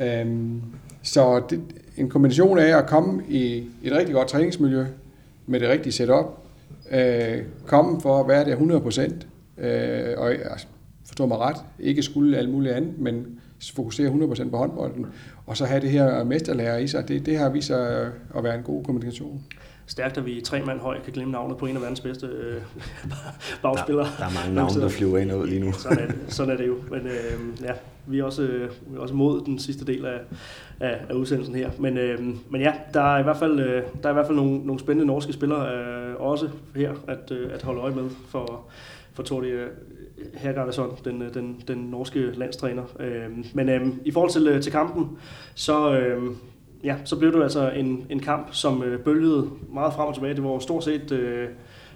ja. 0.00 0.20
Øhm, 0.20 0.62
så 1.02 1.42
det, 1.50 1.60
en 1.96 2.08
kombination 2.08 2.58
af 2.58 2.78
at 2.78 2.86
komme 2.86 3.22
i 3.28 3.64
et 3.82 3.92
rigtig 3.92 4.14
godt 4.14 4.28
træningsmiljø 4.28 4.84
med 5.46 5.60
det 5.60 5.68
rigtige 5.68 5.92
setup, 5.92 6.38
øh, 6.90 7.42
komme 7.66 8.00
for 8.00 8.20
at 8.20 8.28
være 8.28 8.44
der 8.44 8.56
100%, 8.56 9.64
øh, 9.64 10.14
og 10.16 10.30
altså, 10.30 10.66
forstå 11.14 11.26
mig 11.26 11.38
ret, 11.38 11.56
ikke 11.78 12.02
skulle 12.02 12.38
alt 12.38 12.50
muligt 12.50 12.74
andet, 12.74 12.98
men 12.98 13.40
fokusere 13.74 14.10
100% 14.10 14.50
på 14.50 14.56
håndbolden, 14.56 15.06
og 15.46 15.56
så 15.56 15.64
have 15.64 15.80
det 15.80 15.90
her 15.90 16.24
mesterlærer 16.24 16.78
i 16.78 16.86
sig, 16.86 17.08
det, 17.08 17.26
det 17.26 17.38
har 17.38 17.48
vist 17.48 17.66
sig 17.66 18.12
at 18.36 18.44
være 18.44 18.54
en 18.54 18.62
god 18.62 18.84
kommunikation 18.84 19.42
stærkt, 19.86 20.18
at 20.18 20.26
vi 20.26 20.40
tre 20.40 20.62
mand 20.62 20.80
høj 20.80 21.00
kan 21.00 21.12
glemme 21.12 21.32
navnet 21.32 21.56
på 21.56 21.66
en 21.66 21.76
af 21.76 21.82
verdens 21.82 22.00
bedste 22.00 22.26
øh, 22.26 22.62
bagspillere. 23.62 24.06
Der, 24.06 24.12
der 24.18 24.24
er 24.24 24.34
mange 24.34 24.54
navne, 24.54 24.80
der 24.80 24.88
flyver 24.88 25.18
ind 25.18 25.30
og 25.30 25.38
ud 25.38 25.46
lige 25.46 25.60
nu. 25.60 25.72
sådan, 25.72 25.98
er 25.98 26.06
det, 26.06 26.16
sådan 26.28 26.52
er 26.52 26.56
det 26.56 26.66
jo. 26.66 26.76
Men 26.90 27.00
øh, 27.06 27.62
ja, 27.62 27.72
vi 28.06 28.18
er, 28.18 28.24
også, 28.24 28.42
øh, 28.42 28.70
vi 28.86 28.96
er 28.96 29.00
også 29.00 29.14
mod 29.14 29.44
den 29.44 29.58
sidste 29.58 29.84
del 29.84 30.06
af, 30.06 30.18
af, 30.80 31.00
af 31.08 31.14
udsendelsen 31.14 31.54
her. 31.54 31.70
Men, 31.78 31.98
øh, 31.98 32.18
men 32.50 32.60
ja, 32.60 32.72
der 32.94 33.14
er 33.14 33.20
i 33.20 33.22
hvert 33.22 33.36
fald, 33.36 33.60
øh, 33.60 33.82
der 34.02 34.08
er 34.08 34.10
i 34.10 34.14
hvert 34.14 34.26
fald 34.26 34.36
nogle, 34.36 34.66
nogle 34.66 34.80
spændende 34.80 35.06
norske 35.06 35.32
spillere 35.32 35.74
øh, 35.74 36.14
også 36.18 36.48
her 36.76 36.92
at, 37.08 37.30
øh, 37.30 37.54
at 37.54 37.62
holde 37.62 37.80
øje 37.80 37.94
med 37.94 38.10
for, 38.28 38.60
for 39.12 39.22
Tordi 39.22 39.48
øh, 40.18 40.26
Hergardason, 40.34 40.98
den, 41.04 41.22
øh, 41.22 41.34
den, 41.34 41.62
den 41.68 41.78
norske 41.78 42.20
landstræner. 42.20 42.82
Øh, 43.00 43.44
men 43.54 43.68
øh, 43.68 43.86
i 44.04 44.10
forhold 44.10 44.30
til, 44.30 44.46
øh, 44.46 44.62
til 44.62 44.72
kampen, 44.72 45.18
så... 45.54 45.98
Øh, 45.98 46.22
ja, 46.84 46.96
så 47.04 47.18
blev 47.18 47.32
det 47.32 47.42
altså 47.42 47.70
en, 47.70 48.06
en 48.10 48.20
kamp, 48.20 48.48
som 48.50 48.82
øh, 48.82 49.00
bølgede 49.00 49.50
meget 49.72 49.92
frem 49.92 50.08
og 50.08 50.14
tilbage. 50.14 50.34
Det 50.34 50.44
var 50.44 50.58
stort 50.58 50.84
set 50.84 51.12
øh, 51.12 51.48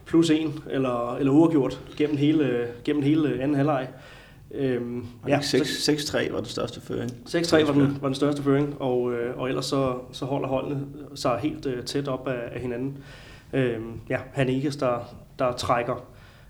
plus 0.07 0.31
en 0.31 0.63
eller, 0.71 1.17
eller 1.17 1.33
uafgjort 1.33 1.81
gennem 1.97 2.17
hele, 2.17 2.67
gennem 2.85 3.03
hele 3.03 3.43
anden 3.43 3.57
halvleg. 3.57 3.89
Øhm, 4.51 5.07
ja, 5.29 5.39
6-3 5.39 6.33
var 6.33 6.39
den 6.39 6.47
største 6.47 6.81
føring. 6.81 7.11
6-3 7.29 7.67
var 7.67 7.73
den, 7.73 7.99
var 8.01 8.09
den 8.09 8.15
største 8.15 8.43
føring, 8.43 8.77
og, 8.81 9.13
øh, 9.13 9.39
og 9.39 9.49
ellers 9.49 9.67
så, 9.67 9.95
så 10.13 10.25
holder 10.25 10.49
holdene 10.49 10.81
sig 11.15 11.39
helt 11.43 11.67
øh, 11.67 11.85
tæt 11.85 12.09
op 12.09 12.29
af, 12.29 12.49
af 12.53 12.61
hinanden. 12.61 12.99
Øhm, 13.53 14.01
ja, 14.09 14.19
han 14.33 14.49
ikke 14.49 14.71
der, 14.71 15.15
der 15.39 15.53
trækker 15.53 16.05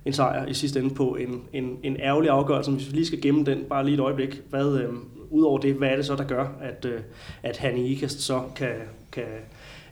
en 0.08 0.12
sejr 0.12 0.46
i 0.46 0.54
sidste 0.54 0.80
ende 0.80 0.94
på 0.94 1.14
en, 1.14 1.42
en, 1.52 1.78
en 1.82 1.96
ærgerlig 2.00 2.30
afgørelse. 2.30 2.70
Hvis 2.70 2.90
vi 2.90 2.96
lige 2.96 3.06
skal 3.06 3.20
gemme 3.20 3.44
den 3.44 3.64
bare 3.68 3.84
lige 3.84 3.94
et 3.94 4.00
øjeblik, 4.00 4.42
hvad, 4.50 4.78
øh, 4.78 4.88
udover 5.30 5.58
det, 5.58 5.74
hvad 5.74 5.88
er 5.88 5.96
det 5.96 6.06
så, 6.06 6.16
der 6.16 6.24
gør, 6.24 6.46
at, 6.60 6.84
øh, 6.84 7.00
at 7.42 7.56
han 7.56 7.78
IKAST 7.78 8.20
så 8.20 8.42
kan, 8.56 8.74
kan 9.12 9.24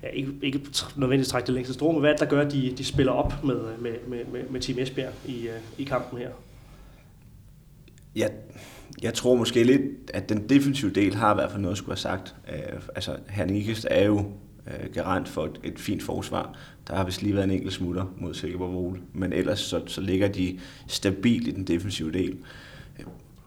ja, 0.03 0.09
ikke, 0.09 0.33
ikke 0.43 0.61
nødvendigvis 0.97 1.29
trække 1.29 1.47
det 1.47 1.55
længste 1.55 1.75
strå, 1.75 1.93
men 1.93 2.01
hvad 2.01 2.11
er 2.11 2.15
det, 2.15 2.21
der 2.21 2.37
gør, 2.37 2.41
at 2.41 2.53
de, 2.53 2.75
de 2.79 2.85
spiller 2.85 3.13
op 3.13 3.45
med, 3.45 3.57
øh, 3.57 3.83
med, 3.83 3.93
med, 4.09 4.19
med, 4.33 4.43
med 4.51 4.61
Team 4.61 4.79
Esbjerg 4.79 5.13
i, 5.27 5.49
øh, 5.49 5.55
i 5.79 5.85
kampen 5.85 6.19
her? 6.19 6.31
Ja, 8.17 8.27
jeg 9.03 9.15
tror 9.15 9.35
måske 9.35 9.65
lidt, 9.65 10.11
at 10.15 10.29
den 10.29 10.49
defensive 10.49 10.91
del 10.91 11.15
har 11.15 11.33
i 11.33 11.35
hvert 11.35 11.51
fald 11.51 11.63
noget 11.63 11.75
at 11.75 11.79
skulle 11.79 11.93
have 11.93 12.19
sagt. 12.19 12.35
Øh, 12.53 12.81
altså, 12.95 13.17
Herning 13.29 13.59
Ikast 13.59 13.87
er 13.91 14.05
jo 14.05 14.25
øh, 14.67 14.93
garant 14.95 15.29
for 15.29 15.45
et, 15.45 15.61
et 15.65 15.79
fint 15.79 16.03
forsvar. 16.03 16.59
Der 16.89 16.97
har 16.97 17.05
vist 17.05 17.23
lige 17.23 17.35
været 17.35 17.45
en 17.45 17.51
enkelt 17.51 17.73
smutter 17.73 18.05
mod 18.19 18.35
Silkeborg 18.35 18.73
Vole, 18.73 19.01
men 19.13 19.33
ellers 19.33 19.61
så, 19.61 19.83
så 19.87 20.01
ligger 20.01 20.29
de 20.29 20.59
stabilt 20.87 21.49
i 21.49 21.51
den 21.51 21.65
defensive 21.65 22.13
del. 22.13 22.37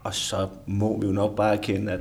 Og 0.04 0.14
så 0.14 0.48
må 0.68 1.02
vi 1.02 1.08
jo 1.08 1.14
nok 1.14 1.36
bare 1.36 1.58
erkende, 1.58 1.92
at 1.92 2.00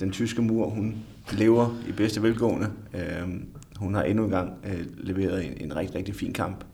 den 0.00 0.10
tyske 0.10 0.42
mur, 0.42 0.68
hun 0.68 0.96
lever 1.32 1.76
i 1.88 1.92
bedste 1.92 2.22
velgående. 2.22 2.70
Øh, 2.94 3.28
hun 3.76 3.94
har 3.94 4.02
endnu 4.02 4.24
en 4.24 4.30
gang 4.30 4.52
øh, 4.64 4.86
leveret 4.96 5.46
en, 5.46 5.52
en 5.60 5.76
rigtig, 5.76 5.96
rigtig 5.96 6.14
fin 6.14 6.32
kamp. 6.32 6.64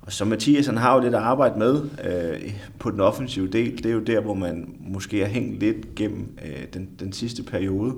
Og 0.00 0.12
så 0.12 0.24
Mathias, 0.24 0.66
han 0.66 0.76
har 0.76 0.94
jo 0.94 1.00
lidt 1.00 1.14
at 1.14 1.20
arbejde 1.20 1.58
med 1.58 1.82
øh, 2.04 2.52
på 2.78 2.90
den 2.90 3.00
offensive 3.00 3.48
del. 3.48 3.78
Det 3.78 3.86
er 3.86 3.94
jo 3.94 4.00
der, 4.00 4.20
hvor 4.20 4.34
man 4.34 4.74
måske 4.80 5.18
har 5.18 5.26
hængt 5.26 5.60
lidt 5.60 5.94
gennem 5.94 6.38
øh, 6.44 6.66
den, 6.74 6.88
den 7.00 7.12
sidste 7.12 7.42
periode. 7.42 7.94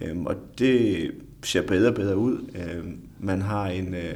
Øh, 0.00 0.16
og 0.20 0.34
det 0.58 1.10
ser 1.42 1.62
bedre 1.62 1.88
og 1.88 1.94
bedre 1.94 2.16
ud. 2.16 2.50
Øh, 2.54 2.84
man 3.18 3.42
har 3.42 3.66
en... 3.66 3.94
Øh, 3.94 4.14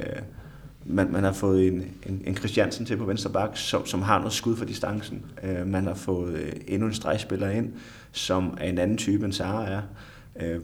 man, 0.85 1.11
man 1.11 1.23
har 1.23 1.31
fået 1.31 1.67
en, 1.67 1.73
en, 2.05 2.23
en 2.25 2.35
Christiansen 2.35 2.85
til 2.85 2.97
på 2.97 3.05
venstre 3.05 3.29
bak, 3.29 3.57
som, 3.57 3.85
som 3.85 4.01
har 4.01 4.17
noget 4.17 4.33
skud 4.33 4.55
for 4.55 4.65
distancen. 4.65 5.25
Øh, 5.43 5.67
man 5.67 5.85
har 5.87 5.93
fået 5.93 6.33
øh, 6.33 6.51
endnu 6.67 6.87
en 6.87 6.93
stregspiller 6.93 7.49
ind, 7.49 7.73
som 8.11 8.57
er 8.61 8.69
en 8.69 8.77
anden 8.77 8.97
type 8.97 9.25
end 9.25 9.33
Sara 9.33 9.69
er. 9.69 9.81
Øh, 10.41 10.61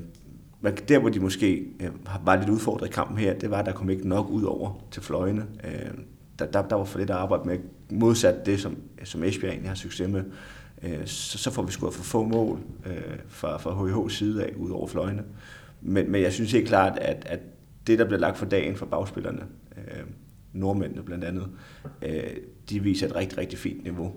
men 0.62 0.74
der, 0.88 1.00
hvor 1.00 1.10
de 1.10 1.20
måske 1.20 1.66
øh, 1.80 1.90
var 2.26 2.36
lidt 2.36 2.50
udfordret 2.50 2.88
i 2.88 2.92
kampen 2.92 3.18
her, 3.18 3.34
det 3.34 3.52
var, 3.52 3.58
at 3.58 3.66
der 3.66 3.72
kom 3.72 3.90
ikke 3.90 4.08
nok 4.08 4.30
ud 4.30 4.44
over 4.44 4.84
til 4.92 5.02
fløjene. 5.02 5.46
Øh, 5.64 5.92
der, 6.40 6.46
der, 6.46 6.62
der 6.62 6.76
var 6.76 6.84
for 6.84 7.00
lidt 7.00 7.10
at 7.10 7.16
arbejde 7.16 7.48
med, 7.48 7.58
modsat 7.90 8.46
det, 8.46 8.60
som, 8.60 8.78
som 9.04 9.24
Esbjerg 9.24 9.52
egentlig 9.52 9.70
har 9.70 9.76
succes 9.76 10.10
med. 10.10 10.24
Øh, 10.84 11.06
så, 11.06 11.38
så 11.38 11.52
får 11.52 11.64
vi 11.64 11.72
sgu 11.72 11.92
for 11.92 12.04
få 12.04 12.24
mål 12.24 12.60
øh, 12.86 12.96
fra, 13.28 13.58
fra 13.58 13.72
HIH's 13.72 14.10
side 14.10 14.44
af, 14.44 14.54
ud 14.58 14.70
over 14.70 14.88
fløjene. 14.88 15.24
Men, 15.82 16.12
men 16.12 16.22
jeg 16.22 16.34
synes 16.34 16.52
helt 16.52 16.68
klart, 16.68 16.98
at, 17.00 17.24
at 17.26 17.40
det, 17.88 18.00
der 18.00 18.06
bliver 18.06 18.20
lagt 18.20 18.38
for 18.38 18.46
dagen 18.46 18.76
for 18.76 18.86
bagspillerne, 18.86 19.44
øh, 19.88 20.04
nordmændene 20.54 21.04
blandt 21.04 21.24
andet, 21.24 21.48
øh, 22.02 22.38
de 22.70 22.80
viser 22.80 23.08
et 23.08 23.16
rigtig, 23.16 23.38
rigtig 23.38 23.60
fint 23.60 23.84
niveau. 23.84 24.14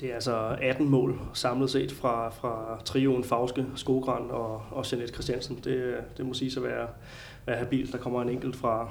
Det 0.00 0.10
er 0.10 0.14
altså 0.14 0.56
18 0.62 0.88
mål 0.88 1.20
samlet 1.32 1.70
set 1.70 1.92
fra, 1.92 2.28
fra 2.28 2.80
trioen 2.84 3.24
Fauske, 3.24 3.66
Skogran 3.74 4.30
og, 4.30 4.62
og 4.70 4.84
Jeanette 4.92 5.12
Christiansen. 5.12 5.60
Det, 5.64 5.94
det 6.16 6.26
må 6.26 6.34
sige 6.34 6.52
at 6.56 6.62
være, 6.62 6.88
være 7.46 7.56
habilt. 7.56 7.92
Der 7.92 7.98
kommer 7.98 8.22
en 8.22 8.28
enkelt 8.28 8.56
fra, 8.56 8.88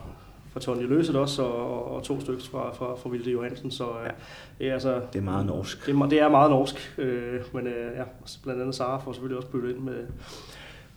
fra 0.52 0.60
Tony 0.60 0.88
Løset 0.88 1.16
også, 1.16 1.44
og, 1.44 1.92
og 1.96 2.04
to 2.04 2.22
stykker 2.22 2.44
fra, 2.44 2.74
fra, 2.74 2.96
fra 2.96 3.10
Vilde 3.10 3.32
Johansen. 3.32 3.72
Så 3.72 3.86
ja. 4.06 4.12
det, 4.60 4.70
er 4.70 4.74
altså, 4.74 5.02
det 5.14 5.20
er 5.20 5.24
meget 5.24 5.46
norsk. 5.46 5.86
Det, 5.86 5.96
er, 5.96 6.06
det 6.06 6.20
er 6.20 6.30
meget 6.30 6.52
norsk, 6.52 6.96
øh, 6.98 7.42
men 7.54 7.68
øh, 7.68 7.98
ja, 7.98 8.04
blandt 8.44 8.62
andet 8.62 8.76
Sara 8.76 9.00
får 9.00 9.12
selvfølgelig 9.12 9.38
også 9.38 9.50
byttet 9.50 9.70
ind 9.70 9.80
med, 9.80 10.08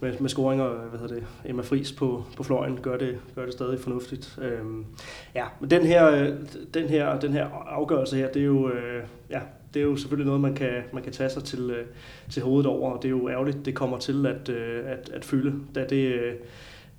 med, 0.05 0.19
med 0.19 0.29
scoringer, 0.29 0.69
hvad 0.69 1.01
hedder 1.01 1.15
det, 1.15 1.25
Emma 1.45 1.63
Fris 1.63 1.93
på, 1.93 2.25
på 2.37 2.43
fløjen 2.43 2.81
gør 2.83 2.97
det, 2.97 3.19
gør 3.35 3.45
det 3.45 3.53
stadig 3.53 3.81
fornuftigt. 3.81 4.39
Øhm, 4.43 4.87
ja, 5.35 5.45
men 5.61 5.71
den 5.71 5.87
her, 5.87 6.35
den 6.75 6.89
her, 6.89 7.21
den 7.21 7.33
her 7.33 7.47
afgørelse 7.67 8.17
her, 8.17 8.29
det 8.33 8.43
er 8.43 8.47
jo, 8.47 8.71
øh, 8.71 9.03
ja, 9.31 9.41
det 9.75 9.81
er 9.81 9.85
jo 9.85 9.97
selvfølgelig 9.97 10.27
noget, 10.27 10.41
man 10.41 10.55
kan, 10.55 10.83
man 10.93 11.03
kan 11.03 11.13
tage 11.13 11.31
sig 11.31 11.45
til, 11.45 11.71
øh, 11.71 11.87
til 12.31 12.43
hovedet 12.43 12.67
over, 12.67 12.91
og 12.91 13.03
det 13.03 13.09
er 13.09 13.11
jo 13.11 13.29
ærgerligt, 13.29 13.65
det 13.65 13.75
kommer 13.75 13.99
til 13.99 14.27
at, 14.27 14.49
øh, 14.49 14.83
at, 14.87 15.11
at 15.15 15.25
fylde. 15.25 15.55
Da, 15.75 15.87
det, 15.87 16.15
øh, 16.15 16.35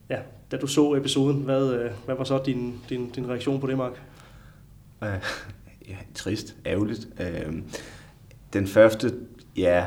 ja, 0.09 0.19
da 0.51 0.57
du 0.57 0.67
så 0.67 0.93
episoden, 0.93 1.41
hvad, 1.41 1.73
øh, 1.73 1.91
hvad 2.05 2.15
var 2.15 2.23
så 2.23 2.41
din, 2.45 2.81
din, 2.89 3.09
din 3.09 3.29
reaktion 3.29 3.61
på 3.61 3.67
det, 3.67 3.77
Mark? 3.77 4.01
Øh, 5.03 5.09
ja, 5.89 5.97
trist, 6.15 6.55
ærgerligt. 6.65 7.07
Øh, 7.19 7.53
den 8.53 8.67
første, 8.67 9.13
ja, 9.57 9.85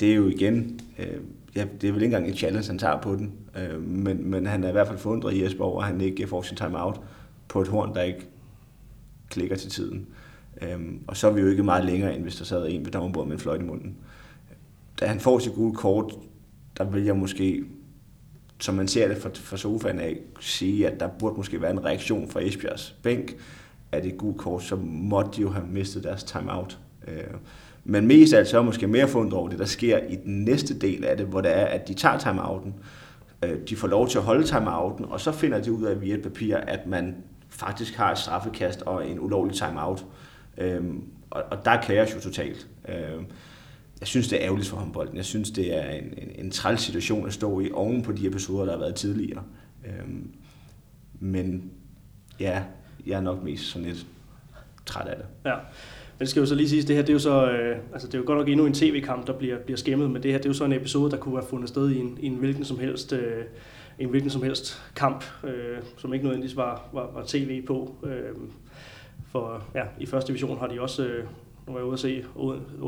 det 0.00 0.10
er 0.10 0.14
jo 0.14 0.28
igen, 0.28 0.80
øh, 0.98 1.20
ja, 1.56 1.66
det 1.80 1.88
er 1.88 1.92
vel 1.92 2.02
ikke 2.02 2.16
engang 2.16 2.28
en 2.28 2.36
challenge, 2.36 2.66
han 2.66 2.78
tager 2.78 3.00
på 3.00 3.16
den, 3.16 3.32
øh, 3.56 3.82
men, 3.82 4.30
men 4.30 4.46
han 4.46 4.64
er 4.64 4.68
i 4.68 4.72
hvert 4.72 4.86
fald 4.86 4.98
forundret 4.98 5.34
i 5.34 5.42
Jesper 5.44 5.64
over, 5.64 5.82
at 5.82 5.86
han 5.86 6.00
ikke 6.00 6.26
får 6.26 6.42
sin 6.42 6.56
timeout 6.56 7.00
på 7.48 7.60
et 7.60 7.68
horn, 7.68 7.94
der 7.94 8.02
ikke 8.02 8.26
klikker 9.28 9.56
til 9.56 9.70
tiden. 9.70 10.06
Øh, 10.62 10.78
og 11.06 11.16
så 11.16 11.28
er 11.28 11.32
vi 11.32 11.40
jo 11.40 11.48
ikke 11.48 11.62
meget 11.62 11.84
længere, 11.84 12.14
end 12.14 12.22
hvis 12.22 12.36
der 12.36 12.44
sad 12.44 12.66
en 12.68 12.84
ved 12.84 12.92
dommerbordet 12.92 13.28
med 13.28 13.36
en 13.36 13.40
fløjt 13.40 13.60
i 13.60 13.64
munden. 13.64 13.96
Da 15.00 15.06
han 15.06 15.20
får 15.20 15.38
sit 15.38 15.54
gule 15.54 15.74
kort, 15.74 16.14
der 16.78 16.84
vil 16.84 17.04
jeg 17.04 17.16
måske, 17.16 17.64
som 18.58 18.74
man 18.74 18.88
ser 18.88 19.08
det 19.08 19.16
fra, 19.16 19.30
fra 19.34 19.56
sofaen 19.56 20.00
af, 20.00 20.20
sige, 20.40 20.88
at 20.88 21.00
der 21.00 21.08
burde 21.08 21.36
måske 21.36 21.62
være 21.62 21.70
en 21.70 21.84
reaktion 21.84 22.28
fra 22.28 22.40
Esbjergs 22.40 22.96
bænk, 23.02 23.36
at 23.92 24.04
det 24.04 24.18
gule 24.18 24.38
kort, 24.38 24.62
så 24.62 24.76
måtte 24.76 25.30
de 25.36 25.40
jo 25.42 25.50
have 25.50 25.66
mistet 25.66 26.04
deres 26.04 26.24
timeout. 26.24 26.78
Øh, 27.08 27.24
men 27.84 28.06
mest 28.06 28.32
af 28.32 28.38
alt 28.38 28.48
så 28.48 28.58
er 28.58 28.62
måske 28.62 28.86
mere 28.86 29.08
fundet 29.08 29.34
over 29.34 29.48
det, 29.48 29.58
der 29.58 29.64
sker 29.64 29.98
i 29.98 30.16
den 30.16 30.44
næste 30.44 30.78
del 30.78 31.04
af 31.04 31.16
det, 31.16 31.26
hvor 31.26 31.40
det 31.40 31.56
er, 31.56 31.64
at 31.64 31.88
de 31.88 31.94
tager 31.94 32.18
timeouten, 32.18 32.74
øh, 33.44 33.58
de 33.68 33.76
får 33.76 33.88
lov 33.88 34.08
til 34.08 34.18
at 34.18 34.24
holde 34.24 34.46
timeouten, 34.46 35.04
og 35.04 35.20
så 35.20 35.32
finder 35.32 35.60
de 35.60 35.72
ud 35.72 35.84
af 35.84 36.00
via 36.00 36.14
et 36.14 36.22
papir, 36.22 36.56
at 36.56 36.86
man 36.86 37.16
faktisk 37.48 37.96
har 37.96 38.12
et 38.12 38.18
straffekast 38.18 38.82
og 38.82 39.08
en 39.08 39.20
ulovlig 39.20 39.56
timeout. 39.56 40.04
Øhm, 40.58 41.04
og, 41.30 41.42
og 41.50 41.64
der 41.64 41.70
er 41.70 41.82
kaos 41.82 42.14
jo 42.14 42.20
totalt. 42.20 42.68
Øhm, 42.88 43.26
jeg 44.00 44.08
synes, 44.08 44.28
det 44.28 44.40
er 44.40 44.44
ærgerligt 44.46 44.68
for 44.68 44.76
håndbolden. 44.76 45.16
Jeg 45.16 45.24
synes, 45.24 45.50
det 45.50 45.76
er 45.76 45.90
en, 45.90 46.04
en, 46.04 46.44
en 46.44 46.50
træls 46.50 46.80
situation 46.80 47.26
at 47.26 47.32
stå 47.32 47.60
i 47.60 47.70
oven 47.72 48.02
på 48.02 48.12
de 48.12 48.26
episoder, 48.26 48.64
der 48.64 48.72
har 48.72 48.78
været 48.78 48.94
tidligere. 48.94 49.42
Øhm, 49.86 50.34
men 51.20 51.70
ja, 52.40 52.62
jeg 53.06 53.16
er 53.16 53.20
nok 53.20 53.42
mest 53.42 53.64
sådan 53.64 53.88
lidt 53.88 54.06
træt 54.86 55.08
af 55.08 55.16
det. 55.16 55.26
Ja. 55.44 55.56
Men 56.20 56.24
det 56.24 56.30
skal 56.30 56.40
jo 56.40 56.46
så 56.46 56.54
lige 56.54 56.68
sige, 56.68 56.82
det 56.82 56.96
her 56.96 57.02
det 57.02 57.08
er 57.08 57.12
jo 57.12 57.18
så, 57.18 57.50
øh, 57.50 57.78
altså 57.92 58.08
det 58.08 58.14
er 58.14 58.18
jo 58.18 58.24
godt 58.26 58.38
nok 58.38 58.48
endnu 58.48 58.66
en 58.66 58.74
tv-kamp, 58.74 59.26
der 59.26 59.32
bliver, 59.32 59.58
bliver 59.58 59.76
skæmmet, 59.76 60.10
men 60.10 60.22
det 60.22 60.30
her 60.30 60.38
det 60.38 60.44
er 60.44 60.50
jo 60.50 60.54
så 60.54 60.64
en 60.64 60.72
episode, 60.72 61.10
der 61.10 61.16
kunne 61.16 61.34
have 61.34 61.46
fundet 61.48 61.68
sted 61.68 61.90
i 61.90 61.98
en, 61.98 62.18
i 62.20 62.26
en 62.26 62.34
hvilken 62.34 62.64
som 62.64 62.78
helst 62.78 63.12
øh, 63.12 63.44
en 63.98 64.08
hvilken 64.08 64.30
som 64.30 64.42
helst 64.42 64.82
kamp, 64.96 65.24
øh, 65.44 65.78
som 65.96 66.14
ikke 66.14 66.24
nødvendigvis 66.24 66.56
var, 66.56 66.88
var, 66.92 67.10
var 67.14 67.24
tv 67.26 67.66
på. 67.66 67.94
Øh, 68.04 68.36
for 69.32 69.62
ja, 69.74 69.82
i 70.00 70.06
første 70.06 70.28
division 70.28 70.58
har 70.58 70.66
de 70.66 70.80
også, 70.80 71.04
øh, 71.04 71.24
nu 71.70 71.74
var 71.74 71.80
jeg 71.80 71.86
ude 71.86 71.94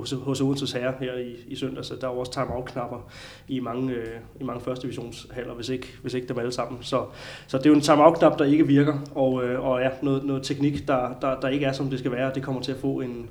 at 0.02 0.08
se 0.08 0.16
hos, 0.16 0.40
Odenses 0.40 0.72
Herre 0.72 0.94
her 1.00 1.14
i, 1.14 1.36
i 1.46 1.56
søndag, 1.56 1.84
så 1.84 1.94
der 2.00 2.06
er 2.06 2.10
også 2.10 2.32
timeout-knapper 2.32 3.10
i 3.48 3.60
mange, 3.60 3.92
øh, 3.92 4.06
i 4.40 4.44
mange 4.44 4.60
første 4.60 4.82
divisionshaller, 4.82 5.54
hvis 5.54 5.68
ikke, 5.68 5.86
hvis 6.02 6.14
ikke 6.14 6.28
dem 6.28 6.38
alle 6.38 6.52
sammen. 6.52 6.82
Så, 6.82 7.04
så 7.46 7.58
det 7.58 7.66
er 7.66 7.70
jo 7.70 7.76
en 7.76 7.80
timeout-knap, 7.80 8.38
der 8.38 8.44
ikke 8.44 8.66
virker, 8.66 8.98
og, 9.14 9.44
øh, 9.44 9.64
og 9.64 9.80
ja, 9.80 9.88
noget, 10.02 10.24
noget 10.24 10.42
teknik, 10.42 10.88
der, 10.88 11.14
der, 11.20 11.40
der 11.40 11.48
ikke 11.48 11.66
er, 11.66 11.72
som 11.72 11.90
det 11.90 11.98
skal 11.98 12.12
være, 12.12 12.32
det 12.34 12.42
kommer 12.42 12.62
til 12.62 12.72
at 12.72 12.78
få 12.78 13.00
en, 13.00 13.30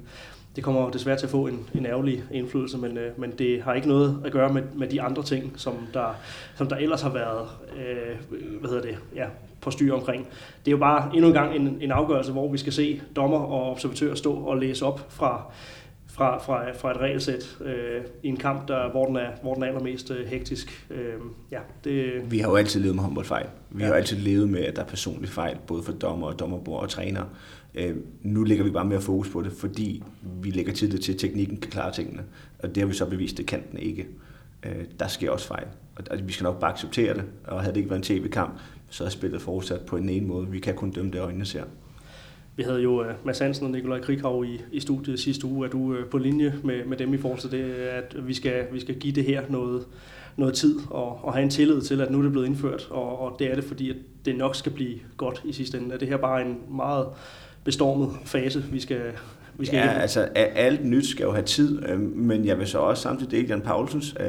det 0.56 0.64
kommer 0.64 0.90
desværre 0.90 1.18
til 1.18 1.26
at 1.26 1.32
få 1.32 1.48
en, 1.48 1.68
en 1.76 1.86
ærgerlig 1.86 2.24
indflydelse, 2.32 2.78
men, 2.78 2.98
øh, 2.98 3.20
men 3.20 3.32
det 3.32 3.62
har 3.62 3.74
ikke 3.74 3.88
noget 3.88 4.22
at 4.26 4.32
gøre 4.32 4.54
med, 4.54 4.64
med 4.76 4.88
de 4.88 5.02
andre 5.02 5.24
ting, 5.24 5.54
som 5.56 5.74
der, 5.94 6.16
som 6.56 6.68
der 6.68 6.76
ellers 6.76 7.02
har 7.02 7.14
været 7.14 7.48
øh, 7.78 8.40
hvad 8.60 8.70
hedder 8.70 8.84
det, 8.84 8.98
ja, 9.16 9.26
på 9.62 9.72
styr 9.72 9.94
omkring. 9.94 10.28
Det 10.66 10.68
er 10.68 10.72
jo 10.72 10.78
bare 10.78 11.10
endnu 11.14 11.28
en 11.28 11.34
gang 11.34 11.56
en, 11.56 11.78
en 11.82 11.92
afgørelse, 11.92 12.32
hvor 12.32 12.52
vi 12.52 12.58
skal 12.58 12.74
se 12.74 13.02
dommer 13.16 13.38
og 13.38 13.72
observatører 13.72 14.16
stå 14.16 14.34
og 14.34 14.58
læse 14.58 14.86
op 14.86 15.06
fra, 15.10 15.52
fra, 16.08 16.38
fra, 16.38 16.72
fra 16.72 16.92
et 16.92 16.98
regelsæt 16.98 17.58
øh, 17.62 18.02
i 18.24 18.28
en 18.28 18.38
kamp, 18.38 18.68
der, 18.68 18.92
hvor, 18.92 19.06
den 19.06 19.16
er, 19.16 19.30
hvor 19.42 19.54
den 19.54 19.64
er 19.64 19.68
allermest 19.68 20.12
øh, 20.12 20.28
hektisk. 20.28 20.88
Øh, 20.90 21.14
ja, 21.52 21.60
det... 21.84 22.32
Vi 22.32 22.40
har 22.40 22.50
jo 22.50 22.56
altid 22.56 22.82
levet 22.82 22.96
med 22.96 23.04
håndboldfejl. 23.04 23.46
Vi 23.70 23.80
ja. 23.80 23.86
har 23.86 23.94
jo 23.94 23.98
altid 23.98 24.18
levet 24.18 24.50
med, 24.50 24.60
at 24.60 24.76
der 24.76 24.82
er 24.82 24.88
personlig 24.88 25.30
fejl, 25.30 25.58
både 25.68 25.84
for 25.84 25.92
dommer 25.92 26.28
og 26.28 26.40
dommerbord 26.40 26.82
og 26.82 26.90
træner. 26.90 27.24
Øh, 27.76 27.96
nu 28.22 28.44
lægger 28.44 28.64
vi 28.64 28.72
bare 28.72 28.86
mere 28.86 29.02
fokus 29.02 29.30
på 29.30 29.42
det, 29.42 29.52
fordi 29.52 30.04
vi 30.42 30.50
lægger 30.50 30.74
tid 30.74 30.98
til, 30.98 31.14
at 31.14 31.20
teknikken 31.20 31.58
kan 31.58 31.72
klare 31.72 31.92
tingene. 31.92 32.24
Og 32.60 32.70
det 32.70 32.78
har 32.78 32.86
vi 32.86 32.94
så 32.94 33.06
bevist, 33.06 33.38
det 33.38 33.46
kan 33.46 33.64
den 33.72 33.80
ikke. 33.80 34.08
Øh, 34.64 34.86
der 35.00 35.08
sker 35.08 35.32
også 35.32 35.48
fejl. 35.48 35.68
Og 36.12 36.18
vi 36.24 36.34
skal 36.34 36.44
nok 36.44 36.60
bare 36.60 36.72
acceptere 36.72 37.14
det. 37.14 37.24
Og 37.44 37.62
havde 37.62 37.74
det 37.74 37.78
ikke 37.78 37.90
været 37.90 38.00
en 38.00 38.04
tv-kamp, 38.04 38.60
så 38.92 39.06
er 39.06 39.10
spillet 39.10 39.42
fortsat 39.42 39.82
på 39.82 39.98
en 39.98 40.10
ene 40.10 40.28
måde. 40.28 40.48
Vi 40.48 40.60
kan 40.60 40.76
kun 40.76 40.92
dømme 40.92 41.12
det, 41.12 41.20
øjnene 41.20 41.46
ser. 41.46 41.64
Vi 42.56 42.64
havde 42.64 42.82
jo 42.82 43.02
uh, 43.02 43.08
Mads 43.26 43.40
Hansen 43.40 43.66
og 43.66 43.72
Nikolaj 43.72 44.00
Krighav 44.02 44.46
i, 44.46 44.62
i 44.72 44.80
studiet 44.80 45.20
sidste 45.20 45.46
uge. 45.48 45.66
Er 45.68 45.72
du 45.72 45.78
uh, 45.78 46.06
på 46.12 46.18
linje 46.18 46.54
med, 46.64 46.86
med 46.86 46.98
dem 46.98 47.14
i 47.14 47.18
forhold 47.18 47.40
til 47.40 47.52
det, 47.52 47.64
at 47.74 48.28
vi 48.28 48.34
skal, 48.34 48.66
vi 48.72 48.80
skal 48.80 48.96
give 48.96 49.14
det 49.14 49.24
her 49.24 49.42
noget, 49.50 49.86
noget 50.38 50.54
tid 50.54 50.80
og, 50.90 51.26
og 51.26 51.34
have 51.34 51.44
en 51.44 51.50
tillid 51.50 51.82
til, 51.82 52.02
at 52.02 52.12
nu 52.12 52.18
er 52.18 52.24
det 52.24 52.32
blevet 52.32 52.48
indført, 52.48 52.88
og, 52.90 53.20
og 53.20 53.36
det 53.40 53.52
er 53.52 53.56
det, 53.56 53.64
fordi 53.64 53.90
at 53.90 53.96
det 54.26 54.38
nok 54.38 54.56
skal 54.56 54.72
blive 54.72 55.00
godt 55.18 55.42
i 55.46 55.54
sidste 55.54 55.78
ende. 55.78 55.94
Er 55.94 55.98
det 55.98 56.08
her 56.08 56.18
bare 56.18 56.42
en 56.42 56.58
meget 56.70 57.08
bestormet 57.64 58.10
fase, 58.26 58.64
vi 58.72 58.80
skal, 58.80 59.02
vi 59.58 59.66
skal 59.66 59.78
Ja, 59.78 59.84
igennem? 59.84 60.02
altså 60.02 60.22
alt 60.36 60.86
nyt 60.86 61.08
skal 61.08 61.24
jo 61.24 61.32
have 61.32 61.46
tid, 61.46 61.84
øh, 61.90 62.00
men 62.00 62.46
jeg 62.46 62.60
vil 62.60 62.68
så 62.68 62.78
også 62.80 63.04
samtidig 63.04 63.32
dele 63.32 63.48
Jan 63.48 63.62
Paulsens 63.62 64.16
øh, 64.20 64.26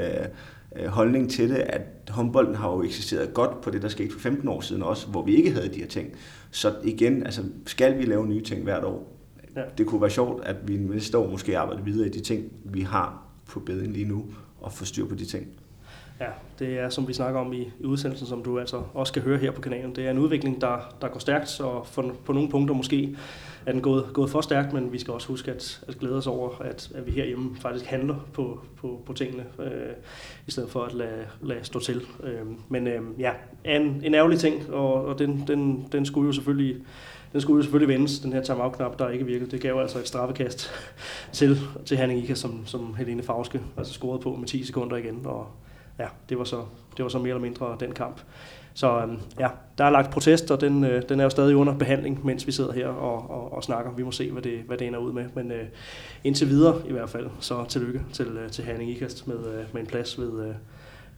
holdning 0.87 1.31
til 1.31 1.51
det, 1.51 1.57
at 1.57 1.83
håndbolden 2.09 2.55
har 2.55 2.73
jo 2.73 2.83
eksisteret 2.83 3.35
godt 3.35 3.61
på 3.61 3.71
det, 3.71 3.83
der 3.83 3.89
skete 3.89 4.13
for 4.13 4.21
15 4.21 4.49
år 4.49 4.61
siden 4.61 4.83
også, 4.83 5.07
hvor 5.07 5.25
vi 5.25 5.37
ikke 5.37 5.51
havde 5.51 5.69
de 5.69 5.79
her 5.79 5.87
ting. 5.87 6.09
Så 6.51 6.75
igen, 6.85 7.23
altså, 7.23 7.43
skal 7.67 7.99
vi 7.99 8.05
lave 8.05 8.27
nye 8.27 8.43
ting 8.43 8.63
hvert 8.63 8.85
år? 8.85 9.19
Ja. 9.57 9.63
Det 9.79 9.87
kunne 9.87 10.01
være 10.01 10.11
sjovt, 10.11 10.45
at 10.45 10.57
vi 10.69 10.77
næste 10.77 11.19
år 11.19 11.31
måske 11.31 11.59
arbejder 11.59 11.83
videre 11.83 12.07
i 12.07 12.11
de 12.11 12.21
ting, 12.21 12.53
vi 12.65 12.81
har 12.81 13.27
på 13.47 13.61
beding 13.61 13.93
lige 13.93 14.09
nu, 14.09 14.25
og 14.61 14.73
få 14.73 14.85
styr 14.85 15.07
på 15.07 15.15
de 15.15 15.25
ting. 15.25 15.47
Ja, 16.23 16.29
det 16.59 16.79
er 16.79 16.89
som 16.89 17.09
vi 17.09 17.13
snakker 17.13 17.41
om 17.41 17.53
i, 17.53 17.61
i 17.81 17.85
udsendelsen, 17.85 18.27
som 18.27 18.43
du 18.43 18.59
altså 18.59 18.83
også 18.95 19.11
skal 19.11 19.23
høre 19.23 19.39
her 19.39 19.51
på 19.51 19.61
kanalen. 19.61 19.97
Det 19.97 20.07
er 20.07 20.11
en 20.11 20.19
udvikling, 20.19 20.61
der, 20.61 20.95
der 21.01 21.09
går 21.09 21.21
stærkt, 21.21 21.61
og 21.61 21.87
for, 21.87 22.15
på 22.25 22.33
nogle 22.33 22.49
punkter 22.49 22.75
måske 22.75 23.17
er 23.67 23.73
den 23.73 23.81
gået, 23.81 24.07
gået 24.13 24.31
for 24.31 24.41
stærkt, 24.41 24.73
men 24.73 24.93
vi 24.93 24.99
skal 24.99 25.15
også 25.15 25.29
huske 25.29 25.51
at, 25.51 25.85
at 25.89 25.99
glæde 25.99 26.17
os 26.17 26.27
over, 26.27 26.51
at, 26.61 26.91
at 26.95 27.07
vi 27.07 27.11
herhjemme 27.11 27.57
faktisk 27.57 27.85
handler 27.85 28.17
på, 28.33 28.61
på, 28.77 29.03
på 29.07 29.13
tingene, 29.13 29.45
øh, 29.59 29.93
i 30.47 30.51
stedet 30.51 30.71
for 30.71 30.83
at 30.83 30.95
lade, 30.95 31.27
lade 31.41 31.65
stå 31.65 31.81
til. 31.81 32.03
Øh, 32.23 32.47
men 32.69 32.87
øh, 32.87 33.01
ja, 33.19 33.33
en, 33.65 34.01
en 34.05 34.15
ærgerlig 34.15 34.39
ting, 34.39 34.73
og, 34.73 35.05
og 35.05 35.19
den, 35.19 35.45
den, 35.47 35.89
den 35.93 36.07
skulle 36.07 36.27
jo 36.27 36.33
selvfølgelig 36.33 36.77
den 37.33 37.41
skulle 37.41 37.57
jo 37.57 37.63
selvfølgelig 37.63 37.95
vendes, 37.95 38.19
den 38.19 38.33
her 38.33 38.43
timeout-knap, 38.43 38.99
der 38.99 39.09
ikke 39.09 39.27
virkede. 39.27 39.51
Det 39.51 39.61
gav 39.61 39.81
altså 39.81 39.99
et 39.99 40.09
straffekast 40.09 40.71
til, 41.33 41.59
til 41.85 41.97
Hanning 41.97 42.23
Ika, 42.23 42.35
som, 42.35 42.67
som 42.67 42.95
Helene 42.95 43.23
Fauske 43.23 43.61
altså 43.77 43.93
scorede 43.93 44.23
på 44.23 44.37
med 44.37 44.47
10 44.47 44.65
sekunder 44.65 44.97
igen, 44.97 45.21
og 45.25 45.47
ja, 46.03 46.09
det 46.29 46.39
var 46.39 46.45
så, 46.45 46.65
det 46.97 47.03
var 47.03 47.09
så 47.09 47.19
mere 47.19 47.29
eller 47.29 47.41
mindre 47.41 47.77
den 47.81 47.93
kamp. 47.93 48.21
Så 48.75 49.01
øhm, 49.01 49.19
ja, 49.39 49.49
der 49.79 49.85
er 49.85 49.91
lagt 49.91 50.11
protest, 50.11 50.51
og 50.51 50.61
den, 50.61 50.85
øh, 50.85 51.03
den 51.09 51.21
er 51.21 51.25
jo 51.25 51.31
stadig 51.31 51.57
under 51.57 51.75
behandling, 51.79 52.27
mens 52.27 52.47
vi 52.47 52.53
sidder 52.53 52.73
her 52.73 52.89
og, 52.89 53.31
og, 53.31 53.53
og 53.53 53.65
snakker. 53.65 53.93
Vi 53.93 54.03
må 54.03 54.11
se, 54.11 54.31
hvad 54.31 54.43
det, 54.43 54.59
hvad 54.67 54.79
det 54.79 54.87
ender 54.87 54.99
ud 54.99 55.13
med. 55.13 55.25
Men 55.35 55.53
øh, 55.53 55.65
indtil 56.25 56.49
videre 56.49 56.83
i 56.89 56.93
hvert 56.93 57.11
fald, 57.11 57.31
så 57.41 57.65
tillykke 57.65 58.01
til, 58.13 58.27
øh, 58.27 58.51
til 58.51 58.65
Herning 58.65 58.91
Ikast 58.91 59.29
med, 59.29 59.39
øh, 59.39 59.65
med 59.73 59.81
en 59.81 59.87
plads 59.87 60.21
ved, 60.21 60.49
øh, 60.49 60.55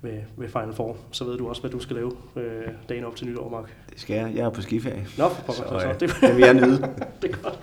ved, 0.04 0.20
ved 0.36 0.48
Final 0.48 0.72
Four. 0.72 0.96
Så 1.10 1.24
ved 1.24 1.38
du 1.38 1.48
også, 1.48 1.60
hvad 1.60 1.70
du 1.70 1.80
skal 1.80 1.96
lave 1.96 2.12
øh, 2.36 2.42
dagen 2.88 3.04
op 3.04 3.16
til 3.16 3.26
nytår, 3.26 3.48
Mark. 3.48 3.74
Det 3.90 4.00
skal 4.00 4.16
jeg. 4.16 4.32
Jeg 4.34 4.44
er 4.44 4.50
på 4.50 4.62
skiferie. 4.62 5.06
Nå, 5.18 5.28
for 5.28 5.52
så, 5.52 5.62
så, 5.68 5.80
så, 5.80 5.94
det, 6.00 6.16
det 6.20 6.36
vil 6.36 6.44
jeg 6.44 6.54
nyde. 6.54 6.76
det 7.22 7.30
er 7.30 7.36
godt. 7.42 7.58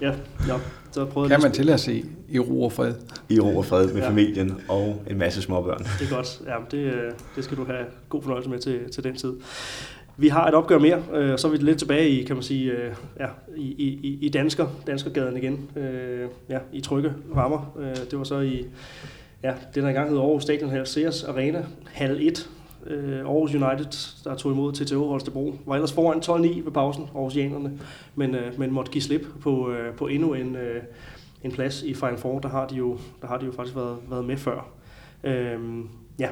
Ja, 0.00 0.12
ja. 0.48 0.58
Så 0.90 1.04
prøvede 1.04 1.30
kan 1.30 1.42
man 1.42 1.52
til 1.52 1.70
at 1.70 1.80
se 1.80 2.04
i 2.28 2.38
ro 2.38 2.62
og 2.62 2.72
fred? 2.72 2.94
I 3.28 3.40
ro 3.40 3.56
og 3.56 3.64
fred 3.64 3.92
med 3.92 4.02
ja. 4.02 4.08
familien 4.08 4.60
og 4.68 5.02
en 5.10 5.18
masse 5.18 5.42
småbørn. 5.42 5.78
Det 5.78 6.10
er 6.10 6.16
godt. 6.16 6.42
Ja, 6.46 6.56
det, 6.70 6.78
øh, 6.78 7.12
det 7.36 7.44
skal 7.44 7.56
du 7.56 7.64
have 7.64 7.84
god 8.08 8.22
fornøjelse 8.22 8.50
med 8.50 8.58
til, 8.58 8.92
til 8.92 9.04
den 9.04 9.16
tid. 9.16 9.32
Vi 10.16 10.28
har 10.28 10.48
et 10.48 10.54
opgør 10.54 10.78
mere, 10.78 11.02
øh, 11.14 11.38
så 11.38 11.46
er 11.46 11.50
vi 11.50 11.56
lidt 11.56 11.78
tilbage 11.78 12.08
i, 12.08 12.24
kan 12.24 12.36
man 12.36 12.42
sige, 12.42 12.72
øh, 12.72 12.94
ja, 13.20 13.26
i, 13.56 13.62
i, 13.62 14.18
i 14.20 14.28
dansker, 14.28 14.66
danskergaden 14.86 15.36
igen. 15.36 15.70
Øh, 15.76 16.28
ja, 16.48 16.58
i 16.72 16.80
trygge 16.80 17.12
rammer. 17.36 17.76
Øh, 17.80 17.96
det 18.10 18.18
var 18.18 18.24
så 18.24 18.40
i, 18.40 18.66
ja, 19.44 19.54
det 19.74 19.82
der 19.82 19.88
engang 19.88 20.10
hed 20.10 20.18
Aarhus 20.18 20.42
Stadion 20.42 20.70
her, 20.70 20.84
Sears 20.84 21.24
Arena, 21.24 21.64
halv 21.86 22.18
1. 22.20 22.50
øh, 22.86 23.18
Aarhus 23.18 23.54
United, 23.54 24.22
der 24.24 24.34
tog 24.34 24.52
imod 24.52 24.72
TTH 24.72 24.96
Holstebro. 24.96 25.54
Var 25.66 25.74
ellers 25.74 25.92
foran 25.92 26.18
12-9 26.18 26.64
ved 26.64 26.72
pausen, 26.72 27.08
Aarhusianerne, 27.14 27.78
men, 28.14 28.34
øh, 28.34 28.58
men 28.58 28.72
måtte 28.72 28.92
give 28.92 29.02
slip 29.02 29.26
på, 29.40 29.70
øh, 29.70 29.94
på 29.94 30.06
endnu 30.06 30.34
en, 30.34 30.56
øh, 30.56 30.82
en 31.42 31.52
plads 31.52 31.82
i 31.82 31.94
Final 31.94 32.18
Four. 32.18 32.38
Der 32.38 32.48
har 32.48 32.66
de 32.66 32.74
jo, 32.74 32.98
der 33.22 33.26
har 33.26 33.38
de 33.38 33.46
jo 33.46 33.52
faktisk 33.52 33.76
været, 33.76 33.96
været 34.10 34.24
med 34.24 34.36
før. 34.36 34.68
Øh, 35.24 35.58
ja, 36.18 36.28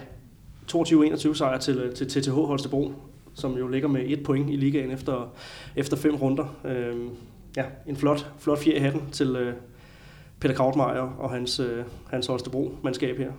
22-21 0.73 1.35
sejr 1.35 1.59
til, 1.59 1.79
øh, 1.79 1.95
til 1.95 2.09
TTH 2.09 2.33
Holstebro, 2.33 2.93
som 3.35 3.57
jo 3.59 3.69
ligger 3.69 3.89
med 3.89 4.03
et 4.05 4.23
point 4.23 4.51
i 4.51 4.57
ligaen 4.57 4.91
efter, 4.91 5.35
efter 5.77 5.97
fem 5.97 6.15
runder. 6.15 6.57
Øh, 6.65 6.97
ja, 7.57 7.65
en 7.87 7.97
flot, 7.97 8.33
flot 8.39 8.59
fjer 8.59 8.77
i 8.77 8.79
hatten 8.79 9.03
til 9.13 9.37
øh, 9.37 9.55
Peter 10.43 10.55
Krautmeier 10.55 11.17
og 11.19 11.31
hans, 11.31 11.61
øh, 11.61 11.85
hans 12.11 12.27
Holstebro-mandskab 12.27 13.19
her. 13.19 13.31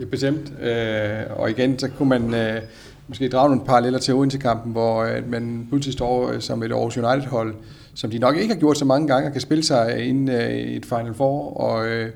Ja, 0.00 0.04
bestemt. 0.04 0.52
Øh, 0.62 1.22
og 1.36 1.50
igen, 1.50 1.78
så 1.78 1.88
kunne 1.98 2.08
man 2.08 2.34
øh, 2.34 2.62
måske 3.08 3.28
drage 3.28 3.48
nogle 3.48 3.66
paralleller 3.66 3.98
til 3.98 4.14
Odense-kampen, 4.14 4.72
hvor 4.72 5.02
øh, 5.02 5.30
man 5.30 5.66
pludselig 5.68 5.92
står 5.92 6.30
øh, 6.30 6.40
som 6.40 6.62
et 6.62 6.72
Aarhus 6.72 6.96
United-hold, 6.96 7.54
som 7.94 8.10
de 8.10 8.18
nok 8.18 8.36
ikke 8.36 8.54
har 8.54 8.60
gjort 8.60 8.78
så 8.78 8.84
mange 8.84 9.08
gange, 9.08 9.28
og 9.28 9.32
kan 9.32 9.40
spille 9.40 9.64
sig 9.64 10.06
ind 10.08 10.30
øh, 10.30 10.50
i 10.50 10.76
et 10.76 10.86
Final 10.86 11.14
Four, 11.14 11.56
og 11.56 11.86
øh, 11.86 12.10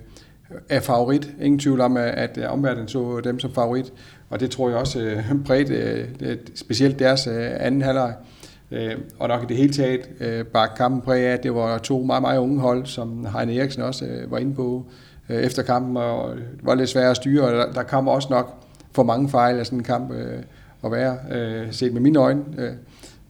er 0.68 0.80
favorit. 0.80 1.30
Ingen 1.40 1.58
tvivl 1.58 1.80
om, 1.80 1.96
øh, 1.96 2.12
at, 2.16 2.38
at 2.38 2.48
omverdenen 2.50 2.88
så 2.88 3.20
dem 3.24 3.40
som 3.40 3.52
favorit, 3.52 3.92
og 4.30 4.40
det 4.40 4.50
tror 4.50 4.68
jeg 4.68 4.78
også 4.78 5.00
øh, 5.00 5.24
bredt, 5.46 5.70
øh, 5.70 6.36
specielt 6.54 6.98
deres 6.98 7.26
øh, 7.26 7.50
anden 7.60 7.82
halvleg. 7.82 8.14
Øh, 8.18 8.37
Øh, 8.70 8.96
og 9.18 9.28
nok 9.28 9.42
i 9.42 9.46
det 9.46 9.56
hele 9.56 9.72
taget 9.72 10.00
øh, 10.20 10.44
bare 10.44 10.68
kampen 10.76 11.00
præg 11.00 11.26
af, 11.26 11.32
at 11.32 11.42
det 11.42 11.54
var 11.54 11.78
to 11.78 12.02
meget, 12.02 12.22
meget 12.22 12.38
unge 12.38 12.60
hold, 12.60 12.86
som 12.86 13.26
Heine 13.36 13.56
Eriksen 13.56 13.82
også 13.82 14.04
øh, 14.04 14.30
var 14.30 14.38
inde 14.38 14.54
på 14.54 14.86
øh, 15.28 15.36
efter 15.36 15.62
kampen, 15.62 15.96
og 15.96 16.36
det 16.36 16.44
var 16.62 16.74
lidt 16.74 16.88
svært 16.88 17.10
at 17.10 17.16
styre, 17.16 17.44
og 17.44 17.52
der, 17.52 17.72
der 17.72 17.82
kom 17.82 18.08
også 18.08 18.28
nok 18.30 18.54
for 18.92 19.02
mange 19.02 19.28
fejl 19.28 19.58
af 19.58 19.66
sådan 19.66 19.78
en 19.78 19.84
kamp 19.84 20.12
øh, 20.12 20.42
at 20.84 20.92
være, 20.92 21.16
øh, 21.32 21.72
set 21.72 21.92
med 21.92 22.00
mine 22.00 22.18
øjne. 22.18 22.44
Øh. 22.58 22.70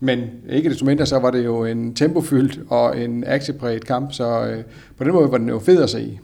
Men 0.01 0.20
ikke 0.49 0.70
desto 0.70 0.84
mindre, 0.84 1.07
så 1.07 1.18
var 1.18 1.30
det 1.30 1.45
jo 1.45 1.64
en 1.64 1.95
tempofyldt 1.95 2.61
og 2.70 3.01
en 3.01 3.24
aktiepræget 3.26 3.86
kamp, 3.86 4.12
så 4.12 4.47
øh, 4.47 4.64
på 4.97 5.05
den 5.05 5.12
måde 5.12 5.32
var 5.32 5.39
den 5.39 5.49
jo 5.49 5.59
fed 5.59 5.82
at 5.82 5.91
se. 5.91 6.18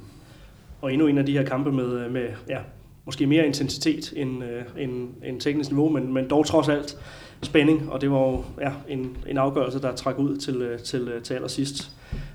Og 0.83 0.93
endnu 0.93 1.07
en 1.07 1.19
af 1.19 1.27
de 1.27 1.33
her 1.33 1.45
kampe 1.45 1.73
med, 1.73 2.05
øh, 2.05 2.13
med 2.13 2.27
ja, 2.49 2.59
måske 3.05 3.27
mere 3.27 3.47
intensitet 3.47 4.13
end, 4.17 4.45
øh, 4.45 4.83
end, 4.85 5.09
end 5.25 5.41
teknisk 5.41 5.71
niveau, 5.71 5.89
men, 5.89 6.15
men 6.15 6.31
dog 6.31 6.47
trods 6.47 6.69
alt 6.69 6.97
spænding, 7.45 7.93
og 7.93 8.01
det 8.01 8.11
var 8.11 8.19
jo 8.19 8.45
ja, 8.61 8.73
en, 8.89 9.17
en 9.29 9.39
afgørelse, 9.39 9.81
der 9.81 9.95
trak 9.95 10.19
ud 10.19 10.37
til, 10.37 10.63
øh, 10.63 10.79
til, 10.79 11.09
øh, 11.09 11.23
til 11.23 11.35
allersidst. 11.35 11.91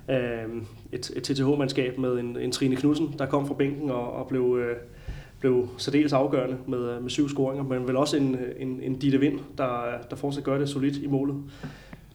Øh, 0.10 0.18
et, 0.91 1.12
et 1.16 1.24
TTH-mandskab 1.24 1.97
med 1.97 2.20
en, 2.20 2.38
en 2.38 2.51
Trine 2.51 2.76
Knudsen, 2.76 3.16
der 3.18 3.26
kom 3.26 3.47
fra 3.47 3.53
bænken 3.53 3.89
og, 3.91 4.14
og 4.14 4.28
blev, 4.28 4.60
øh, 4.62 4.76
blev 5.39 5.70
særdeles 5.78 6.14
afgørende 6.14 6.57
med, 6.68 6.89
øh, 6.89 7.01
med 7.01 7.10
syv 7.10 7.30
scoringer, 7.30 7.64
men 7.64 7.88
vel 7.88 7.95
også 7.95 8.18
en, 8.18 8.38
en, 8.60 8.80
en 8.82 8.99
Ditte 8.99 9.20
Vind, 9.20 9.39
der, 9.57 9.82
der 10.10 10.16
fortsat 10.16 10.43
gør 10.43 10.57
det 10.57 10.70
solidt 10.70 10.97
i 10.97 11.07
målet. 11.07 11.36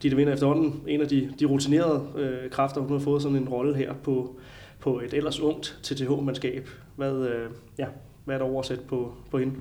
Ditte 0.02 0.16
Vind 0.16 0.28
er 0.28 0.32
efterhånden 0.32 0.82
en 0.86 1.00
af 1.00 1.08
de, 1.08 1.32
de 1.40 1.44
rutinerede 1.44 2.02
øh, 2.16 2.50
kræfter, 2.50 2.80
hun 2.80 2.92
har 2.92 2.98
fået 2.98 3.22
sådan 3.22 3.36
en 3.36 3.48
rolle 3.48 3.76
her 3.76 3.94
på, 3.94 4.36
på 4.80 5.00
et 5.00 5.14
ellers 5.14 5.40
ungt 5.40 5.78
TTH-mandskab. 5.82 6.68
Hvad, 6.96 7.28
øh, 7.28 7.50
ja, 7.78 7.86
hvad 8.24 8.34
er 8.34 8.38
der 8.38 8.46
oversat 8.46 8.80
på, 8.80 9.14
på 9.30 9.38
hende? 9.38 9.54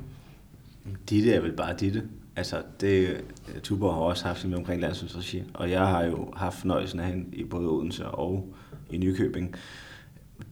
Ditte 1.09 1.33
er 1.33 1.41
vel 1.41 1.51
bare 1.51 1.75
Ditte. 1.79 2.03
Altså, 2.35 2.61
det, 2.81 3.09
øh, 3.09 3.61
Tuborg 3.61 3.93
har 3.93 4.01
også 4.01 4.25
haft 4.25 4.41
sin 4.41 4.53
omkring 4.53 4.81
landsholdsregi, 4.81 5.43
og 5.53 5.71
jeg 5.71 5.87
har 5.87 6.03
jo 6.03 6.33
haft 6.35 6.57
fornøjelsen 6.57 6.99
af 6.99 7.07
hende 7.07 7.35
i 7.35 7.43
både 7.43 7.67
Odense 7.67 8.07
og 8.07 8.53
i 8.89 8.97
Nykøbing. 8.97 9.55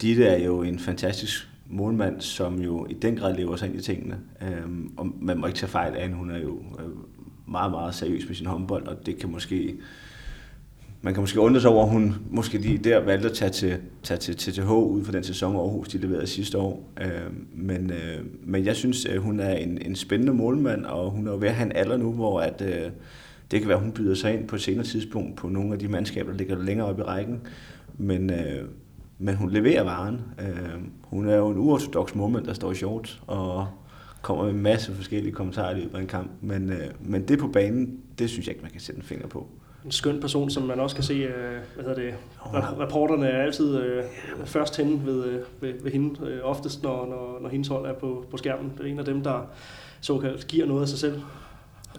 Ditte 0.02 0.26
er 0.26 0.46
jo 0.46 0.62
en 0.62 0.80
fantastisk 0.80 1.50
målmand, 1.68 2.22
som 2.22 2.62
jo 2.62 2.86
i 2.90 2.94
den 2.94 3.16
grad 3.16 3.36
lever 3.36 3.56
sig 3.56 3.68
ind 3.68 3.80
i 3.80 3.82
tingene. 3.82 4.20
Øhm, 4.42 4.94
og 4.98 5.12
man 5.22 5.38
må 5.38 5.48
ikke 5.48 5.60
tage 5.60 5.70
fejl 5.70 5.96
af 5.96 6.02
hende. 6.02 6.18
Hun 6.18 6.32
er 6.32 6.40
jo 6.40 6.64
øh, 6.80 6.90
meget, 7.48 7.72
meget 7.72 7.96
seriøs 7.96 8.28
med 8.28 8.36
sin 8.36 8.46
håndbold, 8.46 8.88
og 8.88 9.06
det 9.06 9.18
kan 9.18 9.32
måske 9.32 9.78
man 11.02 11.14
kan 11.14 11.22
måske 11.22 11.40
undre 11.40 11.62
sig 11.62 11.70
over, 11.70 11.84
at 11.84 11.92
hun 11.92 12.16
måske 12.30 12.58
lige 12.58 12.78
der 12.78 13.00
valgte 13.00 13.30
at 13.30 13.34
tage 13.36 13.52
til, 13.52 13.78
tage 14.04 14.18
til 14.18 14.36
TTH 14.36 14.72
ud 14.72 15.04
for 15.04 15.12
den 15.12 15.24
sæson 15.24 15.56
Aarhus, 15.56 15.88
de 15.88 15.98
leverede 15.98 16.28
sidste 16.28 16.58
år. 16.58 16.92
Øh, 17.02 17.08
men, 17.54 17.92
øh, 17.92 18.26
men 18.44 18.66
jeg 18.66 18.76
synes, 18.76 19.06
at 19.06 19.20
hun 19.20 19.40
er 19.40 19.54
en, 19.54 19.78
en 19.86 19.96
spændende 19.96 20.34
målmand, 20.34 20.86
og 20.86 21.12
hun 21.12 21.28
er 21.28 21.32
jo 21.32 21.38
ved 21.38 21.48
at 21.48 21.56
have 21.56 21.66
en 21.66 21.72
alder 21.76 21.98
nu, 21.98 22.12
hvor 22.12 22.40
at, 22.40 22.62
øh, 22.62 22.92
det 23.52 23.60
kan 23.60 23.68
være, 23.68 23.78
at 23.78 23.84
hun 23.84 23.92
byder 23.92 24.16
sig 24.16 24.34
ind 24.34 24.48
på 24.48 24.56
et 24.56 24.62
senere 24.62 24.86
tidspunkt 24.86 25.38
på 25.38 25.50
nogle 25.50 25.74
af 25.74 25.80
de 25.80 25.88
mandskaber, 25.88 26.32
der 26.32 26.38
ligger 26.38 26.64
længere 26.64 26.88
oppe 26.88 27.02
i 27.02 27.06
rækken. 27.06 27.42
Men, 27.98 28.30
øh, 28.30 28.66
men 29.20 29.36
hun 29.36 29.50
leverer 29.50 29.84
varen. 29.84 30.22
Øh, 30.40 30.82
hun 31.02 31.30
er 31.30 31.36
jo 31.36 31.50
en 31.50 31.58
uortodox 31.58 32.16
målmand, 32.16 32.46
der 32.46 32.54
står 32.54 32.72
i 32.72 32.76
shorts, 32.76 33.22
og 33.28 33.68
kommer 34.22 34.44
med 34.44 34.54
en 34.54 34.62
masse 34.62 34.94
forskellige 34.94 35.34
kommentarer 35.34 35.76
i 35.76 35.80
løbet 35.80 35.96
af 35.96 36.02
en 36.02 36.08
kamp. 36.08 36.32
Men, 36.42 36.70
øh, 36.70 36.88
men 37.00 37.28
det 37.28 37.40
på 37.40 37.48
banen, 37.48 38.00
det 38.20 38.30
synes 38.30 38.48
jeg 38.48 38.54
ikke, 38.54 38.64
man 38.64 38.72
kan 38.72 38.82
sætte 38.82 39.00
en 39.00 39.06
finger 39.06 39.28
på 39.28 39.48
en 39.86 39.92
skøn 39.92 40.22
person, 40.22 40.50
som 40.50 40.64
man 40.64 40.80
også 40.80 40.96
kan 40.96 41.04
se, 41.04 41.14
øh, 41.14 41.60
hvad 41.76 41.86
hedder 41.86 42.02
det, 42.02 42.14
reporterne 42.80 43.28
er 43.28 43.44
altid 43.44 43.78
øh, 43.78 44.04
først 44.46 44.78
henne 44.78 45.06
ved, 45.06 45.26
øh, 45.26 45.42
ved, 45.62 45.74
ved 45.84 45.92
hende, 45.92 46.28
øh, 46.28 46.40
oftest 46.44 46.84
når, 46.84 47.06
når, 47.06 47.40
når 47.42 47.50
hendes 47.50 47.68
hold 47.68 47.86
er 47.86 47.94
på, 47.94 48.26
på 48.32 48.38
skærmen. 48.38 48.72
Det 48.78 48.86
er 48.86 48.90
en 48.90 49.00
af 49.00 49.06
dem, 49.06 49.24
der 49.24 49.50
såkaldt 50.02 50.48
giver 50.48 50.66
noget 50.66 50.82
af 50.82 50.88
sig 50.88 51.00
selv. 51.00 51.22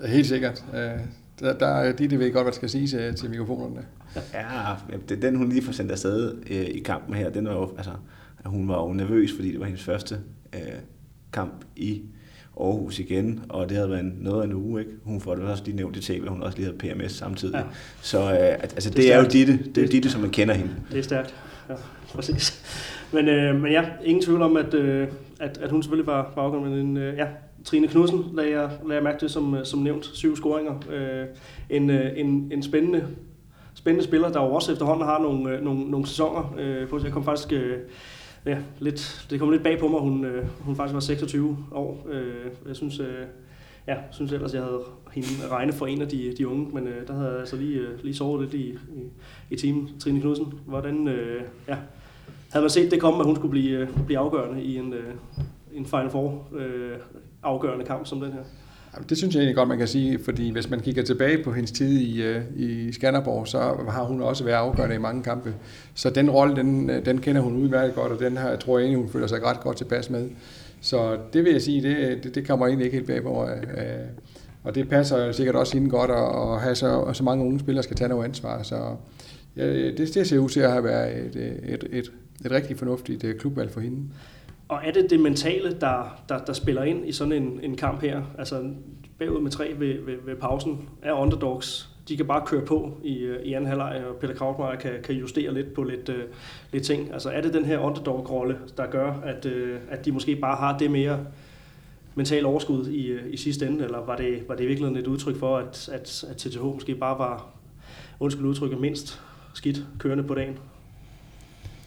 Helt 0.06 0.26
sikkert. 0.26 0.64
Øh, 0.74 1.00
der, 1.40 1.58
der 1.58 1.92
de, 1.92 2.08
de 2.08 2.18
ved 2.18 2.32
godt, 2.32 2.44
hvad 2.44 2.52
der 2.52 2.56
skal 2.56 2.68
sige 2.70 2.86
til, 2.86 3.14
til 3.14 3.30
mikrofonerne. 3.30 3.86
Ja, 4.32 4.74
det, 5.08 5.22
den 5.22 5.36
hun 5.36 5.48
lige 5.48 5.62
får 5.62 5.72
sendt 5.72 5.92
afsted 5.92 6.34
øh, 6.50 6.56
i 6.56 6.78
kampen 6.78 7.14
her, 7.14 7.30
den 7.30 7.44
var 7.44 7.52
jo, 7.52 7.70
altså, 7.76 7.90
hun 8.44 8.68
var 8.68 8.82
jo 8.82 8.92
nervøs, 8.92 9.32
fordi 9.36 9.52
det 9.52 9.60
var 9.60 9.66
hendes 9.66 9.84
første 9.84 10.18
øh, 10.54 10.60
kamp 11.32 11.64
i 11.76 12.02
Aarhus 12.60 12.98
igen, 12.98 13.40
og 13.48 13.68
det 13.68 13.76
havde 13.76 13.90
været 13.90 14.12
noget 14.20 14.42
af 14.42 14.46
en 14.46 14.52
uge. 14.52 14.80
Ikke? 14.80 14.92
Hun 15.04 15.20
får 15.20 15.34
det 15.34 15.44
også 15.44 15.64
lige 15.64 15.76
nævnt 15.76 15.96
i 15.96 16.00
tv, 16.00 16.28
hun 16.28 16.42
også 16.42 16.58
lige 16.58 16.66
havde 16.66 16.78
PMS 16.78 17.12
samtidig. 17.12 17.54
Ja. 17.54 17.62
Så 18.00 18.18
øh, 18.18 18.38
altså, 18.38 18.90
det, 18.90 18.96
det 18.96 19.12
er, 19.12 19.16
er 19.16 19.22
jo 19.22 19.28
Ditte, 19.28 19.52
det, 19.52 19.74
det 19.74 19.84
er 19.84 19.88
Ditte, 19.88 20.10
som 20.10 20.20
man 20.20 20.30
kender 20.30 20.54
hende. 20.54 20.72
Det 20.90 20.98
er 20.98 21.02
stærkt, 21.02 21.34
ja, 21.68 21.74
præcis. 22.14 22.62
Men, 23.12 23.28
øh, 23.28 23.60
men 23.60 23.72
ja, 23.72 23.84
ingen 24.04 24.24
tvivl 24.24 24.42
om, 24.42 24.56
at, 24.56 24.74
øh, 24.74 25.08
at, 25.40 25.58
at 25.58 25.70
hun 25.70 25.82
selvfølgelig 25.82 26.06
var, 26.06 26.32
var 26.36 26.42
afgørende, 26.42 26.84
men 26.84 26.96
øh, 26.96 27.16
ja, 27.16 27.26
Trine 27.64 27.88
Knudsen 27.88 28.24
lagde 28.34 28.50
jeg, 28.50 28.70
lagde 28.82 28.94
jeg 28.94 29.02
mærke 29.02 29.18
til, 29.18 29.30
som, 29.30 29.56
som 29.64 29.80
nævnt, 29.80 30.10
syv 30.14 30.36
scoringer. 30.36 30.74
Øh, 30.90 31.26
en, 31.70 31.90
øh, 31.90 32.12
en, 32.16 32.52
en 32.52 32.62
spændende, 32.62 33.06
spændende 33.74 34.04
spiller, 34.04 34.32
der 34.32 34.42
jo 34.42 34.54
også 34.54 34.72
efterhånden 34.72 35.04
har 35.04 35.18
nogle, 35.18 35.50
øh, 35.50 35.64
nogle, 35.64 35.90
nogle 35.90 36.06
sæsoner 36.06 36.54
øh, 36.58 36.88
på 36.88 37.00
Jeg 37.04 37.12
kom 37.12 37.24
faktisk... 37.24 37.52
Øh, 37.52 37.78
ja, 38.46 38.58
lidt, 38.78 39.26
det 39.30 39.40
kom 39.40 39.50
lidt 39.50 39.62
bag 39.62 39.80
på 39.80 39.88
mig, 39.88 40.00
hun, 40.00 40.24
øh, 40.24 40.46
hun 40.60 40.76
faktisk 40.76 40.94
var 40.94 41.00
26 41.00 41.58
år. 41.72 42.06
Øh, 42.10 42.50
jeg 42.66 42.76
synes, 42.76 43.00
øh, 43.00 43.26
ja, 43.86 43.96
synes 44.10 44.32
ellers, 44.32 44.54
jeg 44.54 44.62
havde 44.62 44.82
hende 45.12 45.28
regnet 45.50 45.74
for 45.74 45.86
en 45.86 46.02
af 46.02 46.08
de, 46.08 46.34
de 46.38 46.48
unge, 46.48 46.74
men 46.74 46.86
øh, 46.86 47.06
der 47.06 47.14
havde 47.14 47.30
jeg 47.30 47.38
altså 47.38 47.56
lige, 47.56 47.78
øh, 47.78 48.04
lige 48.04 48.14
sovet 48.14 48.40
lidt 48.40 48.54
i, 48.54 48.68
i, 48.70 49.10
i 49.50 49.56
timen. 49.56 49.90
Trine 49.98 50.20
Knudsen, 50.20 50.54
hvordan, 50.66 51.08
øh, 51.08 51.42
ja, 51.68 51.76
havde 52.52 52.62
man 52.62 52.70
set 52.70 52.90
det 52.90 53.00
komme, 53.00 53.20
at 53.20 53.26
hun 53.26 53.36
skulle 53.36 53.50
blive, 53.50 53.78
øh, 53.78 53.88
blive 54.06 54.18
afgørende 54.18 54.62
i 54.62 54.76
en, 54.76 54.92
øh, 54.92 55.14
en 55.72 55.86
Final 55.86 56.10
Four 56.10 56.48
øh, 56.52 56.98
afgørende 57.42 57.84
kamp 57.84 58.06
som 58.06 58.20
den 58.20 58.32
her? 58.32 58.42
Det 59.08 59.18
synes 59.18 59.34
jeg 59.34 59.40
egentlig 59.40 59.56
godt, 59.56 59.68
man 59.68 59.78
kan 59.78 59.88
sige, 59.88 60.18
fordi 60.24 60.50
hvis 60.50 60.70
man 60.70 60.80
kigger 60.80 61.02
tilbage 61.02 61.44
på 61.44 61.52
hendes 61.52 61.72
tid 61.72 61.98
i, 61.98 62.22
øh, 62.22 62.42
i 62.56 62.92
Skanderborg, 62.92 63.48
så 63.48 63.58
har 63.88 64.04
hun 64.04 64.22
også 64.22 64.44
været 64.44 64.56
afgørende 64.56 64.94
i 64.94 64.98
mange 64.98 65.22
kampe. 65.22 65.54
Så 65.94 66.10
den 66.10 66.30
rolle, 66.30 66.56
den, 66.56 66.90
øh, 66.90 67.04
den 67.04 67.18
kender 67.18 67.40
hun 67.40 67.56
udmærket 67.56 67.94
godt, 67.94 68.12
og 68.12 68.18
den 68.18 68.36
her 68.36 68.56
tror 68.56 68.78
jeg 68.78 68.84
egentlig, 68.84 69.02
hun 69.02 69.12
føler 69.12 69.26
sig 69.26 69.42
ret 69.42 69.60
godt 69.60 69.76
tilpas 69.76 70.10
med. 70.10 70.28
Så 70.80 71.16
det 71.32 71.44
vil 71.44 71.52
jeg 71.52 71.62
sige, 71.62 71.82
det, 71.82 71.96
øh, 71.96 72.22
det, 72.22 72.34
det 72.34 72.46
kommer 72.46 72.66
egentlig 72.66 72.84
ikke 72.84 72.96
helt 72.96 73.06
bag 73.06 73.22
på 73.22 73.48
og 74.64 74.74
det 74.74 74.88
passer 74.88 75.32
sikkert 75.32 75.56
også 75.56 75.74
hende 75.74 75.90
godt 75.90 76.10
at, 76.10 76.60
have 76.60 76.74
så, 76.74 77.12
så 77.12 77.24
mange 77.24 77.44
unge 77.44 77.60
spillere 77.60 77.82
skal 77.82 77.96
tage 77.96 78.08
noget 78.08 78.24
ansvar. 78.24 78.62
Så 78.62 78.96
ja, 79.56 79.66
det, 79.66 80.14
det 80.14 80.26
ser 80.26 80.38
ud 80.38 80.48
til 80.48 80.60
at 80.60 80.70
have 80.70 80.84
været 80.84 81.26
et, 81.26 81.36
et, 81.64 81.84
et, 81.90 82.12
et 82.44 82.50
rigtig 82.50 82.78
fornuftigt 82.78 83.24
klubvalg 83.38 83.70
for 83.70 83.80
hende. 83.80 83.98
Og 84.72 84.80
er 84.84 84.92
det 84.92 85.10
det 85.10 85.20
mentale, 85.20 85.76
der, 85.80 86.22
der, 86.28 86.38
der 86.38 86.52
spiller 86.52 86.82
ind 86.82 87.08
i 87.08 87.12
sådan 87.12 87.32
en, 87.32 87.60
en 87.62 87.76
kamp 87.76 88.00
her? 88.00 88.22
Altså 88.38 88.70
bagud 89.18 89.40
med 89.40 89.50
tre 89.50 89.74
ved, 89.78 90.04
ved, 90.04 90.16
ved 90.24 90.36
pausen 90.36 90.88
er 91.02 91.12
underdogs. 91.12 91.88
De 92.08 92.16
kan 92.16 92.26
bare 92.26 92.46
køre 92.46 92.66
på 92.66 92.98
i, 93.04 93.18
øh, 93.18 93.42
i 93.42 93.52
anden 93.52 93.68
halvleg, 93.68 94.02
og 94.10 94.16
Peter 94.16 94.34
Krautmeier 94.34 94.76
kan, 94.76 94.92
kan 95.04 95.14
justere 95.14 95.54
lidt 95.54 95.74
på 95.74 95.82
lidt, 95.82 96.08
uh, 96.08 96.14
lidt 96.72 96.84
ting. 96.84 97.12
Altså 97.12 97.30
er 97.30 97.40
det 97.40 97.54
den 97.54 97.64
her 97.64 97.78
underdog-rolle, 97.78 98.58
der 98.76 98.86
gør, 98.86 99.12
at, 99.24 99.46
uh, 99.46 99.52
at 99.90 100.04
de 100.04 100.12
måske 100.12 100.36
bare 100.36 100.56
har 100.56 100.78
det 100.78 100.90
mere 100.90 101.26
mental 102.14 102.46
overskud 102.46 102.88
i, 102.88 103.14
uh, 103.14 103.20
i 103.30 103.36
sidste 103.36 103.66
ende, 103.66 103.84
eller 103.84 103.98
var 103.98 104.16
det, 104.16 104.44
var 104.48 104.54
det 104.54 104.64
i 104.64 104.66
virkeligheden 104.66 105.00
et 105.00 105.06
udtryk 105.06 105.36
for, 105.36 105.56
at, 105.56 105.88
at, 105.92 106.24
at 106.30 106.36
TTH 106.36 106.64
måske 106.64 106.94
bare 106.94 107.18
var, 107.18 107.48
undskyld 108.20 108.46
udtrykket, 108.46 108.80
mindst 108.80 109.20
skidt 109.54 109.86
kørende 109.98 110.24
på 110.24 110.34
dagen? 110.34 110.58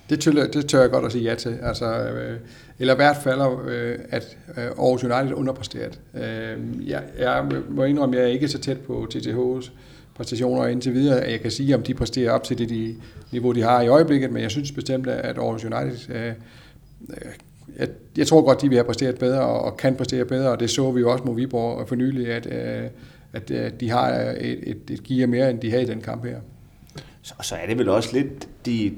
Det 0.09 0.19
tør, 0.19 0.31
det 0.31 0.65
tør 0.65 0.81
jeg 0.81 0.89
godt 0.89 1.05
at 1.05 1.11
sige 1.11 1.23
ja 1.23 1.35
til. 1.35 1.57
Altså, 1.61 1.85
øh, 1.85 2.39
eller 2.79 2.93
i 2.93 2.95
hvert 2.95 3.17
fald, 3.23 3.41
øh, 3.67 3.99
at 4.09 4.37
øh, 4.57 4.63
Aarhus 4.63 5.03
United 5.03 5.33
underpræsteret. 5.33 5.99
Øh, 6.15 6.89
jeg, 6.89 7.03
jeg 7.19 7.45
må 7.69 7.83
indrømme, 7.83 8.15
at 8.15 8.21
jeg 8.21 8.29
er 8.29 8.33
ikke 8.33 8.47
så 8.47 8.59
tæt 8.59 8.79
på 8.79 9.07
TTH's 9.13 9.71
præstationer 10.15 10.65
indtil 10.65 10.93
videre, 10.93 11.21
at 11.21 11.31
jeg 11.31 11.41
kan 11.41 11.51
sige, 11.51 11.75
om 11.75 11.83
de 11.83 11.93
præsterer 11.93 12.31
op 12.31 12.43
til 12.43 12.57
det 12.57 12.69
de, 12.69 12.95
niveau, 13.31 13.51
de 13.51 13.61
har 13.61 13.81
i 13.81 13.87
øjeblikket, 13.87 14.31
men 14.31 14.41
jeg 14.41 14.51
synes 14.51 14.71
bestemt, 14.71 15.07
at 15.07 15.37
Aarhus 15.37 15.63
United 15.63 16.15
øh, 16.15 16.27
øh 17.09 17.31
jeg, 17.79 17.87
jeg 18.17 18.27
tror 18.27 18.41
godt, 18.41 18.61
de 18.61 18.69
vil 18.69 18.77
have 18.77 18.85
præsteret 18.85 19.19
bedre 19.19 19.41
og 19.41 19.77
kan 19.77 19.95
præstere 19.95 20.25
bedre, 20.25 20.51
og 20.51 20.59
det 20.59 20.69
så 20.69 20.91
vi 20.91 20.99
jo 20.99 21.11
også 21.11 21.23
mod 21.23 21.35
Viborg 21.35 21.87
for 21.87 21.95
nylig, 21.95 22.27
at, 22.27 22.45
øh, 22.45 22.89
at, 23.33 23.51
øh, 23.51 23.71
de 23.79 23.89
har 23.89 24.09
et, 24.09 24.59
et, 24.69 24.77
et 24.89 25.03
gear 25.03 25.27
mere, 25.27 25.49
end 25.49 25.59
de 25.59 25.69
havde 25.69 25.83
i 25.83 25.85
den 25.85 26.01
kamp 26.01 26.25
her. 26.25 26.37
Så, 27.21 27.33
så 27.41 27.55
er 27.55 27.67
det 27.67 27.77
vel 27.77 27.89
også 27.89 28.09
lidt 28.13 28.47
de, 28.65 28.93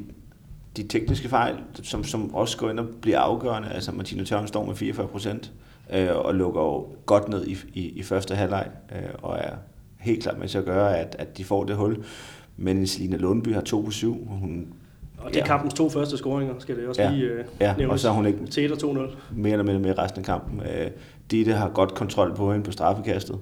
de 0.78 0.88
tekniske 0.88 1.30
fejl, 1.30 1.56
som, 1.84 2.04
som 2.04 2.36
også 2.36 2.58
går 2.58 2.70
ind 2.70 2.80
og 2.80 2.86
bliver 3.02 3.20
afgørende. 3.20 3.70
Altså 3.70 3.92
Martino 3.92 4.24
Tørn 4.24 4.48
står 4.48 4.66
med 4.66 4.76
44 4.76 5.08
procent 5.08 5.52
øh, 5.94 6.16
og 6.16 6.36
lukker 6.36 6.62
jo 6.62 6.86
godt 7.06 7.30
ned 7.30 7.48
i, 7.48 7.58
i, 7.74 7.90
i 7.90 8.04
første 8.04 8.36
halvleg 8.36 8.68
øh, 8.92 9.10
og 9.22 9.38
er 9.38 9.54
helt 10.00 10.24
klart 10.24 10.40
med 10.40 10.48
til 10.48 10.58
at 10.58 10.66
gøre, 10.66 10.98
at, 10.98 11.16
at 11.20 11.38
de 11.38 11.44
får 11.44 11.64
det 11.64 11.76
hul. 11.76 12.04
Men 12.58 12.88
Selina 12.88 13.18
Lundby 13.18 13.54
har 13.54 13.62
2 13.62 13.82
på 13.82 13.92
7, 13.92 14.26
hun 14.26 14.68
og 15.18 15.30
det 15.30 15.36
er 15.36 15.40
ja. 15.40 15.46
kampens 15.46 15.74
to 15.74 15.90
første 15.90 16.18
scoringer, 16.18 16.54
skal 16.60 16.78
det 16.78 16.88
også 16.88 17.02
ja. 17.02 17.12
lige 17.12 17.34
uh, 17.34 17.46
ja. 17.60 17.76
nævnes. 17.78 17.94
og 17.94 18.00
så 18.00 18.08
har 18.08 18.16
hun 18.16 18.26
ikke 18.26 18.46
Tæt 18.46 18.72
2-0. 18.72 19.00
mere 19.32 19.52
eller 19.52 19.64
mindre 19.64 19.80
med 19.80 19.98
resten 19.98 20.20
af 20.20 20.26
kampen. 20.26 20.60
Uh, 20.60 20.92
Ditte 21.32 21.54
har 21.54 21.70
godt 21.70 21.94
kontrol 21.96 22.36
på 22.36 22.52
hende 22.52 22.66
på 22.66 22.72
straffekastet, 22.72 23.40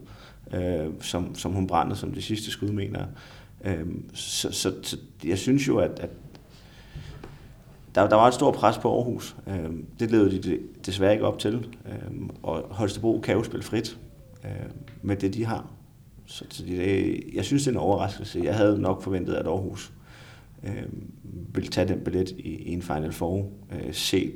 uh, 0.54 0.60
som, 1.02 1.36
som 1.36 1.52
hun 1.52 1.68
brænder 1.68 1.96
som 1.96 2.12
det 2.12 2.24
sidste 2.24 2.52
skud, 2.52 2.70
mener 2.70 3.06
uh, 3.66 3.72
så, 4.14 4.52
så, 4.52 4.74
så 4.84 4.98
jeg 5.26 5.38
synes 5.38 5.68
jo, 5.68 5.78
at, 5.78 6.00
at 6.00 6.10
der, 7.96 8.10
der 8.10 8.16
var 8.16 8.28
et 8.28 8.34
stort 8.34 8.54
pres 8.54 8.78
på 8.78 8.96
Aarhus. 8.96 9.36
Øh, 9.48 9.70
det 10.00 10.12
levede 10.12 10.42
de 10.42 10.60
desværre 10.86 11.14
ikke 11.14 11.26
op 11.26 11.40
til. 11.40 11.68
Øh, 11.86 12.30
og 12.44 12.66
Holstebro 12.70 13.20
kan 13.20 13.36
jo 13.36 13.44
spille 13.44 13.64
frit 13.64 13.98
øh, 14.44 14.52
med 15.02 15.16
det, 15.16 15.34
de 15.34 15.46
har. 15.46 15.68
Så, 16.26 16.46
så 16.50 16.64
det, 16.66 17.24
jeg 17.34 17.46
synes, 17.46 17.64
det 17.64 17.68
er 17.68 17.72
en 17.72 17.78
overraskelse. 17.78 18.42
Jeg 18.44 18.56
havde 18.56 18.82
nok 18.82 19.04
forventet, 19.04 19.34
at 19.34 19.48
Aarhus 19.48 19.94
øh, 20.64 20.84
vil 21.54 21.68
tage 21.68 21.88
den 21.88 22.00
billet 22.00 22.32
i, 22.32 22.50
i 22.50 22.74
en 22.74 22.82
Final 22.82 23.12
Four, 23.12 23.50
øh, 23.72 23.94
set 23.94 24.36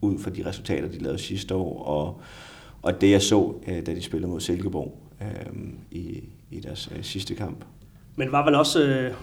ud 0.00 0.18
fra 0.18 0.30
de 0.30 0.46
resultater, 0.46 0.88
de 0.88 0.98
lavede 0.98 1.18
sidste 1.18 1.54
år, 1.54 1.82
og, 1.82 2.20
og 2.82 3.00
det 3.00 3.10
jeg 3.10 3.22
så, 3.22 3.54
øh, 3.68 3.86
da 3.86 3.94
de 3.94 4.02
spillede 4.02 4.30
mod 4.30 4.40
Silkeborg 4.40 4.98
øh, 5.20 5.56
i, 5.90 6.24
i 6.50 6.60
deres 6.60 6.92
øh, 6.96 7.02
sidste 7.02 7.34
kamp. 7.34 7.64
Men 8.16 8.32
var 8.32 8.44
vel 8.44 8.54
også 8.54 8.82
øh, 8.82 9.14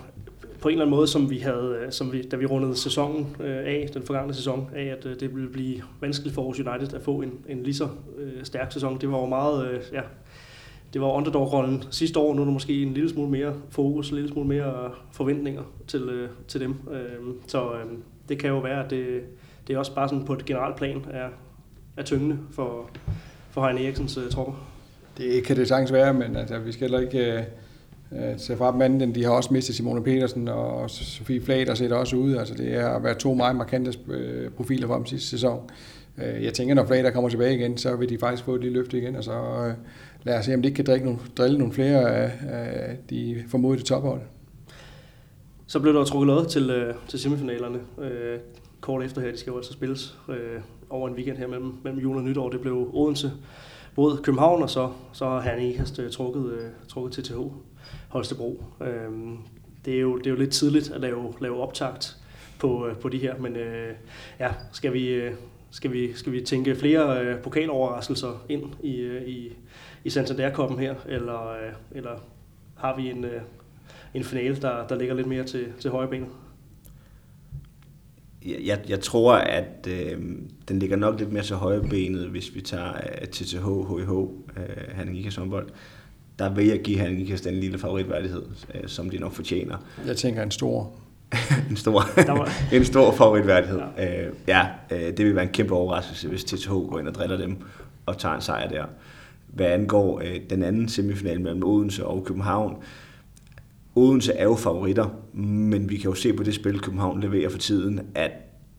på 0.63 0.69
en 0.69 0.73
eller 0.73 0.85
anden 0.85 0.95
måde, 0.95 1.07
som 1.07 1.29
vi 1.29 1.37
havde, 1.37 1.77
øh, 1.81 1.91
som 1.91 2.11
vi, 2.11 2.21
da 2.21 2.35
vi 2.35 2.45
rundede 2.45 2.75
sæsonen 2.75 3.35
øh, 3.39 3.57
af, 3.57 3.89
den 3.93 4.03
forgangne 4.03 4.33
sæson, 4.33 4.69
af, 4.75 4.83
at 4.83 5.05
øh, 5.05 5.19
det 5.19 5.35
ville 5.35 5.49
blive 5.49 5.81
vanskeligt 6.01 6.35
for 6.35 6.41
Aarhus 6.41 6.59
United 6.59 6.93
at 6.93 7.01
få 7.01 7.21
en, 7.21 7.31
en 7.49 7.63
lige 7.63 7.73
så 7.73 7.87
øh, 8.17 8.43
stærk 8.43 8.71
sæson. 8.71 9.01
Det 9.01 9.11
var 9.11 9.19
jo 9.19 9.25
meget, 9.25 9.67
øh, 9.67 9.81
ja, 9.93 10.01
det 10.93 11.01
var 11.01 11.07
underdog-rollen 11.07 11.83
sidste 11.91 12.19
år, 12.19 12.33
nu 12.33 12.41
er 12.41 12.45
der 12.45 12.51
måske 12.51 12.81
en 12.83 12.93
lille 12.93 13.09
smule 13.09 13.29
mere 13.29 13.53
fokus, 13.69 14.09
en 14.09 14.15
lille 14.15 14.31
smule 14.31 14.47
mere 14.47 14.85
øh, 14.85 14.89
forventninger 15.11 15.63
til, 15.87 16.01
øh, 16.01 16.29
til 16.47 16.61
dem. 16.61 16.75
Øh, 16.91 17.33
så 17.47 17.73
øh, 17.73 17.85
det 18.29 18.39
kan 18.39 18.49
jo 18.49 18.59
være, 18.59 18.83
at 18.83 18.89
det, 18.89 19.21
det 19.67 19.73
er 19.73 19.77
også 19.77 19.95
bare 19.95 20.09
sådan 20.09 20.25
på 20.25 20.33
et 20.33 20.45
generelt 20.45 20.75
plan 20.75 21.05
er, 21.11 21.29
er 21.97 22.03
tyngende 22.03 22.37
for, 22.51 22.89
for 23.51 23.65
Heine 23.65 23.83
Eriksens 23.83 24.17
øh, 24.17 24.29
tropper. 24.29 24.53
Det 25.17 25.43
kan 25.43 25.55
det 25.55 25.67
sagtens 25.67 25.93
være, 25.93 26.13
men 26.13 26.35
altså, 26.35 26.59
vi 26.59 26.71
skal 26.71 26.89
heller 26.89 26.99
ikke 26.99 27.37
Øh 27.37 27.43
Øh, 28.17 28.39
se 28.39 28.57
fra 28.57 28.71
dem 28.71 28.81
anden. 28.81 29.15
De 29.15 29.23
har 29.23 29.31
også 29.31 29.53
mistet 29.53 29.75
Simone 29.75 30.03
Petersen, 30.03 30.47
og 30.47 30.89
Sofie 30.89 31.41
Flader 31.41 31.73
ser 31.73 31.95
også 31.95 32.15
ud. 32.15 32.35
Altså, 32.35 32.53
det 32.53 32.81
har 32.81 32.99
været 32.99 33.17
to 33.17 33.33
meget 33.33 33.55
markante 33.55 33.93
øh, 34.07 34.51
profiler 34.51 34.87
for 34.87 34.95
dem 34.95 35.05
sidste 35.05 35.29
sæson. 35.29 35.69
Øh, 36.17 36.43
jeg 36.43 36.53
tænker, 36.53 36.75
når 36.75 36.85
Flader 36.85 37.11
kommer 37.11 37.29
tilbage 37.29 37.55
igen, 37.55 37.77
så 37.77 37.95
vil 37.95 38.09
de 38.09 38.17
faktisk 38.17 38.43
få 38.43 38.55
et 38.55 38.61
lille 38.61 38.77
løfte 38.79 38.97
igen, 38.97 39.15
og 39.15 39.23
så 39.23 39.31
lad 40.23 40.39
os 40.39 40.45
se, 40.45 40.53
om 40.53 40.61
de 40.61 40.67
ikke 40.67 40.75
kan 40.75 40.85
drikke 40.85 41.05
nogle, 41.05 41.19
drille 41.37 41.57
nogle 41.57 41.73
flere 41.73 42.15
af, 42.15 42.31
af 42.49 42.97
de 43.09 43.43
formodede 43.47 43.83
tophold. 43.83 44.21
Så 45.67 45.79
blev 45.79 45.93
der 45.93 46.03
trukket 46.03 46.27
noget 46.27 46.47
til, 46.47 46.93
til 47.07 47.19
semifinalerne. 47.19 47.79
Øh, 48.01 48.39
kort 48.81 49.05
efter 49.05 49.21
her, 49.21 49.31
de 49.31 49.37
skal 49.37 49.51
jo 49.51 49.57
altså 49.57 49.73
spilles 49.73 50.17
øh, 50.29 50.61
over 50.89 51.07
en 51.07 51.15
weekend 51.15 51.37
her 51.37 51.47
mellem, 51.47 51.73
mellem 51.83 52.01
jul 52.01 52.17
og 52.17 52.23
nytår. 52.23 52.49
Det 52.49 52.61
blev 52.61 52.89
Odense 52.93 53.31
både 53.95 54.17
København, 54.17 54.63
og 54.63 54.69
så, 54.69 54.89
så 55.13 55.25
har 55.25 55.41
han 55.41 55.59
ikke 55.59 55.85
øh, 55.99 56.11
trukket, 56.11 56.51
øh, 56.51 56.69
trukket 56.87 57.23
TH. 57.23 57.37
Holstebro. 58.09 58.63
Øh, 58.81 59.11
det, 59.85 59.95
er 59.95 59.99
jo, 59.99 60.17
det 60.17 60.25
er 60.25 60.31
jo 60.31 60.37
lidt 60.37 60.51
tidligt 60.51 60.91
at 60.91 61.01
lave, 61.01 61.33
lave 61.41 61.61
optakt 61.61 62.17
på, 62.59 62.87
øh, 62.87 62.95
på 62.95 63.09
de 63.09 63.17
her, 63.17 63.37
men 63.37 63.55
øh, 63.55 63.93
ja, 64.39 64.49
skal 64.71 64.93
vi, 64.93 65.07
øh, 65.07 65.33
skal 65.71 65.91
vi, 65.91 66.13
skal 66.13 66.31
vi 66.31 66.41
tænke 66.41 66.75
flere 66.75 67.25
øh, 67.25 67.41
pokaloverraskelser 67.41 68.45
ind 68.49 68.63
i, 68.83 68.95
øh, 68.95 69.27
i, 69.27 69.51
i 70.03 70.09
Santander-koppen 70.09 70.79
her, 70.79 70.95
eller, 71.07 71.51
øh, 71.51 71.73
eller 71.91 72.19
har 72.75 72.95
vi 72.95 73.09
en, 73.09 73.25
øh, 73.25 73.41
en 74.13 74.23
finale, 74.23 74.55
der, 74.55 74.87
der 74.87 74.95
ligger 74.95 75.15
lidt 75.15 75.27
mere 75.27 75.43
til, 75.43 75.65
til 75.79 75.91
højre 75.91 76.07
benet? 76.07 76.27
Jeg, 78.45 78.79
jeg 78.89 78.99
tror, 78.99 79.33
at 79.33 79.87
øh, 79.89 80.21
den 80.67 80.79
ligger 80.79 80.95
nok 80.95 81.19
lidt 81.19 81.31
mere 81.31 81.43
til 81.43 81.55
højre 81.55 81.81
benet, 81.81 82.27
hvis 82.29 82.55
vi 82.55 82.61
tager 82.61 82.93
øh, 82.93 83.27
TTH, 83.27 83.65
HIH, 83.65 84.11
uh, 84.11 84.29
øh, 84.57 85.07
IK 85.07 85.19
Ikas 85.19 85.35
håndbold. 85.35 85.69
Der 86.39 86.53
vil 86.53 86.67
jeg 86.67 86.81
give 86.81 86.99
Hanning 86.99 87.21
Ikas 87.21 87.41
den 87.41 87.53
lille 87.53 87.79
favoritværdighed, 87.79 88.41
uh, 88.43 88.81
som 88.87 89.09
de 89.09 89.17
nok 89.17 89.33
fortjener. 89.33 89.77
Jeg 90.07 90.17
tænker 90.17 90.43
en 90.43 90.51
stor. 90.51 90.91
en 91.69 91.75
stor, 91.75 92.03
en 92.75 92.85
stor 92.85 93.11
favoritværdighed. 93.11 93.81
Ja, 93.97 94.27
uh, 94.27 94.33
ja 94.47 94.67
uh, 94.91 94.97
det 94.97 95.25
vil 95.25 95.35
være 95.35 95.43
en 95.43 95.51
kæmpe 95.51 95.73
overraskelse, 95.73 96.27
hvis 96.27 96.43
TTH 96.43 96.69
går 96.69 96.99
ind 96.99 97.07
og 97.07 97.15
driller 97.15 97.37
dem 97.37 97.57
og 98.05 98.17
tager 98.17 98.35
en 98.35 98.41
sejr 98.41 98.69
der 98.69 98.85
hvad 99.53 99.65
angår 99.65 100.19
øh, 100.19 100.39
den 100.49 100.63
anden 100.63 100.89
semifinal 100.89 101.41
mellem 101.41 101.63
Odense 101.63 102.05
og 102.05 102.25
København. 102.25 102.77
Odense 103.95 104.33
er 104.33 104.43
jo 104.43 104.55
favoritter, 104.55 105.09
men 105.33 105.89
vi 105.89 105.97
kan 105.97 106.09
jo 106.09 106.15
se 106.15 106.33
på 106.33 106.43
det 106.43 106.55
spil, 106.55 106.79
København 106.79 107.21
leverer 107.21 107.49
for 107.49 107.57
tiden, 107.57 108.01
at 108.15 108.31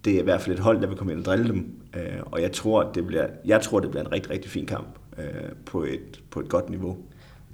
det 0.05 0.15
er 0.15 0.21
i 0.21 0.23
hvert 0.23 0.41
fald 0.41 0.57
et 0.57 0.63
hold, 0.63 0.81
der 0.81 0.87
vil 0.87 0.97
komme 0.97 1.13
ind 1.13 1.21
og 1.21 1.27
drille 1.27 1.49
dem. 1.49 1.67
Øh, 1.97 2.21
og 2.25 2.43
jeg 2.43 2.53
tror, 2.53 2.93
det 2.95 3.07
bliver, 3.07 3.27
jeg 3.45 3.61
tror, 3.61 3.81
det 3.81 3.91
bliver 3.91 4.05
en 4.05 4.13
rigtig, 4.13 4.31
rigtig 4.31 4.51
fin 4.51 4.67
kamp 4.67 4.87
øh, 5.19 5.25
på, 5.67 5.85
et, 5.85 6.23
på 6.31 6.41
et 6.41 6.49
godt 6.49 6.71
niveau. 6.71 6.97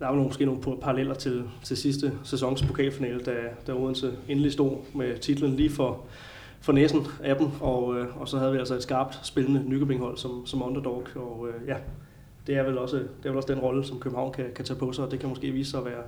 Der 0.00 0.06
er 0.06 0.16
jo 0.16 0.22
måske 0.22 0.46
nogle 0.46 0.60
paralleller 0.80 1.14
til, 1.14 1.44
til 1.64 1.76
sidste 1.76 2.12
sæsons 2.24 2.62
pokalfinale, 2.62 3.20
da, 3.20 3.34
da 3.66 3.72
Odense 3.72 4.12
endelig 4.28 4.52
stod 4.52 4.76
med 4.94 5.18
titlen 5.18 5.56
lige 5.56 5.70
for, 5.70 6.04
for 6.60 6.72
næsen 6.72 7.06
af 7.22 7.36
dem, 7.36 7.46
og, 7.60 7.98
øh, 7.98 8.20
og 8.20 8.28
så 8.28 8.38
havde 8.38 8.52
vi 8.52 8.58
altså 8.58 8.74
et 8.74 8.82
skarpt 8.82 9.26
spillende 9.26 9.64
Nykøbing-hold 9.66 10.16
som, 10.16 10.46
som 10.46 10.62
underdog, 10.62 11.06
og 11.14 11.48
øh, 11.48 11.68
ja, 11.68 11.76
det 12.46 12.56
er 12.56 12.62
vel 12.62 12.78
også, 12.78 12.96
det 12.96 13.06
er 13.24 13.28
vel 13.28 13.36
også 13.36 13.54
den 13.54 13.62
rolle, 13.62 13.84
som 13.84 14.00
København 14.00 14.32
kan, 14.32 14.44
kan 14.54 14.64
tage 14.64 14.78
på 14.78 14.92
sig, 14.92 15.04
og 15.04 15.10
det 15.10 15.20
kan 15.20 15.28
måske 15.28 15.50
vise 15.50 15.70
sig 15.70 15.80
at 15.80 15.86
være 15.86 16.02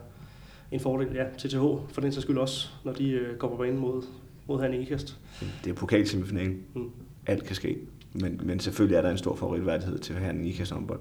en 0.70 0.80
fordel. 0.80 1.14
Ja, 1.14 1.24
TTH 1.38 1.58
for 1.88 2.00
den 2.00 2.12
sags 2.12 2.22
skyld 2.22 2.38
også, 2.38 2.68
når 2.84 2.92
de 2.92 3.10
øh, 3.10 3.38
går 3.38 3.48
på 3.48 3.56
banen 3.56 3.78
mod, 3.78 4.02
mod 4.48 4.60
Hanne 4.60 4.78
Ikast. 4.78 5.18
Det 5.64 5.70
er 5.70 5.74
pokalsemifinalen. 5.74 6.62
Mm. 6.74 6.90
Alt 7.26 7.44
kan 7.44 7.56
ske. 7.56 7.78
Men, 8.12 8.40
men 8.44 8.60
selvfølgelig 8.60 8.96
er 8.96 9.02
der 9.02 9.10
en 9.10 9.18
stor 9.18 9.36
favoritværdighed 9.36 9.98
til 9.98 10.14
Hanne 10.14 10.48
Ikast 10.48 10.72
håndbold. 10.72 11.00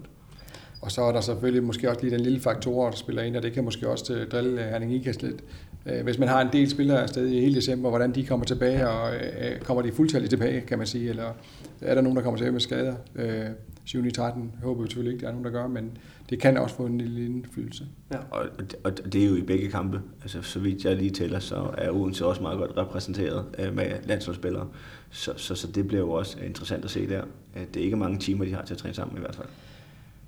Og 0.81 0.91
så 0.91 1.01
er 1.01 1.11
der 1.11 1.21
selvfølgelig 1.21 1.63
måske 1.63 1.89
også 1.89 2.01
lige 2.01 2.11
den 2.11 2.21
lille 2.21 2.39
faktor, 2.39 2.89
der 2.89 2.95
spiller 2.95 3.21
ind, 3.21 3.35
og 3.35 3.43
det 3.43 3.53
kan 3.53 3.63
måske 3.63 3.89
også 3.89 4.13
øh, 4.13 4.27
drille 4.27 4.65
øh, 4.65 4.69
Herning 4.69 4.93
Ikast 4.93 5.23
lidt. 5.23 5.43
Øh, 5.85 6.03
hvis 6.03 6.17
man 6.17 6.27
har 6.27 6.41
en 6.41 6.47
del 6.53 6.69
spillere 6.69 7.01
afsted 7.01 7.27
i 7.27 7.39
hele 7.39 7.55
december, 7.55 7.89
hvordan 7.89 8.15
de 8.15 8.25
kommer 8.25 8.45
tilbage, 8.45 8.89
og 8.89 9.13
kommer 9.63 9.83
de 9.83 9.91
fuldtalligt 9.91 10.29
tilbage, 10.29 10.61
kan 10.61 10.77
man 10.77 10.87
sige, 10.87 11.09
eller 11.09 11.33
er 11.81 11.95
der 11.95 12.01
nogen, 12.01 12.15
der 12.15 12.23
kommer 12.23 12.37
tilbage 12.37 12.51
med 12.51 12.59
skader? 12.59 12.95
7 13.85 14.05
i 14.05 14.11
13 14.11 14.51
håber 14.63 14.81
vi 14.81 14.87
selvfølgelig 14.87 15.13
ikke, 15.13 15.21
der 15.21 15.27
er 15.27 15.31
nogen, 15.31 15.45
der 15.45 15.51
gør, 15.51 15.67
men 15.67 15.97
det 16.29 16.39
kan 16.39 16.57
også 16.57 16.75
få 16.75 16.85
en 16.85 16.97
lille 16.97 17.25
indflydelse. 17.25 17.85
Ja. 18.11 18.17
Og, 18.31 18.45
og 18.83 19.13
det 19.13 19.23
er 19.23 19.27
jo 19.27 19.35
i 19.35 19.41
begge 19.41 19.69
kampe. 19.69 20.01
Altså, 20.21 20.41
så 20.41 20.59
vidt 20.59 20.85
jeg 20.85 20.95
lige 20.95 21.09
tæller, 21.09 21.39
så 21.39 21.69
er 21.77 21.91
Odense 21.91 22.25
også 22.25 22.41
meget 22.41 22.57
godt 22.57 22.77
repræsenteret 22.77 23.45
med 23.73 23.91
landsholdsspillere. 24.03 24.67
Så, 25.09 25.33
så, 25.37 25.55
så 25.55 25.67
det 25.67 25.87
bliver 25.87 26.01
jo 26.01 26.11
også 26.11 26.37
interessant 26.45 26.85
at 26.85 26.91
se 26.91 27.09
der. 27.09 27.23
Det 27.73 27.79
er 27.79 27.83
ikke 27.83 27.97
mange 27.97 28.19
timer, 28.19 28.45
de 28.45 28.53
har 28.53 28.65
til 28.65 28.73
at 28.73 28.77
træne 28.77 28.95
sammen 28.95 29.17
i 29.17 29.19
hvert 29.19 29.35
fald. 29.35 29.47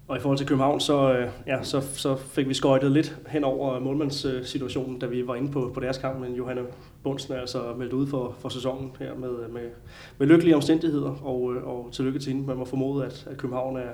Og 0.08 0.18
i 0.18 0.20
forhold 0.20 0.38
til 0.38 0.48
København, 0.48 0.80
så, 0.80 1.14
øh, 1.14 1.30
ja, 1.48 1.64
så, 1.64 1.82
så 1.82 2.16
fik 2.16 2.50
vi 2.50 2.54
skøjtet 2.54 2.92
lidt 2.92 3.18
hen 3.28 3.44
over 3.44 3.80
målmandssituationen, 3.80 5.00
da 5.00 5.06
vi 5.06 5.28
var 5.28 5.36
inde 5.36 5.52
på, 5.52 5.72
på 5.74 5.80
deres 5.80 5.98
kamp, 5.98 6.20
men 6.20 6.36
Johanne 6.36 6.62
Bunsen 7.04 7.34
er 7.34 7.40
altså 7.40 7.74
meldt 7.78 7.94
ud 7.94 8.08
for, 8.08 8.36
for 8.40 8.50
sæsonen 8.50 8.92
her 9.00 9.16
med, 9.16 9.30
øh, 9.30 9.54
med, 9.54 9.70
med 10.18 10.28
lykkelige 10.28 10.56
omstændigheder, 10.56 11.12
og, 11.24 11.56
øh, 11.56 11.68
og 11.68 11.90
tillykke 11.92 12.20
til 12.20 12.34
hende. 12.34 12.48
Man 12.48 12.58
må 12.58 12.66
formode, 12.66 13.06
at, 13.06 13.28
at 13.32 13.38
København 13.38 13.78
er, 13.78 13.92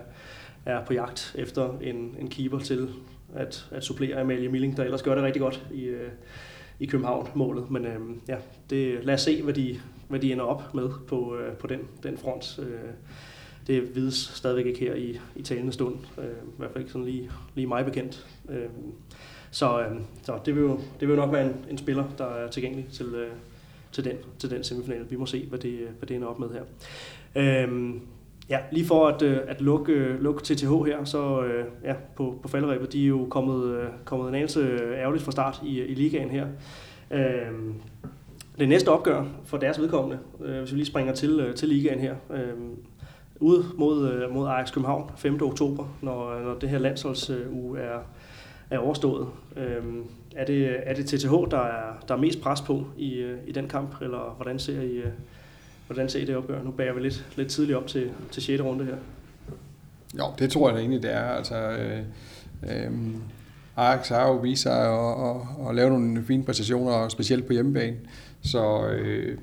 er 0.65 0.85
på 0.85 0.93
jagt 0.93 1.35
efter 1.37 1.77
en, 1.81 2.15
en 2.19 2.29
keeper 2.29 2.59
til 2.59 2.89
at, 3.35 3.67
at 3.71 3.83
supplere 3.83 4.21
Amalie 4.21 4.49
Milling, 4.49 4.77
der 4.77 4.83
ellers 4.83 5.01
gør 5.01 5.15
det 5.15 5.23
rigtig 5.23 5.41
godt 5.41 5.65
i, 5.73 5.83
øh, 5.83 6.09
i 6.79 6.85
København-målet. 6.85 7.71
Men 7.71 7.85
øh, 7.85 7.99
ja, 8.27 8.35
det, 8.69 9.05
lad 9.05 9.13
os 9.13 9.21
se, 9.21 9.43
hvad 9.43 9.53
de, 9.53 9.79
hvad 10.07 10.19
de 10.19 10.31
ender 10.31 10.45
op 10.45 10.73
med 10.73 10.89
på, 11.07 11.35
øh, 11.35 11.53
på 11.53 11.67
den, 11.67 11.79
den 12.03 12.17
front. 12.17 12.59
Øh, 12.59 12.89
det 13.69 13.95
vides 13.95 14.31
stadigvæk 14.35 14.65
ikke 14.65 14.79
her 14.79 14.95
i, 14.95 15.19
i 15.35 15.41
talende 15.41 15.71
stund. 15.71 15.95
Øh, 16.17 16.25
I 16.25 16.57
hvert 16.57 16.71
fald 16.71 16.81
ikke 16.81 16.91
sådan 16.91 17.05
lige, 17.05 17.31
lige 17.55 17.67
mig 17.67 17.85
bekendt. 17.85 18.27
Øh, 18.49 18.65
så, 19.51 19.79
øh, 19.81 19.95
så 20.23 20.39
det, 20.45 20.55
vil 20.55 20.61
jo, 20.61 20.79
det 20.99 21.07
vil 21.07 21.15
jo 21.15 21.21
nok 21.21 21.31
være 21.33 21.45
en, 21.45 21.55
en 21.69 21.77
spiller, 21.77 22.03
der 22.17 22.25
er 22.25 22.49
tilgængelig 22.49 22.87
til, 22.91 23.05
øh, 23.05 23.27
til, 23.91 24.03
den, 24.03 24.13
til 24.39 24.49
den 24.49 24.63
semifinal. 24.63 25.05
Vi 25.09 25.15
må 25.15 25.25
se, 25.25 25.45
hvad 25.49 25.59
det, 25.59 25.79
hvad 25.97 26.07
det 26.07 26.15
ender 26.15 26.27
op 26.27 26.39
med 26.39 26.47
her. 26.49 26.63
Øh, 27.35 27.93
ja, 28.49 28.59
lige 28.71 28.85
for 28.85 29.07
at, 29.07 29.21
øh, 29.21 29.39
at 29.47 29.61
lukke, 29.61 29.93
øh, 29.93 30.21
lukke 30.21 30.43
TTH 30.43 30.85
her, 30.85 31.03
så 31.03 31.43
øh, 31.43 31.65
ja, 31.83 31.95
på, 32.15 32.39
på 32.41 32.47
falderæbet, 32.47 32.93
de 32.93 33.03
er 33.03 33.07
jo 33.07 33.27
kommet, 33.29 33.75
øh, 33.75 33.87
kommet 34.05 34.29
en 34.29 34.35
anelse 34.35 34.59
øh, 34.59 34.97
ærgerligt 34.97 35.23
fra 35.23 35.31
start 35.31 35.61
i, 35.65 35.81
i 35.81 35.93
ligaen 35.93 36.29
her. 36.29 36.47
Øh, 37.11 37.51
det 38.59 38.69
næste 38.69 38.89
opgør 38.89 39.25
for 39.45 39.57
deres 39.57 39.79
vedkommende, 39.79 40.19
øh, 40.45 40.59
hvis 40.59 40.71
vi 40.71 40.77
lige 40.77 40.85
springer 40.85 41.13
til, 41.13 41.39
øh, 41.39 41.55
til 41.55 41.69
ligaen 41.69 41.99
her, 41.99 42.15
øh, 42.33 42.53
ud 43.39 43.63
mod, 43.77 44.11
øh, 44.11 44.33
mod 44.33 44.47
Ajax 44.47 44.73
København 44.73 45.11
5. 45.17 45.41
oktober, 45.41 45.97
når, 46.01 46.37
øh, 46.37 46.45
når 46.45 46.53
det 46.53 46.69
her 46.69 46.77
landsholdsuge 46.77 47.79
er, 47.79 47.99
er 48.69 48.77
overstået. 48.77 49.27
Øhm, 49.55 50.03
er, 50.35 50.45
det, 50.45 50.77
er 50.83 50.93
det 50.93 51.05
TTH, 51.05 51.31
der 51.51 51.59
er, 51.59 51.93
der 52.07 52.15
er 52.15 52.19
mest 52.19 52.41
pres 52.41 52.61
på 52.61 52.85
i, 52.97 53.13
øh, 53.13 53.37
i 53.47 53.51
den 53.51 53.67
kamp, 53.67 54.01
eller 54.01 54.33
hvordan 54.35 54.59
ser 54.59 54.81
I, 54.81 55.01
hvordan 55.87 56.09
ser 56.09 56.19
I 56.19 56.25
det 56.25 56.35
opgør? 56.35 56.63
Nu 56.63 56.71
bærer 56.71 56.93
vi 56.93 57.01
lidt, 57.01 57.25
lidt 57.35 57.47
tidligt 57.49 57.77
op 57.77 57.87
til, 57.87 58.11
til 58.31 58.43
6. 58.43 58.63
runde 58.63 58.85
her. 58.85 58.95
Jo, 60.17 60.23
det 60.39 60.51
tror 60.51 60.67
jeg 60.69 60.75
da 60.75 60.79
egentlig, 60.79 61.03
det 61.03 61.13
er. 61.13 61.23
Altså, 61.23 61.55
øh, 61.55 61.99
øh, 62.63 62.91
Ajax 63.75 64.09
har 64.09 64.27
jo 64.27 64.35
vist 64.35 64.61
sig 64.61 64.87
at, 64.87 65.29
at, 65.29 65.69
at 65.69 65.75
lave 65.75 65.89
nogle 65.89 66.23
fine 66.23 66.43
præstationer, 66.43 67.09
specielt 67.09 67.45
på 67.47 67.53
hjemmebane. 67.53 67.97
Så, 68.41 68.87
øh, 68.87 69.37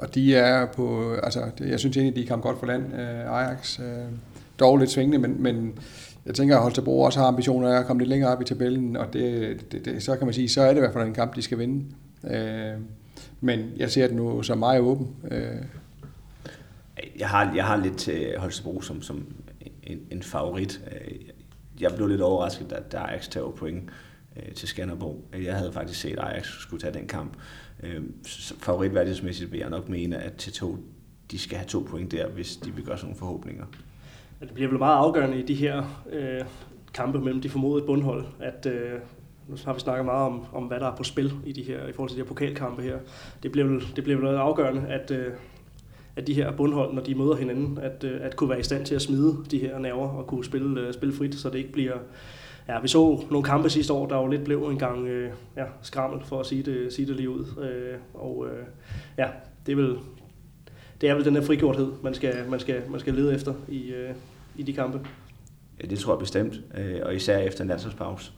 og 0.00 0.14
de 0.14 0.36
er 0.36 0.66
på, 0.66 1.14
altså, 1.22 1.50
jeg 1.60 1.80
synes 1.80 1.96
egentlig, 1.96 2.22
de 2.22 2.28
kom 2.28 2.40
godt 2.40 2.58
for 2.58 2.66
land, 2.66 2.94
øh, 2.94 3.38
Ajax. 3.38 3.80
Øh, 3.80 3.86
dog 4.60 4.78
lidt 4.78 4.90
svingende, 4.90 5.18
men, 5.18 5.42
men 5.42 5.78
jeg 6.26 6.34
tænker, 6.34 6.56
at 6.56 6.62
Holstebro 6.62 7.00
også 7.00 7.18
har 7.18 7.26
ambitioner 7.26 7.68
af 7.68 7.78
at 7.80 7.86
komme 7.86 8.00
lidt 8.00 8.08
længere 8.08 8.32
op 8.32 8.42
i 8.42 8.44
tabellen, 8.44 8.96
og 8.96 9.12
det, 9.12 9.72
det, 9.72 9.84
det, 9.84 10.02
så 10.02 10.16
kan 10.16 10.26
man 10.26 10.34
sige, 10.34 10.48
så 10.48 10.62
er 10.62 10.68
det 10.68 10.76
i 10.76 10.80
hvert 10.80 10.92
fald 10.92 11.06
en 11.06 11.14
kamp, 11.14 11.36
de 11.36 11.42
skal 11.42 11.58
vinde. 11.58 11.84
Øh, 12.30 12.80
men 13.40 13.70
jeg 13.76 13.90
ser 13.90 14.06
den 14.06 14.16
nu 14.16 14.42
som 14.42 14.58
meget 14.58 14.80
åben. 14.80 15.08
Øh. 15.30 15.62
Jeg 17.18 17.28
har, 17.28 17.52
jeg 17.54 17.64
har 17.64 17.76
lidt 17.76 17.96
til 17.96 18.34
Holstebro 18.38 18.80
som, 18.80 19.02
som 19.02 19.26
en, 19.82 19.98
en 20.10 20.22
favorit. 20.22 20.80
Øh, 20.92 21.18
jeg 21.80 21.92
blev 21.96 22.08
lidt 22.08 22.20
overrasket, 22.20 22.72
at 22.72 22.94
Ajax 22.94 23.28
tager 23.28 23.50
point 23.50 23.82
øh, 24.36 24.52
til 24.52 24.68
Skanderborg. 24.68 25.24
Jeg 25.44 25.54
havde 25.54 25.72
faktisk 25.72 26.00
set, 26.00 26.12
at 26.12 26.18
Ajax 26.18 26.46
skulle 26.46 26.80
tage 26.80 26.94
den 26.94 27.06
kamp. 27.06 27.32
Øh, 27.82 28.02
favoritværdighedsmæssigt 28.58 29.52
vil 29.52 29.60
jeg 29.60 29.70
nok 29.70 29.88
mene, 29.88 30.16
at 30.16 30.34
til 30.34 30.52
to, 30.52 30.76
de 31.30 31.38
skal 31.38 31.58
have 31.58 31.68
to 31.68 31.86
point 31.88 32.12
der, 32.12 32.28
hvis 32.28 32.56
de 32.56 32.74
vil 32.74 32.84
gøre 32.84 32.96
sådan 32.96 33.06
nogle 33.06 33.18
forhåbninger. 33.18 33.64
Det 34.40 34.50
bliver 34.50 34.68
vel 34.68 34.78
meget 34.78 34.96
afgørende 34.96 35.38
i 35.38 35.42
de 35.42 35.54
her 35.54 36.04
øh, 36.12 36.44
kampe 36.94 37.20
mellem 37.20 37.40
de 37.40 37.48
formodede 37.48 37.86
bundhold, 37.86 38.24
at 38.40 38.66
øh, 38.66 39.00
nu 39.48 39.56
har 39.64 39.72
vi 39.72 39.80
snakket 39.80 40.04
meget 40.04 40.26
om, 40.26 40.44
om, 40.52 40.64
hvad 40.64 40.80
der 40.80 40.86
er 40.86 40.96
på 40.96 41.04
spil 41.04 41.32
i, 41.46 41.52
de 41.52 41.62
her, 41.62 41.86
i 41.86 41.92
forhold 41.92 42.10
til 42.10 42.16
de 42.16 42.22
her 42.22 42.28
pokalkampe 42.28 42.82
her. 42.82 42.98
Det 43.42 43.52
bliver 43.52 43.66
vel, 43.66 43.82
det 43.96 44.04
bliver 44.04 44.18
vel 44.18 44.28
afgørende, 44.28 44.86
at, 44.88 45.10
øh, 45.10 45.32
at 46.16 46.26
de 46.26 46.34
her 46.34 46.52
bundhold, 46.56 46.94
når 46.94 47.02
de 47.02 47.14
møder 47.14 47.36
hinanden, 47.36 47.78
at, 47.78 48.04
øh, 48.04 48.20
at 48.22 48.36
kunne 48.36 48.50
være 48.50 48.60
i 48.60 48.62
stand 48.62 48.86
til 48.86 48.94
at 48.94 49.02
smide 49.02 49.36
de 49.50 49.58
her 49.58 49.78
nerver 49.78 50.08
og 50.08 50.26
kunne 50.26 50.44
spille, 50.44 50.80
øh, 50.80 50.94
spille 50.94 51.14
frit, 51.14 51.34
så 51.34 51.50
det 51.50 51.58
ikke 51.58 51.72
bliver... 51.72 51.98
Ja, 52.70 52.80
vi 52.80 52.88
så 52.88 53.24
nogle 53.30 53.44
kampe 53.44 53.70
sidste 53.70 53.92
år, 53.92 54.06
der 54.06 54.16
jo 54.16 54.26
lidt 54.26 54.44
blev 54.44 54.62
en 54.62 54.78
gang 54.78 55.06
øh, 55.06 55.30
ja, 55.56 55.64
skrammel, 55.82 56.24
for 56.24 56.40
at 56.40 56.46
sige 56.46 56.62
det, 56.62 56.92
sige 56.92 57.06
det 57.06 57.16
lige 57.16 57.30
ud. 57.30 57.44
Øh, 57.62 57.98
og 58.14 58.46
øh, 58.46 58.64
ja, 59.18 59.28
det 59.66 59.72
er 59.72 59.76
vel, 59.76 59.98
det 61.00 61.08
er 61.08 61.14
vel 61.14 61.24
den 61.24 61.34
der 61.34 61.42
frigjorthed, 61.42 61.92
man 62.02 62.14
skal, 62.14 62.34
man 62.48 62.60
skal, 62.60 62.82
man 62.90 63.00
skal 63.00 63.14
lede 63.14 63.34
efter 63.34 63.54
i, 63.68 63.90
øh, 63.90 64.10
i 64.56 64.62
de 64.62 64.72
kampe. 64.72 65.00
Ja, 65.82 65.86
det 65.86 65.98
tror 65.98 66.12
jeg 66.12 66.18
bestemt, 66.18 66.60
øh, 66.78 67.00
og 67.02 67.14
især 67.14 67.38
efter 67.38 67.62
en 67.62 67.68
landsholdspause. 67.68 68.32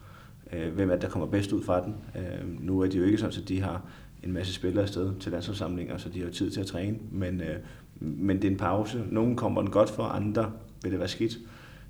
Øh, 0.52 0.74
hvem 0.74 0.90
er 0.90 0.94
det, 0.94 1.02
der 1.02 1.08
kommer 1.08 1.28
bedst 1.28 1.52
ud 1.52 1.62
fra 1.62 1.84
den? 1.84 1.94
Øh, 2.16 2.60
nu 2.60 2.80
er 2.80 2.86
det 2.86 2.98
jo 2.98 3.04
ikke 3.04 3.18
sådan, 3.18 3.42
at 3.42 3.48
de 3.48 3.60
har 3.60 3.82
en 4.22 4.32
masse 4.32 4.54
spillere 4.54 4.82
afsted 4.82 5.12
til 5.20 5.32
landsholdssamlinger, 5.32 5.96
så 5.96 6.08
de 6.08 6.22
har 6.22 6.30
tid 6.30 6.50
til 6.50 6.60
at 6.60 6.66
træne, 6.66 6.98
men, 7.10 7.40
øh, 7.40 7.56
men 8.00 8.36
det 8.36 8.44
er 8.44 8.50
en 8.50 8.58
pause. 8.58 9.04
Nogle 9.10 9.36
kommer 9.36 9.60
den 9.60 9.70
godt 9.70 9.90
for, 9.90 10.02
andre 10.02 10.52
vil 10.82 10.92
det 10.92 10.98
være 10.98 11.08
skidt. 11.08 11.38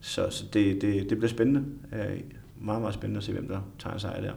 Så, 0.02 0.30
så 0.30 0.44
det, 0.52 0.82
det, 0.82 1.10
det 1.10 1.18
bliver 1.18 1.28
spændende. 1.28 1.64
Øh, 1.92 2.20
meget, 2.60 2.80
meget 2.80 2.94
spændende 2.94 3.18
at 3.18 3.24
se, 3.24 3.32
hvem 3.32 3.48
der 3.48 3.60
tager 3.78 3.98
sig 3.98 4.14
af 4.14 4.22
der. 4.22 4.32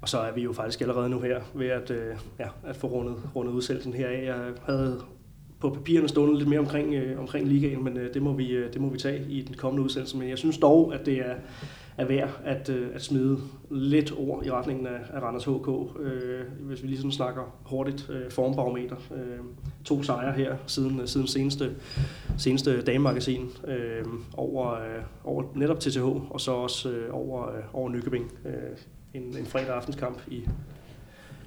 Og 0.00 0.08
så 0.08 0.18
er 0.18 0.32
vi 0.32 0.42
jo 0.42 0.52
faktisk 0.52 0.80
allerede 0.80 1.08
nu 1.08 1.20
her 1.20 1.40
ved 1.54 1.66
at, 1.66 1.90
øh, 1.90 2.16
ja, 2.38 2.48
at 2.66 2.76
få 2.76 2.86
rundet, 2.86 3.16
rundet 3.36 3.52
udsendelsen 3.52 3.92
her 3.92 4.08
af. 4.08 4.24
Jeg 4.24 4.52
havde 4.66 5.00
på 5.60 5.70
papirerne 5.70 6.08
stående 6.08 6.38
lidt 6.38 6.48
mere 6.48 6.58
omkring, 6.58 6.94
øh, 6.94 7.20
omkring 7.20 7.48
ligaen, 7.48 7.84
men 7.84 7.96
øh, 7.96 8.14
det, 8.14 8.22
må 8.22 8.32
vi, 8.32 8.50
øh, 8.50 8.72
det 8.72 8.80
må 8.80 8.88
vi 8.88 8.98
tage 8.98 9.26
i 9.28 9.42
den 9.42 9.54
kommende 9.54 9.84
udsendelse. 9.84 10.16
Men 10.16 10.28
jeg 10.28 10.38
synes 10.38 10.58
dog, 10.58 10.94
at 10.94 11.06
det 11.06 11.18
er, 11.18 11.34
er 11.96 12.04
værd 12.04 12.40
at, 12.44 12.68
øh, 12.68 12.88
at 12.94 13.02
smide 13.02 13.38
lidt 13.70 14.12
ord 14.18 14.46
i 14.46 14.50
retningen 14.50 14.86
af, 14.86 14.98
af 15.14 15.22
Randers 15.22 15.44
HK, 15.44 16.00
øh, 16.00 16.40
hvis 16.60 16.82
vi 16.82 16.88
lige 16.88 16.96
sådan 16.96 17.12
snakker 17.12 17.42
hurtigt 17.66 18.10
øh, 18.10 18.30
formbarometer. 18.30 18.96
Øh, 19.14 19.38
to 19.84 20.02
sejre 20.02 20.32
her 20.32 20.56
siden, 20.66 21.00
øh, 21.00 21.06
siden 21.06 21.26
seneste, 21.26 21.74
seneste 22.38 22.82
damemagasin 22.82 23.50
øh, 23.66 24.04
over, 24.34 24.72
øh, 24.72 25.02
over 25.24 25.44
netop 25.54 25.80
TTH, 25.80 26.02
og 26.02 26.40
så 26.40 26.52
også 26.52 26.90
øh, 26.90 27.14
over, 27.14 27.56
øh, 27.56 27.62
over 27.72 27.90
Nykøbing. 27.90 28.32
Øh, 28.44 28.52
en, 29.14 29.22
en 29.22 29.46
fredag 29.46 29.74
aftenskamp 29.74 30.18
i 30.28 30.48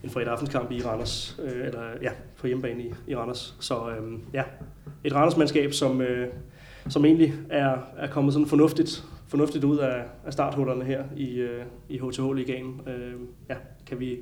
en 0.04 0.10
fredag 0.10 0.32
aftenskamp 0.32 0.72
i 0.72 0.82
Randers, 0.82 1.40
øh, 1.44 1.66
eller 1.66 1.82
ja, 2.02 2.12
på 2.38 2.48
hjemmebane 2.48 2.84
i, 2.84 2.94
i 3.08 3.16
Randers. 3.16 3.56
Så 3.60 3.90
øh, 3.90 4.20
ja, 4.34 4.44
et 5.04 5.14
Randers-mandskab, 5.14 5.74
som, 5.74 6.02
øh, 6.02 6.28
som 6.90 7.06
egentlig 7.06 7.34
er, 7.50 7.78
er 7.98 8.08
kommet 8.08 8.34
sådan 8.34 8.48
fornuftigt, 8.48 9.04
fornuftigt 9.28 9.64
ud 9.64 9.78
af, 9.78 10.04
af 10.26 10.34
starthullerne 10.34 10.86
her 10.86 11.04
i, 11.18 11.36
øh, 11.36 11.64
i 11.90 11.98
HTH-ligaen. 11.98 12.82
Øh, 12.88 13.14
ja, 13.50 13.56
kan 13.88 14.00
vi, 14.00 14.18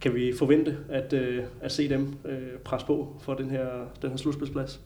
kan 0.00 0.14
vi 0.14 0.32
forvente 0.38 0.76
at, 0.88 1.12
øh, 1.12 1.44
at 1.60 1.72
se 1.72 1.88
dem 1.88 2.14
øh, 2.24 2.58
presse 2.64 2.86
på 2.86 3.16
for 3.20 3.34
den 3.34 3.50
her, 3.50 3.66
den 4.02 4.10
her 4.10 4.16
slutspilsplads? 4.16 4.80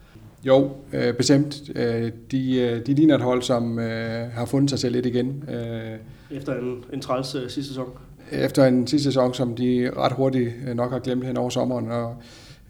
Jo, 0.45 0.71
øh, 0.93 1.15
bestemt. 1.15 1.63
Øh, 1.75 2.13
de, 2.31 2.61
øh, 2.61 2.87
de 2.87 2.95
ligner 2.95 3.15
et 3.15 3.23
hold, 3.23 3.43
som 3.43 3.79
øh, 3.79 4.31
har 4.31 4.45
fundet 4.45 4.71
sig 4.71 4.79
selv 4.79 4.93
lidt 4.93 5.07
igen. 5.07 5.45
Øh, 5.49 5.99
efter 6.31 6.55
en, 6.55 6.85
en 6.93 7.01
træls 7.01 7.35
øh, 7.35 7.51
sidste 7.51 7.69
sæson? 7.69 7.89
Efter 8.33 8.65
en 8.65 8.87
sidste 8.87 9.05
sæson, 9.05 9.35
som 9.35 9.57
de 9.57 9.91
ret 9.97 10.13
hurtigt 10.13 10.55
øh, 10.69 10.75
nok 10.75 10.93
har 10.93 10.99
glemt 10.99 11.27
hen 11.27 11.37
over 11.37 11.51
sommeren. 11.51 11.91
Og, 11.91 12.17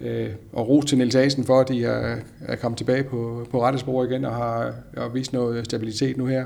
øh, 0.01 0.29
og 0.53 0.69
ros 0.69 0.85
til 0.85 0.99
Niels 0.99 1.15
Asen 1.15 1.45
for, 1.45 1.61
at 1.61 1.69
de 1.69 1.85
er, 1.85 2.17
er 2.41 2.57
kommet 2.57 2.79
tilbage 2.79 3.05
på, 3.05 3.47
på 3.51 3.63
rette 3.63 3.79
spor 3.79 4.05
igen 4.05 4.25
og 4.25 4.35
har 4.35 4.75
og 4.97 5.15
vist 5.15 5.33
noget 5.33 5.65
stabilitet 5.65 6.17
nu 6.17 6.27
her. 6.27 6.45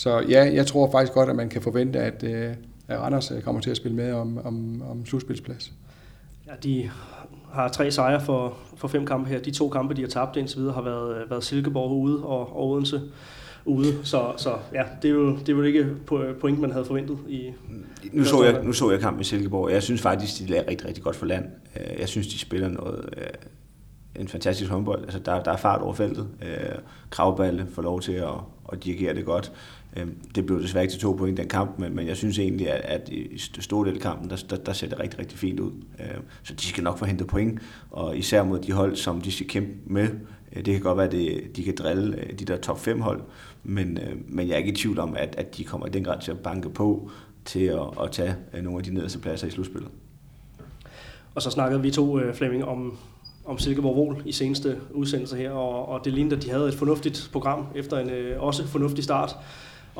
Så 0.00 0.24
ja, 0.28 0.54
jeg 0.54 0.66
tror 0.66 0.90
faktisk 0.90 1.12
godt, 1.12 1.28
at 1.28 1.36
man 1.36 1.48
kan 1.48 1.62
forvente, 1.62 1.98
at, 1.98 2.22
øh, 2.22 2.54
at 2.88 2.98
Randers 2.98 3.30
øh, 3.30 3.42
kommer 3.42 3.60
til 3.60 3.70
at 3.70 3.76
spille 3.76 3.96
med 3.96 4.12
om, 4.12 4.38
om, 4.44 4.82
om 4.90 5.06
slutspilsplads. 5.06 5.72
Ja, 6.46 6.52
de 6.62 6.90
har 7.52 7.68
tre 7.68 7.90
sejre 7.90 8.20
for, 8.20 8.56
for 8.76 8.88
fem 8.88 9.06
kampe 9.06 9.28
her. 9.30 9.38
De 9.38 9.50
to 9.50 9.68
kampe, 9.68 9.94
de 9.94 10.00
har 10.00 10.08
tabt 10.08 10.36
indtil 10.36 10.58
videre, 10.58 10.74
har 10.74 10.82
været, 10.82 11.30
været 11.30 11.44
Silkeborg 11.44 11.90
ude 11.90 12.24
og, 12.24 12.56
og 12.56 12.70
Odense 12.70 13.00
ude. 13.64 14.04
Så, 14.04 14.32
så 14.36 14.50
ja, 14.74 14.82
det 15.02 15.10
er, 15.10 15.14
jo, 15.14 15.36
det 15.36 15.48
er 15.48 15.52
jo 15.52 15.62
ikke 15.62 15.86
point, 16.40 16.60
man 16.60 16.72
havde 16.72 16.84
forventet. 16.84 17.18
I, 17.28 17.52
nu, 18.12 18.24
så 18.24 18.44
jeg, 18.44 18.64
nu 18.64 18.72
så 18.72 18.90
jeg 18.90 19.00
kampen 19.00 19.20
i 19.20 19.24
Silkeborg, 19.24 19.64
og 19.64 19.72
jeg 19.72 19.82
synes 19.82 20.02
faktisk, 20.02 20.38
de 20.38 20.46
lader 20.46 20.68
rigtig, 20.70 20.88
rigtig 20.88 21.04
godt 21.04 21.16
for 21.16 21.26
land. 21.26 21.44
Øh, 21.76 22.00
jeg 22.00 22.08
synes, 22.08 22.28
de 22.28 22.38
spiller 22.38 22.68
noget, 22.68 23.14
en 24.16 24.28
fantastisk 24.28 24.70
håndbold. 24.70 25.02
Altså, 25.02 25.18
der, 25.18 25.42
der 25.42 25.52
er 25.52 25.56
fart 25.56 25.80
over 25.80 25.94
feltet. 25.94 26.28
Kravballe 27.10 27.66
får 27.74 27.82
lov 27.82 28.00
til 28.00 28.12
at, 28.12 28.34
at 28.72 28.84
dirigere 28.84 29.14
det 29.14 29.24
godt. 29.24 29.52
Øhm, 29.96 30.16
det 30.34 30.46
blev 30.46 30.62
desværre 30.62 30.84
ikke 30.84 30.92
til 30.92 31.00
to 31.00 31.12
point 31.12 31.36
den 31.36 31.48
kamp, 31.48 31.78
men, 31.78 31.96
men 31.96 32.06
jeg 32.06 32.16
synes 32.16 32.38
egentlig, 32.38 32.70
at, 32.70 32.80
at 32.80 33.08
i 33.08 33.38
store 33.38 33.88
del 33.88 33.94
af 33.94 34.00
kampen, 34.00 34.30
der, 34.30 34.44
der, 34.50 34.56
der 34.56 34.72
ser 34.72 34.88
det 34.88 35.00
rigtig, 35.00 35.18
rigtig 35.18 35.38
fint 35.38 35.60
ud. 35.60 35.70
Øhm, 36.00 36.22
så 36.42 36.54
de 36.54 36.62
skal 36.62 36.84
nok 36.84 36.98
få 36.98 37.04
hentet 37.04 37.26
point, 37.26 37.60
og 37.90 38.16
især 38.16 38.44
mod 38.44 38.58
de 38.58 38.72
hold, 38.72 38.96
som 38.96 39.20
de 39.20 39.32
skal 39.32 39.46
kæmpe 39.46 39.72
med. 39.86 40.08
Øh, 40.52 40.64
det 40.64 40.74
kan 40.74 40.82
godt 40.82 40.98
være, 40.98 41.06
at 41.06 41.56
de 41.56 41.64
kan 41.64 41.74
drille 41.78 42.16
øh, 42.16 42.38
de 42.38 42.44
der 42.44 42.56
top 42.56 42.80
5 42.80 43.00
hold, 43.00 43.22
men, 43.64 43.98
øh, 43.98 44.16
men 44.28 44.48
jeg 44.48 44.54
er 44.54 44.58
ikke 44.58 44.72
i 44.72 44.76
tvivl 44.76 44.98
om, 44.98 45.16
at, 45.16 45.34
at 45.38 45.56
de 45.56 45.64
kommer 45.64 45.86
i 45.86 45.90
den 45.90 46.04
grad 46.04 46.20
til 46.20 46.30
at 46.30 46.38
banke 46.38 46.70
på 46.70 47.10
til 47.44 47.64
at, 47.64 48.02
at 48.02 48.10
tage 48.12 48.34
nogle 48.62 48.78
af 48.78 48.84
de 48.84 48.94
nederste 48.94 49.18
pladser 49.18 49.46
i 49.46 49.50
slutspillet. 49.50 49.90
Og 51.34 51.42
så 51.42 51.50
snakkede 51.50 51.82
vi 51.82 51.90
to, 51.90 52.18
Flemming, 52.32 52.64
om, 52.64 52.96
om 53.44 53.58
Silkeborg 53.58 53.96
Vol 53.96 54.22
i 54.26 54.32
seneste 54.32 54.80
udsendelse 54.90 55.36
her, 55.36 55.50
og, 55.50 55.88
og 55.88 56.04
det 56.04 56.12
lignede, 56.12 56.36
at 56.36 56.42
de 56.42 56.50
havde 56.50 56.68
et 56.68 56.74
fornuftigt 56.74 57.28
program 57.32 57.66
efter 57.74 57.98
en 57.98 58.10
øh, 58.10 58.42
også 58.42 58.66
fornuftig 58.66 59.04
start 59.04 59.36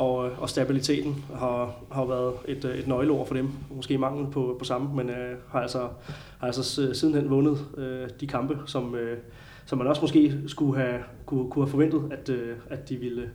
og, 0.01 0.17
og 0.17 0.49
stabiliteten 0.49 1.25
har, 1.35 1.75
har 1.93 2.05
været 2.05 2.33
et, 2.49 2.65
et 2.65 2.87
nøgleord 2.87 3.27
for 3.27 3.35
dem. 3.35 3.51
Måske 3.71 3.99
mangel 3.99 4.33
på, 4.33 4.57
på 4.59 4.65
samme, 4.65 4.97
men 4.97 5.11
øh, 5.11 5.37
har, 5.49 5.61
altså, 5.61 5.79
har 6.39 6.47
altså 6.47 6.95
sidenhen 6.95 7.31
vundet 7.31 7.59
øh, 7.77 8.09
de 8.21 8.27
kampe, 8.27 8.59
som, 8.67 8.95
øh, 8.95 9.19
som 9.67 9.79
man 9.79 9.87
også 9.87 10.01
måske 10.03 10.35
skulle 10.47 10.81
have, 10.81 10.99
kunne, 11.27 11.51
kunne 11.51 11.65
have 11.65 11.71
forventet, 11.71 12.03
at, 12.11 12.29
øh, 12.29 12.57
at 12.71 12.89
de 12.89 12.97
ville 12.97 13.31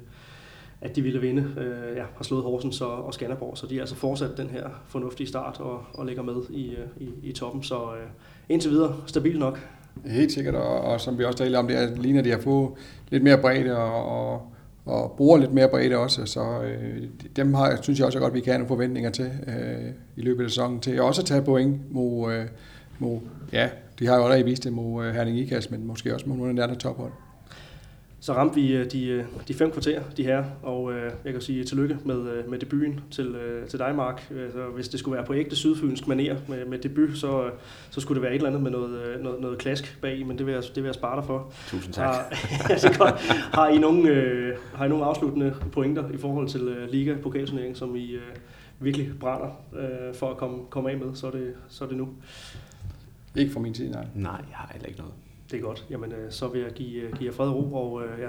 at 0.82 0.96
de 0.96 1.02
ville 1.02 1.22
vinde, 1.22 1.42
øh, 1.58 1.98
ja, 1.98 2.04
har 2.18 2.24
slået 2.24 2.44
Horsens 2.44 2.82
og, 2.82 3.06
og 3.06 3.14
Skanderborg, 3.14 3.58
så 3.58 3.68
de 3.68 3.76
har 3.76 3.82
altså 3.82 3.96
fortsat 3.96 4.38
den 4.38 4.48
her 4.48 4.70
fornuftige 4.88 5.28
start 5.28 5.60
og, 5.60 5.82
og 5.94 6.06
ligger 6.06 6.24
med 6.24 6.36
i, 6.50 6.70
øh, 6.70 7.08
i, 7.08 7.10
i 7.24 7.32
toppen, 7.32 7.64
så 7.64 7.76
øh, 7.76 8.08
indtil 8.50 8.72
videre 8.72 8.96
stabilt 9.06 9.40
nok. 9.40 9.68
Helt 10.06 10.32
sikkert, 10.32 10.56
og, 10.56 10.82
og 10.82 11.02
som 11.02 11.18
vi 11.18 11.24
også 11.24 11.38
talte 11.38 11.58
om, 11.58 11.68
det 11.68 11.78
er, 11.78 11.96
ligner 11.96 12.22
de 12.22 12.32
har 12.32 12.40
fået 12.40 12.70
lidt 13.10 13.24
mere 13.24 13.38
bredde 13.38 13.78
og, 13.78 14.32
og 14.32 14.55
og 14.86 15.14
bruger 15.18 15.38
lidt 15.38 15.54
mere 15.54 15.70
bredde 15.70 15.98
også, 15.98 16.26
så 16.26 16.62
øh, 16.62 17.04
dem 17.36 17.54
har, 17.54 17.80
synes 17.82 18.00
jeg 18.00 18.06
også 18.06 18.20
godt, 18.20 18.32
at 18.32 18.36
vi 18.36 18.40
kan 18.40 18.52
have 18.54 18.58
nogle 18.58 18.68
forventninger 18.68 19.10
til 19.10 19.32
øh, 19.48 19.92
i 20.16 20.22
løbet 20.22 20.44
af 20.44 20.50
sæsonen, 20.50 20.80
til 20.80 21.02
også 21.02 21.22
at 21.22 21.26
tage 21.26 21.42
point 21.42 21.92
mod, 21.92 22.34
øh, 22.34 22.46
mod 23.00 23.20
ja, 23.54 23.70
de 24.00 24.08
har 24.08 24.16
jo 24.16 24.24
allerede 24.24 24.46
vist 24.46 24.64
det 24.64 24.74
mod 24.74 25.06
øh, 25.06 25.14
Herning 25.14 25.38
Ikast, 25.38 25.72
men 25.72 25.88
måske 25.88 26.14
også 26.14 26.30
mod 26.30 26.38
nogle 26.38 26.50
af 26.50 26.56
de 26.56 26.64
andre 26.64 26.76
tophold 26.76 27.12
så 28.26 28.34
ramte 28.34 28.56
vi 28.56 28.76
øh, 28.76 28.92
de, 28.92 29.08
øh, 29.08 29.26
de 29.48 29.54
fem 29.54 29.72
kvarter, 29.72 30.02
de 30.18 30.24
her, 30.24 30.44
og 30.64 30.94
øh, 30.94 31.12
jeg 31.26 31.34
kan 31.34 31.42
sige 31.42 31.64
tillykke 31.64 31.98
med, 32.06 32.30
øh, 32.32 32.50
med 32.50 32.60
debuten 32.60 33.00
til, 33.12 33.28
øh, 33.28 33.68
til 33.68 33.80
dig, 33.80 33.96
Mark. 33.96 34.28
Så 34.30 34.64
hvis 34.76 34.88
det 34.88 35.00
skulle 35.00 35.16
være 35.16 35.26
på 35.26 35.34
ægte 35.34 35.56
sydfynsk 35.56 36.04
manér 36.04 36.36
med, 36.48 36.66
med 36.66 36.78
debut, 36.78 37.18
så, 37.18 37.50
så 37.90 38.02
skulle 38.02 38.16
det 38.16 38.22
være 38.22 38.32
et 38.32 38.36
eller 38.36 38.50
andet 38.50 38.64
med 38.64 38.72
noget, 38.72 39.22
noget, 39.22 39.42
noget 39.42 39.58
klask 39.58 39.98
bag, 40.02 40.28
men 40.28 40.38
det 40.38 40.46
vil, 40.46 40.54
jeg, 40.54 40.64
det 40.64 40.76
vil 40.76 40.86
jeg 40.86 40.96
spare 40.96 41.16
dig 41.16 41.26
for. 41.26 41.54
Tusind 41.68 41.94
tak. 41.94 42.06
Har, 42.06 42.30
altså 42.74 42.94
godt. 42.98 43.16
Har, 43.30 43.68
I 43.68 43.78
nogle, 43.78 44.10
øh, 44.10 44.58
har 44.74 44.86
I 44.86 44.90
nogle 44.90 45.06
afsluttende 45.06 45.56
pointer 45.72 46.10
i 46.10 46.18
forhold 46.18 46.50
til 46.50 46.62
øh, 46.62 46.90
Liga 46.92 47.16
pokalturneringen, 47.24 47.76
som 47.76 47.96
I 47.96 48.12
øh, 48.12 48.22
virkelig 48.80 49.20
brænder 49.20 49.62
øh, 49.76 50.16
for 50.16 50.30
at 50.30 50.38
komme, 50.38 50.58
komme 50.70 50.92
af 50.92 50.98
med, 50.98 51.16
så 51.16 51.28
er, 51.28 51.32
det, 51.32 51.54
så 51.68 51.84
er 51.84 51.88
det 51.88 51.98
nu? 51.98 52.10
Ikke 53.36 53.54
fra 53.54 53.60
min 53.60 53.74
side, 53.74 53.92
nej. 53.92 54.06
Nej, 54.16 54.32
jeg 54.32 54.58
har 54.58 54.70
heller 54.74 54.88
ikke 54.88 55.00
noget. 55.00 55.14
Det 55.56 55.62
er 55.62 55.68
godt. 55.68 55.86
Jamen, 55.90 56.12
øh, 56.12 56.32
så 56.32 56.48
vil 56.48 56.62
jeg 56.62 56.72
give, 56.72 57.02
øh, 57.02 57.14
give 57.14 57.30
jer 57.30 57.36
fred 57.36 57.48
og 57.48 57.56
ro, 57.56 57.74
og 57.74 58.04
øh, 58.04 58.20
ja, 58.20 58.28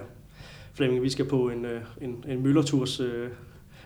Flemming, 0.74 1.02
vi 1.02 1.10
skal 1.10 1.24
på 1.24 1.48
en, 1.48 1.64
øh, 1.64 1.80
en, 2.00 2.24
en 2.28 2.42
møllerturs, 2.42 3.00
øh, 3.00 3.28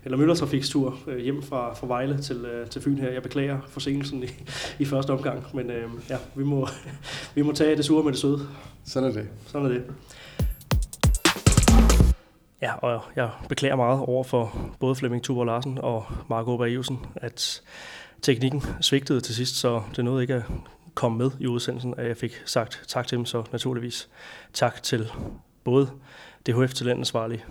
eller 0.05 0.19
møllertrafikstur 0.19 0.99
øh, 1.07 1.19
hjem 1.19 1.43
fra, 1.43 1.75
fra 1.75 1.87
Vejle 1.87 2.19
til, 2.19 2.45
øh, 2.45 2.67
til 2.67 2.83
Fyn 2.83 2.99
her. 2.99 3.11
Jeg 3.11 3.23
beklager 3.23 3.61
forsinkelsen 3.69 4.23
i, 4.23 4.27
i 4.79 4.85
første 4.85 5.11
omgang, 5.11 5.45
men 5.55 5.71
øh, 5.71 5.91
ja, 6.11 6.17
vi 6.35 6.45
må, 6.45 6.69
vi 7.35 7.43
må 7.43 7.53
tage 7.53 7.77
det 7.77 7.85
sure 7.85 8.05
med 8.05 8.13
det 8.13 8.21
søde. 8.21 8.41
Sådan 8.85 9.09
er 9.09 9.13
det. 9.13 9.29
Sådan 9.47 9.67
er 9.67 9.71
det. 9.71 9.85
Ja, 12.63 12.75
og 12.75 13.03
jeg 13.17 13.31
beklager 13.49 13.77
meget 13.77 14.01
over 14.01 14.25
for 14.25 14.71
både 14.81 14.95
Flemming 14.95 15.23
Tuber 15.23 15.45
Larsen 15.45 15.79
og 15.79 16.05
Marco 16.29 16.57
Berghusen, 16.57 16.99
at 17.17 17.63
teknikken 18.23 18.63
svigtede 18.81 19.21
til 19.21 19.35
sidst, 19.35 19.57
så 19.57 19.83
det 19.97 20.05
nåede 20.05 20.23
ikke 20.23 20.35
at 20.35 20.43
komme 20.95 21.19
med 21.19 21.31
i 21.41 21.47
udsendelsen, 21.47 21.95
at 21.99 22.07
jeg 22.07 22.17
fik 22.17 22.43
sagt 22.45 22.83
tak 22.89 23.07
til 23.07 23.19
dem, 23.19 23.27
så 23.27 23.45
naturligvis 23.53 24.09
tak 24.53 24.83
til 24.83 25.11
både 25.65 25.91
DHF 26.47 26.75
talentansvarlig 26.75 27.45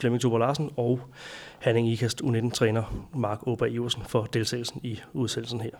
Flemming 0.00 0.20
Tuber 0.20 0.38
Larsen 0.38 0.70
og 0.76 1.00
Hanning 1.58 1.88
Ikast 1.88 2.22
U19-træner 2.22 3.08
Mark 3.14 3.38
Åberg 3.46 3.70
Iversen 3.70 4.02
for 4.02 4.24
deltagelsen 4.24 4.80
i 4.84 5.00
udsendelsen 5.12 5.60
her. 5.60 5.70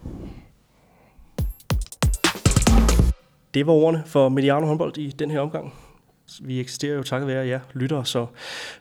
Det 3.54 3.66
var 3.66 3.72
ordene 3.72 4.02
for 4.06 4.28
Mediano 4.28 4.66
håndbold 4.66 4.98
i 4.98 5.10
den 5.10 5.30
her 5.30 5.40
omgang. 5.40 5.74
Vi 6.42 6.60
eksisterer 6.60 6.96
jo 6.96 7.02
takket 7.02 7.28
være 7.28 7.46
jer 7.46 7.60
lyttere, 7.72 8.04
så 8.04 8.26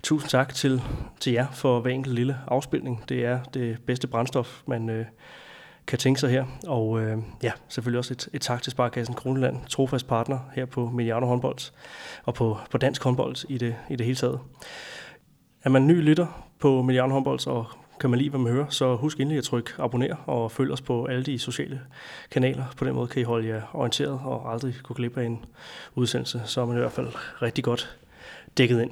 tusind 0.03 0.29
tak 0.29 0.53
til, 0.53 0.81
til 1.19 1.33
jer 1.33 1.47
for 1.51 1.79
hver 1.79 1.91
enkelt 1.91 2.15
lille 2.15 2.37
afspilning. 2.47 3.03
Det 3.09 3.25
er 3.25 3.43
det 3.43 3.77
bedste 3.85 4.07
brændstof, 4.07 4.61
man 4.67 4.89
øh, 4.89 5.05
kan 5.87 5.99
tænke 5.99 6.19
sig 6.19 6.29
her. 6.29 6.45
Og 6.67 7.01
øh, 7.01 7.17
ja, 7.43 7.51
selvfølgelig 7.67 7.97
også 7.97 8.13
et, 8.13 8.29
et 8.33 8.41
tak 8.41 8.61
til 8.61 8.71
Sparkassen 8.71 9.15
Kroneland, 9.15 9.57
trofast 9.69 10.07
partner 10.07 10.39
her 10.53 10.65
på 10.65 10.89
Mediano 10.89 11.25
håndbold 11.25 11.71
og 12.23 12.33
på, 12.33 12.57
på 12.71 12.77
dansk 12.77 13.03
håndbold 13.03 13.35
i 13.49 13.57
det, 13.57 13.75
i 13.89 13.95
det 13.95 14.05
hele 14.05 14.15
taget. 14.15 14.39
Er 15.63 15.69
man 15.69 15.87
ny 15.87 16.01
lytter 16.01 16.51
på 16.59 16.81
Mediano 16.81 17.13
håndbold 17.13 17.47
og 17.47 17.65
kan 17.99 18.09
man 18.09 18.19
lide, 18.19 18.29
hvad 18.29 18.39
man 18.39 18.53
hører, 18.53 18.69
så 18.69 18.95
husk 18.95 19.19
endelig 19.19 19.37
at 19.37 19.43
trykke 19.43 19.71
abonner 19.79 20.15
og 20.25 20.51
følg 20.51 20.71
os 20.71 20.81
på 20.81 21.05
alle 21.05 21.23
de 21.23 21.39
sociale 21.39 21.81
kanaler. 22.31 22.63
På 22.77 22.85
den 22.85 22.95
måde 22.95 23.07
kan 23.07 23.21
I 23.21 23.25
holde 23.25 23.47
jer 23.47 23.61
orienteret 23.73 24.19
og 24.23 24.51
aldrig 24.53 24.75
gå 24.83 24.93
glip 24.93 25.17
af 25.17 25.23
en 25.23 25.45
udsendelse, 25.95 26.41
så 26.45 26.61
er 26.61 26.65
man 26.65 26.77
i 26.77 26.79
hvert 26.79 26.91
fald 26.91 27.07
rigtig 27.41 27.63
godt 27.63 27.97
dækket 28.57 28.81
ind. 28.81 28.91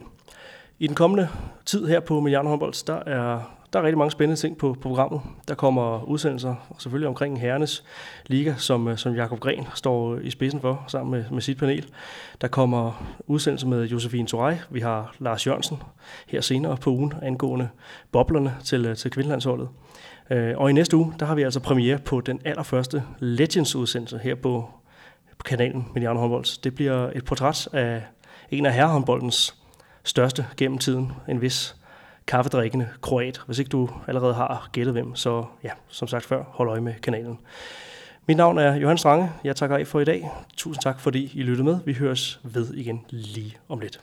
I 0.79 0.87
den 0.87 0.95
kommende 0.95 1.27
tid 1.65 1.87
her 1.87 1.99
på 1.99 2.19
Mediano 2.19 2.49
Håndbold, 2.49 2.85
der 2.85 2.95
er 2.95 3.41
der 3.75 3.81
er 3.81 3.85
rigtig 3.85 3.97
mange 3.97 4.11
spændende 4.11 4.41
ting 4.41 4.57
på, 4.57 4.73
på 4.73 4.89
programmet. 4.89 5.21
Der 5.47 5.55
kommer 5.55 6.03
udsendelser, 6.03 6.55
selvfølgelig 6.77 7.07
omkring 7.07 7.41
Hernes 7.41 7.83
Liga, 8.27 8.53
som, 8.57 8.87
øh, 8.87 8.97
som 8.97 9.15
Jakob 9.15 9.39
Gren 9.39 9.67
står 9.73 10.17
i 10.17 10.29
spidsen 10.29 10.61
for, 10.61 10.83
sammen 10.87 11.11
med, 11.11 11.23
med 11.31 11.41
sit 11.41 11.57
panel. 11.57 11.85
Der 12.41 12.47
kommer 12.47 13.05
udsendelser 13.27 13.67
med 13.67 13.85
Josefine 13.85 14.27
Torej. 14.27 14.59
Vi 14.69 14.79
har 14.79 15.15
Lars 15.19 15.47
Jørgensen 15.47 15.77
her 16.27 16.41
senere 16.41 16.77
på 16.77 16.89
ugen 16.89 17.13
angående 17.21 17.69
boblerne 18.11 18.55
til, 18.63 18.85
øh, 18.85 18.95
til 18.95 19.11
kvindelandsholdet. 19.11 19.69
Øh, 20.29 20.53
og 20.57 20.69
i 20.69 20.73
næste 20.73 20.97
uge, 20.97 21.13
der 21.19 21.25
har 21.25 21.35
vi 21.35 21.43
altså 21.43 21.59
premiere 21.59 21.97
på 21.97 22.21
den 22.21 22.41
allerførste 22.45 23.03
Legends-udsendelse 23.19 24.17
her 24.17 24.35
på, 24.35 24.69
på 25.37 25.43
kanalen 25.45 25.87
Mediano 25.93 26.19
Håndbolds. 26.19 26.57
Det 26.57 26.75
bliver 26.75 27.09
et 27.15 27.25
portræt 27.25 27.67
af 27.73 28.03
en 28.51 28.65
af 28.65 28.73
herrehåndboldens 28.73 29.55
største 30.03 30.45
gennem 30.57 30.77
tiden, 30.77 31.11
en 31.29 31.41
vis 31.41 31.75
kaffedrikkende 32.27 32.89
kroat. 33.01 33.41
Hvis 33.45 33.59
ikke 33.59 33.69
du 33.69 33.89
allerede 34.07 34.33
har 34.33 34.69
gættet 34.71 34.93
hvem, 34.93 35.15
så 35.15 35.45
ja, 35.63 35.69
som 35.87 36.07
sagt 36.07 36.25
før, 36.25 36.43
hold 36.47 36.69
øje 36.69 36.81
med 36.81 36.93
kanalen. 36.93 37.39
Mit 38.27 38.37
navn 38.37 38.57
er 38.57 38.75
Johan 38.75 38.97
Strange. 38.97 39.31
Jeg 39.43 39.55
takker 39.55 39.77
af 39.77 39.87
for 39.87 39.99
i 39.99 40.05
dag. 40.05 40.29
Tusind 40.57 40.81
tak, 40.81 40.99
fordi 40.99 41.31
I 41.33 41.43
lyttede 41.43 41.63
med. 41.63 41.79
Vi 41.85 41.93
høres 41.93 42.39
ved 42.43 42.73
igen 42.73 43.05
lige 43.09 43.57
om 43.69 43.79
lidt. 43.79 43.99